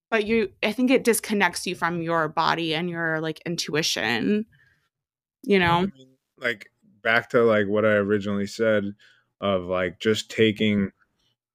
but 0.10 0.26
you 0.26 0.52
I 0.62 0.74
think 0.74 0.92
it 0.92 1.04
disconnects 1.04 1.66
you 1.66 1.76
from 1.76 2.02
your 2.02 2.28
body 2.28 2.76
and 2.76 2.90
your 2.90 3.22
like 3.22 3.42
intuition. 3.46 4.46
You 5.44 5.60
know? 5.60 5.78
I 5.78 5.82
mean, 5.82 6.10
like 6.38 6.70
back 7.04 7.30
to 7.30 7.44
like 7.44 7.68
what 7.68 7.86
I 7.86 7.94
originally 7.94 8.48
said 8.48 8.84
of 9.40 9.64
like 9.64 10.00
just 10.00 10.30
taking, 10.30 10.92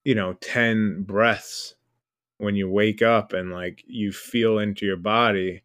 you 0.03 0.15
know, 0.15 0.33
10 0.33 1.03
breaths 1.03 1.75
when 2.37 2.55
you 2.55 2.69
wake 2.69 3.01
up 3.01 3.33
and 3.33 3.51
like 3.51 3.83
you 3.85 4.11
feel 4.11 4.59
into 4.59 4.85
your 4.85 4.97
body. 4.97 5.61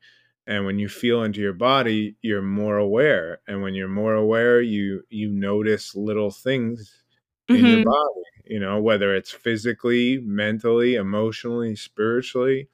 And 0.48 0.64
when 0.64 0.78
you 0.78 0.88
feel 0.88 1.24
into 1.24 1.40
your 1.40 1.54
body 1.54 2.16
you're 2.22 2.42
more 2.42 2.76
aware. 2.76 3.40
And 3.48 3.62
when 3.62 3.74
you're 3.74 3.88
more 3.88 4.14
aware 4.14 4.60
you 4.60 5.02
you 5.10 5.30
notice 5.30 5.96
little 5.96 6.30
things 6.30 7.02
in 7.48 7.56
mm-hmm. 7.56 7.66
your 7.66 7.84
body 7.84 8.22
you 8.44 8.60
know 8.60 8.80
whether 8.80 9.14
it's 9.14 9.32
physically 9.32 10.18
mentally 10.18 10.94
emotionally 10.94 11.74
spiritually. 11.74 12.68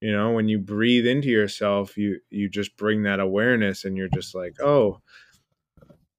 You 0.00 0.12
know 0.12 0.32
when 0.32 0.48
you 0.48 0.58
breathe 0.58 1.06
into 1.06 1.28
yourself 1.28 1.98
you 1.98 2.20
you 2.30 2.48
just 2.48 2.76
bring 2.76 3.02
that 3.02 3.20
awareness 3.20 3.84
and 3.84 3.96
you're 3.96 4.08
just 4.08 4.34
like 4.34 4.54
oh 4.62 5.02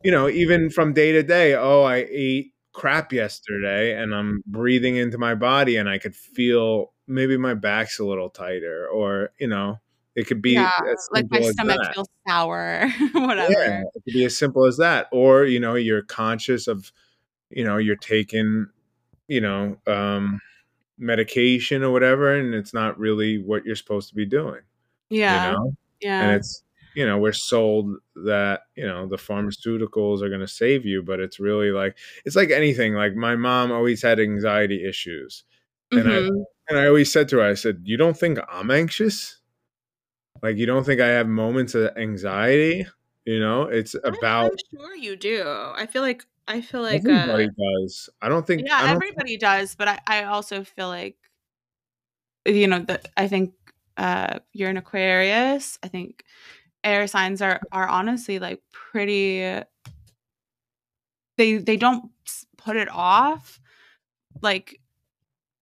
you 0.06 0.12
know, 0.12 0.30
even 0.30 0.70
from 0.70 0.94
day 0.94 1.14
to 1.14 1.24
day, 1.24 1.56
oh, 1.56 1.82
I 1.82 2.06
ate 2.08 2.54
crap 2.76 3.14
yesterday 3.14 3.96
and 3.96 4.14
I'm 4.14 4.44
breathing 4.46 4.98
into 4.98 5.18
my 5.18 5.34
body 5.34 5.78
and 5.78 5.90
I 5.90 5.98
could 5.98 6.14
feel 6.14 6.92
maybe 7.08 7.38
my 7.38 7.54
back's 7.54 8.00
a 8.00 8.06
little 8.06 8.30
tighter 8.30 8.86
or, 8.88 9.30
you 9.40 9.48
know, 9.48 9.80
it 10.14 10.28
could 10.28 10.42
be 10.42 10.52
yeah, 10.52 10.72
like 11.12 11.26
my 11.30 11.42
stomach 11.42 11.80
that. 11.82 11.94
feels 11.94 12.10
sour, 12.28 12.90
whatever. 13.14 13.52
Yeah, 13.52 13.82
it 13.82 14.04
could 14.04 14.14
be 14.14 14.26
as 14.26 14.38
simple 14.38 14.66
as 14.66 14.78
that. 14.78 15.08
Or, 15.12 15.46
you 15.46 15.60
know, 15.60 15.76
you're 15.76 16.02
conscious 16.02 16.68
of, 16.68 16.92
you 17.50 17.64
know, 17.64 17.78
you're 17.78 17.96
taking, 17.96 18.68
you 19.28 19.40
know, 19.40 19.78
um, 19.88 20.42
medication 20.98 21.82
or 21.82 21.92
whatever, 21.92 22.36
and 22.36 22.54
it's 22.54 22.74
not 22.74 23.00
really 23.00 23.42
what 23.42 23.66
you're 23.66 23.76
supposed 23.76 24.10
to 24.10 24.16
be 24.16 24.26
doing. 24.26 24.62
Yeah. 25.10 25.52
You 25.52 25.58
know? 25.58 25.76
Yeah. 26.02 26.22
And 26.22 26.36
it's 26.36 26.64
you 26.96 27.06
know 27.06 27.18
we're 27.18 27.34
sold 27.34 27.98
that 28.16 28.62
you 28.76 28.88
know 28.88 29.08
the 29.08 29.18
pharmaceuticals 29.18 30.22
are 30.22 30.30
going 30.30 30.42
to 30.42 30.48
save 30.48 30.86
you 30.86 31.04
but 31.04 31.20
it's 31.20 31.40
really 31.40 31.72
like 31.72 31.98
it's 32.24 32.36
like 32.36 32.50
anything 32.50 32.94
like 32.94 33.16
my 33.16 33.36
mom 33.36 33.72
always 33.72 34.02
had 34.02 34.20
anxiety 34.20 34.88
issues. 34.88 35.44
And 35.92 36.06
mm-hmm. 36.06 36.36
i 36.36 36.44
and 36.70 36.80
i 36.80 36.88
always 36.88 37.12
said 37.12 37.30
to 37.30 37.38
her 37.38 37.44
i 37.44 37.54
said 37.54 37.82
you 37.84 37.98
don't 37.98 38.18
think 38.18 38.40
i'm 38.50 38.72
anxious? 38.72 39.40
Like 40.42 40.58
you 40.58 40.66
don't 40.66 40.86
think 40.86 41.02
i 41.02 41.08
have 41.08 41.28
moments 41.28 41.76
of 41.76 41.96
anxiety? 41.98 42.88
You 43.26 43.40
know 43.40 43.64
it's 43.64 43.96
about 44.04 44.52
i'm 44.52 44.80
sure 44.80 44.96
you 44.96 45.16
do. 45.16 45.44
I 45.46 45.86
feel 45.86 46.02
like 46.02 46.26
i 46.48 46.62
feel 46.62 46.82
like 46.82 47.06
everybody 47.06 47.46
uh, 47.46 47.82
does. 47.82 48.10
I 48.22 48.30
don't 48.30 48.48
think 48.48 48.64
yeah 48.66 48.82
don't 48.82 48.96
everybody 48.96 49.32
think, 49.32 49.42
does 49.42 49.76
but 49.76 49.88
I, 49.88 50.00
I 50.08 50.24
also 50.24 50.64
feel 50.64 50.88
like 50.88 51.18
you 52.46 52.68
know 52.68 52.80
that 52.80 53.08
i 53.18 53.28
think 53.28 53.54
uh 53.98 54.40
you're 54.54 54.70
an 54.70 54.78
aquarius. 54.78 55.78
I 55.84 55.88
think 55.88 56.24
air 56.86 57.08
signs 57.08 57.42
are 57.42 57.60
are 57.72 57.88
honestly 57.88 58.40
like 58.40 58.62
pretty 58.72 59.40
they 61.38 61.58
they 61.58 61.78
don't 61.78 62.12
put 62.58 62.78
it 62.78 62.88
off 62.90 63.60
like 64.42 64.80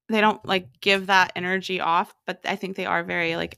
they 0.09 0.21
don't 0.21 0.45
like 0.45 0.67
give 0.81 1.07
that 1.07 1.31
energy 1.35 1.79
off 1.79 2.13
but 2.27 2.39
i 2.45 2.55
think 2.55 2.75
they 2.75 2.85
are 2.85 3.03
very 3.03 3.35
like 3.35 3.57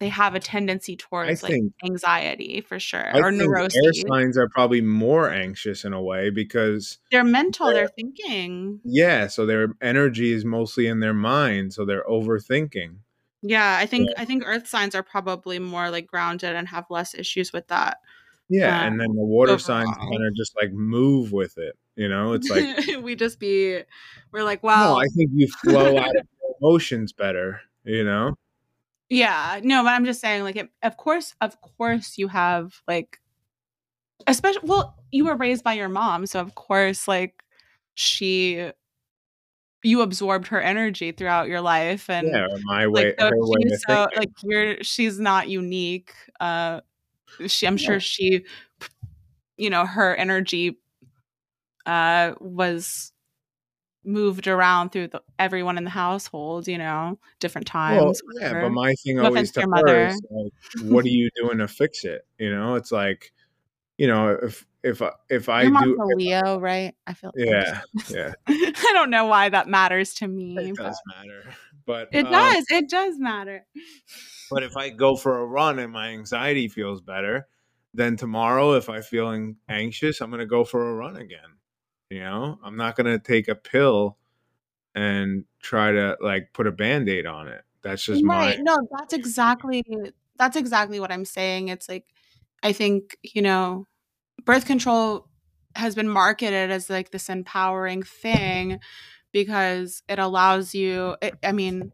they 0.00 0.08
have 0.08 0.34
a 0.34 0.40
tendency 0.40 0.96
towards 0.96 1.42
like 1.42 1.60
anxiety 1.84 2.60
for 2.60 2.78
sure 2.78 3.16
I 3.16 3.18
or 3.18 3.32
neurosis. 3.32 3.80
Air 3.84 3.92
signs 3.92 4.38
are 4.38 4.48
probably 4.48 4.80
more 4.80 5.28
anxious 5.28 5.84
in 5.84 5.92
a 5.92 6.00
way 6.00 6.30
because 6.30 6.98
they're 7.10 7.24
mental, 7.24 7.66
they're, 7.66 7.74
they're, 7.74 7.88
thinking. 7.88 8.80
Yeah, 8.84 9.26
so 9.26 9.44
their 9.44 9.74
energy 9.82 10.32
is 10.32 10.44
mostly 10.44 10.86
in 10.86 11.00
their 11.00 11.14
mind, 11.14 11.72
so 11.72 11.84
they're 11.84 12.04
overthinking. 12.04 12.98
Yeah, 13.42 13.76
I 13.78 13.86
think 13.86 14.08
yeah. 14.10 14.22
I 14.22 14.24
think 14.24 14.42
earth 14.46 14.66
signs 14.66 14.94
are 14.94 15.02
probably 15.02 15.58
more 15.58 15.90
like 15.90 16.06
grounded 16.06 16.54
and 16.54 16.66
have 16.68 16.86
less 16.90 17.14
issues 17.14 17.52
with 17.52 17.68
that. 17.68 17.98
Yeah, 18.48 18.80
um, 18.80 18.92
and 18.92 19.00
then 19.00 19.14
the 19.14 19.24
water 19.24 19.52
overall. 19.52 19.58
signs 19.58 19.96
kind 19.96 20.26
of 20.26 20.34
just 20.34 20.56
like 20.56 20.72
move 20.72 21.32
with 21.32 21.58
it. 21.58 21.76
You 21.96 22.08
know, 22.08 22.32
it's 22.32 22.48
like 22.48 22.86
we 23.02 23.14
just 23.14 23.38
be 23.38 23.82
we're 24.32 24.44
like, 24.44 24.62
wow. 24.62 24.94
No, 24.94 25.00
I 25.00 25.06
think 25.06 25.30
you 25.34 25.48
flow 25.48 25.98
out 25.98 26.16
of 26.16 26.26
emotions 26.60 27.12
better, 27.12 27.60
you 27.84 28.04
know? 28.04 28.34
Yeah. 29.08 29.60
No, 29.62 29.82
but 29.82 29.90
I'm 29.90 30.04
just 30.04 30.20
saying, 30.20 30.42
like 30.42 30.56
it, 30.56 30.70
of 30.82 30.96
course, 30.96 31.34
of 31.40 31.60
course 31.60 32.18
you 32.18 32.28
have 32.28 32.80
like 32.86 33.18
especially 34.26 34.62
well, 34.64 34.96
you 35.10 35.24
were 35.24 35.36
raised 35.36 35.64
by 35.64 35.74
your 35.74 35.88
mom, 35.88 36.26
so 36.26 36.40
of 36.40 36.54
course, 36.54 37.06
like 37.06 37.42
she 37.94 38.70
you 39.82 40.02
absorbed 40.02 40.48
her 40.48 40.60
energy 40.60 41.12
throughout 41.12 41.48
your 41.48 41.60
life 41.60 42.10
and 42.10 42.28
yeah 42.28 42.46
my 42.64 42.86
way, 42.86 43.14
like, 43.18 43.20
so, 43.20 43.30
way 43.34 43.78
so 43.86 44.06
like 44.16 44.30
you're 44.42 44.82
she's 44.82 45.20
not 45.20 45.48
unique 45.48 46.12
uh 46.40 46.80
she 47.46 47.66
i'm 47.66 47.76
yeah. 47.76 47.86
sure 47.86 48.00
she 48.00 48.44
you 49.56 49.70
know 49.70 49.86
her 49.86 50.14
energy 50.16 50.78
uh 51.86 52.32
was 52.40 53.12
moved 54.04 54.48
around 54.48 54.90
through 54.90 55.08
the, 55.08 55.20
everyone 55.38 55.76
in 55.76 55.84
the 55.84 55.90
household 55.90 56.66
you 56.66 56.78
know 56.78 57.18
different 57.40 57.66
times 57.66 58.00
well, 58.00 58.40
yeah 58.40 58.60
but 58.62 58.70
my 58.70 58.94
thing 58.94 59.20
always 59.20 59.52
to 59.52 59.60
her 59.60 60.08
is 60.08 60.20
like, 60.30 60.52
what 60.90 61.04
are 61.04 61.08
you 61.10 61.28
doing 61.36 61.58
to 61.58 61.68
fix 61.68 62.04
it? 62.04 62.26
You 62.38 62.50
know 62.50 62.74
it's 62.74 62.90
like 62.90 63.32
you 63.98 64.06
know 64.06 64.38
if 64.42 64.66
if 64.88 65.02
I 65.02 65.10
if 65.28 65.48
I 65.48 65.62
Your 65.62 65.72
do 65.72 66.02
a 66.02 66.04
Leo, 66.16 66.56
if, 66.56 66.62
right? 66.62 66.94
I 67.06 67.14
feel 67.14 67.32
yeah, 67.36 67.80
yeah. 68.08 68.32
I 68.46 68.90
don't 68.94 69.10
know 69.10 69.26
why 69.26 69.48
that 69.48 69.68
matters 69.68 70.14
to 70.14 70.28
me. 70.28 70.56
It 70.58 70.76
does 70.76 71.00
matter, 71.06 71.44
but 71.86 72.08
it 72.12 72.26
uh, 72.26 72.30
does. 72.30 72.64
It 72.70 72.88
does 72.88 73.18
matter. 73.18 73.66
But 74.50 74.62
if 74.62 74.76
I 74.76 74.90
go 74.90 75.14
for 75.16 75.38
a 75.38 75.46
run 75.46 75.78
and 75.78 75.92
my 75.92 76.08
anxiety 76.08 76.68
feels 76.68 77.00
better, 77.00 77.46
then 77.92 78.16
tomorrow, 78.16 78.74
if 78.74 78.88
I 78.88 79.02
feel 79.02 79.52
anxious, 79.68 80.20
I'm 80.20 80.30
going 80.30 80.40
to 80.40 80.46
go 80.46 80.64
for 80.64 80.90
a 80.90 80.94
run 80.94 81.16
again. 81.16 81.58
You 82.10 82.20
know, 82.20 82.58
I'm 82.64 82.76
not 82.76 82.96
going 82.96 83.06
to 83.06 83.18
take 83.18 83.48
a 83.48 83.54
pill 83.54 84.16
and 84.94 85.44
try 85.60 85.92
to 85.92 86.16
like 86.20 86.54
put 86.54 86.66
a 86.66 86.72
band-aid 86.72 87.26
on 87.26 87.48
it. 87.48 87.62
That's 87.82 88.02
just 88.02 88.24
right. 88.24 88.58
my 88.58 88.62
No, 88.62 88.76
that's 88.98 89.12
exactly 89.12 89.84
that's 90.36 90.56
exactly 90.56 90.98
what 90.98 91.12
I'm 91.12 91.24
saying. 91.24 91.68
It's 91.68 91.88
like 91.88 92.06
I 92.62 92.72
think, 92.72 93.18
you 93.22 93.42
know, 93.42 93.86
birth 94.44 94.66
control 94.66 95.26
has 95.76 95.94
been 95.94 96.08
marketed 96.08 96.70
as 96.70 96.90
like 96.90 97.10
this 97.10 97.28
empowering 97.28 98.02
thing 98.02 98.80
because 99.32 100.02
it 100.08 100.18
allows 100.18 100.74
you 100.74 101.16
it, 101.22 101.34
i 101.44 101.52
mean 101.52 101.92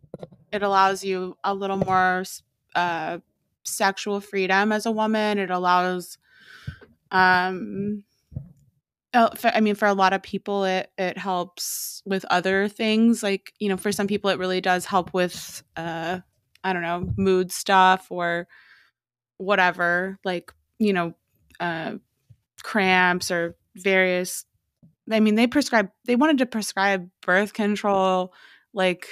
it 0.53 0.63
allows 0.63 1.05
you 1.05 1.37
a 1.45 1.53
little 1.53 1.77
more 1.77 2.23
uh, 2.77 3.19
sexual 3.65 4.21
freedom 4.21 4.73
as 4.73 4.87
a 4.87 4.93
woman. 4.93 5.39
It 5.39 5.51
allows 5.51 6.19
um 7.11 8.05
i 9.45 9.61
mean 9.61 9.77
for 9.77 9.87
a 9.87 9.95
lot 9.95 10.13
of 10.13 10.23
people 10.23 10.65
it 10.65 10.91
it 10.99 11.17
helps 11.17 12.03
with 12.05 12.25
other 12.31 12.69
things. 12.69 13.23
Like 13.23 13.53
you 13.59 13.69
know 13.69 13.77
for 13.77 13.93
some 13.93 14.07
people 14.07 14.31
it 14.31 14.39
really 14.39 14.61
does 14.61 14.85
help 14.87 15.15
with 15.15 15.63
uh 15.77 16.19
i 16.65 16.73
don't 16.73 16.83
know 16.83 17.13
mood 17.17 17.53
stuff 17.53 18.07
or 18.11 18.49
whatever. 19.39 20.19
Like 20.25 20.53
you 20.79 20.93
know 20.93 21.15
uh 21.61 21.95
cramps 22.75 23.31
or 23.31 23.55
various 23.77 24.45
I 25.09 25.21
mean 25.21 25.37
they 25.37 25.47
prescribe 25.47 25.91
they 26.07 26.17
wanted 26.17 26.39
to 26.39 26.47
prescribe 26.47 27.09
birth 27.23 27.53
control 27.53 28.35
like 28.73 29.07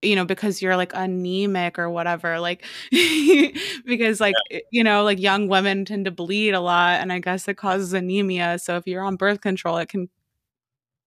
you 0.00 0.14
know 0.14 0.24
because 0.24 0.62
you're 0.62 0.76
like 0.76 0.92
anemic 0.94 1.76
or 1.76 1.90
whatever 1.90 2.38
like 2.38 2.64
because 3.84 4.20
like 4.20 4.36
yeah. 4.48 4.60
you 4.70 4.84
know 4.84 5.02
like 5.02 5.18
young 5.18 5.48
women 5.48 5.84
tend 5.84 6.04
to 6.04 6.12
bleed 6.12 6.54
a 6.54 6.60
lot 6.60 7.00
and 7.00 7.12
I 7.12 7.18
guess 7.18 7.48
it 7.48 7.56
causes 7.56 7.92
anemia 7.94 8.60
so 8.60 8.76
if 8.76 8.86
you're 8.86 9.02
on 9.02 9.16
birth 9.16 9.40
control 9.40 9.78
it 9.78 9.88
can 9.88 10.08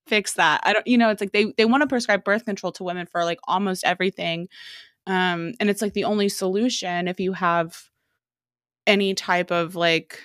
fix 0.08 0.34
that. 0.34 0.60
I 0.64 0.74
don't, 0.74 0.86
you 0.86 0.98
know, 0.98 1.10
it's 1.10 1.22
like 1.22 1.32
they 1.32 1.54
they 1.56 1.64
want 1.64 1.84
to 1.84 1.88
prescribe 1.88 2.26
birth 2.26 2.44
control 2.44 2.74
to 2.74 2.84
women 2.84 3.06
for 3.06 3.24
like 3.24 3.40
almost 3.48 3.86
everything, 3.86 4.50
um, 5.08 5.54
and 5.60 5.70
it's 5.70 5.82
like 5.82 5.94
the 5.94 6.04
only 6.04 6.28
solution 6.28 7.08
if 7.08 7.20
you 7.20 7.32
have 7.32 7.90
any 8.88 9.14
type 9.14 9.52
of 9.52 9.76
like 9.76 10.20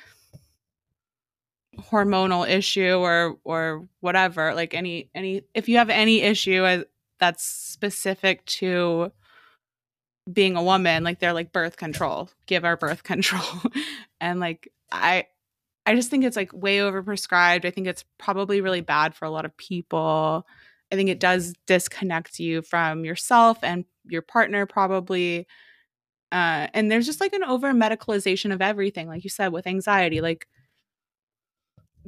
hormonal 1.78 2.48
issue 2.48 2.96
or 2.96 3.38
or 3.44 3.88
whatever 4.00 4.54
like 4.54 4.74
any 4.74 5.10
any 5.14 5.42
if 5.54 5.68
you 5.68 5.76
have 5.78 5.90
any 5.90 6.22
issue 6.22 6.84
that's 7.18 7.44
specific 7.44 8.44
to 8.46 9.10
being 10.32 10.56
a 10.56 10.62
woman 10.62 11.04
like 11.04 11.20
they're 11.20 11.32
like 11.32 11.52
birth 11.52 11.76
control 11.76 12.28
give 12.46 12.64
our 12.64 12.76
birth 12.76 13.02
control. 13.02 13.42
And 14.20 14.40
like 14.40 14.72
i 14.90 15.26
i 15.84 15.94
just 15.94 16.10
think 16.10 16.24
it's 16.24 16.36
like 16.36 16.52
way 16.52 16.78
overprescribed. 16.78 17.66
I 17.66 17.70
think 17.70 17.86
it's 17.86 18.04
probably 18.18 18.60
really 18.62 18.80
bad 18.80 19.14
for 19.14 19.26
a 19.26 19.30
lot 19.30 19.44
of 19.44 19.56
people. 19.56 20.46
I 20.90 20.96
think 20.96 21.10
it 21.10 21.20
does 21.20 21.52
disconnect 21.66 22.38
you 22.40 22.62
from 22.62 23.04
yourself 23.04 23.58
and 23.62 23.84
your 24.08 24.22
partner 24.22 24.66
probably. 24.66 25.46
Uh 26.32 26.66
and 26.74 26.90
there's 26.90 27.06
just 27.06 27.20
like 27.20 27.34
an 27.34 27.44
over 27.44 27.72
medicalization 27.72 28.52
of 28.52 28.62
everything 28.62 29.06
like 29.06 29.22
you 29.22 29.30
said 29.30 29.52
with 29.52 29.66
anxiety 29.66 30.20
like 30.20 30.48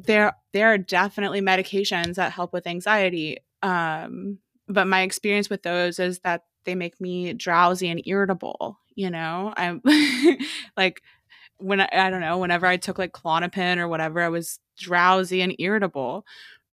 there 0.06 0.32
there 0.52 0.72
are 0.72 0.78
definitely 0.78 1.40
medications 1.40 2.14
that 2.14 2.32
help 2.32 2.52
with 2.52 2.66
anxiety 2.66 3.38
um 3.62 4.38
but 4.68 4.86
my 4.86 5.02
experience 5.02 5.50
with 5.50 5.62
those 5.62 5.98
is 5.98 6.20
that 6.20 6.44
they 6.64 6.74
make 6.74 7.00
me 7.00 7.32
drowsy 7.32 7.88
and 7.88 8.02
irritable 8.06 8.78
you 8.98 9.10
know? 9.10 9.54
I'm 9.56 9.80
like 10.76 11.02
when 11.58 11.80
I, 11.80 11.88
I, 11.92 12.10
don't 12.10 12.20
know 12.20 12.38
whenever 12.38 12.66
i 12.66 12.76
took 12.76 12.98
like 12.98 13.12
Klonopin 13.12 13.78
or 13.78 13.88
whatever 13.88 14.20
i 14.20 14.28
was 14.28 14.60
drowsy 14.76 15.40
and 15.40 15.54
irritable 15.58 16.24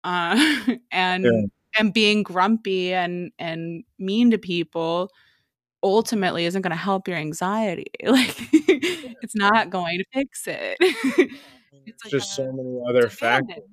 uh, 0.03 0.35
and 0.91 1.25
yeah. 1.25 1.41
and 1.79 1.93
being 1.93 2.23
grumpy 2.23 2.93
and 2.93 3.31
and 3.39 3.83
mean 3.99 4.31
to 4.31 4.37
people 4.37 5.09
ultimately 5.83 6.45
isn't 6.45 6.61
going 6.61 6.71
to 6.71 6.77
help 6.77 7.07
your 7.07 7.17
anxiety. 7.17 7.85
Like 8.05 8.35
it's 9.21 9.35
not 9.35 9.69
going 9.69 9.99
to 9.99 10.05
fix 10.13 10.47
it 10.47 10.77
it's 11.85 12.03
like 12.05 12.11
just 12.11 12.31
a, 12.31 12.35
so 12.35 12.51
many 12.51 12.79
other 12.87 13.09
factors. 13.09 13.63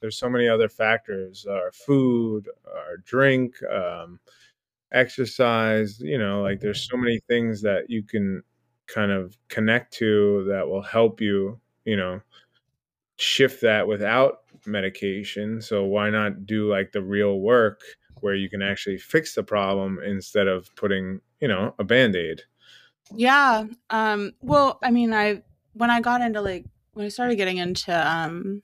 there's 0.00 0.16
so 0.16 0.28
many 0.28 0.48
other 0.48 0.68
factors 0.68 1.46
our 1.46 1.72
food 1.72 2.48
our 2.66 2.96
drink 3.04 3.54
um, 3.64 4.18
exercise 4.92 6.00
you 6.00 6.18
know 6.18 6.42
like 6.42 6.60
there's 6.60 6.88
so 6.88 6.96
many 6.96 7.20
things 7.28 7.62
that 7.62 7.84
you 7.88 8.02
can 8.02 8.42
kind 8.86 9.10
of 9.12 9.36
connect 9.48 9.92
to 9.92 10.44
that 10.48 10.66
will 10.66 10.82
help 10.82 11.20
you 11.20 11.60
you 11.84 11.96
know 11.96 12.20
shift 13.18 13.60
that 13.62 13.86
without 13.86 14.42
medication. 14.66 15.60
So 15.60 15.84
why 15.84 16.10
not 16.10 16.46
do 16.46 16.70
like 16.70 16.92
the 16.92 17.02
real 17.02 17.40
work 17.40 17.82
where 18.20 18.34
you 18.34 18.48
can 18.48 18.62
actually 18.62 18.98
fix 18.98 19.34
the 19.34 19.42
problem 19.42 19.98
instead 20.04 20.48
of 20.48 20.74
putting 20.76 21.20
you 21.40 21.48
know 21.48 21.74
a 21.78 21.84
band-aid? 21.84 22.42
Yeah 23.14 23.64
um 23.90 24.34
well 24.42 24.78
i 24.82 24.90
mean 24.90 25.14
i 25.14 25.42
when 25.72 25.90
i 25.90 25.98
got 26.00 26.20
into 26.20 26.42
like 26.42 26.66
when 26.98 27.06
i 27.06 27.08
started 27.08 27.36
getting 27.36 27.58
into 27.58 27.92
um 27.92 28.62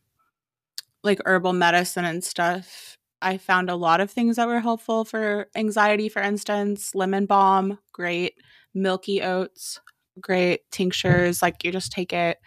like 1.04 1.20
herbal 1.24 1.52
medicine 1.52 2.04
and 2.04 2.24
stuff 2.24 2.98
I 3.24 3.38
found 3.38 3.70
a 3.70 3.74
lot 3.74 4.00
of 4.00 4.10
things 4.10 4.36
that 4.36 4.46
were 4.46 4.60
helpful 4.60 5.06
for 5.06 5.48
anxiety, 5.56 6.10
for 6.10 6.20
instance, 6.20 6.94
lemon 6.94 7.24
balm, 7.24 7.78
great, 7.90 8.34
milky 8.74 9.22
oats, 9.22 9.80
great, 10.20 10.70
tinctures, 10.70 11.40
like 11.40 11.64
you 11.64 11.72
just 11.72 11.90
take 11.90 12.12
it. 12.12 12.38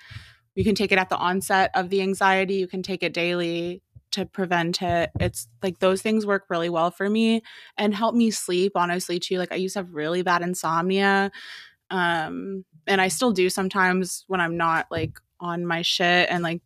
You 0.53 0.63
can 0.63 0.75
take 0.75 0.91
it 0.91 0.99
at 0.99 1.09
the 1.09 1.17
onset 1.17 1.71
of 1.73 1.89
the 1.89 2.03
anxiety, 2.03 2.55
you 2.55 2.67
can 2.67 2.83
take 2.83 3.01
it 3.01 3.11
daily 3.11 3.81
to 4.11 4.27
prevent 4.27 4.83
it. 4.83 5.09
It's 5.19 5.47
like 5.63 5.79
those 5.79 6.03
things 6.03 6.27
work 6.27 6.45
really 6.47 6.69
well 6.69 6.91
for 6.91 7.09
me 7.09 7.41
and 7.75 7.95
help 7.95 8.13
me 8.13 8.29
sleep, 8.29 8.73
honestly, 8.75 9.19
too. 9.19 9.39
Like 9.39 9.51
I 9.51 9.55
used 9.55 9.73
to 9.73 9.79
have 9.79 9.93
really 9.93 10.21
bad 10.21 10.43
insomnia. 10.43 11.31
Um, 11.89 12.65
and 12.85 13.01
I 13.01 13.07
still 13.07 13.31
do 13.31 13.49
sometimes 13.49 14.25
when 14.27 14.41
I'm 14.41 14.57
not 14.57 14.87
like 14.91 15.19
on 15.39 15.65
my 15.65 15.81
shit 15.81 16.29
and 16.29 16.43
like 16.43 16.61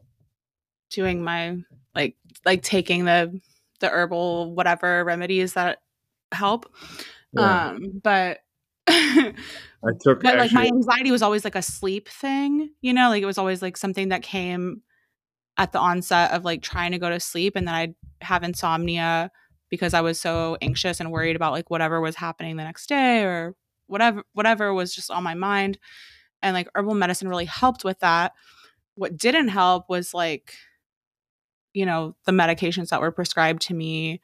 doing 0.90 1.24
my 1.24 1.58
like 1.96 2.16
like 2.46 2.62
taking 2.62 3.06
the 3.06 3.40
the 3.80 3.90
herbal 3.90 4.54
whatever 4.54 5.04
remedies 5.04 5.54
that 5.54 5.80
help. 6.32 6.72
Yeah. 7.34 7.70
Um, 7.70 8.02
but 8.04 8.40
I 8.88 9.34
took 10.00 10.22
but 10.22 10.38
like 10.38 10.52
my 10.52 10.66
anxiety 10.66 11.12
was 11.12 11.22
always 11.22 11.44
like 11.44 11.56
a 11.56 11.62
sleep 11.62 12.08
thing, 12.08 12.70
you 12.82 12.94
know, 12.94 13.10
like 13.10 13.24
it 13.24 13.28
was 13.28 13.38
always 13.38 13.62
like 13.62 13.78
something 13.78 14.10
that 14.10 14.22
came 14.22 14.82
at 15.58 15.72
the 15.72 15.80
onset 15.80 16.32
of 16.32 16.46
like 16.46 16.62
trying 16.62 16.92
to 16.92 17.00
go 17.00 17.10
to 17.10 17.20
sleep 17.20 17.56
and 17.56 17.68
then 17.68 17.76
I'd 17.76 17.96
have 18.22 18.44
insomnia 18.44 19.32
because 19.70 19.94
I 19.94 20.02
was 20.02 20.20
so 20.20 20.58
anxious 20.62 21.00
and 21.00 21.12
worried 21.12 21.36
about 21.36 21.54
like 21.54 21.70
whatever 21.70 22.00
was 22.00 22.16
happening 22.16 22.58
the 22.58 22.64
next 22.64 22.88
day 22.88 23.24
or 23.24 23.56
whatever 23.88 24.24
whatever 24.34 24.74
was 24.74 24.94
just 24.94 25.10
on 25.10 25.24
my 25.24 25.34
mind. 25.34 25.78
And 26.44 26.54
like 26.54 26.68
herbal 26.76 26.96
medicine 26.96 27.30
really 27.30 27.46
helped 27.46 27.84
with 27.84 28.00
that. 28.00 28.34
What 28.96 29.18
didn't 29.18 29.50
help 29.50 29.90
was 29.90 30.14
like 30.14 30.54
you 31.74 31.86
know 31.86 32.16
the 32.26 32.32
medications 32.32 32.90
that 32.90 33.02
were 33.02 33.12
prescribed 33.12 33.62
to 33.64 33.74
me 33.74 34.22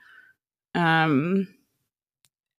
um 0.76 1.48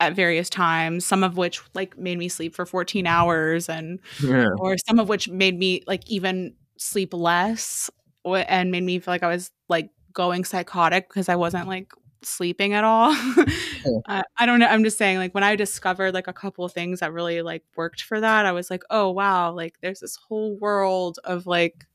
at 0.01 0.15
various 0.15 0.49
times 0.49 1.05
some 1.05 1.25
of 1.25 1.37
which 1.37 1.61
like 1.75 1.99
made 1.99 2.19
me 2.19 2.29
sleep 2.29 2.55
for 2.55 2.65
14 2.65 3.07
hours 3.07 3.69
and 3.69 3.99
yeah. 4.23 4.49
or 4.59 4.77
some 4.79 4.99
of 4.99 5.09
which 5.09 5.29
made 5.29 5.59
me 5.59 5.83
like 5.87 6.09
even 6.09 6.55
sleep 6.77 7.13
less 7.13 7.91
and 8.25 8.71
made 8.71 8.83
me 8.83 8.99
feel 8.99 9.13
like 9.13 9.23
i 9.23 9.29
was 9.29 9.51
like 9.69 9.91
going 10.13 10.45
psychotic 10.45 11.09
because 11.09 11.29
i 11.29 11.37
wasn't 11.37 11.67
like 11.67 11.93
sleeping 12.23 12.73
at 12.73 12.83
all 12.83 13.11
oh. 13.13 14.03
uh, 14.09 14.23
i 14.37 14.47
don't 14.47 14.59
know 14.59 14.67
i'm 14.67 14.83
just 14.83 14.99
saying 14.99 15.19
like 15.19 15.35
when 15.35 15.45
i 15.45 15.55
discovered 15.55 16.15
like 16.15 16.27
a 16.27 16.33
couple 16.33 16.65
of 16.65 16.73
things 16.73 17.01
that 17.01 17.13
really 17.13 17.43
like 17.43 17.63
worked 17.77 18.03
for 18.03 18.21
that 18.21 18.45
i 18.45 18.53
was 18.53 18.71
like 18.71 18.83
oh 18.91 19.11
wow 19.11 19.53
like 19.53 19.77
there's 19.83 20.01
this 20.01 20.17
whole 20.17 20.57
world 20.59 21.19
of 21.25 21.47
like 21.47 21.88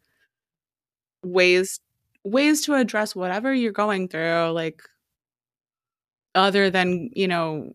ways 1.24 1.80
ways 2.24 2.62
to 2.66 2.74
address 2.76 3.16
whatever 3.16 3.54
you're 3.54 3.72
going 3.72 4.08
through, 4.08 4.52
like 4.52 4.82
other 6.36 6.70
than, 6.70 7.10
you 7.14 7.28
know, 7.28 7.74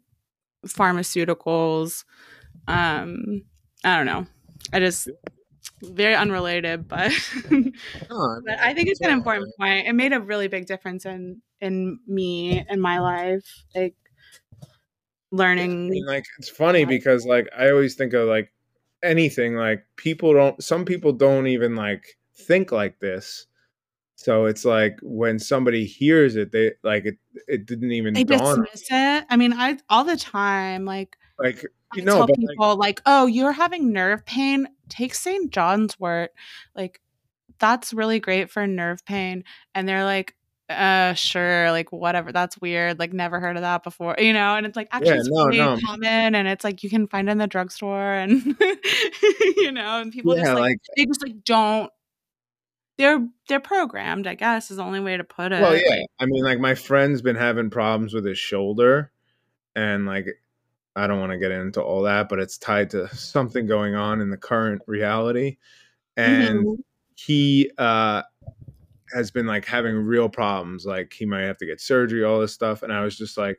pharmaceuticals. 0.67 2.05
Um, 2.67 3.43
I 3.85 3.97
don't 3.97 4.07
know. 4.07 4.27
I 4.73 4.81
just 4.81 5.09
very 5.83 6.15
unrelated, 6.15 6.89
but, 6.89 7.13
but 7.51 8.59
I 8.61 8.75
think 8.75 8.89
it's 8.89 9.01
an 9.01 9.11
important 9.11 9.53
point. 9.59 9.87
It 9.87 9.95
made 9.95 10.13
a 10.13 10.21
really 10.21 10.49
big 10.49 10.67
difference 10.67 11.07
in 11.07 11.41
in 11.61 11.99
me 12.07 12.65
in 12.69 12.81
my 12.81 13.01
life, 13.01 13.65
like 13.75 13.95
learning. 15.31 16.05
Like 16.07 16.25
it's 16.39 16.49
funny 16.49 16.85
because 16.85 17.25
like 17.27 17.49
I 17.57 17.71
always 17.71 17.95
think 17.95 18.13
of 18.13 18.29
like 18.29 18.53
anything 19.03 19.55
like 19.55 19.85
people 19.97 20.33
don't. 20.35 20.63
Some 20.63 20.85
people 20.85 21.13
don't 21.13 21.47
even 21.47 21.77
like 21.77 22.19
think 22.39 22.73
like 22.73 22.99
this 23.01 23.47
so 24.19 24.47
it's 24.47 24.65
like 24.65 24.99
when 25.01 25.39
somebody 25.39 25.85
hears 25.85 26.35
it, 26.35 26.51
they 26.51 26.73
like 26.83 27.07
it. 27.07 27.19
It 27.47 27.67
didn't 27.67 27.93
even. 27.93 28.15
They 28.15 28.25
dawn 28.25 28.63
dismiss 28.63 28.89
it. 28.91 29.25
I 29.31 29.37
mean, 29.37 29.53
I 29.53 29.79
all 29.89 30.03
the 30.03 30.17
time 30.17 30.85
like 30.85 31.17
like 31.39 31.63
you 31.95 32.03
I 32.03 32.05
know 32.05 32.27
tell 32.27 32.27
people 32.27 32.71
like, 32.71 32.79
like, 32.79 33.03
oh, 33.07 33.27
you're 33.27 33.53
having 33.53 33.93
nerve 33.93 34.27
pain. 34.27 34.67
Take 34.89 35.15
St. 35.15 35.53
John's 35.53 36.01
wort. 36.01 36.33
Like 36.75 37.01
that's 37.61 37.95
really 37.95 38.19
great 38.19 38.51
for 38.51 38.67
nerve 38.67 39.05
pain. 39.05 39.45
And 39.73 39.89
they're 39.89 40.05
like, 40.05 40.35
uh 40.69 41.15
sure 41.15 41.71
like 41.71 41.91
whatever 41.93 42.31
that's 42.31 42.61
weird 42.61 42.99
like 42.99 43.15
never 43.15 43.41
heard 43.41 43.57
of 43.57 43.63
that 43.63 43.83
before 43.83 44.15
you 44.19 44.35
know 44.35 44.55
and 44.55 44.67
it's 44.67 44.77
like 44.77 44.87
actually 44.93 45.15
yeah, 45.15 45.21
it's 45.21 45.31
no, 45.31 45.47
really 45.47 45.57
no. 45.57 45.79
common 45.87 46.35
and 46.35 46.47
it's 46.47 46.63
like 46.63 46.83
you 46.83 46.91
can 46.91 47.07
find 47.07 47.27
it 47.27 47.33
in 47.33 47.39
the 47.39 47.47
drugstore 47.47 48.13
and 48.13 48.45
you 49.57 49.73
know 49.73 50.03
and 50.03 50.13
people 50.13 50.37
yeah, 50.37 50.43
just 50.43 50.55
like, 50.57 50.61
like, 50.61 50.79
they 50.95 51.07
just 51.07 51.23
like 51.23 51.43
don't 51.43 51.91
they're 52.99 53.27
they're 53.49 53.61
programmed, 53.61 54.27
I 54.27 54.35
guess, 54.35 54.71
is 54.71 54.77
the 54.77 54.83
only 54.83 55.01
way 55.01 55.17
to 55.17 55.25
put 55.25 55.53
it. 55.53 55.63
Well, 55.63 55.77
yeah. 55.77 56.03
I 56.19 56.27
mean, 56.27 56.43
like 56.43 56.59
my 56.59 56.75
friend's 56.75 57.23
been 57.23 57.37
having 57.37 57.71
problems 57.71 58.13
with 58.13 58.27
his 58.27 58.39
shoulder, 58.39 59.13
and 59.75 60.05
like 60.05 60.27
I 60.97 61.07
don't 61.07 61.21
want 61.21 61.33
to 61.33 61.39
get 61.39 61.53
into 61.53 61.81
all 61.81 62.03
that, 62.03 62.29
but 62.29 62.41
it's 62.41 62.59
tied 62.59 62.91
to 62.91 63.09
something 63.15 63.67
going 63.67 63.95
on 63.95 64.21
in 64.21 64.31
the 64.31 64.37
current 64.37 64.83
reality, 64.87 65.57
and 66.17 66.67
mm-hmm. 66.67 66.81
he 67.15 67.71
uh 67.79 68.23
has 69.15 69.31
been 69.31 69.47
like 69.47 69.65
having 69.65 69.95
real 69.95 70.29
problems. 70.29 70.85
Like 70.85 71.13
he 71.13 71.25
might 71.25 71.45
have 71.45 71.59
to 71.59 71.67
get 71.67 71.81
surgery, 71.81 72.25
all 72.25 72.41
this 72.41 72.53
stuff, 72.53 72.83
and 72.83 72.93
I 72.93 73.03
was 73.03 73.17
just 73.17 73.39
like. 73.39 73.59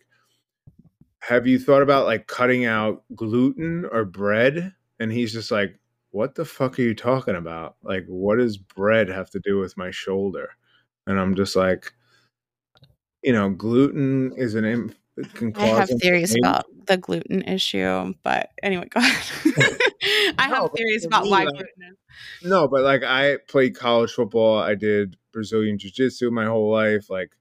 Have 1.22 1.45
you 1.45 1.60
thought 1.60 1.82
about 1.82 2.06
like 2.06 2.28
cutting 2.28 2.64
out 2.64 3.03
gluten 3.14 3.84
or 3.91 4.06
bread? 4.06 4.74
And 5.02 5.11
he's 5.11 5.34
just 5.34 5.52
like, 5.52 5.78
what 6.11 6.36
the 6.36 6.45
fuck 6.45 6.80
are 6.80 6.84
you 6.84 6.95
talking 6.95 7.36
about? 7.36 7.76
Like, 7.84 8.06
what 8.07 8.38
does 8.38 8.57
bread 8.57 9.10
have 9.10 9.30
to 9.31 9.40
do 9.40 9.60
with 9.60 9.77
my 9.77 9.91
shoulder? 9.91 10.49
And 11.07 11.19
I'm 11.19 11.36
just 11.36 11.56
like, 11.56 11.94
you 13.23 13.34
know, 13.34 13.49
gluten 13.49 14.34
is 14.36 14.56
an 14.56 14.65
imp- 14.65 14.95
can 15.34 15.52
cause. 15.52 15.64
I 15.64 15.68
have 15.68 15.90
theories 16.02 16.36
about 16.38 16.65
the 16.86 16.98
gluten 16.98 17.41
issue, 17.44 18.14
but 18.23 18.49
anyway, 18.64 18.88
go 18.90 18.99
ahead. 18.99 19.44
I 20.38 20.48
no, 20.49 20.56
have 20.56 20.72
theories 20.76 21.06
about 21.06 21.27
why 21.27 21.44
like, 21.44 21.49
gluten 21.49 21.84
is. 21.91 21.98
No, 22.49 22.68
but 22.68 22.84
like 22.84 23.03
I 23.03 23.38
played 23.48 23.76
college 23.76 24.11
football. 24.11 24.60
I 24.60 24.76
did 24.76 25.18
Brazilian 25.34 25.77
jiu 25.77 25.91
jitsu 25.91 26.31
my 26.31 26.45
whole 26.45 26.72
life. 26.72 27.10
Like 27.10 27.31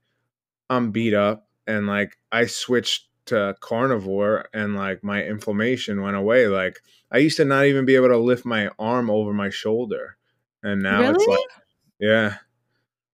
I'm 0.69 0.91
beat 0.91 1.13
up 1.13 1.47
and 1.67 1.87
like 1.87 2.17
I 2.31 2.45
switched 2.45 3.07
to 3.27 3.55
carnivore 3.61 4.49
and 4.53 4.75
like 4.75 5.03
my 5.03 5.23
inflammation 5.23 6.01
went 6.01 6.17
away. 6.17 6.47
Like 6.47 6.79
I 7.11 7.17
used 7.17 7.37
to 7.37 7.45
not 7.45 7.65
even 7.65 7.85
be 7.85 7.95
able 7.95 8.09
to 8.09 8.17
lift 8.17 8.45
my 8.45 8.69
arm 8.77 9.09
over 9.09 9.33
my 9.33 9.49
shoulder. 9.49 10.17
And 10.63 10.81
now 10.81 11.01
really? 11.01 11.15
it's 11.15 11.27
like 11.27 11.39
yeah. 11.99 12.35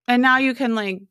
And 0.08 0.22
now 0.22 0.38
you 0.38 0.54
can 0.54 0.74
like 0.74 1.02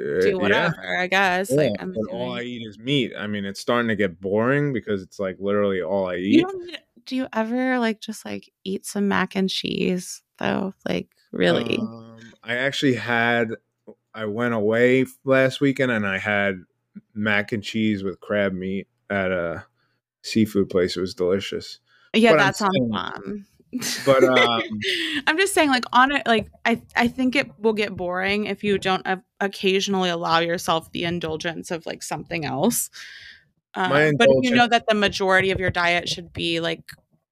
Uh, 0.00 0.20
do 0.20 0.28
yeah. 0.30 0.34
whatever, 0.34 0.98
I 0.98 1.06
guess. 1.06 1.50
Yeah, 1.50 1.56
Like 1.56 1.72
I'm 1.78 1.96
all 2.10 2.32
I 2.32 2.42
eat 2.42 2.62
is 2.66 2.78
meat. 2.78 3.12
I 3.18 3.26
mean, 3.26 3.44
it's 3.44 3.60
starting 3.60 3.88
to 3.88 3.96
get 3.96 4.20
boring 4.20 4.72
because 4.72 5.02
it's 5.02 5.18
like 5.18 5.36
literally 5.38 5.82
all 5.82 6.08
I 6.08 6.14
You 6.16 6.38
eat. 6.38 6.40
don't 6.42 6.76
do 7.04 7.16
you 7.16 7.26
ever 7.32 7.78
like 7.80 8.00
just 8.00 8.24
like 8.24 8.52
eat 8.64 8.86
some 8.86 9.08
mac 9.08 9.34
and 9.34 9.50
cheese 9.50 10.22
though? 10.38 10.72
Like 10.88 11.08
really? 11.32 11.78
Um, 11.78 12.18
I 12.42 12.56
actually 12.56 12.94
had. 12.94 13.50
I 14.14 14.26
went 14.26 14.52
away 14.52 15.06
last 15.24 15.60
weekend 15.62 15.90
and 15.90 16.06
I 16.06 16.18
had 16.18 16.62
mac 17.14 17.52
and 17.52 17.62
cheese 17.64 18.04
with 18.04 18.20
crab 18.20 18.52
meat 18.52 18.86
at 19.08 19.32
a 19.32 19.64
seafood 20.22 20.68
place. 20.68 20.96
It 20.96 21.00
was 21.00 21.14
delicious. 21.14 21.80
Yeah, 22.14 22.32
but 22.32 22.40
I'm 22.40 22.46
that 22.46 22.56
sounds 22.56 23.46
but, 24.04 24.22
um, 24.38 24.62
I'm 25.26 25.38
just 25.38 25.54
saying, 25.54 25.70
like 25.70 25.84
on 25.92 26.12
it, 26.12 26.26
like 26.26 26.48
I, 26.64 26.82
I 26.94 27.08
think 27.08 27.36
it 27.36 27.58
will 27.58 27.72
get 27.72 27.96
boring 27.96 28.46
if 28.46 28.62
you 28.62 28.78
don't 28.78 29.06
uh, 29.06 29.16
occasionally 29.40 30.10
allow 30.10 30.40
yourself 30.40 30.90
the 30.92 31.04
indulgence 31.04 31.70
of 31.70 31.86
like 31.86 32.02
something 32.02 32.44
else. 32.44 32.90
Um, 33.74 34.12
but 34.18 34.28
if 34.30 34.50
you 34.50 34.54
know 34.54 34.68
that 34.68 34.84
the 34.86 34.94
majority 34.94 35.50
of 35.50 35.58
your 35.58 35.70
diet 35.70 36.08
should 36.08 36.32
be 36.32 36.60
like 36.60 36.82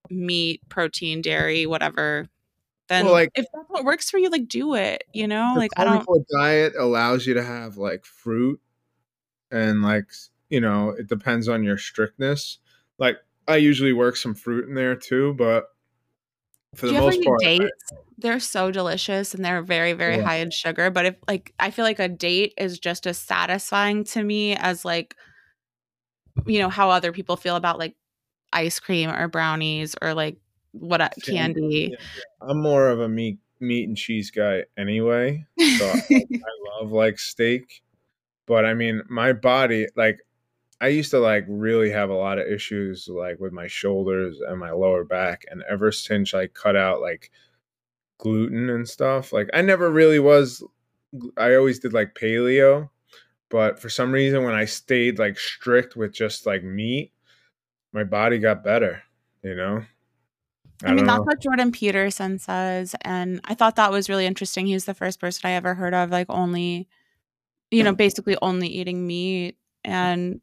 meat, 0.09 0.62
protein, 0.70 1.20
dairy, 1.20 1.66
whatever, 1.66 2.27
then 2.89 3.05
Well, 3.05 3.15
like- 3.15 3.31
if 3.35 3.44
that's 3.52 3.69
what 3.69 3.85
works 3.85 4.11
for 4.11 4.19
you, 4.19 4.31
like 4.31 4.48
do 4.48 4.74
it. 4.74 5.05
You 5.12 5.28
know, 5.28 5.52
the 5.55 5.61
like 5.61 5.70
I 5.77 5.85
don't. 5.85 6.07
diet 6.39 6.73
allows 6.78 7.27
you 7.27 7.35
to 7.35 7.43
have 7.43 7.77
like 7.77 8.07
fruit 8.07 8.61
and 9.51 9.82
like 9.82 10.07
you 10.48 10.61
know 10.61 10.90
it 10.90 11.07
depends 11.07 11.48
on 11.48 11.62
your 11.62 11.77
strictness. 11.77 12.59
Like 12.98 13.19
I 13.51 13.56
usually 13.56 13.93
work 13.93 14.16
some 14.16 14.35
fruit 14.35 14.68
in 14.68 14.74
there 14.74 14.97
too, 14.97 15.35
but 15.35 15.64
for 16.74 16.86
Do 16.86 16.94
the 16.94 17.01
most 17.01 17.22
part, 17.24 17.40
I- 17.43 17.59
dates? 17.59 17.93
They're 18.18 18.39
so 18.40 18.70
delicious 18.70 19.32
and 19.35 19.43
they're 19.44 19.62
very, 19.62 19.94
very 19.94 20.16
Yeah. 20.16 20.24
high 20.24 20.36
in 20.36 20.51
sugar. 20.51 20.90
But 20.90 21.06
if 21.06 21.16
like 21.27 21.55
I 21.59 21.70
feel 21.70 21.85
like 21.86 21.98
a 21.98 22.09
date 22.09 22.52
is 22.59 22.78
just 22.78 23.06
as 23.06 23.18
satisfying 23.18 24.05
to 24.05 24.22
me 24.22 24.55
as 24.56 24.85
like 24.85 25.14
you 26.47 26.59
know 26.59 26.68
how 26.68 26.90
other 26.90 27.12
people 27.12 27.36
feel 27.36 27.56
about 27.56 27.78
like 27.78 27.94
ice 28.52 28.78
cream 28.78 29.10
or 29.10 29.27
brownies 29.28 29.94
or 30.02 30.14
like 30.14 30.36
what 30.72 31.01
a- 31.01 31.10
candy. 31.24 31.97
I'm 32.43 32.60
more 32.60 32.89
of 32.89 33.01
a 33.01 33.09
meat 33.09 33.39
meat 33.59 33.89
and 33.89 33.97
cheese 33.97 34.31
guy 34.31 34.64
anyway. 34.78 35.44
So 35.78 35.90
I 35.90 36.01
love 36.81 36.93
like 36.93 37.18
steak, 37.18 37.82
but 38.47 38.64
I 38.64 38.74
mean 38.74 39.02
my 39.09 39.32
body 39.32 39.86
like 39.97 40.18
I 40.81 40.89
used 40.89 41.11
to 41.11 41.19
like 41.19 41.44
really 41.48 41.90
have 41.90 42.11
a 42.11 42.15
lot 42.15 42.39
of 42.39 42.47
issues 42.47 43.09
like 43.09 43.39
with 43.39 43.52
my 43.52 43.66
shoulders 43.66 44.39
and 44.47 44.59
my 44.59 44.70
lower 44.70 45.05
back 45.05 45.44
and 45.51 45.62
ever 45.69 45.93
since 45.93 46.32
I 46.32 46.47
cut 46.47 46.77
out 46.77 47.01
like 47.01 47.31
gluten 48.19 48.70
and 48.70 48.89
stuff, 48.89 49.32
like 49.32 49.51
I 49.52 49.62
never 49.62 49.90
really 49.90 50.19
was 50.19 50.62
I 51.36 51.55
always 51.55 51.81
did 51.81 51.93
like 51.93 52.15
paleo, 52.15 52.89
but 53.48 53.78
for 53.81 53.89
some 53.89 54.12
reason 54.12 54.44
when 54.44 54.55
I 54.55 54.65
stayed 54.65 55.19
like 55.19 55.39
strict 55.39 55.97
with 55.97 56.12
just 56.12 56.47
like 56.47 56.62
meat, 56.62 57.12
my 57.93 58.05
body 58.05 58.39
got 58.39 58.65
better, 58.65 59.02
you 59.43 59.55
know? 59.55 59.85
I, 60.82 60.89
mean, 60.89 60.98
don't 60.98 61.07
that's 61.07 61.19
know. 61.19 61.24
what 61.24 61.40
Jordan 61.40 61.73
Peterson 61.73 62.39
says. 62.39 62.94
And 63.02 63.40
I 63.44 63.55
thought 63.55 63.77
that 63.77 63.90
was 63.90 64.09
really 64.09 64.24
interesting. 64.24 64.66
He 64.66 64.74
was 64.74 64.86
the 64.86 64.94
first 64.94 65.20
person 65.20 65.43
I 65.44 65.52
ever 65.52 65.74
heard 65.74 65.93
of, 65.93 66.11
like, 66.11 66.28
only, 66.31 66.89
you 67.70 67.82
know, 67.82 67.94
basically 67.94 68.36
only 68.40 68.69
eating 68.69 69.07
meat. 69.07 69.57
And 69.85 70.40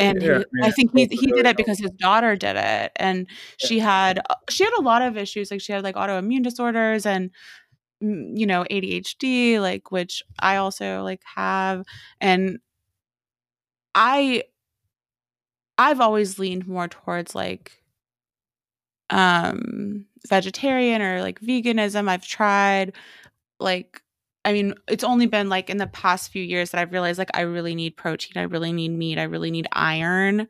and 0.00 0.22
Yeah, 0.22 0.38
he, 0.38 0.46
I 0.62 0.70
think 0.70 0.92
he 0.94 1.06
he 1.10 1.32
did 1.32 1.46
it 1.46 1.56
because 1.56 1.78
his 1.80 1.90
daughter 1.92 2.36
did 2.36 2.56
it, 2.56 2.92
and 2.96 3.26
she 3.56 3.78
had 3.80 4.20
she 4.50 4.64
had 4.64 4.72
a 4.78 4.82
lot 4.82 5.02
of 5.02 5.16
issues. 5.16 5.50
Like 5.50 5.60
she 5.60 5.72
had 5.72 5.84
like 5.84 5.96
autoimmune 5.96 6.42
disorders 6.44 7.06
and 7.06 7.30
mm, 8.02 8.32
you 8.38 8.46
know 8.46 8.64
ADHD, 8.70 9.60
like 9.60 9.90
which 9.92 10.22
I 10.40 10.56
also 10.56 11.02
like 11.04 11.22
have, 11.36 11.84
and 12.20 12.58
I 13.94 14.44
I've 15.78 16.00
always 16.00 16.38
leaned 16.38 16.66
more 16.68 16.88
towards 16.88 17.34
like 17.34 17.82
um 19.10 20.06
vegetarian 20.28 21.00
or 21.02 21.20
like 21.22 21.40
veganism. 21.40 22.08
I've 22.08 22.26
tried 22.26 22.94
like 23.60 24.02
I 24.44 24.52
mean, 24.52 24.74
it's 24.88 25.04
only 25.04 25.26
been 25.26 25.48
like 25.48 25.68
in 25.68 25.76
the 25.78 25.86
past 25.86 26.30
few 26.30 26.42
years 26.42 26.70
that 26.70 26.80
I've 26.80 26.92
realized 26.92 27.18
like 27.18 27.30
I 27.34 27.42
really 27.42 27.74
need 27.74 27.96
protein, 27.96 28.32
I 28.36 28.42
really 28.44 28.72
need 28.72 28.90
meat, 28.90 29.18
I 29.18 29.24
really 29.24 29.50
need 29.50 29.68
iron. 29.72 30.48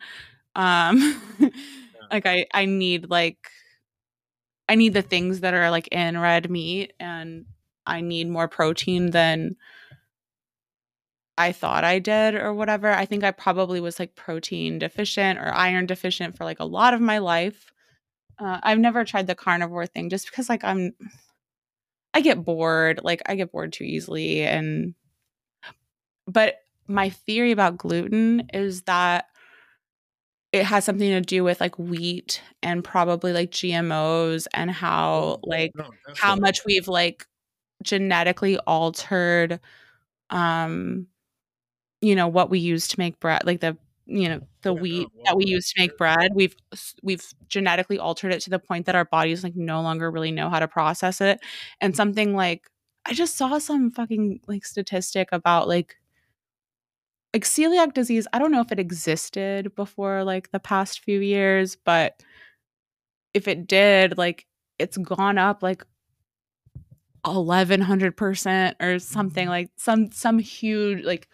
Um 0.55 1.20
like 2.12 2.27
I 2.27 2.47
I 2.55 2.66
need 2.66 3.10
like 3.10 3.51
I 4.69 4.74
need 4.74 4.94
the 4.94 5.02
things 5.02 5.40
that 5.40 5.55
are 5.55 5.70
like 5.70 5.89
in 5.89 6.19
red 6.19 6.51
meat 6.51 6.93
and 7.01 7.47
I 7.86 8.01
need 8.02 8.28
more 8.28 8.48
protein 8.48 9.10
than 9.10 9.56
I 11.36 11.52
thought 11.52 11.85
I 11.85 12.01
did 12.01 12.35
or 12.35 12.52
whatever. 12.52 12.93
I 12.93 13.06
think 13.06 13.23
I 13.23 13.31
probably 13.31 13.81
was 13.81 13.98
like 13.98 14.16
protein 14.16 14.78
deficient 14.78 15.39
or 15.39 15.55
iron 15.55 15.86
deficient 15.86 16.36
for 16.36 16.44
like 16.44 16.59
a 16.59 16.65
lot 16.65 16.94
of 16.94 17.01
my 17.01 17.19
life. 17.19 17.70
Uh, 18.39 18.60
I've 18.62 18.78
never 18.78 19.05
tried 19.05 19.28
the 19.28 19.35
carnivore 19.36 19.86
thing 19.86 20.10
just 20.10 20.27
because 20.31 20.48
like 20.48 20.65
I'm 20.65 20.94
I 22.14 22.20
get 22.20 22.44
bored. 22.44 23.01
Like 23.02 23.22
I 23.26 23.35
get 23.35 23.52
bored 23.52 23.72
too 23.72 23.85
easily 23.85 24.43
and 24.43 24.94
but 26.26 26.56
my 26.86 27.10
theory 27.10 27.52
about 27.52 27.76
gluten 27.76 28.48
is 28.52 28.82
that 28.82 29.26
it 30.52 30.64
has 30.64 30.85
something 30.85 31.10
to 31.10 31.20
do 31.20 31.44
with 31.44 31.60
like 31.60 31.78
wheat 31.78 32.43
and 32.62 32.82
probably 32.82 33.32
like 33.32 33.51
GMOs 33.51 34.47
and 34.55 34.70
how 34.70 35.40
like 35.43 35.72
No, 35.74 35.90
how 36.16 36.36
much 36.36 36.64
we've 36.64 36.89
like 36.89 37.26
genetically 37.82 38.59
altered 38.59 39.60
um 40.30 41.06
you 42.01 42.16
know 42.16 42.28
what 42.28 42.51
we 42.51 42.59
use 42.59 42.89
to 42.89 42.98
make 42.98 43.20
bread 43.20 43.44
like 43.44 43.60
the 43.60 43.76
you 44.09 44.28
know 44.28 44.40
the 44.62 44.72
wheat 44.72 45.09
that 45.24 45.36
we 45.36 45.44
use 45.47 45.70
to 45.72 45.82
make 45.82 45.97
bread 45.98 46.32
we've 46.35 46.56
we've 47.02 47.26
genetically 47.48 47.98
altered 47.98 48.32
it 48.32 48.40
to 48.40 48.51
the 48.51 48.59
point 48.59 48.86
that 48.86 48.94
our 48.94 49.05
bodies 49.05 49.44
like 49.44 49.55
no 49.55 49.82
longer 49.82 50.10
really 50.10 50.32
know 50.32 50.48
how 50.48 50.59
to 50.59 50.68
process 50.68 51.20
it. 51.20 51.40
And 51.80 51.94
something 51.94 52.35
like 52.35 52.68
i 53.06 53.12
just 53.14 53.36
saw 53.36 53.59
some 53.59 53.90
fucking 53.90 54.40
like 54.48 54.64
statistic 54.64 55.28
about 55.32 55.68
like 55.68 55.97
like 57.35 57.44
celiac 57.44 57.93
disease 57.94 58.26
i 58.32 58.39
don't 58.39 58.51
know 58.52 58.60
if 58.60 58.72
it 58.72 58.78
existed 58.78 59.74
before 59.74 60.24
like 60.24 60.51
the 60.51 60.60
past 60.60 61.01
few 61.01 61.20
years 61.20 61.76
but 61.85 62.22
if 63.35 63.48
it 63.48 63.66
did 63.66 64.16
like 64.18 64.47
it's 64.78 64.97
gone 64.97 65.39
up 65.39 65.62
like 65.62 65.85
1100% 67.24 68.76
or 68.80 68.98
something 68.98 69.48
like 69.48 69.70
some 69.76 70.10
some 70.12 70.39
huge 70.39 71.05
like 71.05 71.28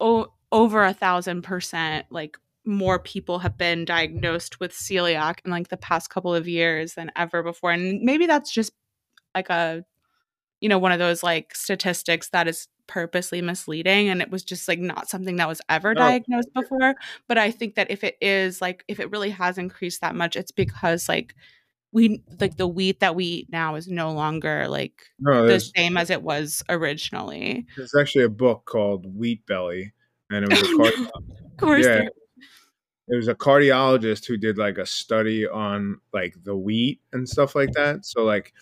o- 0.00 0.32
over 0.54 0.84
a 0.84 0.94
thousand 0.94 1.42
percent 1.42 2.06
like 2.10 2.38
more 2.64 2.98
people 2.98 3.40
have 3.40 3.58
been 3.58 3.84
diagnosed 3.84 4.60
with 4.60 4.72
celiac 4.72 5.40
in 5.44 5.50
like 5.50 5.68
the 5.68 5.76
past 5.76 6.08
couple 6.08 6.34
of 6.34 6.48
years 6.48 6.94
than 6.94 7.10
ever 7.16 7.42
before. 7.42 7.72
And 7.72 8.00
maybe 8.02 8.26
that's 8.26 8.50
just 8.50 8.72
like 9.34 9.50
a 9.50 9.84
you 10.60 10.68
know 10.68 10.78
one 10.78 10.92
of 10.92 10.98
those 11.00 11.22
like 11.22 11.54
statistics 11.54 12.30
that 12.30 12.48
is 12.48 12.68
purposely 12.86 13.42
misleading 13.42 14.08
and 14.08 14.22
it 14.22 14.30
was 14.30 14.44
just 14.44 14.68
like 14.68 14.78
not 14.78 15.08
something 15.08 15.36
that 15.36 15.48
was 15.48 15.60
ever 15.68 15.92
No. 15.92 16.00
diagnosed 16.00 16.54
before. 16.54 16.94
But 17.26 17.36
i 17.36 17.50
think 17.50 17.74
that 17.74 17.90
if 17.90 18.04
it 18.04 18.16
is 18.20 18.60
like 18.62 18.84
if 18.88 19.00
it 19.00 19.10
really 19.10 19.30
has 19.30 19.58
increased 19.58 20.00
that 20.02 20.14
much 20.14 20.36
it's 20.36 20.52
because 20.52 21.08
like 21.08 21.34
we 21.92 22.22
like 22.40 22.56
the 22.56 22.68
wheat 22.68 23.00
that 23.00 23.14
we 23.16 23.24
eat 23.24 23.48
now 23.50 23.74
is 23.74 23.88
no 23.88 24.12
longer 24.12 24.68
like 24.68 25.02
no, 25.18 25.46
the 25.46 25.60
same 25.60 25.96
as 25.96 26.10
it 26.10 26.22
was 26.22 26.62
originally. 26.68 27.66
there's 27.76 27.94
actually 27.94 28.24
a 28.24 28.28
book 28.28 28.64
called 28.66 29.06
Wheat 29.16 29.44
Belly, 29.46 29.92
and 30.34 30.44
it 30.44 30.50
was 30.50 30.60
a 30.62 30.76
cardi- 30.76 31.08
of 31.44 31.56
course 31.58 31.86
Yeah. 31.86 32.08
it 33.08 33.16
was 33.16 33.28
a 33.28 33.34
cardiologist 33.34 34.26
who 34.26 34.36
did 34.36 34.58
like 34.58 34.78
a 34.78 34.86
study 34.86 35.46
on 35.46 36.00
like 36.12 36.34
the 36.44 36.56
wheat 36.56 37.00
and 37.12 37.28
stuff 37.28 37.54
like 37.54 37.72
that. 37.72 38.04
So 38.06 38.24
like 38.24 38.52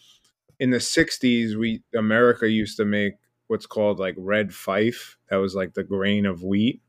in 0.60 0.70
the 0.70 0.78
60s, 0.78 1.56
we 1.56 1.82
America 1.96 2.48
used 2.48 2.76
to 2.78 2.84
make 2.84 3.14
what's 3.48 3.66
called 3.66 3.98
like 3.98 4.14
red 4.18 4.52
fife. 4.54 5.16
That 5.30 5.36
was 5.36 5.54
like 5.54 5.74
the 5.74 5.84
grain 5.84 6.26
of 6.26 6.42
wheat. 6.42 6.82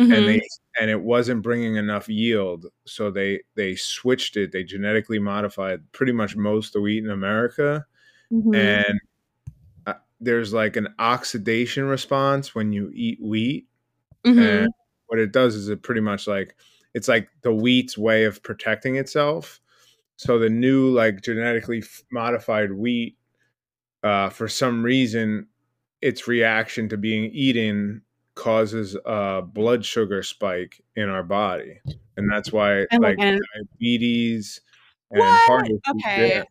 Mhm. 0.00 0.16
and 0.16 0.28
they 0.28 0.40
and 0.80 0.90
it 0.90 1.00
wasn't 1.00 1.42
bringing 1.42 1.74
enough 1.74 2.08
yield 2.08 2.66
so 2.86 3.10
they 3.10 3.40
they 3.56 3.74
switched 3.74 4.36
it 4.36 4.52
they 4.52 4.62
genetically 4.62 5.18
modified 5.18 5.80
pretty 5.90 6.12
much 6.12 6.36
most 6.36 6.68
of 6.68 6.72
the 6.74 6.80
wheat 6.82 7.02
in 7.02 7.10
america 7.10 7.84
Mhm. 8.32 8.54
and 8.54 9.00
uh, 9.88 9.94
there's 10.20 10.52
like 10.52 10.76
an 10.76 10.86
oxidation 11.00 11.86
response 11.86 12.54
when 12.54 12.72
you 12.72 12.92
eat 12.94 13.18
wheat 13.20 13.66
Mhm. 14.26 14.64
and 14.64 14.72
what 15.06 15.18
it 15.18 15.32
does 15.32 15.54
is 15.54 15.68
it 15.68 15.82
pretty 15.82 16.00
much 16.00 16.26
like 16.26 16.54
it's 16.94 17.08
like 17.08 17.28
the 17.42 17.52
wheat's 17.52 17.96
way 17.96 18.24
of 18.24 18.42
protecting 18.42 18.96
itself 18.96 19.60
so 20.16 20.38
the 20.38 20.50
new 20.50 20.90
like 20.90 21.22
genetically 21.22 21.82
modified 22.10 22.72
wheat 22.72 23.16
uh, 24.02 24.28
for 24.30 24.48
some 24.48 24.82
reason 24.82 25.46
its 26.00 26.28
reaction 26.28 26.88
to 26.88 26.96
being 26.96 27.30
eaten 27.32 28.02
causes 28.34 28.96
a 29.04 29.42
blood 29.42 29.84
sugar 29.84 30.22
spike 30.22 30.80
in 30.94 31.08
our 31.08 31.24
body, 31.24 31.80
and 32.16 32.30
that's 32.30 32.52
why 32.52 32.86
like 33.00 33.18
diabetes 33.18 34.60
and 35.10 35.20
What? 35.20 35.40
heart 35.46 35.66
issues. 35.66 35.80
Okay. 36.04 36.42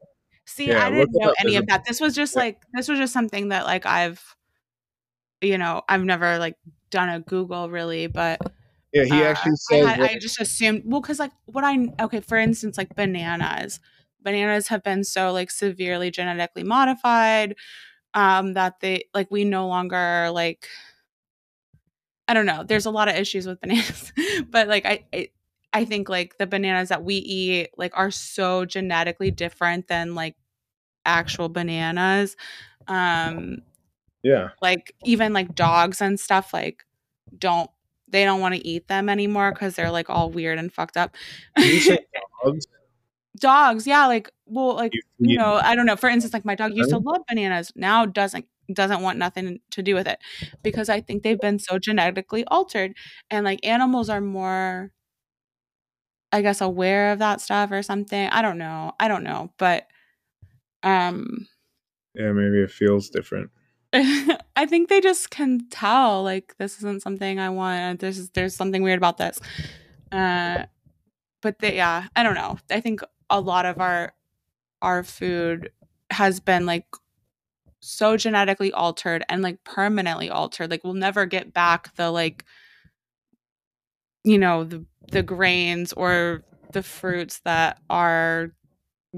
See, 0.46 0.68
yeah. 0.70 0.86
I 0.86 0.90
didn't 0.92 1.14
know 1.14 1.34
any 1.40 1.56
of 1.56 1.64
a 1.64 1.68
that. 1.68 1.86
This 1.86 2.02
was 2.02 2.14
just 2.16 2.36
like 2.36 2.62
this 2.74 2.88
was 2.88 3.00
just 3.00 3.14
something 3.14 3.50
that 3.50 3.66
like 3.66 3.86
I've 3.86 4.36
you 5.42 5.58
know, 5.58 5.84
I've 5.90 6.04
never 6.04 6.38
like 6.40 6.56
done 6.92 7.10
a 7.10 7.20
Google 7.20 7.70
really, 7.70 8.08
but 8.08 8.42
yeah. 8.94 9.06
He 9.06 9.24
uh 9.24 9.24
actually 9.24 9.54
I 9.72 9.78
had. 9.98 10.12
I 10.14 10.18
just 10.20 10.42
assumed 10.42 10.84
well 10.86 11.02
cuz 11.02 11.20
like 11.20 11.32
what 11.46 11.64
I 11.66 11.90
okay, 12.02 12.22
for 12.22 12.38
instance 12.38 12.78
like 12.78 12.96
bananas. 12.96 13.80
Bananas 14.22 14.70
have 14.70 14.84
been 14.84 15.04
so 15.04 15.32
like 15.34 15.52
severely 15.52 16.12
genetically 16.12 16.64
modified 16.64 17.56
um 18.16 18.54
that 18.56 18.80
they 18.82 19.06
like 19.14 19.32
we 19.32 19.46
no 19.46 19.68
longer 19.68 20.30
like 20.32 20.68
I 22.28 22.34
don't 22.34 22.46
know. 22.46 22.64
There's 22.64 22.86
a 22.86 22.92
lot 22.92 23.08
of 23.08 23.16
issues 23.16 23.48
with 23.48 23.62
bananas, 23.62 24.12
but 24.50 24.68
like 24.68 24.86
I, 24.86 25.06
I 25.14 25.30
I 25.74 25.86
think 25.86 26.10
like 26.10 26.38
the 26.38 26.48
bananas 26.48 26.90
that 26.90 27.04
we 27.04 27.16
eat 27.16 27.70
like 27.78 27.92
are 27.96 28.12
so 28.12 28.66
genetically 28.66 29.32
different 29.32 29.88
than 29.88 30.16
like 30.16 30.36
actual 31.06 31.50
bananas. 31.50 32.38
Um 32.88 33.60
Yeah, 34.28 34.50
like 34.62 34.94
even 35.06 35.34
like 35.34 35.56
dogs 35.56 36.02
and 36.02 36.20
stuff 36.20 36.54
like 36.54 36.86
don't 37.38 37.70
they 38.10 38.26
don't 38.26 38.42
want 38.42 38.56
to 38.56 38.68
eat 38.68 38.88
them 38.88 39.10
anymore 39.10 39.52
cuz 39.54 39.76
they're 39.76 39.92
like 39.92 40.10
all 40.10 40.32
weird 40.32 40.60
and 40.60 40.74
fucked 40.74 40.98
up. 40.98 41.16
You 41.58 41.80
dogs? 42.44 42.68
dogs, 43.40 43.88
yeah, 43.88 44.08
like 44.08 44.32
well 44.46 44.76
like 44.76 44.94
You 44.94 45.02
you 45.20 45.38
feed 45.38 45.38
know, 45.38 45.56
I 45.56 45.76
don't 45.76 45.86
know. 45.86 45.96
For 45.96 46.10
instance, 46.10 46.34
like 46.34 46.46
my 46.46 46.56
dog 46.56 46.74
used 46.76 46.90
to 46.92 46.98
love 47.00 47.22
bananas. 47.28 47.72
Now 47.76 48.06
doesn't 48.06 48.46
doesn't 48.74 49.02
want 49.02 49.18
nothing 49.20 49.60
to 49.72 49.82
do 49.84 49.96
with 49.96 50.08
it 50.08 50.20
because 50.64 50.90
I 50.90 51.02
think 51.02 51.24
they've 51.24 51.40
been 51.40 51.60
so 51.60 51.80
genetically 51.80 52.44
altered 52.48 52.94
and 53.32 53.46
like 53.46 53.60
animals 53.66 54.10
are 54.10 54.22
more 54.22 54.92
I 56.32 56.42
guess 56.42 56.62
aware 56.62 57.12
of 57.14 57.20
that 57.20 57.42
stuff 57.42 57.72
or 57.72 57.82
something. 57.82 58.28
I 58.30 58.42
don't 58.42 58.58
know. 58.58 58.94
I 59.00 59.08
don't 59.08 59.24
know, 59.24 59.54
but 59.58 59.88
um 60.84 61.48
Yeah, 62.16 62.32
maybe 62.32 62.62
it 62.62 62.72
feels 62.72 63.10
different. 63.10 63.50
I 63.94 64.66
think 64.68 64.90
they 64.90 65.02
just 65.02 65.30
can 65.30 65.68
tell 65.70 66.24
like 66.24 66.56
this 66.58 66.78
isn't 66.78 67.02
something 67.02 67.40
I 67.40 67.50
want. 67.50 68.00
This 68.00 68.18
is 68.18 68.30
there's 68.32 68.56
something 68.56 68.84
weird 68.84 68.98
about 68.98 69.18
this. 69.18 69.40
Uh 70.12 70.66
but 71.42 71.60
they, 71.60 71.76
yeah, 71.76 72.08
I 72.16 72.24
don't 72.24 72.36
know. 72.36 72.58
I 72.70 72.82
think 72.82 73.02
a 73.30 73.40
lot 73.40 73.66
of 73.66 73.80
our 73.80 74.14
our 74.82 75.04
food 75.04 75.72
has 76.12 76.40
been 76.40 76.66
like 76.66 76.86
so 77.80 78.18
genetically 78.18 78.72
altered 78.74 79.24
and 79.30 79.42
like 79.42 79.64
permanently 79.64 80.30
altered. 80.30 80.70
Like 80.72 80.84
we'll 80.84 80.94
never 80.94 81.26
get 81.26 81.54
back 81.54 81.96
the 81.96 82.12
like 82.12 82.44
you 84.24 84.38
know 84.38 84.64
the 84.64 84.86
the 85.12 85.24
grains 85.24 85.94
or 85.94 86.44
the 86.74 86.84
fruits 86.84 87.40
that 87.46 87.80
our 87.90 88.52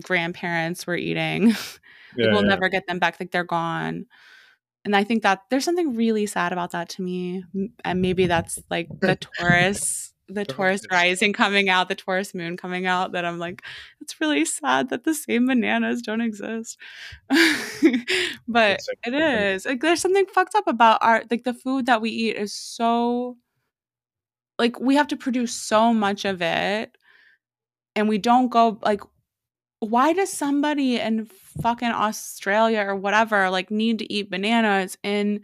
grandparents 0.04 0.86
were 0.86 0.96
eating. 0.96 1.48
like 2.18 2.32
we'll 2.32 2.44
yeah. 2.44 2.50
never 2.50 2.70
get 2.70 2.86
them 2.88 3.00
back. 3.00 3.20
Like 3.20 3.32
they're 3.32 3.44
gone. 3.44 4.06
And 4.85 4.95
I 4.95 5.03
think 5.03 5.23
that 5.23 5.43
there's 5.49 5.65
something 5.65 5.95
really 5.95 6.26
sad 6.26 6.53
about 6.53 6.72
that 6.72 6.89
to 6.89 7.01
me. 7.01 7.43
And 7.84 8.01
maybe 8.01 8.27
that's 8.27 8.60
like 8.69 8.88
the 9.01 9.15
Taurus, 9.39 10.14
the 10.27 10.45
Taurus 10.45 10.81
rising 10.91 11.34
coming 11.34 11.69
out, 11.69 11.89
the 11.89 11.95
Taurus 11.95 12.34
moon 12.34 12.56
coming 12.56 12.85
out. 12.85 13.11
That 13.11 13.26
I'm 13.26 13.39
like, 13.39 13.61
it's 13.99 14.19
really 14.22 14.45
sad 14.45 14.89
that 14.89 15.03
the 15.03 15.14
same 15.14 15.47
bananas 15.47 16.01
don't 16.01 16.22
exist. 16.22 16.77
but 18.47 18.80
it 19.06 19.14
is. 19.14 19.65
Like 19.65 19.81
there's 19.81 20.01
something 20.01 20.26
fucked 20.27 20.56
up 20.56 20.68
about 20.68 20.99
our 21.01 21.23
like 21.30 21.43
the 21.43 21.53
food 21.53 21.85
that 21.88 22.01
we 22.01 22.10
eat 22.10 22.38
is 22.38 22.53
so 22.53 23.38
like 24.60 24.80
we 24.80 24.95
have 24.95 25.07
to 25.07 25.18
produce 25.18 25.53
so 25.53 25.93
much 25.93 26.26
of 26.26 26.41
it 26.41 26.97
and 27.95 28.07
we 28.07 28.18
don't 28.18 28.49
go 28.49 28.80
like 28.84 29.01
why 29.80 30.14
does 30.14 30.31
somebody 30.31 30.99
in 30.99 31.26
fucking 31.61 31.89
Australia 31.89 32.81
or 32.88 32.95
whatever 32.95 33.49
like 33.49 33.72
need 33.72 33.99
to 33.99 34.14
eat 34.14 34.30
bananas 34.30 34.97
in 35.03 35.41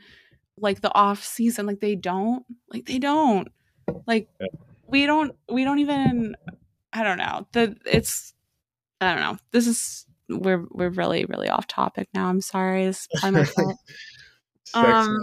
like 0.57 0.81
the 0.81 0.93
off 0.93 1.23
season? 1.23 1.65
Like 1.65 1.79
they 1.79 1.95
don't? 1.95 2.45
Like 2.71 2.85
they 2.85 2.99
don't. 2.99 3.49
Like 4.07 4.27
Yeah. 4.39 4.47
we 4.87 5.05
don't 5.05 5.35
we 5.49 5.63
don't 5.63 5.79
even 5.79 6.35
I 6.93 7.03
don't 7.03 7.17
know. 7.17 7.47
The 7.53 7.77
it's 7.85 8.33
I 9.01 9.13
don't 9.13 9.21
know. 9.21 9.37
This 9.51 9.67
is 9.67 10.05
we're 10.29 10.65
we're 10.71 10.89
really 10.89 11.25
really 11.25 11.49
off 11.49 11.67
topic 11.67 12.09
now. 12.13 12.27
I'm 12.27 12.41
sorry. 12.41 12.85
This 12.85 13.07
is 13.13 13.23
my 13.31 13.43
fault. 13.45 13.77
Um 14.73 15.17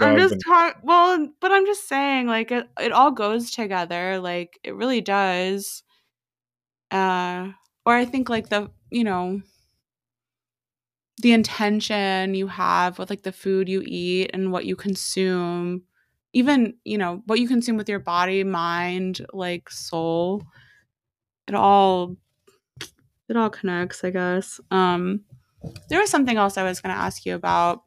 I'm 0.00 0.16
just 0.16 0.34
banana. 0.34 0.36
talk 0.46 0.76
well 0.84 1.28
but 1.40 1.50
I'm 1.50 1.66
just 1.66 1.88
saying 1.88 2.28
like 2.28 2.52
it, 2.52 2.68
it 2.80 2.92
all 2.92 3.10
goes 3.10 3.50
together. 3.50 4.20
Like 4.20 4.60
it 4.62 4.76
really 4.76 5.00
does. 5.00 5.82
Uh 6.90 7.52
or 7.84 7.94
I 7.94 8.04
think 8.04 8.28
like 8.28 8.48
the 8.48 8.70
you 8.90 9.04
know 9.04 9.40
the 11.18 11.32
intention 11.32 12.34
you 12.34 12.46
have 12.48 12.98
with 12.98 13.10
like 13.10 13.22
the 13.22 13.32
food 13.32 13.68
you 13.68 13.82
eat 13.84 14.30
and 14.32 14.50
what 14.50 14.64
you 14.64 14.74
consume 14.74 15.82
even 16.32 16.74
you 16.84 16.98
know 16.98 17.22
what 17.26 17.38
you 17.38 17.46
consume 17.46 17.76
with 17.76 17.88
your 17.88 17.98
body 17.98 18.42
mind 18.44 19.24
like 19.32 19.70
soul 19.70 20.42
it 21.46 21.54
all 21.54 22.16
it 23.28 23.36
all 23.36 23.50
connects 23.50 24.04
i 24.04 24.10
guess. 24.10 24.60
Um 24.70 25.22
there 25.88 26.00
was 26.00 26.10
something 26.10 26.36
else 26.36 26.56
i 26.56 26.62
was 26.62 26.80
going 26.80 26.94
to 26.94 27.00
ask 27.00 27.24
you 27.24 27.34
about. 27.34 27.82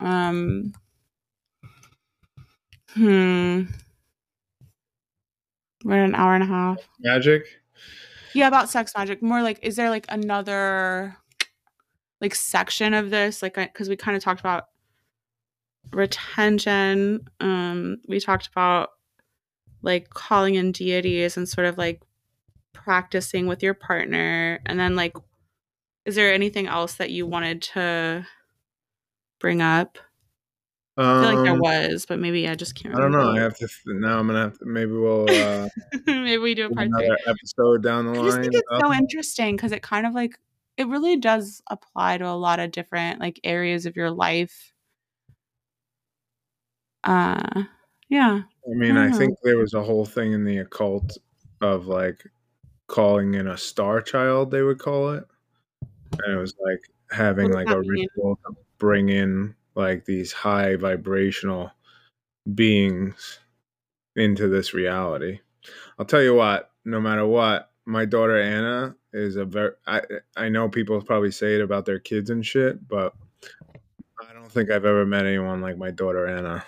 Um 0.00 0.72
hmm. 2.94 3.64
We're 5.84 6.04
an 6.04 6.14
hour 6.14 6.34
and 6.34 6.42
a 6.42 6.46
half. 6.46 6.78
Magic. 7.00 7.44
Yeah 8.34 8.48
about 8.48 8.68
sex 8.68 8.92
magic. 8.96 9.22
More 9.22 9.42
like 9.42 9.58
is 9.62 9.76
there 9.76 9.90
like 9.90 10.06
another 10.08 11.16
like 12.20 12.34
section 12.34 12.94
of 12.94 13.10
this? 13.10 13.42
Like 13.42 13.54
because 13.54 13.88
we 13.88 13.96
kind 13.96 14.16
of 14.16 14.22
talked 14.22 14.40
about 14.40 14.66
retention 15.92 17.26
um 17.40 17.96
we 18.08 18.20
talked 18.20 18.46
about 18.48 18.90
like 19.80 20.10
calling 20.10 20.54
in 20.54 20.70
deities 20.70 21.38
and 21.38 21.48
sort 21.48 21.66
of 21.66 21.78
like 21.78 22.02
practicing 22.72 23.46
with 23.46 23.62
your 23.62 23.74
partner. 23.74 24.60
And 24.66 24.78
then 24.78 24.96
like 24.96 25.16
is 26.04 26.14
there 26.14 26.32
anything 26.32 26.66
else 26.66 26.94
that 26.94 27.10
you 27.10 27.26
wanted 27.26 27.62
to 27.62 28.26
bring 29.38 29.62
up 29.62 29.98
i 30.98 31.20
feel 31.20 31.28
like 31.30 31.42
there 31.44 31.52
Um, 31.54 31.60
was 31.60 32.06
but 32.06 32.18
maybe 32.18 32.48
i 32.48 32.54
just 32.54 32.74
can't 32.74 32.94
I 32.94 33.00
don't 33.00 33.12
know. 33.12 33.30
I 33.30 33.40
have 33.40 33.56
to. 33.58 33.68
Now 33.86 34.18
I'm 34.18 34.26
gonna 34.26 34.40
have 34.42 34.58
to. 34.58 34.64
Maybe 34.66 34.92
we'll 34.92 35.42
uh, 35.42 35.68
maybe 36.06 36.38
we 36.38 36.54
do 36.54 36.66
a 36.66 36.68
do 36.68 36.74
part 36.74 36.88
three 36.88 37.06
another 37.06 37.18
episode 37.28 37.82
down 37.82 38.06
the 38.06 38.12
i 38.12 38.24
just 38.24 38.40
think 38.40 38.52
line. 38.52 38.54
it's 38.54 38.68
so 38.80 38.92
interesting 38.92 39.56
because 39.56 39.72
it 39.72 39.82
kind 39.82 40.06
of 40.06 40.14
like 40.14 40.38
it 40.76 40.86
really 40.88 41.16
does 41.16 41.62
apply 41.70 42.18
to 42.18 42.26
a 42.26 42.34
lot 42.34 42.58
of 42.60 42.70
different 42.72 43.20
like 43.20 43.38
areas 43.44 43.86
of 43.86 43.96
your 43.96 44.10
life 44.10 44.72
uh 47.04 47.62
yeah 48.08 48.42
I 48.70 48.74
mean, 48.74 48.96
I 48.98 49.08
Mhm. 49.08 49.16
think 49.18 49.38
there 49.42 49.56
was 49.56 49.72
a 49.72 49.82
whole 49.82 50.04
thing 50.04 50.32
in 50.32 50.44
the 50.44 50.58
occult 50.58 51.16
of 51.62 51.86
like 51.86 52.22
calling 52.86 53.34
in 53.34 53.46
a 53.46 53.56
star 53.56 54.02
child, 54.02 54.50
they 54.50 54.60
would 54.62 54.78
call 54.78 55.12
it. 55.12 55.24
And 56.22 56.34
it 56.34 56.38
was 56.38 56.54
like 56.62 56.80
having 57.10 57.46
What 57.46 57.54
like 57.54 57.70
a 57.70 57.80
mean? 57.80 58.06
ritual 58.14 58.38
to 58.46 58.56
bring 58.78 59.08
in 59.08 59.54
like 59.78 60.04
these 60.04 60.32
high 60.32 60.76
vibrational 60.76 61.70
beings 62.54 63.38
into 64.16 64.48
this 64.48 64.74
reality. 64.74 65.40
I'll 65.98 66.06
tell 66.06 66.22
you 66.22 66.34
what, 66.34 66.70
no 66.84 67.00
matter 67.00 67.26
what, 67.26 67.70
my 67.86 68.04
daughter 68.04 68.40
Anna 68.40 68.94
is 69.12 69.36
a 69.36 69.44
very 69.44 69.72
I 69.86 70.02
I 70.36 70.48
know 70.48 70.68
people 70.68 71.00
probably 71.00 71.30
say 71.30 71.54
it 71.54 71.62
about 71.62 71.86
their 71.86 71.98
kids 71.98 72.28
and 72.28 72.44
shit, 72.44 72.86
but 72.86 73.14
I 74.28 74.32
don't 74.34 74.50
think 74.50 74.70
I've 74.70 74.84
ever 74.84 75.06
met 75.06 75.24
anyone 75.24 75.60
like 75.62 75.78
my 75.78 75.90
daughter 75.90 76.26
Anna. 76.26 76.64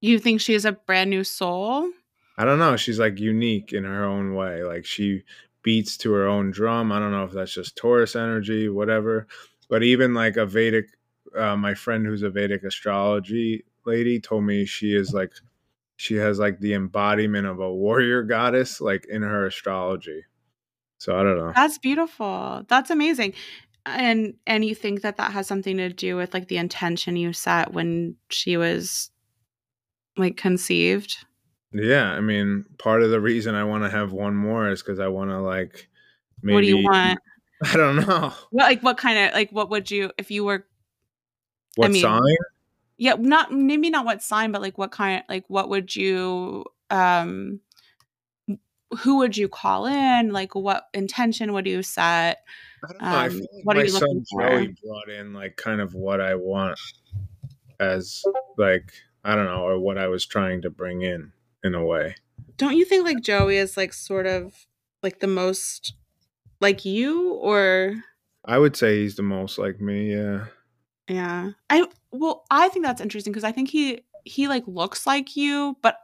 you 0.00 0.18
think 0.18 0.40
she's 0.40 0.64
a 0.64 0.72
brand 0.72 1.10
new 1.10 1.24
soul 1.24 1.90
I 2.38 2.44
don't 2.44 2.60
know. 2.60 2.76
She's 2.76 3.00
like 3.00 3.18
unique 3.18 3.72
in 3.72 3.82
her 3.82 4.04
own 4.04 4.34
way. 4.34 4.62
Like 4.62 4.86
she 4.86 5.24
beats 5.64 5.96
to 5.98 6.12
her 6.12 6.28
own 6.28 6.52
drum. 6.52 6.92
I 6.92 7.00
don't 7.00 7.10
know 7.10 7.24
if 7.24 7.32
that's 7.32 7.52
just 7.52 7.76
Taurus 7.76 8.14
energy, 8.14 8.68
whatever. 8.68 9.26
But 9.68 9.82
even 9.82 10.14
like 10.14 10.36
a 10.36 10.46
Vedic, 10.46 10.86
uh, 11.36 11.56
my 11.56 11.74
friend 11.74 12.06
who's 12.06 12.22
a 12.22 12.30
Vedic 12.30 12.62
astrology 12.64 13.64
lady 13.84 14.20
told 14.20 14.44
me 14.44 14.64
she 14.64 14.94
is 14.94 15.12
like, 15.12 15.32
she 15.96 16.14
has 16.16 16.38
like 16.38 16.60
the 16.60 16.74
embodiment 16.74 17.46
of 17.46 17.60
a 17.60 17.72
warrior 17.72 18.22
goddess, 18.22 18.80
like 18.80 19.06
in 19.08 19.22
her 19.22 19.46
astrology. 19.46 20.24
So 20.98 21.18
I 21.18 21.22
don't 21.22 21.38
know. 21.38 21.52
That's 21.54 21.78
beautiful. 21.78 22.64
That's 22.68 22.90
amazing. 22.90 23.34
And 23.86 24.34
and 24.46 24.64
you 24.64 24.74
think 24.74 25.00
that 25.02 25.16
that 25.16 25.32
has 25.32 25.46
something 25.46 25.76
to 25.78 25.88
do 25.88 26.16
with 26.16 26.34
like 26.34 26.48
the 26.48 26.58
intention 26.58 27.16
you 27.16 27.32
set 27.32 27.72
when 27.72 28.16
she 28.28 28.56
was 28.56 29.10
like 30.16 30.36
conceived? 30.36 31.16
Yeah, 31.72 32.10
I 32.12 32.20
mean, 32.20 32.64
part 32.78 33.02
of 33.02 33.10
the 33.10 33.20
reason 33.20 33.54
I 33.54 33.64
want 33.64 33.84
to 33.84 33.90
have 33.90 34.12
one 34.12 34.34
more 34.34 34.68
is 34.68 34.82
because 34.82 35.00
I 35.00 35.08
want 35.08 35.30
to 35.30 35.40
like 35.40 35.88
maybe. 36.42 36.54
What 36.54 36.60
do 36.62 36.66
you 36.68 36.84
want? 36.84 37.20
I 37.64 37.76
don't 37.76 37.96
know 37.96 38.32
What 38.50 38.64
like 38.64 38.82
what 38.84 38.98
kind 38.98 39.18
of 39.18 39.34
like 39.34 39.50
what 39.50 39.68
would 39.70 39.90
you 39.90 40.12
if 40.16 40.30
you 40.30 40.44
were 40.44 40.64
what 41.78 41.90
mean, 41.92 42.02
sign. 42.02 42.36
yeah, 42.96 43.14
not 43.18 43.52
maybe 43.52 43.90
not 43.90 44.04
what 44.04 44.22
sign, 44.22 44.52
but 44.52 44.60
like 44.60 44.78
what 44.78 44.90
kind 44.90 45.22
like 45.28 45.44
what 45.48 45.68
would 45.68 45.94
you 45.94 46.64
um 46.90 47.60
who 49.00 49.18
would 49.18 49.36
you 49.36 49.48
call 49.48 49.86
in? 49.86 50.32
Like 50.32 50.54
what 50.54 50.88
intention 50.94 51.52
would 51.52 51.66
you 51.66 51.82
set? 51.82 52.42
I 52.82 52.92
don't 52.92 53.02
know. 53.02 53.08
I 53.08 53.26
Um, 53.26 53.38
like 53.38 53.48
what 53.64 53.76
are 53.76 53.84
you 53.84 53.92
looking 53.92 54.24
for? 54.30 54.42
Joey 54.42 54.74
brought 54.84 55.08
in 55.08 55.32
like 55.32 55.56
kind 55.56 55.80
of 55.80 55.94
what 55.94 56.20
I 56.20 56.34
want 56.34 56.78
as 57.78 58.22
like 58.56 58.92
I 59.24 59.34
don't 59.34 59.46
know, 59.46 59.62
or 59.62 59.78
what 59.78 59.98
I 59.98 60.08
was 60.08 60.24
trying 60.24 60.62
to 60.62 60.70
bring 60.70 61.02
in 61.02 61.32
in 61.62 61.74
a 61.74 61.84
way. 61.84 62.16
Don't 62.56 62.76
you 62.76 62.84
think 62.84 63.04
like 63.04 63.20
Joey 63.20 63.56
is 63.56 63.76
like 63.76 63.92
sort 63.92 64.26
of 64.26 64.66
like 65.02 65.20
the 65.20 65.26
most 65.26 65.94
like 66.60 66.84
you 66.84 67.34
or 67.34 67.94
I 68.44 68.58
would 68.58 68.76
say 68.76 69.00
he's 69.00 69.16
the 69.16 69.22
most 69.22 69.58
like 69.58 69.80
me, 69.80 70.12
yeah. 70.14 70.46
Yeah. 71.08 71.50
I 71.70 71.86
well, 72.12 72.44
I 72.50 72.68
think 72.68 72.84
that's 72.84 73.00
interesting 73.00 73.32
because 73.32 73.44
I 73.44 73.52
think 73.52 73.70
he 73.70 74.02
he 74.24 74.48
like 74.48 74.64
looks 74.66 75.06
like 75.06 75.36
you, 75.36 75.76
but 75.82 75.98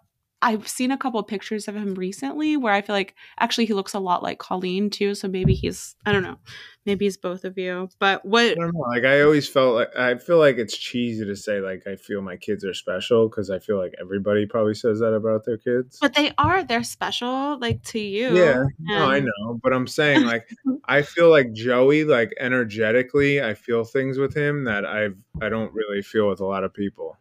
I've 0.44 0.68
seen 0.68 0.90
a 0.90 0.98
couple 0.98 1.18
of 1.18 1.26
pictures 1.26 1.68
of 1.68 1.74
him 1.74 1.94
recently 1.94 2.58
where 2.58 2.74
I 2.74 2.82
feel 2.82 2.94
like 2.94 3.14
actually 3.40 3.64
he 3.64 3.72
looks 3.72 3.94
a 3.94 3.98
lot 3.98 4.22
like 4.22 4.38
Colleen 4.38 4.90
too, 4.90 5.14
so 5.14 5.26
maybe 5.26 5.54
he's 5.54 5.96
I 6.04 6.12
don't 6.12 6.22
know. 6.22 6.36
Maybe 6.84 7.06
he's 7.06 7.16
both 7.16 7.46
of 7.46 7.56
you. 7.56 7.88
But 7.98 8.26
what 8.26 8.44
I 8.44 8.54
don't 8.54 8.74
know. 8.74 8.80
Like 8.80 9.04
I 9.04 9.22
always 9.22 9.48
felt 9.48 9.74
like 9.74 9.96
I 9.96 10.16
feel 10.16 10.36
like 10.36 10.58
it's 10.58 10.76
cheesy 10.76 11.24
to 11.24 11.34
say 11.34 11.60
like 11.60 11.86
I 11.86 11.96
feel 11.96 12.20
my 12.20 12.36
kids 12.36 12.62
are 12.62 12.74
special 12.74 13.30
because 13.30 13.48
I 13.48 13.58
feel 13.58 13.78
like 13.78 13.94
everybody 13.98 14.44
probably 14.44 14.74
says 14.74 14.98
that 14.98 15.14
about 15.14 15.46
their 15.46 15.56
kids. 15.56 15.96
but 15.98 16.14
they 16.14 16.32
are 16.36 16.62
they're 16.62 16.84
special 16.84 17.58
like 17.58 17.82
to 17.84 17.98
you. 17.98 18.36
Yeah, 18.36 18.64
no, 18.80 19.10
I 19.10 19.20
know, 19.20 19.58
but 19.62 19.72
I'm 19.72 19.86
saying 19.86 20.26
like 20.26 20.46
I 20.84 21.00
feel 21.00 21.30
like 21.30 21.54
Joey, 21.54 22.04
like 22.04 22.34
energetically, 22.38 23.42
I 23.42 23.54
feel 23.54 23.84
things 23.84 24.18
with 24.18 24.36
him 24.36 24.64
that 24.64 24.84
I've 24.84 25.16
I 25.40 25.48
don't 25.48 25.72
really 25.72 26.02
feel 26.02 26.28
with 26.28 26.40
a 26.40 26.46
lot 26.46 26.64
of 26.64 26.74
people. 26.74 27.16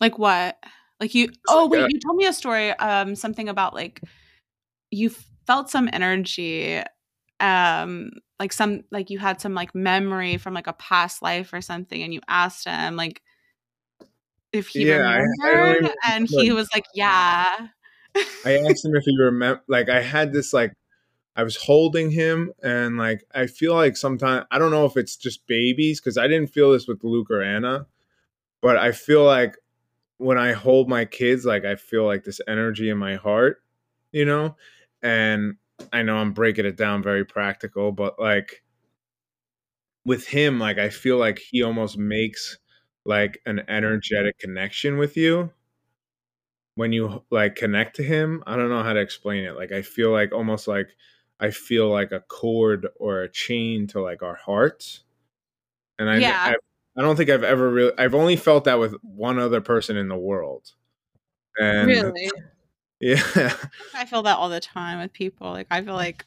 Like 0.00 0.18
what? 0.18 0.56
Like 1.00 1.14
you 1.14 1.28
Oh, 1.48 1.64
like 1.70 1.80
wait, 1.80 1.90
you 1.92 2.00
told 2.00 2.16
me 2.16 2.26
a 2.26 2.32
story 2.32 2.70
um 2.70 3.14
something 3.14 3.48
about 3.48 3.74
like 3.74 4.00
you 4.90 5.10
felt 5.46 5.70
some 5.70 5.88
energy 5.92 6.80
um 7.40 8.10
like 8.40 8.52
some 8.52 8.82
like 8.90 9.10
you 9.10 9.18
had 9.18 9.40
some 9.40 9.54
like 9.54 9.74
memory 9.74 10.36
from 10.38 10.54
like 10.54 10.66
a 10.66 10.72
past 10.74 11.22
life 11.22 11.52
or 11.52 11.60
something 11.60 12.02
and 12.02 12.14
you 12.14 12.20
asked 12.28 12.66
him 12.66 12.96
like 12.96 13.22
if 14.52 14.68
he 14.68 14.86
Yeah, 14.86 15.02
I- 15.02 15.18
I 15.18 15.50
don't 15.50 15.68
remembered 15.68 15.94
and 16.08 16.28
he 16.28 16.52
was 16.52 16.68
like 16.72 16.86
yeah 16.94 17.68
I 18.44 18.58
asked 18.70 18.84
him 18.84 18.94
if 18.94 19.04
he 19.04 19.16
remember. 19.18 19.62
Like 19.68 19.88
I 19.88 20.00
had 20.00 20.32
this 20.32 20.52
like 20.52 20.72
I 21.34 21.42
was 21.42 21.56
holding 21.56 22.10
him, 22.10 22.52
and 22.62 22.96
like 22.96 23.24
I 23.34 23.46
feel 23.46 23.74
like 23.74 23.96
sometimes 23.96 24.46
I 24.50 24.58
don't 24.58 24.70
know 24.70 24.86
if 24.86 24.96
it's 24.96 25.16
just 25.16 25.46
babies 25.46 26.00
because 26.00 26.16
I 26.16 26.28
didn't 26.28 26.52
feel 26.52 26.72
this 26.72 26.86
with 26.86 27.02
Luke 27.04 27.30
or 27.30 27.42
Anna, 27.42 27.86
but 28.62 28.76
I 28.76 28.92
feel 28.92 29.24
like 29.24 29.56
when 30.18 30.38
I 30.38 30.52
hold 30.52 30.88
my 30.88 31.04
kids, 31.04 31.44
like 31.44 31.64
I 31.64 31.76
feel 31.76 32.04
like 32.06 32.24
this 32.24 32.40
energy 32.48 32.88
in 32.90 32.98
my 32.98 33.16
heart, 33.16 33.62
you 34.12 34.24
know, 34.24 34.56
and 35.02 35.56
I 35.92 36.02
know 36.02 36.16
I'm 36.16 36.32
breaking 36.32 36.66
it 36.66 36.76
down 36.76 37.02
very 37.02 37.24
practical, 37.24 37.92
but 37.92 38.18
like 38.18 38.62
with 40.04 40.26
him, 40.28 40.58
like 40.60 40.78
I 40.78 40.88
feel 40.88 41.18
like 41.18 41.38
he 41.38 41.62
almost 41.62 41.98
makes 41.98 42.58
like 43.04 43.40
an 43.46 43.62
energetic 43.68 44.38
connection 44.38 44.98
with 44.98 45.16
you. 45.16 45.50
When 46.76 46.92
you 46.92 47.24
like 47.30 47.54
connect 47.56 47.96
to 47.96 48.02
him 48.02 48.42
i 48.46 48.54
don't 48.54 48.68
know 48.68 48.82
how 48.82 48.92
to 48.92 49.00
explain 49.00 49.44
it. 49.44 49.56
Like 49.56 49.72
i 49.72 49.80
feel 49.82 50.10
like 50.10 50.32
almost 50.32 50.68
like 50.68 50.88
i 51.40 51.50
feel 51.50 51.88
like 51.90 52.12
a 52.12 52.20
cord 52.20 52.86
or 52.96 53.22
a 53.22 53.30
chain 53.32 53.86
to 53.88 54.00
like 54.02 54.22
our 54.22 54.34
hearts. 54.36 55.02
And 55.98 56.10
i 56.10 56.18
Yeah. 56.18 56.38
I, 56.54 56.56
I 56.96 57.02
don't 57.02 57.16
think 57.16 57.30
i've 57.30 57.44
ever 57.44 57.70
really 57.70 57.92
i've 57.98 58.14
only 58.14 58.36
felt 58.36 58.64
that 58.64 58.78
with 58.78 58.94
one 59.02 59.38
other 59.38 59.60
person 59.60 59.96
in 59.96 60.08
the 60.08 60.16
world. 60.16 60.72
And 61.58 61.86
really? 61.88 62.30
Yeah. 62.98 63.52
I 63.94 64.06
feel 64.06 64.22
that 64.22 64.38
all 64.38 64.48
the 64.48 64.58
time 64.60 65.00
with 65.00 65.12
people 65.12 65.50
like 65.50 65.66
i 65.70 65.82
feel 65.82 65.94
like 65.94 66.24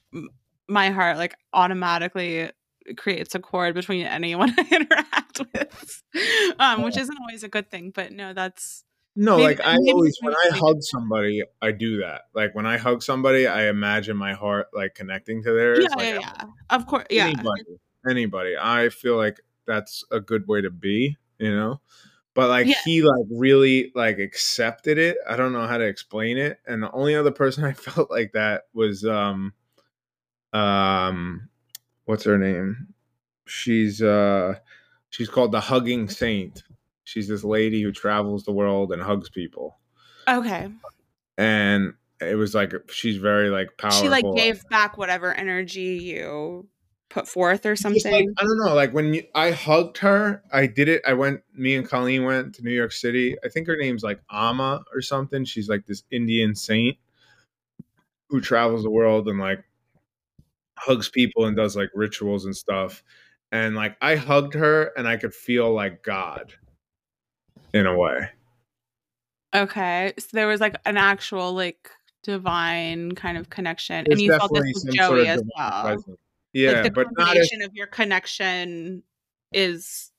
my 0.68 0.92
heart 0.92 1.18
like 1.18 1.36
automatically 1.52 2.52
creates 2.96 3.34
a 3.34 3.40
cord 3.40 3.74
between 3.74 4.06
anyone 4.06 4.54
i 4.58 4.68
interact 4.72 5.42
with 5.54 6.04
um 6.60 6.84
which 6.84 6.96
isn't 6.96 7.18
always 7.20 7.44
a 7.44 7.48
good 7.48 7.72
thing 7.72 7.92
but 7.94 8.12
no 8.12 8.34
that's 8.34 8.84
no 9.16 9.38
Maybe- 9.38 9.48
like 9.48 9.62
i 9.66 9.78
always 9.78 10.16
when 10.22 10.36
i 10.36 10.50
hug 10.52 10.84
somebody 10.84 11.42
i 11.60 11.72
do 11.72 12.02
that. 12.02 12.22
Like 12.36 12.54
when 12.54 12.68
i 12.68 12.78
hug 12.78 13.02
somebody 13.02 13.48
i 13.48 13.64
imagine 13.68 14.16
my 14.16 14.34
heart 14.34 14.68
like 14.72 14.94
connecting 14.94 15.42
to 15.42 15.52
theirs 15.52 15.80
yeah 15.82 15.96
like 15.96 16.06
yeah 16.06 16.20
yeah. 16.20 16.44
Of 16.70 16.86
course 16.86 17.08
yeah. 17.10 17.26
anybody 17.26 17.80
anybody. 18.08 18.56
I 18.60 18.90
feel 18.90 19.18
like 19.18 19.40
that's 19.70 20.04
a 20.12 20.20
good 20.20 20.48
way 20.50 20.60
to 20.62 20.70
be 20.70 21.16
you 21.40 21.56
know? 21.56 21.82
But 22.36 22.50
like 22.50 22.68
Yeah. 22.68 22.76
he 22.86 23.02
like 23.02 23.26
really 23.32 23.92
like 23.96 24.20
accepted 24.20 24.98
it. 24.98 25.18
I 25.28 25.36
don't 25.36 25.54
know 25.54 25.66
how 25.66 25.78
to 25.78 25.86
explain 25.86 26.38
it. 26.38 26.60
And 26.68 26.84
the 26.84 26.92
only 26.92 27.16
other 27.16 27.32
person 27.32 27.64
i 27.66 27.74
felt 27.74 28.12
like 28.12 28.34
that 28.34 28.64
was 28.74 29.04
um 29.06 29.54
um 30.54 31.50
what's 32.06 32.26
her 32.26 32.38
name? 32.38 32.94
She's 33.46 34.02
uh 34.02 34.56
she's 35.10 35.30
called 35.30 35.52
the 35.52 35.60
hugging 35.60 36.08
saint. 36.08 36.64
She's 37.04 37.28
this 37.28 37.44
lady 37.44 37.82
who 37.82 37.92
travels 37.92 38.44
the 38.44 38.52
world 38.52 38.92
and 38.92 39.02
hugs 39.02 39.30
people. 39.30 39.80
Okay. 40.28 40.70
And 41.38 41.94
it 42.22 42.36
was 42.36 42.54
like 42.54 42.74
she's 42.92 43.18
very 43.18 43.50
like 43.50 43.70
powerful 43.78 44.02
she 44.02 44.10
like 44.10 44.26
gave 44.36 44.62
back 44.70 44.98
whatever 44.98 45.34
energy 45.34 45.98
you 45.98 46.68
put 47.10 47.28
forth 47.28 47.66
or 47.66 47.74
Just 47.76 47.86
like, 47.86 48.02
something 48.04 48.34
I 48.38 48.44
don't 48.44 48.58
know. 48.58 48.74
Like 48.76 48.94
when 48.94 49.14
you, 49.16 49.24
I 49.36 49.52
hugged 49.52 49.98
her, 50.00 50.44
I 50.52 50.68
did 50.68 50.88
it. 50.88 51.02
I 51.08 51.14
went. 51.14 51.42
Me 51.54 51.76
and 51.76 51.88
Colleen 51.88 52.24
went 52.24 52.56
to 52.56 52.64
New 52.64 52.72
York 52.72 52.92
City. 52.92 53.36
I 53.44 53.50
think 53.50 53.68
her 53.68 53.76
name's 53.76 54.04
like 54.04 54.20
Amma 54.32 54.84
or 54.94 55.02
something. 55.02 55.46
She's 55.46 55.70
like 55.70 55.86
this 55.86 56.04
Indian 56.12 56.56
saint 56.56 56.98
who 58.30 58.42
travels 58.42 58.84
the 58.84 58.90
world 58.90 59.28
and 59.28 59.40
like 59.40 59.64
hugs 60.78 61.10
people 61.10 61.46
and 61.46 61.58
does 61.58 61.76
like 61.76 61.90
rituals 61.94 62.46
and 62.46 62.56
stuff. 62.56 63.04
And 63.52 63.76
like 63.76 63.98
I 64.02 64.16
hugged 64.16 64.54
her, 64.54 64.92
and 64.96 65.08
I 65.08 65.18
could 65.18 65.34
feel 65.34 65.74
like 65.74 66.04
God 66.04 66.54
in 67.74 67.86
a 67.86 67.96
way. 67.98 68.30
okay 69.56 70.14
so 70.18 70.28
there 70.34 70.48
was 70.48 70.62
like 70.62 70.76
an 70.86 70.98
actual 70.98 71.54
like 71.54 71.90
divine 72.24 73.14
kind 73.14 73.38
of 73.38 73.50
connection 73.50 74.06
There's 74.06 74.20
and 74.20 74.22
you 74.22 74.38
felt 74.38 74.54
this 74.54 74.84
with 74.86 74.94
joey 74.96 75.08
sort 75.08 75.20
of 75.20 75.28
as 75.28 75.44
well 75.58 75.82
presence. 75.82 76.20
Yeah, 76.54 76.72
like 76.74 76.84
the 76.84 76.92
but 76.92 77.08
not 77.18 77.38
as 77.38 77.50
of 77.64 77.74
your 77.76 77.88
connection 77.88 79.04
is 79.54 80.12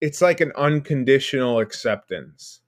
it's 0.00 0.20
like 0.20 0.40
an 0.40 0.52
unconditional 0.56 1.60
acceptance. 1.60 2.60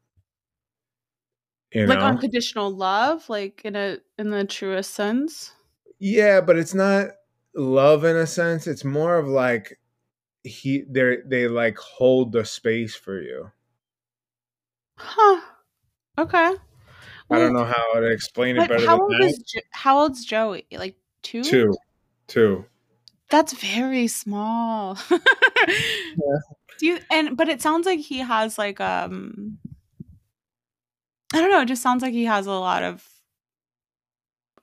You 1.73 1.87
like 1.87 1.99
know? 1.99 2.05
unconditional 2.05 2.71
love 2.71 3.29
like 3.29 3.65
in 3.65 3.77
a 3.77 3.99
in 4.19 4.31
the 4.31 4.45
truest 4.45 4.93
sense 4.95 5.53
Yeah, 5.99 6.41
but 6.41 6.57
it's 6.59 6.75
not 6.75 7.11
love 7.55 8.05
in 8.05 8.17
a 8.17 8.27
sense. 8.27 8.67
It's 8.67 8.85
more 8.85 9.17
of 9.19 9.29
like 9.29 9.79
he 10.45 10.85
they 10.89 11.19
they 11.27 11.49
like 11.49 11.79
hold 11.79 12.33
the 12.33 12.45
space 12.45 12.95
for 12.97 13.21
you. 13.21 13.51
huh 14.99 15.41
okay 16.19 16.53
I 17.31 17.39
don't 17.39 17.53
know 17.55 17.65
how 17.65 18.01
to 18.01 18.11
explain 18.11 18.57
it 18.57 18.61
but 18.61 18.69
better 18.69 18.87
how 18.87 18.99
than 18.99 19.01
old 19.01 19.13
that. 19.13 19.29
is 19.29 19.39
jo- 19.39 19.61
how 19.73 19.99
old's 20.01 20.25
joey 20.25 20.67
like 20.73 20.97
two 21.23 21.43
Two, 21.43 21.75
two. 22.27 22.65
That's 23.31 23.53
very 23.53 24.09
small. 24.09 24.99
Do 26.79 26.87
you 26.87 26.99
and 27.11 27.37
but 27.37 27.49
it 27.49 27.63
sounds 27.63 27.87
like 27.87 28.01
he 28.01 28.19
has 28.19 28.59
like 28.59 28.81
um 28.81 29.59
I 31.33 31.41
don't 31.41 31.51
know, 31.51 31.61
it 31.61 31.69
just 31.69 31.83
sounds 31.83 32.03
like 32.03 32.13
he 32.13 32.25
has 32.25 32.47
a 32.47 32.53
lot 32.53 32.83
of 32.83 33.07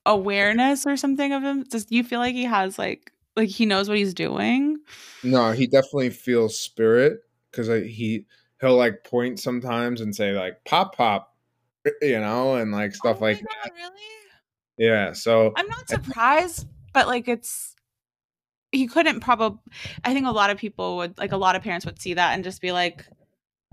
awareness 0.06 0.86
or 0.86 0.98
something 0.98 1.32
of 1.32 1.44
him. 1.44 1.64
Does 1.64 1.86
you 1.90 2.04
feel 2.04 2.20
like 2.20 2.36
he 2.36 2.46
has 2.46 2.78
like 2.78 3.12
like 3.36 3.50
he 3.50 3.66
knows 3.66 3.88
what 3.88 3.98
he's 3.98 4.14
doing? 4.14 4.78
No, 5.24 5.52
he 5.52 5.68
definitely 5.68 6.10
feels 6.10 6.60
spirit 6.60 7.20
because 7.52 7.68
he 7.68 8.26
he'll 8.60 8.76
like 8.76 9.04
point 9.04 9.40
sometimes 9.40 10.02
and 10.02 10.16
say 10.16 10.32
like 10.32 10.64
pop 10.66 10.96
pop, 10.96 11.36
you 12.02 12.20
know, 12.20 12.56
and 12.56 12.72
like 12.72 12.96
stuff 12.96 13.18
Oh 13.20 13.26
like 13.26 13.40
God, 13.40 13.48
that. 13.64 13.74
really? 13.74 13.92
Yeah, 14.78 15.14
so 15.14 15.54
I'm 15.56 15.68
not 15.68 15.88
surprised, 15.88 16.68
but 16.94 17.08
like 17.08 17.28
it's 17.28 17.76
he 18.72 18.88
couldn't 18.88 19.22
probably 19.22 19.60
I 20.04 20.14
think 20.14 20.28
a 20.28 20.32
lot 20.32 20.50
of 20.50 20.58
people 20.58 20.98
would 20.98 21.18
like 21.18 21.32
a 21.32 21.38
lot 21.38 21.56
of 21.56 21.62
parents 21.64 21.86
would 21.86 22.02
see 22.02 22.14
that 22.16 22.34
and 22.34 22.44
just 22.44 22.62
be 22.62 22.72
like, 22.72 23.06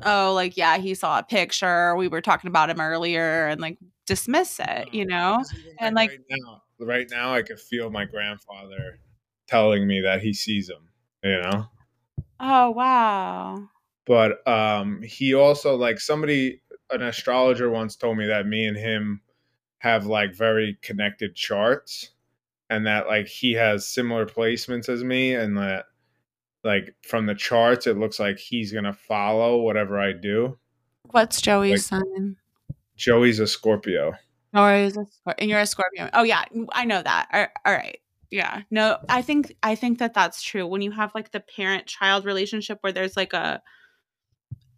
"Oh, 0.05 0.33
like 0.35 0.57
yeah, 0.57 0.79
he 0.79 0.95
saw 0.95 1.19
a 1.19 1.23
picture. 1.23 1.97
We 1.97 2.09
were 2.09 2.21
talking 2.21 2.49
about 2.49 2.71
him 2.71 2.81
earlier," 2.81 3.47
and 3.49 3.61
like 3.61 3.79
dismiss 4.07 4.61
it, 4.61 4.93
you 4.93 5.07
know? 5.07 5.43
And, 5.81 5.95
like- 5.97 6.11
right 6.11 6.21
now, 6.31 6.63
right 6.81 7.07
now, 7.11 7.35
I 7.35 7.43
could 7.43 7.59
feel 7.61 7.91
my 7.91 8.05
grandfather 8.05 8.99
telling 9.49 9.87
me 9.87 10.01
that 10.03 10.23
he 10.23 10.33
sees 10.33 10.69
him. 10.71 10.89
You 11.23 11.41
know. 11.43 11.67
Oh, 12.41 12.71
wow. 12.71 13.69
but 14.07 14.47
um 14.47 15.01
he 15.03 15.35
also 15.35 15.77
like 15.77 15.99
somebody 16.01 16.61
an 16.91 17.03
astrologer 17.03 17.71
once 17.71 17.97
told 17.97 18.19
me 18.19 18.27
that 18.27 18.47
me 18.47 18.67
and 18.67 18.77
him 18.77 19.23
have 19.79 20.07
like 20.07 20.35
very 20.35 20.79
connected 20.83 21.35
charts 21.35 22.11
and 22.75 22.87
that 22.87 23.07
like 23.07 23.27
he 23.27 23.53
has 23.53 23.87
similar 23.87 24.27
placements 24.27 24.89
as 24.89 25.03
me 25.05 25.35
and 25.35 25.57
that 25.57 25.87
like 26.63 26.95
from 27.03 27.27
the 27.27 27.35
charts 27.35 27.87
it 27.87 27.99
looks 27.99 28.19
like 28.19 28.39
he's 28.39 28.73
gonna 28.73 28.93
follow 28.93 29.59
whatever 29.59 29.99
i 29.99 30.13
do 30.13 30.59
What's 31.11 31.41
Joey's 31.41 31.93
like, 31.93 32.03
sign? 32.03 32.37
Joey's 32.97 33.39
a 33.39 33.47
Scorpio. 33.47 34.15
Joey's 34.55 34.97
a 34.97 35.07
Scorpio, 35.07 35.35
and 35.39 35.51
you're 35.51 35.61
a 35.61 35.67
Scorpio. 35.67 36.11
Oh 36.13 36.23
yeah, 36.23 36.45
I 36.73 36.85
know 36.85 37.03
that. 37.03 37.29
all, 37.33 37.47
all 37.65 37.73
right. 37.73 37.99
Yeah. 38.31 38.63
No, 38.71 38.99
I 39.09 39.23
think 39.23 39.55
I 39.63 39.75
think 39.75 39.99
that 39.99 40.15
that's 40.15 40.43
true. 40.43 40.67
When 40.67 40.83
you 40.83 40.91
have 40.93 41.15
like 41.15 41.31
the 41.31 41.41
parent-child 41.41 42.25
relationship 42.25 42.79
where 42.81 42.93
there's 42.93 43.17
like 43.17 43.33
a 43.33 43.63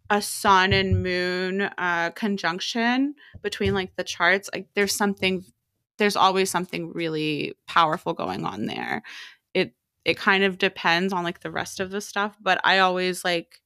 a 0.09 0.21
sun 0.21 0.71
and 0.71 1.03
moon 1.03 1.61
uh 1.61 2.11
conjunction 2.11 3.15
between 3.41 3.73
like 3.73 3.95
the 3.95 4.03
charts, 4.03 4.49
like 4.53 4.67
there's 4.75 4.95
something 4.95 5.43
there's 5.97 6.15
always 6.15 6.49
something 6.49 6.91
really 6.93 7.53
powerful 7.67 8.13
going 8.13 8.45
on 8.45 8.65
there. 8.65 9.03
It 9.53 9.73
it 10.05 10.17
kind 10.17 10.43
of 10.43 10.57
depends 10.57 11.13
on 11.13 11.23
like 11.23 11.41
the 11.41 11.51
rest 11.51 11.79
of 11.79 11.91
the 11.91 12.01
stuff, 12.01 12.37
but 12.41 12.59
I 12.63 12.79
always 12.79 13.23
like 13.25 13.61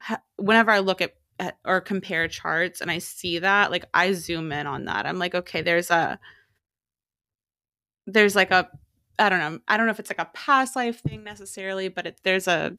ha- 0.00 0.22
whenever 0.36 0.70
I 0.70 0.80
look 0.80 1.00
at, 1.00 1.14
at 1.38 1.58
or 1.64 1.80
compare 1.80 2.28
charts 2.28 2.80
and 2.80 2.90
I 2.90 2.98
see 2.98 3.38
that, 3.40 3.70
like 3.70 3.84
I 3.94 4.12
zoom 4.12 4.52
in 4.52 4.66
on 4.66 4.84
that. 4.86 5.06
I'm 5.06 5.18
like, 5.18 5.34
okay, 5.34 5.62
there's 5.62 5.90
a 5.90 6.18
there's 8.06 8.36
like 8.36 8.50
a 8.50 8.68
I 9.18 9.28
don't 9.28 9.38
know. 9.38 9.60
I 9.68 9.76
don't 9.76 9.86
know 9.86 9.92
if 9.92 10.00
it's 10.00 10.10
like 10.10 10.18
a 10.18 10.30
past 10.34 10.74
life 10.76 11.00
thing 11.00 11.22
necessarily, 11.22 11.88
but 11.88 12.06
it, 12.06 12.20
there's 12.24 12.48
a 12.48 12.76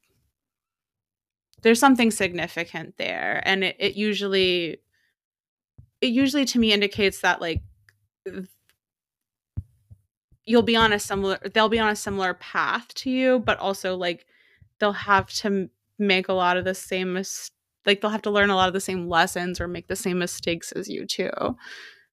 there's 1.61 1.79
something 1.79 2.11
significant 2.11 2.97
there, 2.97 3.41
and 3.45 3.63
it, 3.63 3.75
it 3.79 3.95
usually 3.95 4.79
it 6.01 6.07
usually 6.07 6.45
to 6.45 6.59
me 6.59 6.73
indicates 6.73 7.21
that 7.21 7.41
like 7.41 7.61
you'll 10.45 10.61
be 10.61 10.75
on 10.75 10.93
a 10.93 10.99
similar 10.99 11.39
they'll 11.53 11.69
be 11.69 11.79
on 11.79 11.89
a 11.89 11.95
similar 11.95 12.33
path 12.35 12.93
to 12.93 13.09
you 13.09 13.39
but 13.39 13.57
also 13.59 13.95
like 13.95 14.25
they'll 14.79 14.91
have 14.91 15.27
to 15.27 15.69
make 15.97 16.27
a 16.27 16.33
lot 16.33 16.57
of 16.57 16.65
the 16.65 16.75
same 16.75 17.13
mis- 17.13 17.51
like 17.85 18.01
they'll 18.01 18.11
have 18.11 18.21
to 18.23 18.31
learn 18.31 18.49
a 18.49 18.55
lot 18.55 18.67
of 18.67 18.73
the 18.73 18.79
same 18.79 19.07
lessons 19.07 19.59
or 19.61 19.67
make 19.67 19.87
the 19.87 19.95
same 19.95 20.19
mistakes 20.19 20.71
as 20.71 20.89
you 20.89 21.05
too. 21.05 21.29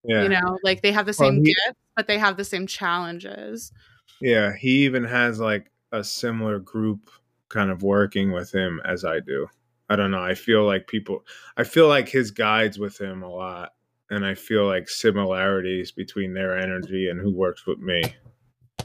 Yeah. 0.04 0.24
you 0.24 0.28
know 0.28 0.58
like 0.64 0.82
they 0.82 0.92
have 0.92 1.06
the 1.06 1.12
same 1.12 1.34
well, 1.34 1.44
he, 1.44 1.54
gifts 1.54 1.78
but 1.96 2.08
they 2.08 2.18
have 2.18 2.36
the 2.36 2.44
same 2.44 2.66
challenges. 2.66 3.72
Yeah 4.20 4.52
he 4.56 4.84
even 4.84 5.04
has 5.04 5.38
like 5.38 5.70
a 5.92 6.02
similar 6.02 6.58
group 6.58 7.10
kind 7.48 7.70
of 7.70 7.82
working 7.82 8.32
with 8.32 8.52
him 8.52 8.80
as 8.84 9.04
i 9.04 9.20
do. 9.20 9.46
I 9.88 9.96
don't 9.96 10.10
know 10.10 10.22
i 10.22 10.34
feel 10.34 10.64
like 10.64 10.86
people 10.86 11.24
i 11.56 11.64
feel 11.64 11.86
like 11.86 12.08
his 12.08 12.30
guides 12.30 12.78
with 12.78 12.98
him 12.98 13.22
a 13.22 13.28
lot 13.28 13.74
and 14.12 14.26
I 14.26 14.34
feel 14.34 14.66
like 14.66 14.90
similarities 14.90 15.90
between 15.90 16.34
their 16.34 16.58
energy 16.58 17.08
and 17.08 17.18
who 17.18 17.34
works 17.34 17.66
with 17.66 17.78
me. 17.78 18.02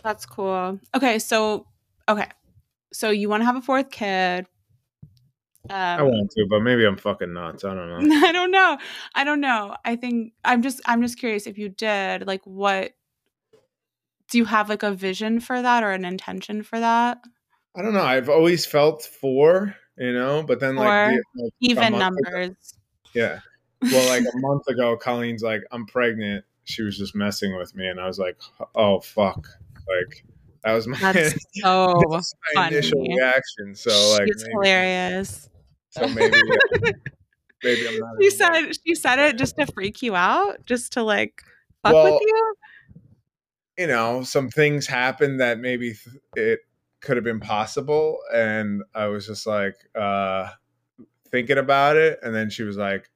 That's 0.01 0.25
cool. 0.25 0.79
Okay, 0.95 1.19
so 1.19 1.67
okay, 2.07 2.29
so 2.93 3.09
you 3.09 3.27
want 3.27 3.41
to 3.41 3.45
have 3.45 3.57
a 3.57 3.61
fourth 3.61 3.91
kid. 3.91 4.47
Um, 5.69 5.75
I 5.75 6.01
want 6.01 6.31
to, 6.31 6.47
but 6.49 6.61
maybe 6.61 6.85
I'm 6.85 6.95
fucking 6.95 7.33
nuts. 7.33 7.65
I 7.65 7.73
don't 7.73 7.89
know. 7.89 8.15
I 8.25 8.31
don't 8.31 8.51
know. 8.51 8.77
I 9.15 9.25
don't 9.25 9.41
know. 9.41 9.75
I 9.83 9.97
think 9.97 10.31
I'm 10.45 10.61
just 10.61 10.79
I'm 10.85 11.01
just 11.01 11.19
curious 11.19 11.45
if 11.45 11.57
you 11.57 11.67
did 11.67 12.25
like 12.25 12.41
what 12.45 12.93
do 14.31 14.37
you 14.37 14.45
have 14.45 14.69
like 14.69 14.83
a 14.83 14.93
vision 14.93 15.41
for 15.41 15.61
that 15.61 15.83
or 15.83 15.91
an 15.91 16.05
intention 16.05 16.63
for 16.63 16.79
that? 16.79 17.19
I 17.75 17.81
don't 17.81 17.93
know. 17.93 18.01
I've 18.01 18.29
always 18.29 18.65
felt 18.65 19.03
four, 19.03 19.75
you 19.97 20.13
know, 20.13 20.41
but 20.41 20.61
then 20.61 20.77
like, 20.77 21.11
the, 21.35 21.43
like 21.43 21.53
even 21.59 21.99
numbers. 21.99 22.73
yeah 23.13 23.39
well, 23.81 24.07
like 24.09 24.23
a 24.33 24.37
month 24.37 24.67
ago, 24.67 24.97
Colleen's 24.97 25.43
like, 25.43 25.61
I'm 25.71 25.85
pregnant. 25.85 26.45
She 26.63 26.83
was 26.83 26.97
just 26.97 27.15
messing 27.15 27.55
with 27.57 27.75
me, 27.75 27.87
and 27.87 27.99
I 27.99 28.07
was 28.07 28.19
like, 28.19 28.37
oh 28.75 28.99
fuck, 28.99 29.47
like 29.87 30.25
that 30.63 30.73
was 30.73 30.87
my, 30.87 30.97
That's 30.97 31.35
so 31.61 32.01
my 32.55 32.67
initial 32.67 33.01
reaction. 33.01 33.73
So 33.73 34.17
like, 34.17 34.27
it's 34.27 34.45
hilarious. 34.45 35.49
So 35.91 36.07
maybe, 36.09 36.37
uh, 36.37 36.91
maybe 37.63 37.87
I'm 37.87 37.99
not. 37.99 38.09
She 38.21 38.29
said 38.29 38.71
she 38.85 38.95
said 38.95 39.19
it 39.19 39.37
just 39.37 39.57
to 39.57 39.65
freak 39.67 40.01
you 40.01 40.15
out, 40.15 40.65
just 40.65 40.93
to 40.93 41.03
like 41.03 41.41
fuck 41.83 41.93
well, 41.93 42.13
with 42.13 42.21
you. 42.21 42.55
You 43.77 43.87
know, 43.87 44.23
some 44.23 44.49
things 44.49 44.87
happened 44.87 45.39
that 45.39 45.59
maybe 45.59 45.95
it 46.35 46.59
could 46.99 47.15
have 47.15 47.23
been 47.23 47.39
possible, 47.39 48.19
and 48.33 48.83
I 48.93 49.07
was 49.07 49.25
just 49.25 49.47
like 49.47 49.75
uh 49.95 50.49
thinking 51.31 51.57
about 51.57 51.95
it, 51.95 52.19
and 52.23 52.35
then 52.35 52.49
she 52.49 52.63
was 52.63 52.75
like, 52.75 53.09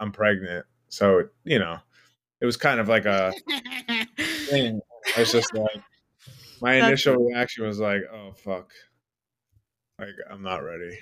I'm 0.00 0.12
pregnant. 0.12 0.66
So, 0.88 1.24
you 1.44 1.58
know, 1.58 1.78
it 2.40 2.46
was 2.46 2.56
kind 2.56 2.80
of 2.80 2.88
like 2.88 3.06
a 3.06 3.32
thing. 4.18 4.80
I 5.16 5.20
was 5.20 5.32
just 5.32 5.54
like, 5.54 5.82
my 6.60 6.74
initial 6.74 7.16
reaction 7.16 7.66
was 7.66 7.78
like, 7.78 8.02
oh, 8.12 8.32
fuck. 8.32 8.72
Like, 9.98 10.14
I'm 10.30 10.42
not 10.42 10.58
ready. 10.58 10.98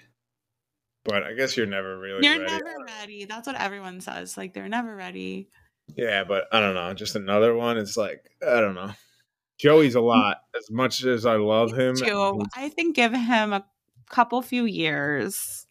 But 1.04 1.22
I 1.22 1.34
guess 1.34 1.56
you're 1.56 1.66
never 1.66 1.98
really 1.98 2.26
You're 2.26 2.40
ready. 2.40 2.52
never 2.52 2.76
ready. 2.86 3.24
That's 3.24 3.46
what 3.46 3.60
everyone 3.60 4.00
says. 4.00 4.36
Like, 4.36 4.54
they're 4.54 4.68
never 4.68 4.94
ready. 4.96 5.48
Yeah, 5.96 6.24
but 6.24 6.44
I 6.50 6.60
don't 6.60 6.74
know. 6.74 6.94
Just 6.94 7.14
another 7.14 7.54
one. 7.54 7.76
It's 7.76 7.96
like, 7.96 8.30
I 8.46 8.60
don't 8.60 8.74
know. 8.74 8.92
Joey's 9.58 9.96
a 9.96 9.98
mm. 9.98 10.06
lot. 10.06 10.38
As 10.56 10.70
much 10.70 11.04
as 11.04 11.26
I 11.26 11.36
love 11.36 11.76
him, 11.76 11.94
I 12.56 12.70
think 12.70 12.96
give 12.96 13.12
him 13.12 13.52
a 13.52 13.64
couple 14.08 14.40
few 14.42 14.64
years 14.64 15.63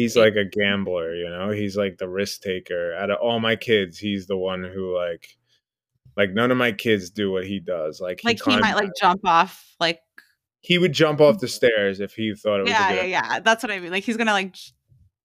he's 0.00 0.16
like 0.16 0.34
a 0.34 0.44
gambler, 0.44 1.14
you 1.14 1.28
know. 1.28 1.50
He's 1.50 1.76
like 1.76 1.98
the 1.98 2.08
risk 2.08 2.42
taker. 2.42 2.94
Out 2.94 3.10
of 3.10 3.18
all 3.20 3.40
my 3.40 3.56
kids, 3.56 3.98
he's 3.98 4.26
the 4.26 4.36
one 4.36 4.62
who 4.62 4.96
like 4.96 5.36
like 6.16 6.30
none 6.32 6.50
of 6.50 6.56
my 6.56 6.72
kids 6.72 7.10
do 7.10 7.30
what 7.30 7.46
he 7.46 7.60
does. 7.60 8.00
Like 8.00 8.20
he 8.20 8.28
like 8.28 8.42
he 8.42 8.56
might 8.58 8.74
like 8.74 8.90
jump 9.00 9.20
off 9.24 9.74
like 9.78 10.00
he 10.60 10.78
would 10.78 10.92
jump 10.92 11.20
off 11.20 11.38
the 11.38 11.46
mm-hmm. 11.46 11.52
stairs 11.52 12.00
if 12.00 12.14
he 12.14 12.34
thought 12.34 12.60
it 12.60 12.62
was 12.64 12.70
yeah 12.70 12.92
yeah 12.92 13.02
yeah 13.02 13.40
that's 13.40 13.62
what 13.62 13.70
I 13.70 13.78
mean. 13.78 13.90
Like 13.90 14.04
he's 14.04 14.16
gonna 14.16 14.32
like 14.32 14.56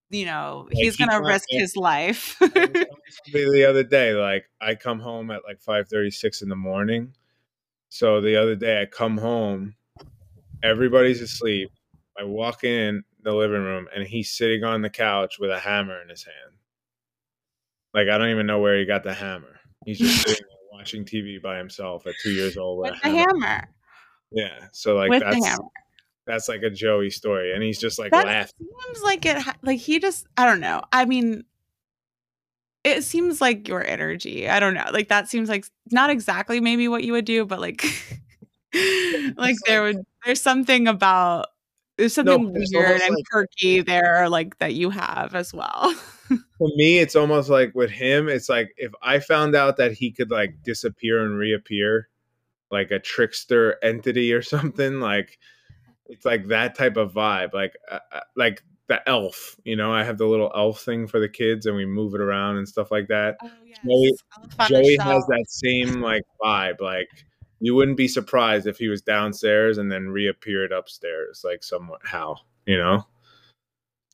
you 0.10 0.26
know 0.26 0.66
like 0.68 0.78
he's 0.78 0.98
gonna 0.98 1.22
risk 1.22 1.46
his 1.50 1.76
life. 1.76 2.38
the 2.40 3.66
other 3.68 3.84
day, 3.84 4.14
like 4.14 4.46
I 4.62 4.76
come 4.76 5.00
home 5.00 5.32
at 5.32 5.42
like 5.48 5.62
five 5.62 5.88
thirty 5.88 6.12
six 6.12 6.42
in 6.42 6.50
the 6.50 6.56
morning. 6.56 7.14
So 7.90 8.20
the 8.20 8.36
other 8.36 8.56
day 8.56 8.82
I 8.82 8.86
come 8.86 9.18
home, 9.18 9.76
everybody's 10.64 11.22
asleep. 11.22 11.70
I 12.18 12.24
walk 12.24 12.64
in, 12.64 13.04
the 13.26 13.34
living 13.34 13.64
room 13.64 13.88
and 13.94 14.08
he's 14.08 14.32
sitting 14.32 14.64
on 14.64 14.82
the 14.82 14.90
couch 14.90 15.38
with 15.40 15.50
a 15.50 15.60
hammer 15.60 16.02
in 16.02 16.08
his 16.08 16.24
hand. 16.24 16.56
Like 17.94 18.08
I 18.08 18.18
don't 18.18 18.30
even 18.30 18.46
know 18.46 18.60
where 18.60 18.78
he 18.78 18.86
got 18.86 19.04
the 19.04 19.14
hammer. 19.14 19.60
He's 19.86 20.00
just 20.00 20.22
sitting 20.22 20.46
there 20.48 20.58
watching 20.80 21.04
TV 21.04 21.42
by 21.42 21.58
himself 21.58 22.08
at 22.08 22.14
two 22.22 22.32
years 22.32 22.56
old 22.56 22.80
with, 22.80 22.92
with 22.92 23.04
a 23.04 23.10
hammer. 23.10 23.46
hammer. 23.46 23.68
Yeah, 24.32 24.68
so 24.72 24.96
like 24.96 25.10
with 25.10 25.22
that's 25.22 25.60
that's 26.28 26.50
like 26.50 26.62
a 26.62 26.70
Joey 26.70 27.10
story, 27.10 27.54
and 27.54 27.64
he's 27.64 27.80
just 27.80 27.98
like 28.00 28.12
that 28.12 28.26
laughing. 28.26 28.68
Seems 28.86 29.04
like 29.04 29.26
it. 29.26 29.44
Like 29.62 29.80
he 29.80 30.00
just. 30.00 30.28
I 30.38 30.46
don't 30.46 30.60
know. 30.60 30.82
I 30.92 31.06
mean, 31.06 31.44
it 32.84 33.04
seems 33.04 33.42
like 33.42 33.68
your 33.68 33.86
energy. 33.86 34.50
I 34.50 34.60
don't 34.60 34.74
know. 34.74 34.90
Like 34.92 35.08
that 35.10 35.30
seems 35.30 35.50
like 35.50 35.66
not 35.92 36.10
exactly 36.10 36.60
maybe 36.60 36.88
what 36.88 37.04
you 37.04 37.14
would 37.14 37.26
do, 37.26 37.46
but 37.46 37.60
like, 37.62 37.84
like 39.38 39.56
there 39.66 39.84
would. 39.84 39.98
There's 40.26 40.42
something 40.42 40.88
about 40.88 41.48
there's 41.98 42.14
something 42.14 42.54
no, 42.54 42.62
weird 42.74 43.02
and 43.02 43.16
like, 43.16 43.26
quirky 43.32 43.82
there, 43.82 44.28
like 44.30 44.58
that 44.60 44.74
you 44.74 44.90
have 44.90 45.34
as 45.36 45.54
well. 45.54 45.94
for 46.58 46.70
me, 46.76 47.00
it's 47.00 47.16
almost 47.16 47.50
like 47.50 47.74
with 47.74 47.90
him, 47.90 48.28
it's 48.28 48.50
like 48.50 48.74
if 48.78 48.92
I 49.02 49.20
found 49.20 49.56
out 49.56 49.78
that 49.78 49.94
he 49.94 50.12
could 50.12 50.32
like 50.32 50.62
disappear 50.64 51.24
and 51.24 51.38
reappear, 51.38 52.10
like 52.72 52.92
a 52.92 53.00
trickster 53.00 53.78
entity 53.84 54.34
or 54.34 54.42
something, 54.42 55.00
like 55.00 55.38
it's 56.08 56.26
like 56.26 56.48
that 56.48 56.76
type 56.76 56.98
of 56.98 57.14
vibe, 57.14 57.54
like 57.54 57.74
uh, 57.90 58.00
uh 58.12 58.20
like 58.36 58.64
the 58.88 59.08
elf. 59.08 59.56
You 59.64 59.76
know, 59.76 59.94
I 59.94 60.04
have 60.04 60.18
the 60.18 60.28
little 60.28 60.52
elf 60.56 60.82
thing 60.82 61.08
for 61.08 61.20
the 61.20 61.30
kids, 61.30 61.66
and 61.66 61.76
we 61.76 61.86
move 61.86 62.14
it 62.14 62.22
around 62.22 62.58
and 62.58 62.68
stuff 62.68 62.92
like 62.92 63.08
that. 63.08 63.38
Oh, 63.42 63.50
yes. 63.66 63.80
Joey, 63.86 64.12
Joey 64.68 64.98
has 64.98 65.26
that 65.28 65.46
same 65.48 66.02
like 66.02 66.24
vibe, 66.42 66.82
like 66.82 67.10
you 67.60 67.74
wouldn't 67.76 67.98
be 67.98 68.08
surprised 68.08 68.68
if 68.68 68.78
he 68.78 68.88
was 68.88 69.02
downstairs 69.02 69.78
and 69.78 69.92
then 69.92 70.10
reappeared 70.10 70.72
upstairs, 70.72 71.42
like 71.44 71.64
somewhat 71.64 72.02
how, 72.04 72.38
you 72.66 72.78
know? 72.78 73.06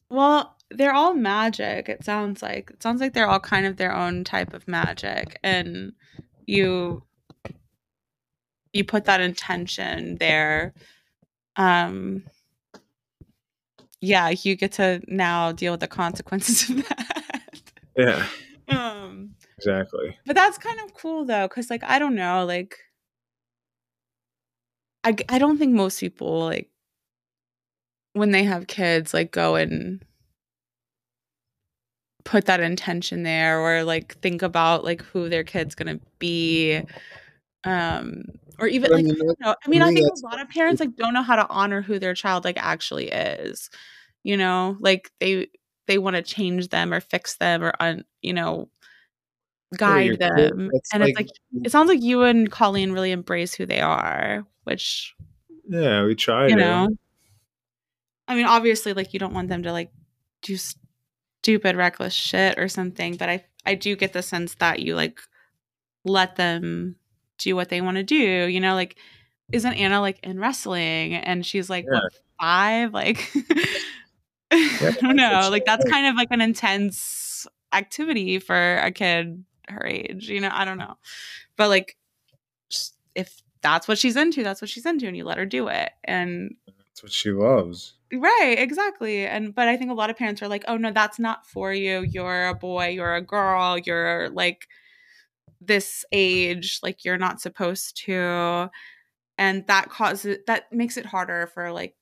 Well, 0.10 0.58
they're 0.70 0.94
all 0.94 1.14
magic, 1.14 1.90
it 1.90 2.04
sounds 2.04 2.42
like. 2.42 2.70
It 2.72 2.84
sounds 2.84 3.02
like 3.02 3.14
they're 3.14 3.28
all 3.28 3.40
kind 3.40 3.66
of 3.66 3.78
their 3.78 3.96
own 3.96 4.24
type 4.24 4.54
of 4.54 4.68
magic. 4.68 5.40
And 5.44 5.94
you 6.46 7.04
you 8.74 8.86
put 8.86 9.06
that 9.06 9.22
intention 9.22 10.18
there. 10.18 10.74
Um 11.56 12.24
yeah, 14.00 14.30
you 14.30 14.56
get 14.56 14.74
to 14.74 15.02
now 15.08 15.52
deal 15.52 15.74
with 15.74 15.82
the 15.82 15.88
consequences 15.88 16.70
of 16.70 16.88
that. 16.88 17.62
Yeah. 17.98 18.28
Um 18.68 19.36
exactly. 19.58 20.18
But 20.26 20.38
that's 20.38 20.58
kind 20.58 20.80
of 20.80 20.94
cool 20.94 21.26
though, 21.26 21.46
because 21.50 21.70
like 21.70 21.84
I 21.84 22.00
don't 22.00 22.16
know, 22.16 22.46
like 22.46 22.78
I 25.04 25.16
I 25.30 25.40
don't 25.40 25.58
think 25.58 25.74
most 25.74 26.00
people 26.00 26.46
like 26.46 26.70
when 28.14 28.32
they 28.32 28.44
have 28.44 28.68
kids 28.68 29.14
like 29.14 29.32
go 29.32 29.56
and 29.56 30.04
put 32.24 32.46
that 32.46 32.60
intention 32.60 33.24
there 33.24 33.60
or 33.60 33.84
like 33.84 34.18
think 34.20 34.42
about 34.42 34.84
like 34.84 35.02
who 35.02 35.30
their 35.30 35.44
kid's 35.44 35.76
gonna 35.76 36.00
be 36.20 36.82
um 37.64 38.24
or 38.60 38.68
even 38.68 38.92
like 38.92 39.06
I 39.06 39.08
mean, 39.08 39.18
know, 39.40 39.56
I, 39.66 39.70
mean 39.70 39.82
I 39.82 39.92
think 39.92 40.08
a 40.08 40.26
lot 40.28 40.42
of 40.42 40.50
parents 40.50 40.80
like 40.80 40.96
don't 40.96 41.14
know 41.14 41.24
how 41.24 41.36
to 41.36 41.48
honor 41.50 41.82
who 41.82 41.98
their 42.00 42.14
child 42.14 42.46
like 42.46 42.58
actually 42.58 43.10
is 43.10 43.70
you 44.24 44.38
know? 44.38 44.78
Like 44.80 45.12
they 45.20 45.48
they 45.88 45.98
want 45.98 46.16
to 46.16 46.22
change 46.22 46.70
them 46.70 46.94
or 46.94 47.00
fix 47.00 47.38
them 47.38 47.64
or 47.64 47.74
un, 47.80 48.04
you 48.22 48.34
know 48.34 48.70
guide 49.78 50.20
them. 50.20 50.70
And 50.94 51.02
like, 51.02 51.10
it's 51.10 51.18
like 51.18 51.30
it 51.66 51.72
sounds 51.72 51.90
like 51.90 52.02
you 52.02 52.24
and 52.24 52.52
colleen 52.52 52.92
really 52.92 53.12
embrace 53.12 53.54
who 53.54 53.66
they 53.66 53.82
are 53.82 54.46
which 54.64 55.16
yeah 55.68 56.04
we 56.04 56.16
try 56.16 56.48
you 56.48 56.56
to. 56.56 56.62
know 56.62 56.90
i 58.28 58.36
mean 58.36 58.46
obviously 58.46 58.94
like 58.94 59.14
you 59.14 59.20
don't 59.20 59.34
want 59.34 59.50
them 59.50 59.64
to 59.64 59.72
like 59.72 59.92
do 60.42 60.58
stupid 60.58 61.76
reckless 61.76 62.14
shit 62.14 62.58
or 62.58 62.68
something 62.68 63.16
but 63.16 63.30
i 63.30 63.44
i 63.66 63.76
do 63.76 63.96
get 63.96 64.14
the 64.14 64.22
sense 64.22 64.56
that 64.56 64.80
you 64.80 64.96
like 64.96 65.20
let 66.04 66.36
them 66.36 66.96
do 67.38 67.56
what 67.56 67.70
they 67.70 67.82
want 67.82 67.98
to 67.98 68.04
do 68.04 68.16
you 68.16 68.60
know 68.60 68.74
like 68.74 68.96
isn't 69.52 69.74
anna 69.74 70.00
like 70.00 70.20
in 70.24 70.40
wrestling 70.40 71.14
and 71.16 71.46
she's 71.46 71.70
like 71.70 71.86
yeah. 71.86 72.00
what, 72.00 72.14
five 72.40 72.94
like 72.94 73.32
I 74.52 74.98
don't 75.00 75.16
know. 75.16 75.48
Like 75.50 75.66
that's 75.66 75.90
kind 75.90 76.08
of 76.08 76.16
like 76.16 76.28
an 76.32 76.42
intense 76.42 77.48
activity 77.74 78.40
for 78.40 78.78
a 78.78 78.92
kid 78.92 79.44
her 79.70 79.86
age. 79.86 80.30
You 80.30 80.42
know, 80.42 80.50
I 80.52 80.66
don't 80.66 80.78
know. 80.78 80.98
But 81.56 81.70
like 81.70 81.98
if 83.16 83.42
that's 83.62 83.88
what 83.88 83.98
she's 83.98 84.16
into, 84.16 84.44
that's 84.44 84.62
what 84.62 84.70
she's 84.70 84.86
into 84.86 85.08
and 85.08 85.16
you 85.16 85.24
let 85.24 85.38
her 85.38 85.46
do 85.46 85.68
it. 85.68 85.92
And 86.04 86.56
that's 86.68 87.04
what 87.04 87.12
she 87.12 87.32
loves. 87.32 87.94
Right, 88.14 88.56
exactly. 88.58 89.26
And 89.26 89.56
but 89.56 89.68
I 89.68 89.78
think 89.78 89.92
a 89.92 89.96
lot 89.96 90.10
of 90.10 90.18
parents 90.18 90.42
are 90.42 90.48
like, 90.48 90.66
"Oh 90.68 90.78
no, 90.78 90.92
that's 90.92 91.20
not 91.20 91.46
for 91.48 91.74
you. 91.74 92.02
You're 92.02 92.48
a 92.50 92.56
boy, 92.56 92.90
you're 92.90 93.16
a 93.16 93.22
girl, 93.22 93.78
you're 93.78 94.30
like 94.30 94.68
this 95.62 96.04
age, 96.12 96.80
like 96.84 97.06
you're 97.06 97.18
not 97.18 97.40
supposed 97.42 97.98
to." 98.06 98.70
And 99.38 99.66
that 99.68 99.90
causes 99.90 100.40
that 100.48 100.72
makes 100.74 100.98
it 100.98 101.06
harder 101.06 101.48
for 101.54 101.72
like 101.72 101.96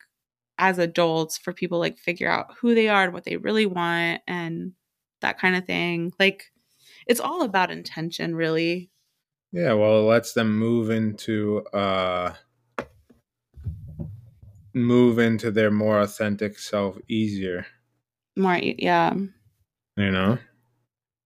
as 0.57 0.79
adults 0.79 1.37
for 1.37 1.53
people 1.53 1.79
like 1.79 1.97
figure 1.97 2.29
out 2.29 2.47
who 2.59 2.75
they 2.75 2.89
are 2.89 3.03
and 3.03 3.13
what 3.13 3.23
they 3.25 3.37
really 3.37 3.65
want 3.65 4.21
and 4.27 4.73
that 5.21 5.39
kind 5.39 5.55
of 5.55 5.65
thing. 5.65 6.11
Like 6.19 6.45
it's 7.07 7.19
all 7.19 7.43
about 7.43 7.71
intention 7.71 8.35
really. 8.35 8.89
Yeah, 9.51 9.73
well, 9.73 9.99
it 9.99 10.03
lets 10.03 10.33
them 10.33 10.57
move 10.57 10.89
into 10.89 11.65
uh 11.73 12.33
move 14.73 15.19
into 15.19 15.51
their 15.51 15.71
more 15.71 15.99
authentic 16.01 16.59
self 16.59 16.97
easier. 17.07 17.65
More 18.35 18.57
yeah. 18.57 19.13
You 19.97 20.11
know? 20.11 20.37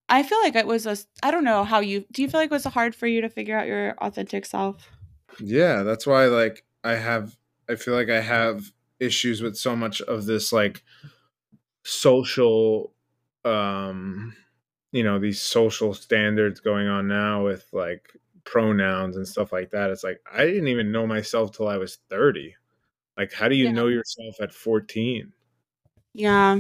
I 0.10 0.24
feel 0.24 0.40
like 0.42 0.56
it 0.56 0.68
was 0.68 0.86
a 0.86 0.98
I 1.22 1.32
don't 1.32 1.44
know 1.44 1.64
how 1.64 1.80
you 1.80 2.06
do 2.12 2.22
you 2.22 2.30
feel 2.30 2.40
like 2.40 2.52
it 2.52 2.54
was 2.54 2.66
hard 2.66 2.96
for 2.96 3.08
you 3.08 3.22
to 3.22 3.30
figure 3.30 3.58
out 3.58 3.68
your 3.68 3.92
authentic 4.00 4.46
self? 4.46 4.90
Yeah, 5.40 5.84
that's 5.84 6.06
why 6.08 6.26
like 6.26 6.66
I 6.84 6.94
have 6.94 7.36
I 7.70 7.76
feel 7.76 7.94
like 7.94 8.10
I 8.10 8.22
have 8.22 8.72
issues 9.00 9.42
with 9.42 9.58
so 9.58 9.76
much 9.76 10.02
of 10.02 10.26
this 10.26 10.54
like 10.54 10.84
social 11.84 12.94
um 13.44 14.34
you 14.94 15.04
know 15.04 15.20
these 15.20 15.42
social 15.42 15.94
standards 15.94 16.62
going 16.62 16.88
on 16.88 17.08
now 17.08 17.44
with 17.44 17.66
like 17.74 18.14
pronouns 18.46 19.18
and 19.18 19.28
stuff 19.28 19.52
like 19.52 19.72
that 19.72 19.90
it's 19.90 20.04
like 20.04 20.22
i 20.32 20.46
didn't 20.46 20.68
even 20.68 20.92
know 20.92 21.06
myself 21.06 21.52
till 21.52 21.68
i 21.68 21.78
was 21.78 21.98
30 22.10 22.56
like 23.18 23.34
how 23.34 23.50
do 23.50 23.56
you 23.56 23.66
yeah. 23.66 23.72
know 23.72 23.88
yourself 23.88 24.40
at 24.40 24.54
14 24.54 25.32
yeah 26.14 26.60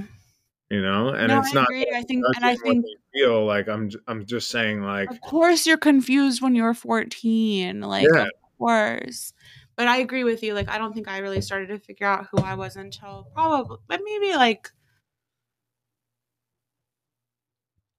you 0.70 0.82
know 0.82 1.10
and 1.10 1.28
no, 1.28 1.40
it's 1.40 1.56
I 1.56 1.62
not 1.62 1.70
agree. 1.70 1.88
i 1.94 2.02
think 2.02 2.26
and 2.36 2.46
i 2.46 2.56
think 2.56 2.86
feel 3.14 3.46
like 3.46 3.70
i'm 3.70 3.92
i'm 4.08 4.26
just 4.26 4.50
saying 4.50 4.82
like 4.82 5.12
of 5.12 5.22
course 5.22 5.68
you're 5.68 5.78
confused 5.78 6.42
when 6.42 6.56
you're 6.56 6.74
14 6.74 7.82
like 7.82 8.08
yeah. 8.14 8.24
of 8.24 8.32
course 8.58 9.34
but 9.76 9.88
I 9.88 9.98
agree 9.98 10.24
with 10.24 10.44
you. 10.44 10.54
Like, 10.54 10.70
I 10.70 10.78
don't 10.78 10.94
think 10.94 11.08
I 11.08 11.18
really 11.20 11.42
started 11.42 11.70
to 11.70 11.80
figure 11.80 12.06
out 12.06 12.28
who 12.32 12.38
I 12.44 12.54
was 12.56 12.76
until 12.76 13.28
probably, 13.34 13.78
but 13.88 14.02
maybe 14.04 14.36
like, 14.36 14.72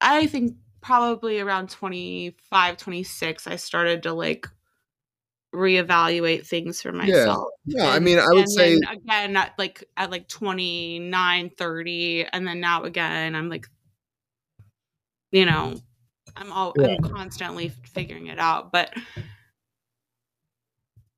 I 0.05 0.27
think 0.27 0.57
probably 0.83 1.41
around 1.41 1.71
25, 1.71 2.77
26, 2.77 3.47
I 3.47 3.57
started 3.57 4.03
to 4.03 4.13
like 4.13 4.47
reevaluate 5.55 6.47
things 6.47 6.83
for 6.83 6.93
myself. 6.93 7.49
Yeah, 7.65 7.85
yeah 7.85 7.91
I 7.91 8.01
mean, 8.01 8.19
I 8.19 8.29
would 8.33 8.51
say 8.51 8.79
again 8.93 9.35
at 9.37 9.55
like 9.57 9.83
at 9.97 10.11
like 10.11 10.29
29, 10.29 11.51
30, 11.57 12.27
and 12.33 12.47
then 12.47 12.61
now 12.61 12.83
again, 12.83 13.35
I'm 13.35 13.49
like, 13.49 13.67
you 15.33 15.47
know, 15.47 15.81
I'm 16.37 16.53
all 16.53 16.75
yeah. 16.79 16.97
I'm 17.03 17.11
constantly 17.11 17.71
figuring 17.71 18.27
it 18.27 18.39
out, 18.39 18.73
but 18.73 18.93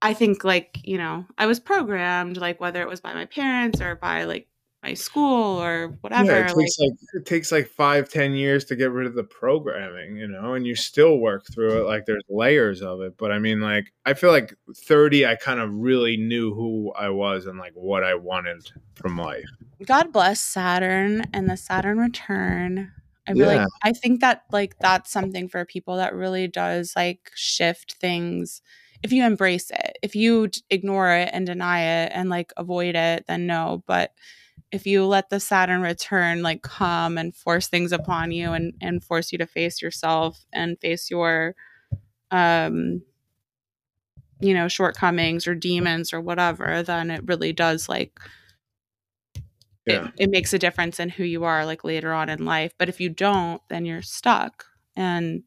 I 0.01 0.15
think 0.15 0.45
like, 0.45 0.79
you 0.85 0.99
know, 0.99 1.27
I 1.37 1.47
was 1.47 1.59
programmed 1.59 2.37
like 2.37 2.61
whether 2.61 2.83
it 2.83 2.89
was 2.89 3.01
by 3.01 3.15
my 3.15 3.25
parents 3.25 3.81
or 3.81 3.97
by 3.97 4.25
like 4.25 4.47
my 4.83 4.95
school 4.95 5.61
or 5.61 5.99
whatever. 6.01 6.31
Yeah, 6.31 6.45
it 6.45 6.55
takes 6.55 6.79
like, 6.79 6.91
like, 6.91 6.99
it 7.15 7.27
takes 7.27 7.53
like 7.53 7.69
five, 7.69 8.09
ten 8.09 8.35
years 8.35 8.65
to 8.67 8.77
get 8.77 8.93
rid 8.93 9.07
of 9.07 9.15
the 9.15 9.25
programming, 9.25 10.17
you 10.17 10.29
know, 10.29 10.55
and 10.55 10.67
you 10.67 10.75
still 10.75 11.19
work 11.19 11.47
through 11.53 11.81
it. 11.81 11.87
Like 11.87 12.07
there's 12.07 12.23
layers 12.29 12.83
of 12.83 13.01
it. 13.01 13.17
But 13.19 13.33
I 13.33 13.39
mean, 13.39 13.61
like 13.61 13.93
I 14.05 14.15
feel 14.15 14.31
like 14.31 14.55
30, 14.77 15.27
I 15.27 15.35
kind 15.35 15.61
of 15.61 15.73
really 15.73 16.17
knew 16.17 16.55
who 16.55 16.93
I 16.97 17.09
was 17.09 17.47
and 17.47 17.59
like 17.59 17.73
what 17.75 18.05
I 18.05 18.15
wanted 18.15 18.71
from 18.95 19.19
life. 19.19 19.49
God 19.85 20.13
bless 20.13 20.41
Saturn 20.41 21.25
and 21.33 21.51
the 21.51 21.57
Saturn 21.57 21.99
return. 21.99 22.93
I 23.29 23.33
really 23.33 23.57
yeah. 23.57 23.67
I 23.83 23.93
think 23.93 24.21
that 24.21 24.43
like 24.53 24.79
that's 24.79 25.11
something 25.11 25.49
for 25.49 25.65
people 25.65 25.97
that 25.97 26.15
really 26.15 26.47
does 26.47 26.93
like 26.95 27.33
shift 27.35 27.97
things 28.01 28.63
if 29.03 29.13
you 29.13 29.25
embrace 29.25 29.71
it. 29.71 29.99
If 30.03 30.15
you 30.15 30.49
ignore 30.71 31.11
it 31.11 31.31
and 31.33 31.47
deny 31.47 32.05
it 32.05 32.13
and 32.15 32.31
like 32.31 32.53
avoid 32.57 32.95
it, 32.95 33.25
then 33.27 33.47
no. 33.47 33.83
But 33.87 34.13
if 34.73 34.87
you 34.87 35.05
let 35.05 35.31
the 35.31 35.41
Saturn 35.41 35.81
return 35.81 36.43
like 36.43 36.63
come 36.63 37.19
and 37.19 37.35
force 37.35 37.69
things 37.69 37.93
upon 37.93 38.33
you 38.33 38.53
and 38.53 38.75
and 38.81 39.03
force 39.03 39.33
you 39.33 39.39
to 39.39 39.47
face 39.47 39.81
yourself 39.81 40.45
and 40.53 40.79
face 40.81 41.11
your 41.11 41.55
um 42.31 43.03
you 44.41 44.53
know 44.53 44.69
shortcomings 44.69 45.47
or 45.47 45.55
demons 45.55 46.13
or 46.13 46.21
whatever 46.21 46.83
then 46.83 47.11
it 47.11 47.27
really 47.27 47.53
does 47.53 47.89
like 47.89 48.19
yeah. 49.87 50.09
it, 50.09 50.25
it 50.25 50.31
makes 50.31 50.53
a 50.53 50.59
difference 50.59 50.99
in 50.99 51.09
who 51.09 51.25
you 51.25 51.45
are 51.45 51.65
like 51.65 51.85
later 51.85 52.13
on 52.13 52.29
in 52.29 52.45
life 52.45 52.73
but 52.79 52.89
if 52.89 53.01
you 53.01 53.09
don't 53.09 53.63
then 53.69 53.85
you're 53.85 54.03
stuck 54.03 54.65
and 54.97 55.43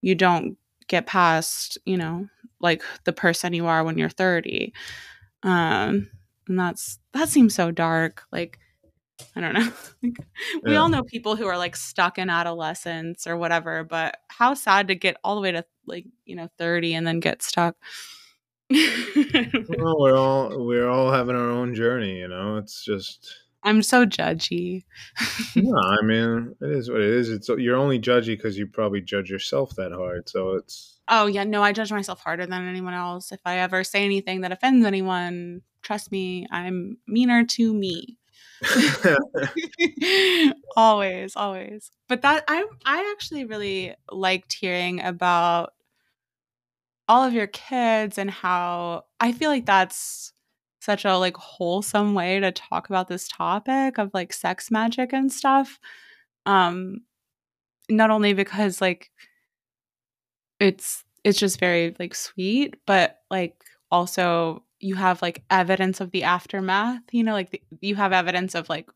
you 0.00 0.14
don't 0.14 0.56
get 0.86 1.06
past 1.06 1.76
you 1.84 1.96
know 1.96 2.28
like 2.60 2.82
the 3.04 3.12
person 3.12 3.52
you 3.52 3.66
are 3.66 3.84
when 3.84 3.98
you're 3.98 4.08
30 4.08 4.72
um 5.42 6.08
and 6.48 6.58
that's 6.58 6.98
that 7.12 7.28
seems 7.28 7.54
so 7.54 7.70
dark 7.70 8.22
like 8.32 8.58
i 9.34 9.40
don't 9.40 9.54
know 9.54 9.68
we 10.62 10.72
yeah. 10.72 10.78
all 10.78 10.88
know 10.88 11.02
people 11.02 11.36
who 11.36 11.46
are 11.46 11.58
like 11.58 11.76
stuck 11.76 12.18
in 12.18 12.30
adolescence 12.30 13.26
or 13.26 13.36
whatever 13.36 13.84
but 13.84 14.18
how 14.28 14.54
sad 14.54 14.88
to 14.88 14.94
get 14.94 15.16
all 15.24 15.34
the 15.34 15.40
way 15.40 15.52
to 15.52 15.64
like 15.86 16.06
you 16.24 16.36
know 16.36 16.48
30 16.58 16.94
and 16.94 17.06
then 17.06 17.20
get 17.20 17.42
stuck 17.42 17.76
well 18.70 19.96
we're 19.98 20.16
all 20.18 20.66
we're 20.66 20.88
all 20.88 21.10
having 21.10 21.36
our 21.36 21.50
own 21.50 21.74
journey 21.74 22.18
you 22.18 22.28
know 22.28 22.56
it's 22.56 22.84
just 22.84 23.34
I'm 23.62 23.82
so 23.82 24.06
judgy. 24.06 24.84
no, 25.56 25.78
I 26.00 26.02
mean 26.02 26.54
it 26.60 26.70
is 26.70 26.90
what 26.90 27.00
it 27.00 27.10
is. 27.10 27.28
It's 27.30 27.48
you're 27.48 27.76
only 27.76 27.98
judgy 27.98 28.28
because 28.28 28.56
you 28.56 28.66
probably 28.66 29.00
judge 29.00 29.30
yourself 29.30 29.74
that 29.76 29.92
hard. 29.92 30.28
So 30.28 30.54
it's. 30.54 30.98
Oh 31.08 31.26
yeah, 31.26 31.44
no, 31.44 31.62
I 31.62 31.72
judge 31.72 31.90
myself 31.90 32.20
harder 32.20 32.46
than 32.46 32.68
anyone 32.68 32.94
else. 32.94 33.32
If 33.32 33.40
I 33.44 33.58
ever 33.58 33.82
say 33.82 34.04
anything 34.04 34.42
that 34.42 34.52
offends 34.52 34.86
anyone, 34.86 35.62
trust 35.82 36.12
me, 36.12 36.46
I'm 36.50 36.98
meaner 37.06 37.44
to 37.44 37.74
me. 37.74 38.18
always, 40.76 41.36
always. 41.36 41.90
But 42.08 42.22
that 42.22 42.44
I 42.48 42.64
I 42.84 43.12
actually 43.12 43.44
really 43.44 43.94
liked 44.10 44.52
hearing 44.52 45.00
about 45.00 45.72
all 47.08 47.24
of 47.24 47.32
your 47.32 47.46
kids 47.46 48.18
and 48.18 48.30
how 48.30 49.04
I 49.18 49.32
feel 49.32 49.50
like 49.50 49.66
that's 49.66 50.32
such 50.80 51.04
a 51.04 51.16
like 51.16 51.36
wholesome 51.36 52.14
way 52.14 52.38
to 52.40 52.52
talk 52.52 52.88
about 52.88 53.08
this 53.08 53.28
topic 53.28 53.98
of 53.98 54.10
like 54.14 54.32
sex 54.32 54.70
magic 54.70 55.12
and 55.12 55.32
stuff 55.32 55.78
um 56.46 57.00
not 57.90 58.10
only 58.10 58.32
because 58.32 58.80
like 58.80 59.10
it's 60.60 61.04
it's 61.24 61.38
just 61.38 61.58
very 61.58 61.94
like 61.98 62.14
sweet 62.14 62.76
but 62.86 63.18
like 63.30 63.56
also 63.90 64.62
you 64.80 64.94
have 64.94 65.22
like 65.22 65.42
evidence 65.50 66.00
of 66.00 66.10
the 66.10 66.24
aftermath 66.24 67.02
you 67.10 67.22
know 67.22 67.32
like 67.32 67.50
the, 67.50 67.62
you 67.80 67.96
have 67.96 68.12
evidence 68.12 68.54
of 68.54 68.68
like 68.68 68.88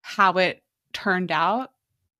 how 0.00 0.32
it 0.38 0.62
turned 0.92 1.30
out 1.30 1.70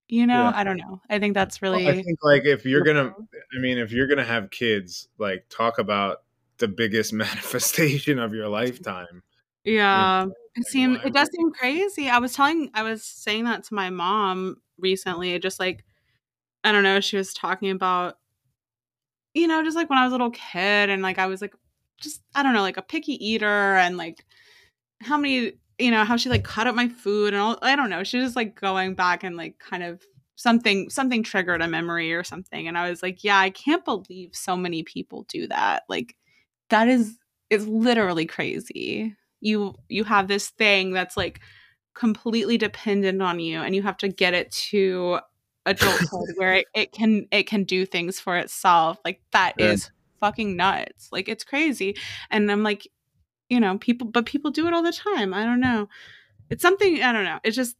you 0.08 0.26
know 0.26 0.44
yeah. 0.44 0.52
i 0.54 0.64
don't 0.64 0.76
know 0.76 1.00
i 1.10 1.18
think 1.18 1.34
that's 1.34 1.62
really 1.62 1.84
well, 1.84 1.94
i 1.94 2.02
think 2.02 2.18
like 2.22 2.44
if 2.44 2.64
you're 2.64 2.84
gonna 2.84 3.12
i 3.56 3.60
mean 3.60 3.78
if 3.78 3.92
you're 3.92 4.06
gonna 4.06 4.24
have 4.24 4.50
kids 4.50 5.08
like 5.18 5.44
talk 5.48 5.78
about 5.78 6.22
the 6.62 6.68
biggest 6.68 7.12
manifestation 7.12 8.18
of 8.18 8.32
your 8.32 8.48
lifetime. 8.48 9.22
Yeah. 9.64 10.26
It 10.54 10.66
seems 10.66 10.98
it 11.04 11.12
does 11.12 11.28
seem 11.34 11.52
crazy. 11.52 12.08
I 12.08 12.18
was 12.18 12.34
telling 12.34 12.70
I 12.74 12.82
was 12.82 13.04
saying 13.04 13.44
that 13.44 13.64
to 13.64 13.74
my 13.74 13.90
mom 13.90 14.56
recently, 14.78 15.38
just 15.38 15.60
like 15.60 15.84
I 16.64 16.72
don't 16.72 16.82
know, 16.82 17.00
she 17.00 17.16
was 17.16 17.34
talking 17.34 17.70
about 17.70 18.16
you 19.34 19.46
know, 19.46 19.64
just 19.64 19.76
like 19.76 19.88
when 19.88 19.98
I 19.98 20.04
was 20.04 20.12
a 20.12 20.14
little 20.14 20.30
kid 20.30 20.90
and 20.90 21.02
like 21.02 21.18
I 21.18 21.26
was 21.26 21.40
like 21.40 21.54
just 22.02 22.22
I 22.34 22.42
don't 22.42 22.54
know, 22.54 22.62
like 22.62 22.76
a 22.76 22.82
picky 22.82 23.14
eater 23.24 23.46
and 23.76 23.96
like 23.96 24.24
how 25.00 25.16
many 25.16 25.52
you 25.78 25.90
know 25.90 26.04
how 26.04 26.16
she 26.16 26.28
like 26.28 26.44
cut 26.44 26.66
up 26.66 26.74
my 26.74 26.88
food 26.88 27.32
and 27.32 27.42
all 27.42 27.58
i 27.62 27.74
don't 27.74 27.90
know 27.90 28.04
she 28.04 28.18
was 28.18 28.26
just 28.26 28.36
like 28.36 28.54
going 28.60 28.94
back 28.94 29.24
and 29.24 29.36
like 29.36 29.58
kind 29.58 29.82
of 29.82 30.00
something 30.42 30.90
something 30.90 31.22
triggered 31.22 31.62
a 31.62 31.68
memory 31.68 32.12
or 32.12 32.24
something. 32.24 32.66
And 32.66 32.76
i 32.76 32.90
was 32.90 33.02
like 33.02 33.22
yeah 33.22 33.38
i 33.38 33.50
can't 33.50 33.84
believe 33.84 34.30
so 34.32 34.56
many 34.56 34.82
people 34.82 35.24
do 35.28 35.46
that. 35.48 35.84
Like 35.88 36.16
that 36.70 36.88
is 36.88 37.16
is 37.50 37.66
literally 37.66 38.26
crazy. 38.26 39.14
You 39.40 39.74
you 39.88 40.04
have 40.04 40.28
this 40.28 40.50
thing 40.50 40.92
that's 40.92 41.16
like 41.16 41.40
completely 41.94 42.58
dependent 42.58 43.22
on 43.22 43.38
you 43.38 43.60
and 43.60 43.74
you 43.74 43.82
have 43.82 43.98
to 43.98 44.08
get 44.08 44.34
it 44.34 44.50
to 44.50 45.20
adulthood 45.66 46.30
where 46.36 46.54
it, 46.54 46.66
it 46.74 46.92
can 46.92 47.28
it 47.30 47.46
can 47.46 47.64
do 47.64 47.86
things 47.86 48.18
for 48.18 48.36
itself. 48.36 48.98
Like 49.04 49.20
that 49.32 49.54
yeah. 49.58 49.72
is 49.72 49.90
fucking 50.22 50.56
nuts. 50.56 51.08
Like 51.10 51.28
it's 51.28 51.44
crazy. 51.44 51.96
And 52.30 52.50
i'm 52.50 52.62
like 52.62 52.86
you 53.50 53.60
know 53.60 53.76
people 53.76 54.06
but 54.06 54.24
people 54.24 54.50
do 54.50 54.66
it 54.68 54.72
all 54.72 54.82
the 54.82 54.92
time. 54.92 55.34
I 55.34 55.44
don't 55.44 55.60
know. 55.60 55.88
It's 56.48 56.62
something 56.62 57.02
i 57.02 57.12
don't 57.12 57.24
know. 57.24 57.40
It's 57.44 57.56
just 57.56 57.76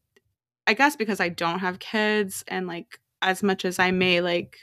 i 0.66 0.74
guess 0.74 0.96
because 0.96 1.20
i 1.20 1.28
don't 1.28 1.60
have 1.60 1.78
kids 1.78 2.44
and 2.48 2.66
like 2.66 3.00
as 3.20 3.42
much 3.42 3.64
as 3.64 3.78
i 3.78 3.90
may 3.90 4.20
like 4.20 4.56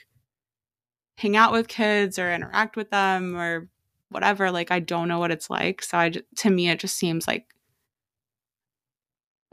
hang 1.16 1.36
out 1.36 1.52
with 1.52 1.68
kids 1.68 2.18
or 2.18 2.32
interact 2.32 2.76
with 2.76 2.90
them 2.90 3.36
or 3.36 3.68
whatever 4.10 4.50
like 4.50 4.70
i 4.70 4.78
don't 4.78 5.08
know 5.08 5.18
what 5.18 5.30
it's 5.30 5.50
like. 5.50 5.82
So 5.82 5.98
i 5.98 6.12
to 6.36 6.50
me 6.50 6.68
it 6.68 6.80
just 6.80 6.96
seems 6.96 7.26
like 7.26 7.46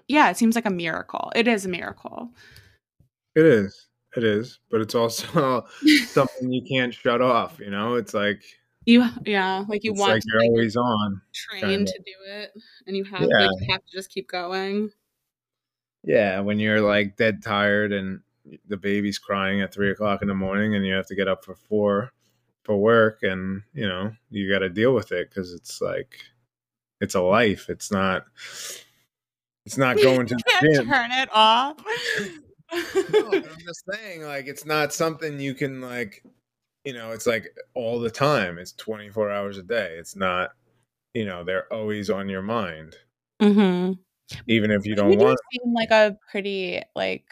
yeah 0.07 0.29
it 0.29 0.37
seems 0.37 0.55
like 0.55 0.65
a 0.65 0.69
miracle. 0.85 1.31
It 1.33 1.47
is 1.47 1.65
a 1.65 1.69
miracle. 1.69 2.29
It 3.35 3.45
is 3.45 3.87
it 4.18 4.23
is 4.23 4.60
but 4.69 4.81
it's 4.81 4.95
also 4.95 5.65
something 6.07 6.52
you 6.52 6.61
can't 6.68 6.94
shut 6.94 7.22
off 7.22 7.60
you 7.60 7.69
know? 7.69 7.95
It's 7.95 8.14
like 8.14 8.41
you 8.85 9.06
yeah 9.26 9.65
like 9.68 9.84
you 9.84 9.94
want 9.94 10.14
like 10.14 10.22
to, 10.22 10.27
you're 10.31 10.41
like, 10.41 10.49
always 10.49 10.76
on 10.76 11.22
trained 11.34 11.88
to 11.88 11.99
do 11.99 12.14
it 12.26 12.53
and 12.88 12.95
you 12.95 13.03
have 13.03 13.22
yeah. 13.22 13.48
like 13.48 13.61
you 13.61 13.68
have 13.72 13.85
to 13.85 13.91
just 13.91 14.10
keep 14.10 14.30
going. 14.30 14.91
Yeah 16.03 16.39
when 16.39 16.57
you're 16.57 16.81
like 16.81 17.18
dead 17.18 17.44
tired 17.44 17.91
and 17.91 18.22
the 18.68 18.77
baby's 18.77 19.19
crying 19.19 19.61
at 19.61 19.73
three 19.73 19.91
o'clock 19.91 20.22
in 20.22 20.30
the 20.30 20.34
morning 20.34 20.76
and 20.76 20.85
you 20.85 20.94
have 20.94 21.07
to 21.07 21.15
get 21.15 21.27
up 21.27 21.44
for 21.44 21.56
four 21.56 22.11
for 22.64 22.77
work 22.77 23.23
and 23.23 23.61
you 23.73 23.88
know 23.88 24.11
you 24.30 24.49
got 24.49 24.60
to 24.60 24.69
deal 24.69 24.94
with 24.94 25.11
it 25.11 25.30
because 25.30 25.53
it's 25.53 25.81
like 25.81 26.19
it's 27.02 27.15
a 27.15 27.22
life 27.22 27.69
it's 27.69 27.91
not 27.91 28.26
it's 29.65 29.77
not 29.77 29.98
going 30.03 30.27
to 30.27 30.35
turn 30.85 31.11
it 31.11 31.30
off 31.34 31.76
no, 32.73 33.30
i'm 33.34 33.44
just 33.65 33.84
saying 33.91 34.23
like 34.23 34.48
it's 34.48 34.65
not 34.65 34.94
something 34.94 35.39
you 35.39 35.53
can 35.53 35.81
like 35.81 36.23
you 36.88 36.94
know, 36.94 37.11
it's 37.11 37.27
like 37.27 37.53
all 37.73 37.99
the 37.99 38.10
time. 38.10 38.57
It's 38.57 38.72
24 38.72 39.30
hours 39.30 39.57
a 39.57 39.61
day. 39.61 39.98
It's 39.99 40.15
not, 40.15 40.52
you 41.14 41.26
know, 41.26 41.44
they're 41.44 41.72
always 41.72 42.10
on 42.10 42.30
your 42.30 42.41
mind. 42.41 42.95
Mm-hmm. 43.41 43.91
Even 44.48 44.72
if 44.72 44.85
you 44.85 44.95
don't 44.95 45.11
you 45.11 45.18
want. 45.18 45.38
seem 45.52 45.73
like 45.73 45.91
a 45.91 46.18
pretty 46.31 46.81
like. 46.95 47.26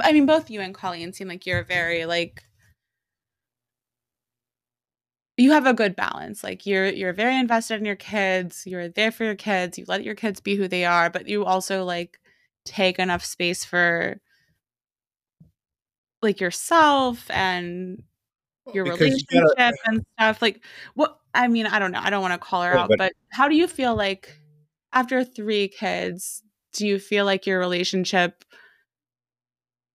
I 0.00 0.12
mean, 0.12 0.24
both 0.24 0.50
you 0.50 0.60
and 0.60 0.72
Colleen 0.72 1.12
seem 1.12 1.26
like 1.26 1.46
you're 1.46 1.64
very 1.64 2.06
like. 2.06 2.44
You 5.36 5.50
have 5.50 5.66
a 5.66 5.74
good 5.74 5.96
balance. 5.96 6.44
Like 6.44 6.66
you're 6.66 6.86
you're 6.86 7.12
very 7.12 7.36
invested 7.36 7.80
in 7.80 7.84
your 7.84 7.96
kids. 7.96 8.68
You're 8.68 8.88
there 8.88 9.10
for 9.10 9.24
your 9.24 9.34
kids. 9.34 9.78
You 9.78 9.84
let 9.88 10.04
your 10.04 10.14
kids 10.14 10.38
be 10.38 10.54
who 10.54 10.68
they 10.68 10.84
are, 10.84 11.10
but 11.10 11.26
you 11.26 11.44
also 11.44 11.84
like 11.84 12.20
take 12.64 12.98
enough 12.98 13.24
space 13.24 13.64
for 13.64 14.20
like 16.22 16.40
yourself 16.40 17.30
and 17.30 18.02
your 18.72 18.84
because 18.84 19.00
relationship 19.00 19.28
you 19.30 19.54
gotta, 19.56 19.76
and 19.86 20.04
stuff 20.14 20.42
like 20.42 20.64
what 20.94 21.18
i 21.34 21.48
mean 21.48 21.66
i 21.66 21.78
don't 21.78 21.92
know 21.92 22.00
i 22.02 22.10
don't 22.10 22.22
want 22.22 22.32
to 22.32 22.38
call 22.38 22.62
her 22.62 22.76
out 22.76 22.88
but, 22.88 22.98
but 22.98 23.12
how 23.30 23.48
do 23.48 23.56
you 23.56 23.66
feel 23.66 23.94
like 23.94 24.38
after 24.92 25.24
three 25.24 25.68
kids 25.68 26.42
do 26.72 26.86
you 26.86 26.98
feel 26.98 27.24
like 27.24 27.46
your 27.46 27.58
relationship 27.58 28.44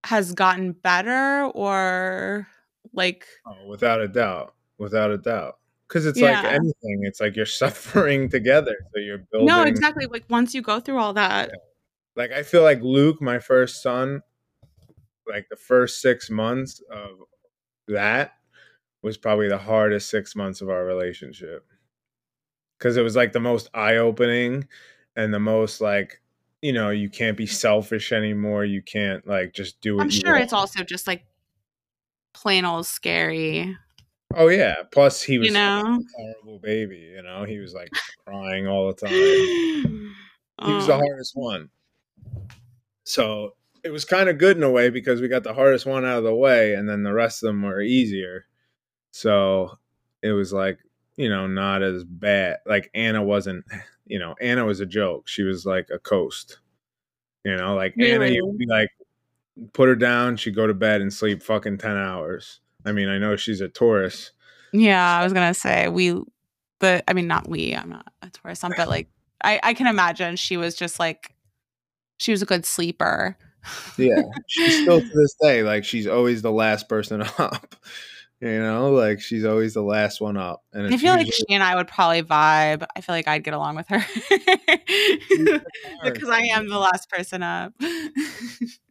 has 0.04 0.34
gotten 0.34 0.72
better 0.72 1.46
or 1.54 2.48
like 2.94 3.26
oh, 3.48 3.68
without 3.68 4.02
a 4.02 4.08
doubt 4.08 4.54
without 4.78 5.12
a 5.12 5.18
doubt 5.18 5.58
because 5.88 6.06
it's 6.06 6.20
yeah. 6.20 6.42
like 6.42 6.54
anything 6.54 7.02
it's 7.04 7.20
like 7.22 7.36
you're 7.36 7.46
suffering 7.46 8.30
together 8.30 8.76
so 8.94 9.00
you're 9.00 9.20
building 9.32 9.48
no 9.48 9.64
exactly 9.64 10.06
like 10.08 10.26
once 10.30 10.54
you 10.54 10.62
go 10.62 10.80
through 10.80 10.98
all 10.98 11.14
that 11.14 11.50
yeah. 11.50 11.56
Like 12.16 12.32
i 12.32 12.44
feel 12.44 12.64
like 12.64 12.82
luke 12.82 13.22
my 13.22 13.40
first 13.40 13.82
son 13.82 14.22
like 15.28 15.48
the 15.50 15.56
first 15.56 16.02
six 16.02 16.30
months 16.30 16.82
of 16.92 17.20
that 17.88 18.34
was 19.02 19.18
probably 19.18 19.48
the 19.48 19.58
hardest 19.58 20.10
six 20.10 20.36
months 20.36 20.62
of 20.62 20.70
our 20.70 20.84
relationship. 20.84 21.66
Because 22.78 22.98
it 22.98 23.04
was 23.04 23.16
like 23.16 23.32
the 23.32 23.40
most 23.40 23.70
eye-opening 23.74 24.68
and 25.16 25.34
the 25.34 25.40
most 25.40 25.80
like 25.80 26.22
you 26.62 26.74
know 26.74 26.90
you 26.90 27.10
can't 27.10 27.38
be 27.38 27.46
selfish 27.46 28.12
anymore 28.12 28.66
you 28.66 28.82
can't 28.82 29.26
like 29.28 29.54
just 29.54 29.80
do 29.82 30.00
it 30.00 30.02
i'm 30.02 30.10
sure 30.10 30.32
want. 30.32 30.44
it's 30.44 30.54
also 30.54 30.84
just 30.84 31.06
like 31.06 31.24
plain 32.34 32.66
old 32.66 32.86
scary. 32.86 33.78
Oh 34.34 34.50
yeah. 34.50 34.76
Plus 34.92 35.22
he 35.22 35.38
was 35.38 35.48
you 35.48 35.54
know? 35.54 36.02
horrible 36.18 36.60
baby 36.60 36.98
you 36.98 37.22
know? 37.22 37.46
He 37.46 37.60
was 37.60 37.74
like 37.74 37.90
crying 38.26 38.68
all 38.68 38.88
the 38.88 39.08
time. 39.08 40.16
He 40.66 40.72
was 40.72 40.88
the 40.88 40.94
oh. 40.94 41.00
hardest 41.00 41.34
one 41.36 41.70
so 43.04 43.56
it 43.84 43.92
was 43.92 44.04
kind 44.04 44.30
of 44.30 44.40
good 44.40 44.58
in 44.58 44.64
a 44.64 44.72
way 44.72 44.90
because 44.90 45.22
we 45.22 45.28
got 45.28 45.44
the 45.44 45.54
hardest 45.54 45.86
one 45.86 46.04
out 46.06 46.18
of 46.18 46.24
the 46.24 46.34
way 46.34 46.74
and 46.74 46.90
then 46.90 47.04
the 47.04 47.14
rest 47.14 47.44
of 47.44 47.48
them 47.48 47.62
were 47.62 47.82
easier. 47.82 48.46
So 49.12 49.78
it 50.24 50.32
was 50.32 50.52
like, 50.52 50.80
you 51.18 51.30
know, 51.30 51.46
not 51.46 51.84
as 51.84 52.04
bad. 52.04 52.58
Like 52.66 52.90
Anna 52.96 53.24
wasn't, 53.24 53.64
you 54.08 54.18
know, 54.18 54.36
Anna 54.42 54.66
was 54.66 54.80
a 54.80 54.86
joke. 54.88 55.28
She 55.28 55.44
was 55.44 55.66
like 55.66 55.90
a 55.94 56.00
coast. 56.00 56.60
You 57.44 57.56
know, 57.56 57.76
like 57.76 57.94
really? 57.96 58.14
Anna, 58.14 58.28
you'd 58.28 58.58
be 58.58 58.66
like, 58.66 58.90
put 59.74 59.88
her 59.88 59.96
down, 59.96 60.36
she'd 60.36 60.56
go 60.56 60.66
to 60.66 60.74
bed 60.74 61.02
and 61.02 61.14
sleep 61.14 61.44
fucking 61.44 61.78
10 61.78 61.96
hours. 61.96 62.60
I 62.86 62.92
mean, 62.92 63.08
I 63.08 63.20
know 63.20 63.36
she's 63.36 63.62
a 63.62 63.68
Taurus. 63.68 64.32
Yeah, 64.74 65.20
I 65.20 65.24
was 65.24 65.32
going 65.32 65.48
to 65.48 65.60
say, 65.60 65.88
we, 65.90 66.20
but 66.80 67.04
I 67.08 67.14
mean, 67.14 67.28
not 67.28 67.48
we, 67.48 67.76
I'm 67.76 67.90
not 67.90 68.12
a 68.24 68.32
Taurus, 68.32 68.62
but 68.62 68.90
like, 68.90 69.10
I, 69.44 69.60
I 69.62 69.74
can 69.76 69.86
imagine 69.86 70.38
she 70.38 70.58
was 70.58 70.74
just 70.74 71.00
like, 71.00 71.35
she 72.18 72.32
was 72.32 72.42
a 72.42 72.46
good 72.46 72.66
sleeper 72.66 73.38
yeah, 73.98 74.22
she's 74.48 74.82
still 74.82 75.02
to 75.02 75.08
this 75.08 75.36
day 75.42 75.64
like 75.64 75.86
she's 75.86 76.08
always 76.08 76.42
the 76.42 76.52
last 76.52 76.90
person 76.90 77.22
up. 77.38 77.76
You 78.42 78.60
know, 78.60 78.92
like 78.92 79.22
she's 79.22 79.46
always 79.46 79.74
the 79.74 79.82
last 79.82 80.20
one 80.20 80.36
up. 80.38 80.64
And 80.74 80.86
I 80.86 80.90
feel 80.90 81.16
usually- 81.16 81.24
like 81.24 81.34
she 81.34 81.46
and 81.50 81.64
I 81.64 81.76
would 81.76 81.88
probably 81.88 82.22
vibe. 82.22 82.86
I 82.96 83.02
feel 83.02 83.16
like 83.16 83.28
I'd 83.28 83.44
get 83.44 83.54
along 83.54 83.76
with 83.76 83.88
her 83.88 84.06
because 86.04 86.30
I 86.30 86.42
am 86.52 86.68
the 86.70 86.78
last 86.78 87.10
person 87.10 87.42
up. 87.42 87.74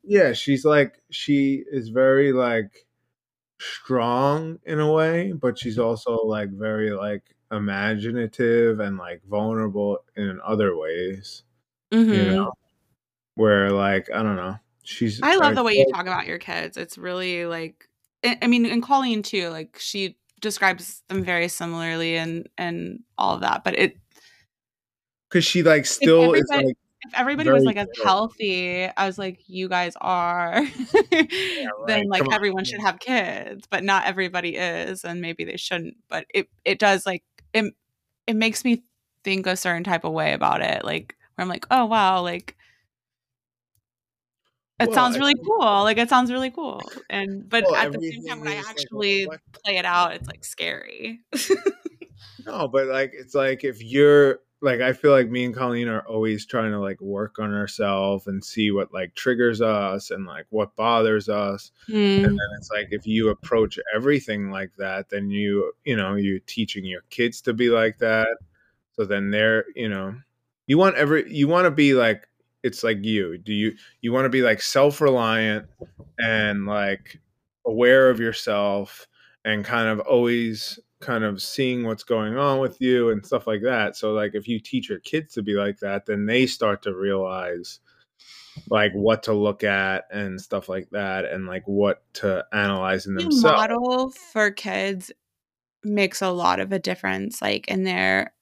yeah, 0.02 0.32
she's 0.32 0.64
like 0.64 1.01
she 1.10 1.62
is 1.70 1.90
very 1.90 2.32
like 2.32 2.86
strong 3.59 4.59
in 4.64 4.80
a 4.80 4.90
way, 4.90 5.32
but 5.32 5.59
she's 5.59 5.78
also 5.78 6.16
like 6.24 6.51
very 6.51 6.90
like 6.90 7.22
imaginative 7.52 8.80
and 8.80 8.96
like 8.96 9.22
vulnerable 9.28 9.98
in 10.16 10.40
other 10.44 10.76
ways. 10.76 11.44
Mm-hmm. 11.92 12.12
You 12.12 12.24
know, 12.24 12.52
where 13.35 13.70
like 13.70 14.09
I 14.12 14.23
don't 14.23 14.36
know, 14.36 14.56
she's 14.82 15.20
I 15.23 15.36
love 15.36 15.55
the 15.55 15.62
way 15.62 15.74
you 15.74 15.86
talk 15.93 16.06
about 16.06 16.27
your 16.27 16.39
kids. 16.39 16.77
It's 16.77 16.98
really 16.98 17.47
like 17.47 17.89
I 18.24 18.47
mean, 18.47 18.66
and 18.66 18.82
Colleen 18.82 19.23
too, 19.23 19.48
like 19.51 19.77
she 19.78 20.16
describes 20.40 21.02
them 21.09 21.24
very 21.24 21.48
similarly 21.48 22.16
and 22.16 22.48
and 22.56 23.01
all 23.19 23.35
of 23.35 23.40
that. 23.43 23.65
But 23.65 23.78
it 23.78 23.97
because 25.28 25.44
she 25.44 25.62
like 25.62 25.86
still 25.86 26.32
is 26.32 26.47
like 26.48 26.77
if 27.06 27.12
everybody 27.15 27.51
was 27.51 27.65
like 27.65 27.77
as 27.77 27.89
healthy 28.02 28.89
as 28.97 29.19
like 29.19 29.40
you 29.47 29.69
guys 29.69 29.94
are, 30.01 30.62
yeah, 31.12 31.23
right. 31.23 31.69
then 31.86 32.09
like 32.09 32.23
Come 32.23 32.32
everyone 32.32 32.61
on. 32.61 32.65
should 32.65 32.81
have 32.81 32.98
kids. 32.98 33.66
But 33.69 33.85
not 33.85 34.06
everybody 34.06 34.56
is, 34.56 35.05
and 35.05 35.20
maybe 35.20 35.44
they 35.44 35.56
shouldn't. 35.56 35.97
But 36.09 36.27
it 36.32 36.48
it 36.65 36.78
does 36.78 37.05
like 37.05 37.24
it 37.52 37.74
it 38.27 38.36
makes 38.36 38.65
me 38.65 38.85
think 39.23 39.47
a 39.47 39.56
certain 39.56 39.85
type 39.85 40.05
of 40.05 40.12
way 40.12 40.32
about 40.32 40.62
it. 40.62 40.85
Like 40.85 41.16
where 41.35 41.43
I'm 41.43 41.48
like, 41.48 41.66
oh 41.70 41.85
wow, 41.85 42.23
like 42.23 42.56
it 44.80 44.88
well, 44.88 44.94
sounds 44.94 45.18
really 45.18 45.34
cool. 45.34 45.84
Like 45.84 45.98
it 45.98 46.09
sounds 46.09 46.32
really 46.32 46.51
cool. 46.51 46.80
And 47.09 47.48
but 47.48 47.64
well, 47.64 47.76
at 47.76 47.92
the 47.92 48.01
same 48.01 48.26
time 48.26 48.40
when 48.40 48.48
I 48.48 48.56
actually 48.56 49.26
like 49.26 49.40
play 49.64 49.76
it 49.76 49.84
out, 49.84 50.14
it's 50.14 50.26
like 50.26 50.44
scary. 50.44 51.20
no, 52.46 52.66
but 52.66 52.88
like 52.88 53.12
it's 53.14 53.34
like 53.34 53.62
if 53.62 53.82
you're 53.82 54.40
like 54.60 54.80
I 54.80 54.92
feel 54.92 55.12
like 55.12 55.30
me 55.30 55.44
and 55.44 55.55
Colleen 55.55 55.88
are 55.88 56.01
always 56.09 56.44
trying 56.44 56.72
to 56.72 56.80
like 56.80 57.01
work 57.01 57.38
on 57.38 57.55
ourselves 57.55 58.26
and 58.26 58.44
see 58.44 58.72
what 58.72 58.92
like 58.92 59.14
triggers 59.14 59.60
us 59.60 60.10
and 60.10 60.26
like 60.26 60.46
what 60.51 60.74
bothers 60.74 61.28
us. 61.28 61.70
Mm. 61.88 62.16
And 62.16 62.24
then 62.24 62.48
it's 62.59 62.70
like 62.70 62.88
if 62.90 63.06
you 63.06 63.28
approach 63.28 63.78
everything 63.94 64.51
like 64.51 64.72
that, 64.78 65.09
then 65.09 65.30
you 65.30 65.72
you 65.84 65.94
know, 65.94 66.14
you're 66.14 66.40
teaching 66.46 66.84
your 66.84 67.02
kids 67.10 67.40
to 67.42 67.52
be 67.52 67.68
like 67.68 67.98
that. 67.98 68.38
So 68.94 69.05
then 69.05 69.30
they're, 69.30 69.66
you 69.76 69.88
know, 69.88 70.14
you 70.66 70.78
want 70.78 70.96
every 70.96 71.32
you 71.32 71.46
want 71.46 71.66
to 71.66 71.70
be 71.70 71.94
like 71.94 72.26
it's 72.65 72.82
like 72.82 73.05
you 73.05 73.39
do 73.39 73.53
you 73.53 73.73
you 74.01 74.12
want 74.12 74.24
to 74.24 74.31
be 74.31 74.43
like 74.43 74.61
self-reliant 74.61 75.66
and 76.19 76.66
like 76.66 77.20
aware 77.66 78.11
of 78.11 78.19
yourself 78.19 79.07
and 79.45 79.65
kind 79.65 79.89
of 79.89 80.01
always 80.01 80.81
kind 81.01 81.23
of 81.23 81.43
seeing 81.43 81.85
what's 81.85 82.03
going 82.03 82.36
on 82.39 82.59
with 82.61 82.81
you 82.81 83.11
and 83.11 83.24
stuff 83.24 83.47
like 83.47 83.61
that. 83.62 83.95
So 83.95 84.12
like 84.12 84.35
if 84.35 84.49
you 84.49 84.59
teach 84.59 84.89
your 84.89 85.01
kids 85.01 85.35
to 85.35 85.43
be 85.43 85.53
like 85.53 85.78
that, 85.81 86.07
then 86.07 86.24
they 86.24 86.47
start 86.47 86.82
to 86.82 86.95
realize 86.95 87.81
like 88.70 88.93
what 88.93 89.23
to 89.24 89.35
look 89.35 89.65
at 89.65 90.05
and 90.11 90.41
stuff 90.41 90.69
like 90.69 90.89
that 90.91 91.27
and 91.27 91.47
like 91.47 91.65
what 91.66 92.03
to 92.15 92.45
analyze 92.53 93.07
in 93.07 93.16
themselves. 93.16 93.43
Model 93.43 94.11
for 94.11 94.51
kids 94.51 95.12
makes 95.82 96.23
a 96.23 96.31
lot 96.31 96.61
of 96.61 96.73
a 96.73 96.78
difference 96.78 97.43
like 97.43 97.69
in 97.69 97.85
their 97.85 98.32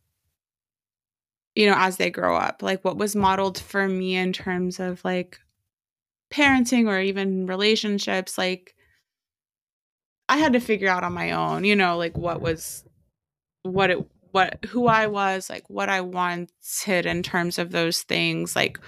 you 1.55 1.67
know 1.67 1.77
as 1.77 1.97
they 1.97 2.11
grow 2.11 2.37
up. 2.37 2.63
Like 2.63 2.85
what 2.85 2.97
was 2.97 3.17
modeled 3.17 3.59
for 3.59 3.89
me 3.89 4.17
in 4.17 4.33
terms 4.33 4.81
of 4.81 5.05
like 5.05 5.41
parenting 6.33 6.89
or 6.89 6.99
even 7.01 7.47
relationships 7.47 8.39
like 8.39 8.75
I 10.29 10.39
had 10.39 10.55
to 10.55 10.61
figure 10.61 10.89
out 10.89 11.05
on 11.05 11.13
my 11.13 11.33
own, 11.33 11.65
you 11.65 11.77
know, 11.77 11.99
like 11.99 12.17
what 12.17 12.41
was 12.41 12.85
what 13.63 13.91
it 13.91 13.99
what 14.31 14.65
who 14.67 14.87
I 14.87 15.07
was, 15.07 15.51
like 15.51 15.65
what 15.69 15.89
I 15.89 16.01
wanted 16.01 17.07
in 17.07 17.23
terms 17.23 17.59
of 17.59 17.71
those 17.71 18.03
things. 18.03 18.57
Like 18.57 18.79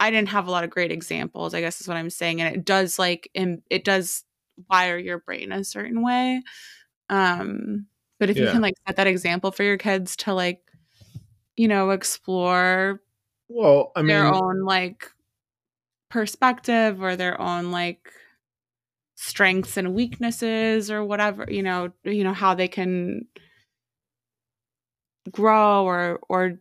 I 0.00 0.10
didn't 0.10 0.30
have 0.30 0.48
a 0.48 0.50
lot 0.50 0.64
of 0.64 0.70
great 0.70 0.90
examples, 0.90 1.54
I 1.54 1.60
guess 1.60 1.80
is 1.80 1.86
what 1.86 1.96
I'm 1.96 2.10
saying. 2.10 2.40
And 2.40 2.56
it 2.56 2.64
does 2.64 2.98
like 2.98 3.30
it 3.34 3.84
does 3.84 4.24
wire 4.68 4.98
your 4.98 5.18
brain 5.18 5.52
a 5.52 5.62
certain 5.62 6.02
way. 6.02 6.42
Um, 7.08 7.86
but 8.18 8.30
if 8.30 8.36
yeah. 8.36 8.46
you 8.46 8.50
can 8.50 8.62
like 8.62 8.74
set 8.86 8.96
that 8.96 9.06
example 9.06 9.52
for 9.52 9.62
your 9.62 9.78
kids 9.78 10.16
to 10.16 10.34
like, 10.34 10.60
you 11.56 11.68
know, 11.68 11.90
explore 11.90 13.00
well, 13.48 13.92
I 13.94 14.00
mean 14.00 14.08
their 14.08 14.32
own 14.32 14.62
like 14.64 15.10
perspective 16.08 17.02
or 17.02 17.16
their 17.16 17.40
own 17.40 17.70
like 17.70 18.10
strengths 19.14 19.76
and 19.76 19.94
weaknesses 19.94 20.90
or 20.90 21.04
whatever 21.04 21.46
you 21.48 21.62
know 21.62 21.92
you 22.02 22.24
know 22.24 22.32
how 22.32 22.54
they 22.54 22.66
can 22.66 23.24
grow 25.30 25.84
or 25.84 26.18
or 26.28 26.58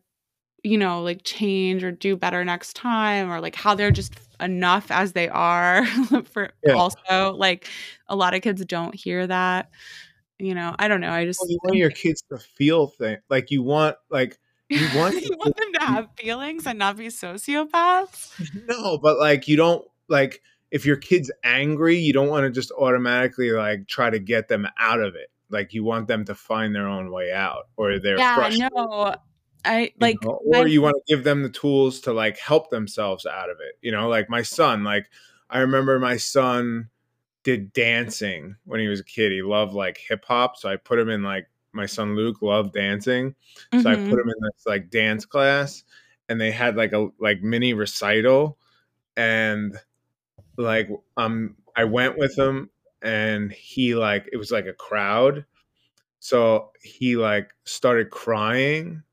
you 0.63 0.77
know 0.77 1.01
like 1.01 1.22
change 1.23 1.84
or 1.84 1.91
do 1.91 2.15
better 2.15 2.45
next 2.45 2.76
time 2.76 3.31
or 3.31 3.41
like 3.41 3.55
how 3.55 3.73
they're 3.73 3.91
just 3.91 4.13
enough 4.39 4.91
as 4.91 5.13
they 5.13 5.27
are 5.30 5.85
for 6.26 6.51
yeah. 6.63 6.73
also 6.73 7.34
like 7.35 7.68
a 8.07 8.15
lot 8.15 8.34
of 8.34 8.41
kids 8.41 8.63
don't 8.65 8.93
hear 8.95 9.26
that 9.26 9.69
you 10.39 10.53
know 10.53 10.76
i 10.77 10.88
don't 10.88 11.01
know 11.01 11.11
i 11.11 11.26
just 11.26 11.39
well, 11.41 11.49
you 11.49 11.59
want 11.63 11.77
your 11.77 11.89
kids 11.89 12.23
to 12.30 12.38
feel 12.38 12.88
things 12.88 13.19
like 13.30 13.49
you 13.49 13.63
want 13.63 13.95
like 14.09 14.38
you 14.72 14.88
want, 14.95 15.22
you 15.22 15.35
want 15.38 15.56
them 15.56 15.73
to 15.73 15.81
have 15.81 16.07
feelings 16.18 16.65
and 16.65 16.80
not 16.80 16.98
be 16.98 17.07
sociopaths 17.07 18.31
no 18.68 18.98
but 18.98 19.18
like 19.19 19.48
you 19.48 19.56
don't 19.56 19.85
like 20.07 20.41
if 20.72 20.85
your 20.85 20.95
kid's 20.95 21.30
angry, 21.43 21.98
you 21.98 22.14
don't 22.14 22.30
want 22.30 22.45
to 22.45 22.49
just 22.49 22.72
automatically 22.72 23.52
like 23.52 23.88
try 23.88 24.10
to 24.10 24.19
get 24.19 24.48
them 24.48 24.65
out 24.77 25.02
of 25.02 25.15
it. 25.15 25.30
Like 25.49 25.73
you 25.73 25.84
want 25.84 26.07
them 26.07 26.26
to 26.26 26.34
find 26.34 26.73
their 26.73 26.88
own 26.88 27.11
way 27.11 27.34
out, 27.34 27.68
or 27.76 27.99
they're 27.99 28.18
yeah, 28.18 28.35
frustrated. 28.35 28.72
no. 28.73 29.15
I 29.64 29.91
like, 29.99 30.18
you 30.23 30.30
know? 30.30 30.39
or 30.45 30.64
my- 30.64 30.69
you 30.69 30.81
want 30.81 30.95
to 30.95 31.15
give 31.15 31.23
them 31.23 31.43
the 31.43 31.49
tools 31.49 31.99
to 32.02 32.14
like 32.14 32.39
help 32.39 32.72
themselves 32.72 33.26
out 33.26 33.49
of 33.49 33.57
it. 33.60 33.76
You 33.81 33.91
know, 33.91 34.07
like 34.07 34.30
my 34.30 34.41
son. 34.41 34.84
Like 34.85 35.07
I 35.49 35.60
remember 35.60 35.99
my 35.99 36.18
son 36.18 36.89
did 37.43 37.73
dancing 37.73 38.56
when 38.64 38.80
he 38.80 38.88
was 38.88 39.02
a 39.02 39.03
kid. 39.03 39.34
He 39.34 39.41
loved 39.41 39.73
like 39.73 39.98
hip 39.98 40.23
hop, 40.26 40.56
so 40.56 40.69
I 40.69 40.77
put 40.77 40.99
him 40.99 41.10
in 41.10 41.22
like 41.22 41.48
my 41.73 41.85
son 41.85 42.15
Luke 42.15 42.41
loved 42.41 42.73
dancing, 42.73 43.35
so 43.73 43.80
mm-hmm. 43.80 43.88
I 43.88 43.95
put 43.95 44.19
him 44.19 44.30
in 44.30 44.41
this 44.41 44.65
like 44.65 44.89
dance 44.89 45.26
class, 45.26 45.84
and 46.30 46.39
they 46.39 46.52
had 46.52 46.76
like 46.76 46.93
a 46.93 47.10
like 47.19 47.41
mini 47.41 47.73
recital, 47.73 48.57
and 49.15 49.77
like 50.57 50.89
um 51.18 51.56
I 51.76 51.85
went 51.85 52.18
with 52.18 52.38
him 52.38 52.69
and 53.02 53.52
he 53.52 53.95
like 53.95 54.30
it 54.31 54.38
was 54.38 54.52
like 54.52 54.65
a 54.65 54.73
crowd. 54.73 55.45
So 56.19 56.72
he 56.84 57.15
like 57.15 57.52
started 57.65 58.11
crying 58.11 59.03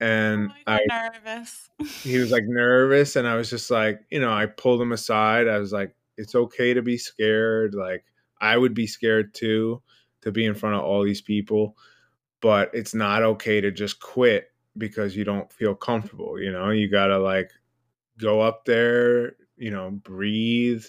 and 0.00 0.50
oh 0.50 0.72
I 0.72 0.80
nervous. 0.88 1.70
he 2.02 2.18
was 2.18 2.30
like 2.30 2.44
nervous 2.44 3.16
and 3.16 3.26
I 3.26 3.36
was 3.36 3.48
just 3.48 3.70
like, 3.70 4.00
you 4.10 4.20
know, 4.20 4.32
I 4.32 4.46
pulled 4.46 4.80
him 4.80 4.92
aside. 4.92 5.48
I 5.48 5.58
was 5.58 5.72
like, 5.72 5.94
it's 6.18 6.34
okay 6.34 6.74
to 6.74 6.82
be 6.82 6.98
scared. 6.98 7.74
Like 7.74 8.04
I 8.40 8.56
would 8.56 8.74
be 8.74 8.86
scared 8.86 9.34
too 9.34 9.82
to 10.26 10.32
be 10.32 10.44
in 10.44 10.56
front 10.56 10.74
of 10.74 10.82
all 10.82 11.04
these 11.04 11.22
people, 11.22 11.76
but 12.42 12.68
it's 12.74 12.94
not 12.94 13.22
okay 13.22 13.60
to 13.60 13.70
just 13.70 14.00
quit 14.00 14.48
because 14.76 15.16
you 15.16 15.22
don't 15.22 15.52
feel 15.52 15.72
comfortable, 15.72 16.40
you 16.40 16.50
know? 16.50 16.70
You 16.70 16.90
got 16.90 17.06
to 17.06 17.18
like 17.18 17.52
go 18.18 18.40
up 18.40 18.64
there, 18.64 19.36
you 19.56 19.70
know, 19.70 19.90
breathe, 19.92 20.84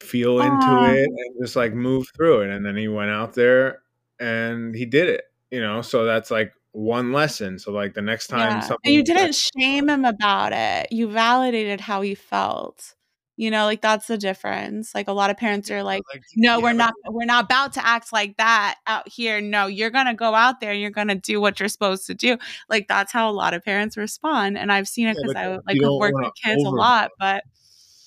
feel 0.00 0.40
into 0.40 0.66
um, 0.66 0.90
it, 0.90 1.06
and 1.06 1.34
just 1.40 1.54
like 1.54 1.72
move 1.72 2.08
through 2.16 2.40
it. 2.40 2.50
And 2.50 2.66
then 2.66 2.76
he 2.76 2.88
went 2.88 3.10
out 3.10 3.34
there 3.34 3.82
and 4.18 4.74
he 4.74 4.84
did 4.84 5.08
it, 5.08 5.22
you 5.52 5.60
know. 5.60 5.80
So 5.80 6.04
that's 6.04 6.32
like 6.32 6.52
one 6.72 7.12
lesson. 7.12 7.60
So 7.60 7.70
like 7.70 7.94
the 7.94 8.02
next 8.02 8.26
time 8.26 8.50
yeah. 8.50 8.60
something 8.60 8.92
you 8.92 9.04
didn't 9.04 9.36
shame 9.36 9.88
him 9.88 10.04
about 10.04 10.52
it. 10.52 10.88
You 10.90 11.08
validated 11.08 11.80
how 11.80 12.00
he 12.00 12.16
felt. 12.16 12.96
You 13.38 13.52
know, 13.52 13.66
like 13.66 13.80
that's 13.80 14.08
the 14.08 14.18
difference. 14.18 14.96
Like 14.96 15.06
a 15.06 15.12
lot 15.12 15.30
of 15.30 15.36
parents 15.36 15.70
are 15.70 15.84
like, 15.84 16.02
like 16.12 16.24
"No, 16.34 16.56
yeah, 16.56 16.62
we're 16.64 16.72
not 16.72 16.92
we're 17.08 17.24
not 17.24 17.44
about 17.44 17.72
to 17.74 17.86
act 17.86 18.12
like 18.12 18.36
that 18.38 18.78
out 18.88 19.08
here. 19.08 19.40
No, 19.40 19.68
you're 19.68 19.90
going 19.90 20.06
to 20.06 20.14
go 20.14 20.34
out 20.34 20.58
there 20.58 20.72
and 20.72 20.80
you're 20.80 20.90
going 20.90 21.06
to 21.06 21.14
do 21.14 21.40
what 21.40 21.60
you're 21.60 21.68
supposed 21.68 22.08
to 22.08 22.14
do." 22.14 22.36
Like 22.68 22.88
that's 22.88 23.12
how 23.12 23.30
a 23.30 23.32
lot 23.32 23.54
of 23.54 23.64
parents 23.64 23.96
respond, 23.96 24.58
and 24.58 24.72
I've 24.72 24.88
seen 24.88 25.06
it 25.06 25.14
cuz 25.14 25.36
I 25.36 25.58
like 25.68 25.80
work 25.80 26.14
with 26.16 26.32
kids 26.44 26.64
a 26.64 26.68
lot, 26.68 27.12
but 27.20 27.44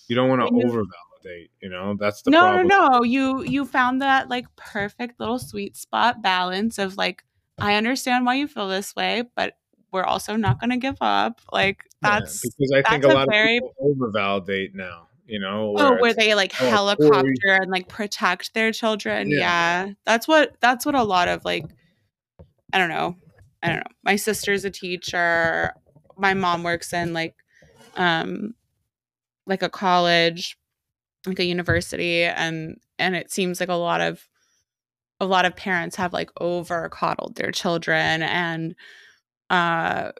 you 0.10 0.18
don't 0.18 0.28
want 0.28 0.42
to 0.42 0.52
overvalidate, 0.52 1.48
you 1.62 1.70
know? 1.70 1.96
That's 1.98 2.24
the 2.24 2.32
No, 2.32 2.42
problem. 2.42 2.68
no, 2.68 2.90
no. 2.90 3.04
You 3.04 3.44
you 3.44 3.64
found 3.64 4.02
that 4.02 4.28
like 4.28 4.54
perfect 4.58 5.18
little 5.18 5.40
sweet 5.40 5.78
spot 5.78 6.22
balance 6.22 6.78
of 6.78 6.98
like 6.98 7.24
I 7.58 7.76
understand 7.76 8.26
why 8.26 8.36
you 8.36 8.50
feel 8.50 8.68
this 8.68 8.94
way, 8.98 9.24
but 9.38 9.54
we're 9.94 10.04
also 10.04 10.36
not 10.36 10.60
going 10.60 10.72
to 10.72 10.78
give 10.78 10.98
up. 11.00 11.40
Like 11.54 11.86
that's 12.02 12.44
yeah, 12.44 12.50
because 12.60 12.72
I 12.74 12.82
think 12.90 13.06
a 13.06 13.08
lot 13.08 13.30
a 13.30 13.32
very, 13.32 13.58
of 13.60 13.64
people 13.64 13.96
overvalidate 14.12 14.76
now 14.76 15.08
you 15.32 15.40
know 15.40 15.74
oh 15.78 15.96
where 16.00 16.14
they 16.14 16.36
like 16.36 16.54
oh, 16.62 16.70
helicopter 16.70 17.32
and 17.46 17.72
like 17.72 17.88
protect 17.88 18.54
their 18.54 18.72
children 18.74 19.30
yeah. 19.30 19.38
yeah 19.86 19.94
that's 20.06 20.28
what 20.28 20.56
that's 20.60 20.86
what 20.86 20.94
a 20.94 21.04
lot 21.04 21.30
of 21.30 21.46
like 21.46 21.64
i 22.74 22.78
don't 22.78 22.90
know 22.90 23.16
i 23.64 23.68
don't 23.68 23.78
know 23.78 23.96
my 24.04 24.18
sister's 24.18 24.66
a 24.66 24.70
teacher 24.70 25.74
my 26.18 26.34
mom 26.34 26.64
works 26.64 26.92
in 26.92 27.14
like 27.14 27.36
um 27.96 28.54
like 29.48 29.64
a 29.64 29.70
college 29.70 30.58
like 31.26 31.40
a 31.40 31.46
university 31.46 32.24
and 32.24 32.76
and 33.00 33.16
it 33.16 33.32
seems 33.32 33.62
like 33.62 33.70
a 33.70 33.74
lot 33.74 34.02
of 34.02 34.28
a 35.22 35.26
lot 35.26 35.46
of 35.46 35.56
parents 35.56 35.96
have 35.96 36.12
like 36.12 36.30
over 36.42 36.90
coddled 36.90 37.36
their 37.36 37.52
children 37.52 38.22
and 38.22 38.76
uh 39.50 40.12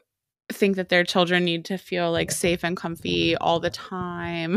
think 0.50 0.76
that 0.76 0.88
their 0.88 1.04
children 1.04 1.44
need 1.44 1.64
to 1.66 1.78
feel 1.78 2.10
like 2.10 2.30
safe 2.30 2.64
and 2.64 2.76
comfy 2.76 3.32
mm-hmm. 3.32 3.42
all 3.42 3.60
the 3.60 3.70
time 3.70 4.56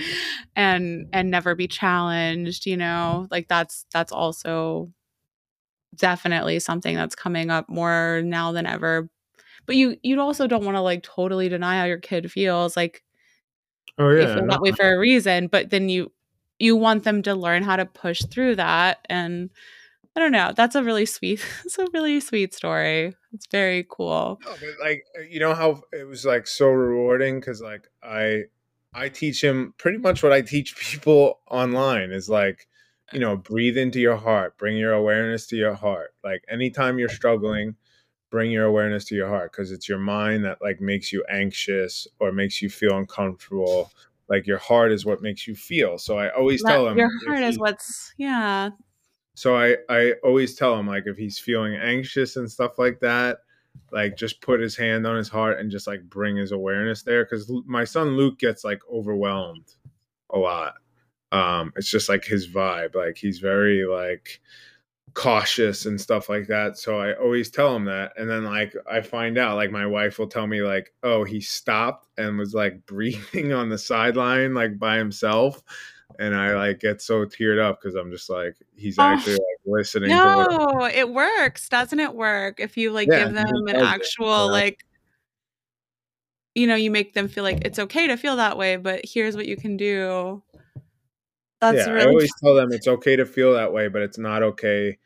and 0.56 1.06
and 1.12 1.30
never 1.30 1.54
be 1.54 1.68
challenged 1.68 2.66
you 2.66 2.76
know? 2.76 3.26
Like 3.30 3.48
that's 3.48 3.86
that's 3.92 4.12
also 4.12 4.90
definitely 5.94 6.58
something 6.60 6.94
that's 6.96 7.14
coming 7.14 7.50
up 7.50 7.68
more 7.68 8.22
now 8.24 8.52
than 8.52 8.66
ever. 8.66 9.08
But 9.66 9.76
you 9.76 9.96
you 10.02 10.20
also 10.20 10.46
don't 10.46 10.64
want 10.64 10.76
to 10.76 10.82
like 10.82 11.02
totally 11.02 11.48
deny 11.48 11.78
how 11.78 11.84
your 11.84 11.98
kid 11.98 12.30
feels 12.30 12.76
like 12.76 13.02
oh 13.98 14.10
yeah 14.10 14.34
feel 14.34 14.46
that 14.46 14.60
way 14.60 14.72
for 14.72 14.92
a 14.92 14.98
reason 14.98 15.46
but 15.46 15.70
then 15.70 15.88
you 15.88 16.10
you 16.58 16.76
want 16.76 17.04
them 17.04 17.22
to 17.22 17.34
learn 17.34 17.62
how 17.62 17.76
to 17.76 17.86
push 17.86 18.22
through 18.26 18.56
that 18.56 19.06
and 19.08 19.50
I 20.16 20.20
don't 20.20 20.32
know. 20.32 20.52
That's 20.54 20.74
a 20.74 20.82
really 20.82 21.06
sweet. 21.06 21.44
It's 21.64 21.78
a 21.78 21.86
really 21.92 22.20
sweet 22.20 22.52
story. 22.54 23.14
It's 23.32 23.46
very 23.46 23.86
cool. 23.88 24.40
No, 24.44 24.52
but 24.52 24.84
like 24.84 25.04
uh, 25.18 25.22
you 25.22 25.40
know 25.40 25.54
how 25.54 25.82
it 25.92 26.06
was 26.06 26.24
like 26.24 26.46
so 26.46 26.68
rewarding 26.68 27.40
because 27.40 27.62
like 27.62 27.88
I 28.02 28.44
I 28.92 29.08
teach 29.08 29.42
him 29.42 29.74
pretty 29.78 29.98
much 29.98 30.22
what 30.22 30.32
I 30.32 30.42
teach 30.42 30.76
people 30.90 31.40
online 31.48 32.10
is 32.10 32.28
like 32.28 32.66
you 33.12 33.20
know 33.20 33.36
breathe 33.36 33.76
into 33.76 34.00
your 34.00 34.16
heart, 34.16 34.58
bring 34.58 34.76
your 34.76 34.92
awareness 34.92 35.46
to 35.48 35.56
your 35.56 35.74
heart. 35.74 36.14
Like 36.24 36.42
anytime 36.48 36.98
you're 36.98 37.08
struggling, 37.08 37.76
bring 38.30 38.50
your 38.50 38.64
awareness 38.64 39.04
to 39.06 39.14
your 39.14 39.28
heart 39.28 39.52
because 39.52 39.70
it's 39.70 39.88
your 39.88 39.98
mind 39.98 40.44
that 40.44 40.58
like 40.60 40.80
makes 40.80 41.12
you 41.12 41.24
anxious 41.30 42.08
or 42.18 42.32
makes 42.32 42.60
you 42.60 42.68
feel 42.68 42.96
uncomfortable 42.96 43.92
like 44.30 44.46
your 44.46 44.58
heart 44.58 44.92
is 44.92 45.04
what 45.04 45.20
makes 45.20 45.46
you 45.46 45.56
feel. 45.56 45.98
So 45.98 46.16
I 46.16 46.30
always 46.30 46.62
tell 46.62 46.86
him 46.88 46.96
your 46.96 47.10
heart 47.26 47.42
is 47.42 47.58
what's 47.58 48.14
yeah. 48.16 48.70
So 49.40 49.56
I 49.56 49.78
I 49.88 50.12
always 50.22 50.54
tell 50.54 50.78
him 50.78 50.86
like 50.86 51.04
if 51.06 51.16
he's 51.16 51.38
feeling 51.38 51.74
anxious 51.74 52.36
and 52.36 52.50
stuff 52.50 52.78
like 52.78 53.00
that, 53.00 53.38
like 53.90 54.14
just 54.14 54.42
put 54.42 54.60
his 54.60 54.76
hand 54.76 55.06
on 55.06 55.16
his 55.16 55.30
heart 55.30 55.58
and 55.58 55.70
just 55.70 55.86
like 55.86 56.02
bring 56.10 56.36
his 56.36 56.52
awareness 56.52 57.02
there 57.02 57.24
because 57.24 57.50
my 57.64 57.84
son 57.84 58.18
Luke 58.18 58.38
gets 58.38 58.64
like 58.64 58.80
overwhelmed 58.92 59.64
a 60.28 60.38
lot. 60.38 60.74
Um, 61.32 61.72
it's 61.76 61.90
just 61.90 62.10
like 62.10 62.22
his 62.22 62.48
vibe. 62.48 62.94
Like 62.94 63.16
he's 63.16 63.38
very 63.38 63.86
like 63.86 64.42
cautious 65.14 65.86
and 65.86 65.98
stuff 65.98 66.28
like 66.28 66.46
that. 66.48 66.76
So 66.76 66.98
I 67.00 67.14
always 67.14 67.50
tell 67.50 67.74
him 67.74 67.86
that. 67.86 68.12
And 68.18 68.28
then 68.28 68.44
like 68.44 68.74
I 68.92 69.00
find 69.00 69.38
out 69.38 69.56
like 69.56 69.70
my 69.70 69.86
wife 69.86 70.18
will 70.18 70.28
tell 70.28 70.48
me 70.48 70.60
like, 70.60 70.92
"Oh, 71.02 71.24
he 71.24 71.40
stopped 71.40 72.08
and 72.18 72.36
was 72.36 72.52
like 72.52 72.84
breathing 72.86 73.54
on 73.54 73.70
the 73.70 73.78
sideline 73.78 74.52
like 74.52 74.78
by 74.78 74.98
himself." 74.98 75.62
And 76.18 76.34
I 76.34 76.54
like 76.54 76.80
get 76.80 77.00
so 77.00 77.24
teared 77.24 77.62
up 77.62 77.80
because 77.80 77.94
I'm 77.94 78.10
just 78.10 78.28
like 78.28 78.56
he's 78.74 78.98
Oh, 78.98 79.02
actually 79.02 79.34
like 79.34 79.60
listening 79.64 80.10
to 80.10 80.16
No, 80.16 80.86
it 80.86 81.08
works. 81.10 81.68
Doesn't 81.68 82.00
it 82.00 82.14
work 82.14 82.60
if 82.60 82.76
you 82.76 82.90
like 82.92 83.08
Yeah, 83.08 83.24
give 83.26 83.34
them 83.34 83.46
an 83.68 83.74
does 83.74 83.82
it, 83.82 83.86
actual 83.86 84.48
like 84.50 84.78
you 86.54 86.66
know, 86.66 86.74
you 86.74 86.90
make 86.90 87.14
them 87.14 87.28
feel 87.28 87.44
like 87.44 87.64
it's 87.64 87.78
okay 87.78 88.08
to 88.08 88.16
feel 88.16 88.36
that 88.36 88.58
way, 88.58 88.76
but 88.76 89.02
here's 89.04 89.36
what 89.36 89.46
you 89.46 89.56
can 89.56 89.76
do. 89.76 90.42
That's 91.60 91.76
yeah, 91.76 91.86
I 91.86 91.90
really 91.92 92.06
always 92.06 92.32
tell 92.42 92.54
them 92.54 92.72
it's 92.72 92.88
okay 92.88 93.16
to 93.16 93.24
feel 93.26 93.52
that 93.52 93.72
way, 93.72 93.88
but 93.88 94.02
it's 94.02 94.18
not 94.18 94.42
okay 94.42 94.98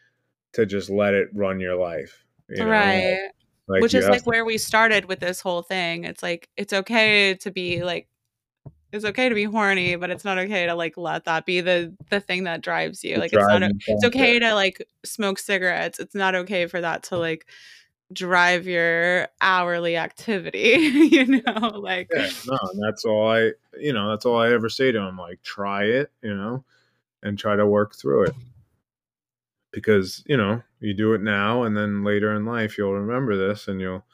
to 0.54 0.64
just 0.64 0.88
let 0.88 1.14
it 1.14 1.28
run 1.34 1.60
your 1.60 1.76
life. 1.76 2.24
You 2.48 2.64
know? 2.64 2.70
right. 2.70 3.28
Like 3.66 3.82
Which 3.82 3.94
is 3.94 4.08
like 4.08 4.22
to- 4.24 4.30
where 4.30 4.44
we 4.44 4.58
started 4.58 5.06
with 5.06 5.20
this 5.20 5.40
whole 5.40 5.62
thing. 5.62 6.04
It's 6.04 6.22
like 6.22 6.48
it's 6.56 6.72
okay 6.72 7.34
to 7.34 7.50
be 7.50 7.82
like 7.82 8.08
it's 8.94 9.04
okay 9.04 9.28
to 9.28 9.34
be 9.34 9.44
horny, 9.44 9.96
but 9.96 10.10
it's 10.10 10.24
not 10.24 10.38
okay 10.38 10.66
to 10.66 10.74
like 10.74 10.96
let 10.96 11.24
that 11.24 11.44
be 11.44 11.60
the 11.60 11.94
the 12.10 12.20
thing 12.20 12.44
that 12.44 12.60
drives 12.60 13.02
you. 13.02 13.16
Like 13.16 13.32
it's 13.32 13.46
not 13.46 13.62
it's 13.86 14.04
okay 14.04 14.38
to 14.38 14.54
like 14.54 14.86
smoke 15.04 15.38
cigarettes. 15.38 15.98
It's 15.98 16.14
not 16.14 16.34
okay 16.34 16.66
for 16.66 16.80
that 16.80 17.02
to 17.04 17.18
like 17.18 17.46
drive 18.12 18.66
your 18.66 19.28
hourly 19.40 19.96
activity, 19.96 20.58
you 21.10 21.42
know? 21.42 21.68
Like 21.74 22.08
Yeah, 22.14 22.30
no, 22.46 22.58
that's 22.86 23.04
all 23.04 23.28
I, 23.28 23.52
you 23.78 23.92
know, 23.92 24.10
that's 24.10 24.24
all 24.24 24.38
I 24.38 24.52
ever 24.52 24.68
say 24.68 24.92
to 24.92 25.00
him. 25.00 25.18
Like, 25.18 25.42
try 25.42 25.84
it, 25.84 26.12
you 26.22 26.34
know, 26.34 26.64
and 27.22 27.38
try 27.38 27.56
to 27.56 27.66
work 27.66 27.94
through 27.94 28.24
it. 28.24 28.34
Because 29.72 30.22
you 30.26 30.36
know, 30.36 30.62
you 30.78 30.94
do 30.94 31.14
it 31.14 31.20
now, 31.20 31.64
and 31.64 31.76
then 31.76 32.04
later 32.04 32.32
in 32.32 32.44
life, 32.44 32.78
you'll 32.78 32.94
remember 32.94 33.36
this, 33.36 33.66
and 33.66 33.80
you'll 33.80 34.04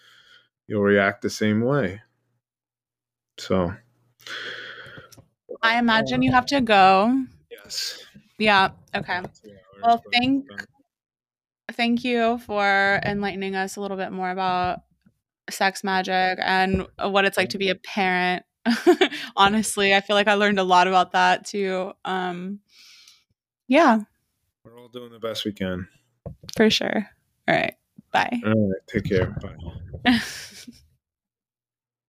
you'll 0.67 0.83
react 0.83 1.21
the 1.21 1.29
same 1.29 1.61
way. 1.61 2.01
So, 3.37 3.75
I 5.63 5.79
imagine 5.79 6.23
you 6.23 6.33
have 6.33 6.47
to 6.47 6.61
go. 6.61 7.25
yes. 7.51 7.99
Yeah. 8.39 8.71
Okay. 8.95 9.21
Well, 9.83 10.03
thank 10.13 10.47
thank 11.73 12.05
you 12.05 12.39
for 12.39 13.01
enlightening 13.05 13.55
us 13.55 13.77
a 13.77 13.81
little 13.81 13.97
bit 13.97 14.13
more 14.13 14.31
about 14.31 14.81
sex 15.51 15.85
magic 15.85 16.39
and 16.43 16.87
what 16.99 17.25
it's 17.25 17.37
like 17.37 17.51
to 17.51 17.59
be 17.59 17.69
a 17.69 17.75
parent. 17.75 18.45
Honestly, 19.37 19.95
I 19.95 20.01
feel 20.01 20.17
like 20.17 20.29
I 20.29 20.35
learned 20.35 20.59
a 20.59 20.65
lot 20.65 20.89
about 20.89 21.13
that 21.13 21.47
too. 21.47 21.93
Um 22.05 22.61
yeah, 23.69 24.01
We're 24.65 24.79
all 24.79 24.89
doing 24.89 25.13
the 25.13 25.21
best 25.21 25.45
we 25.45 25.53
can. 25.53 25.87
for 26.57 26.71
sure. 26.71 27.09
All 27.47 27.55
right. 27.55 27.75
Bye. 28.13 28.41
All 28.45 28.69
right, 28.69 28.81
take 28.89 29.05
care. 29.05 29.27
Bye. 30.05 30.21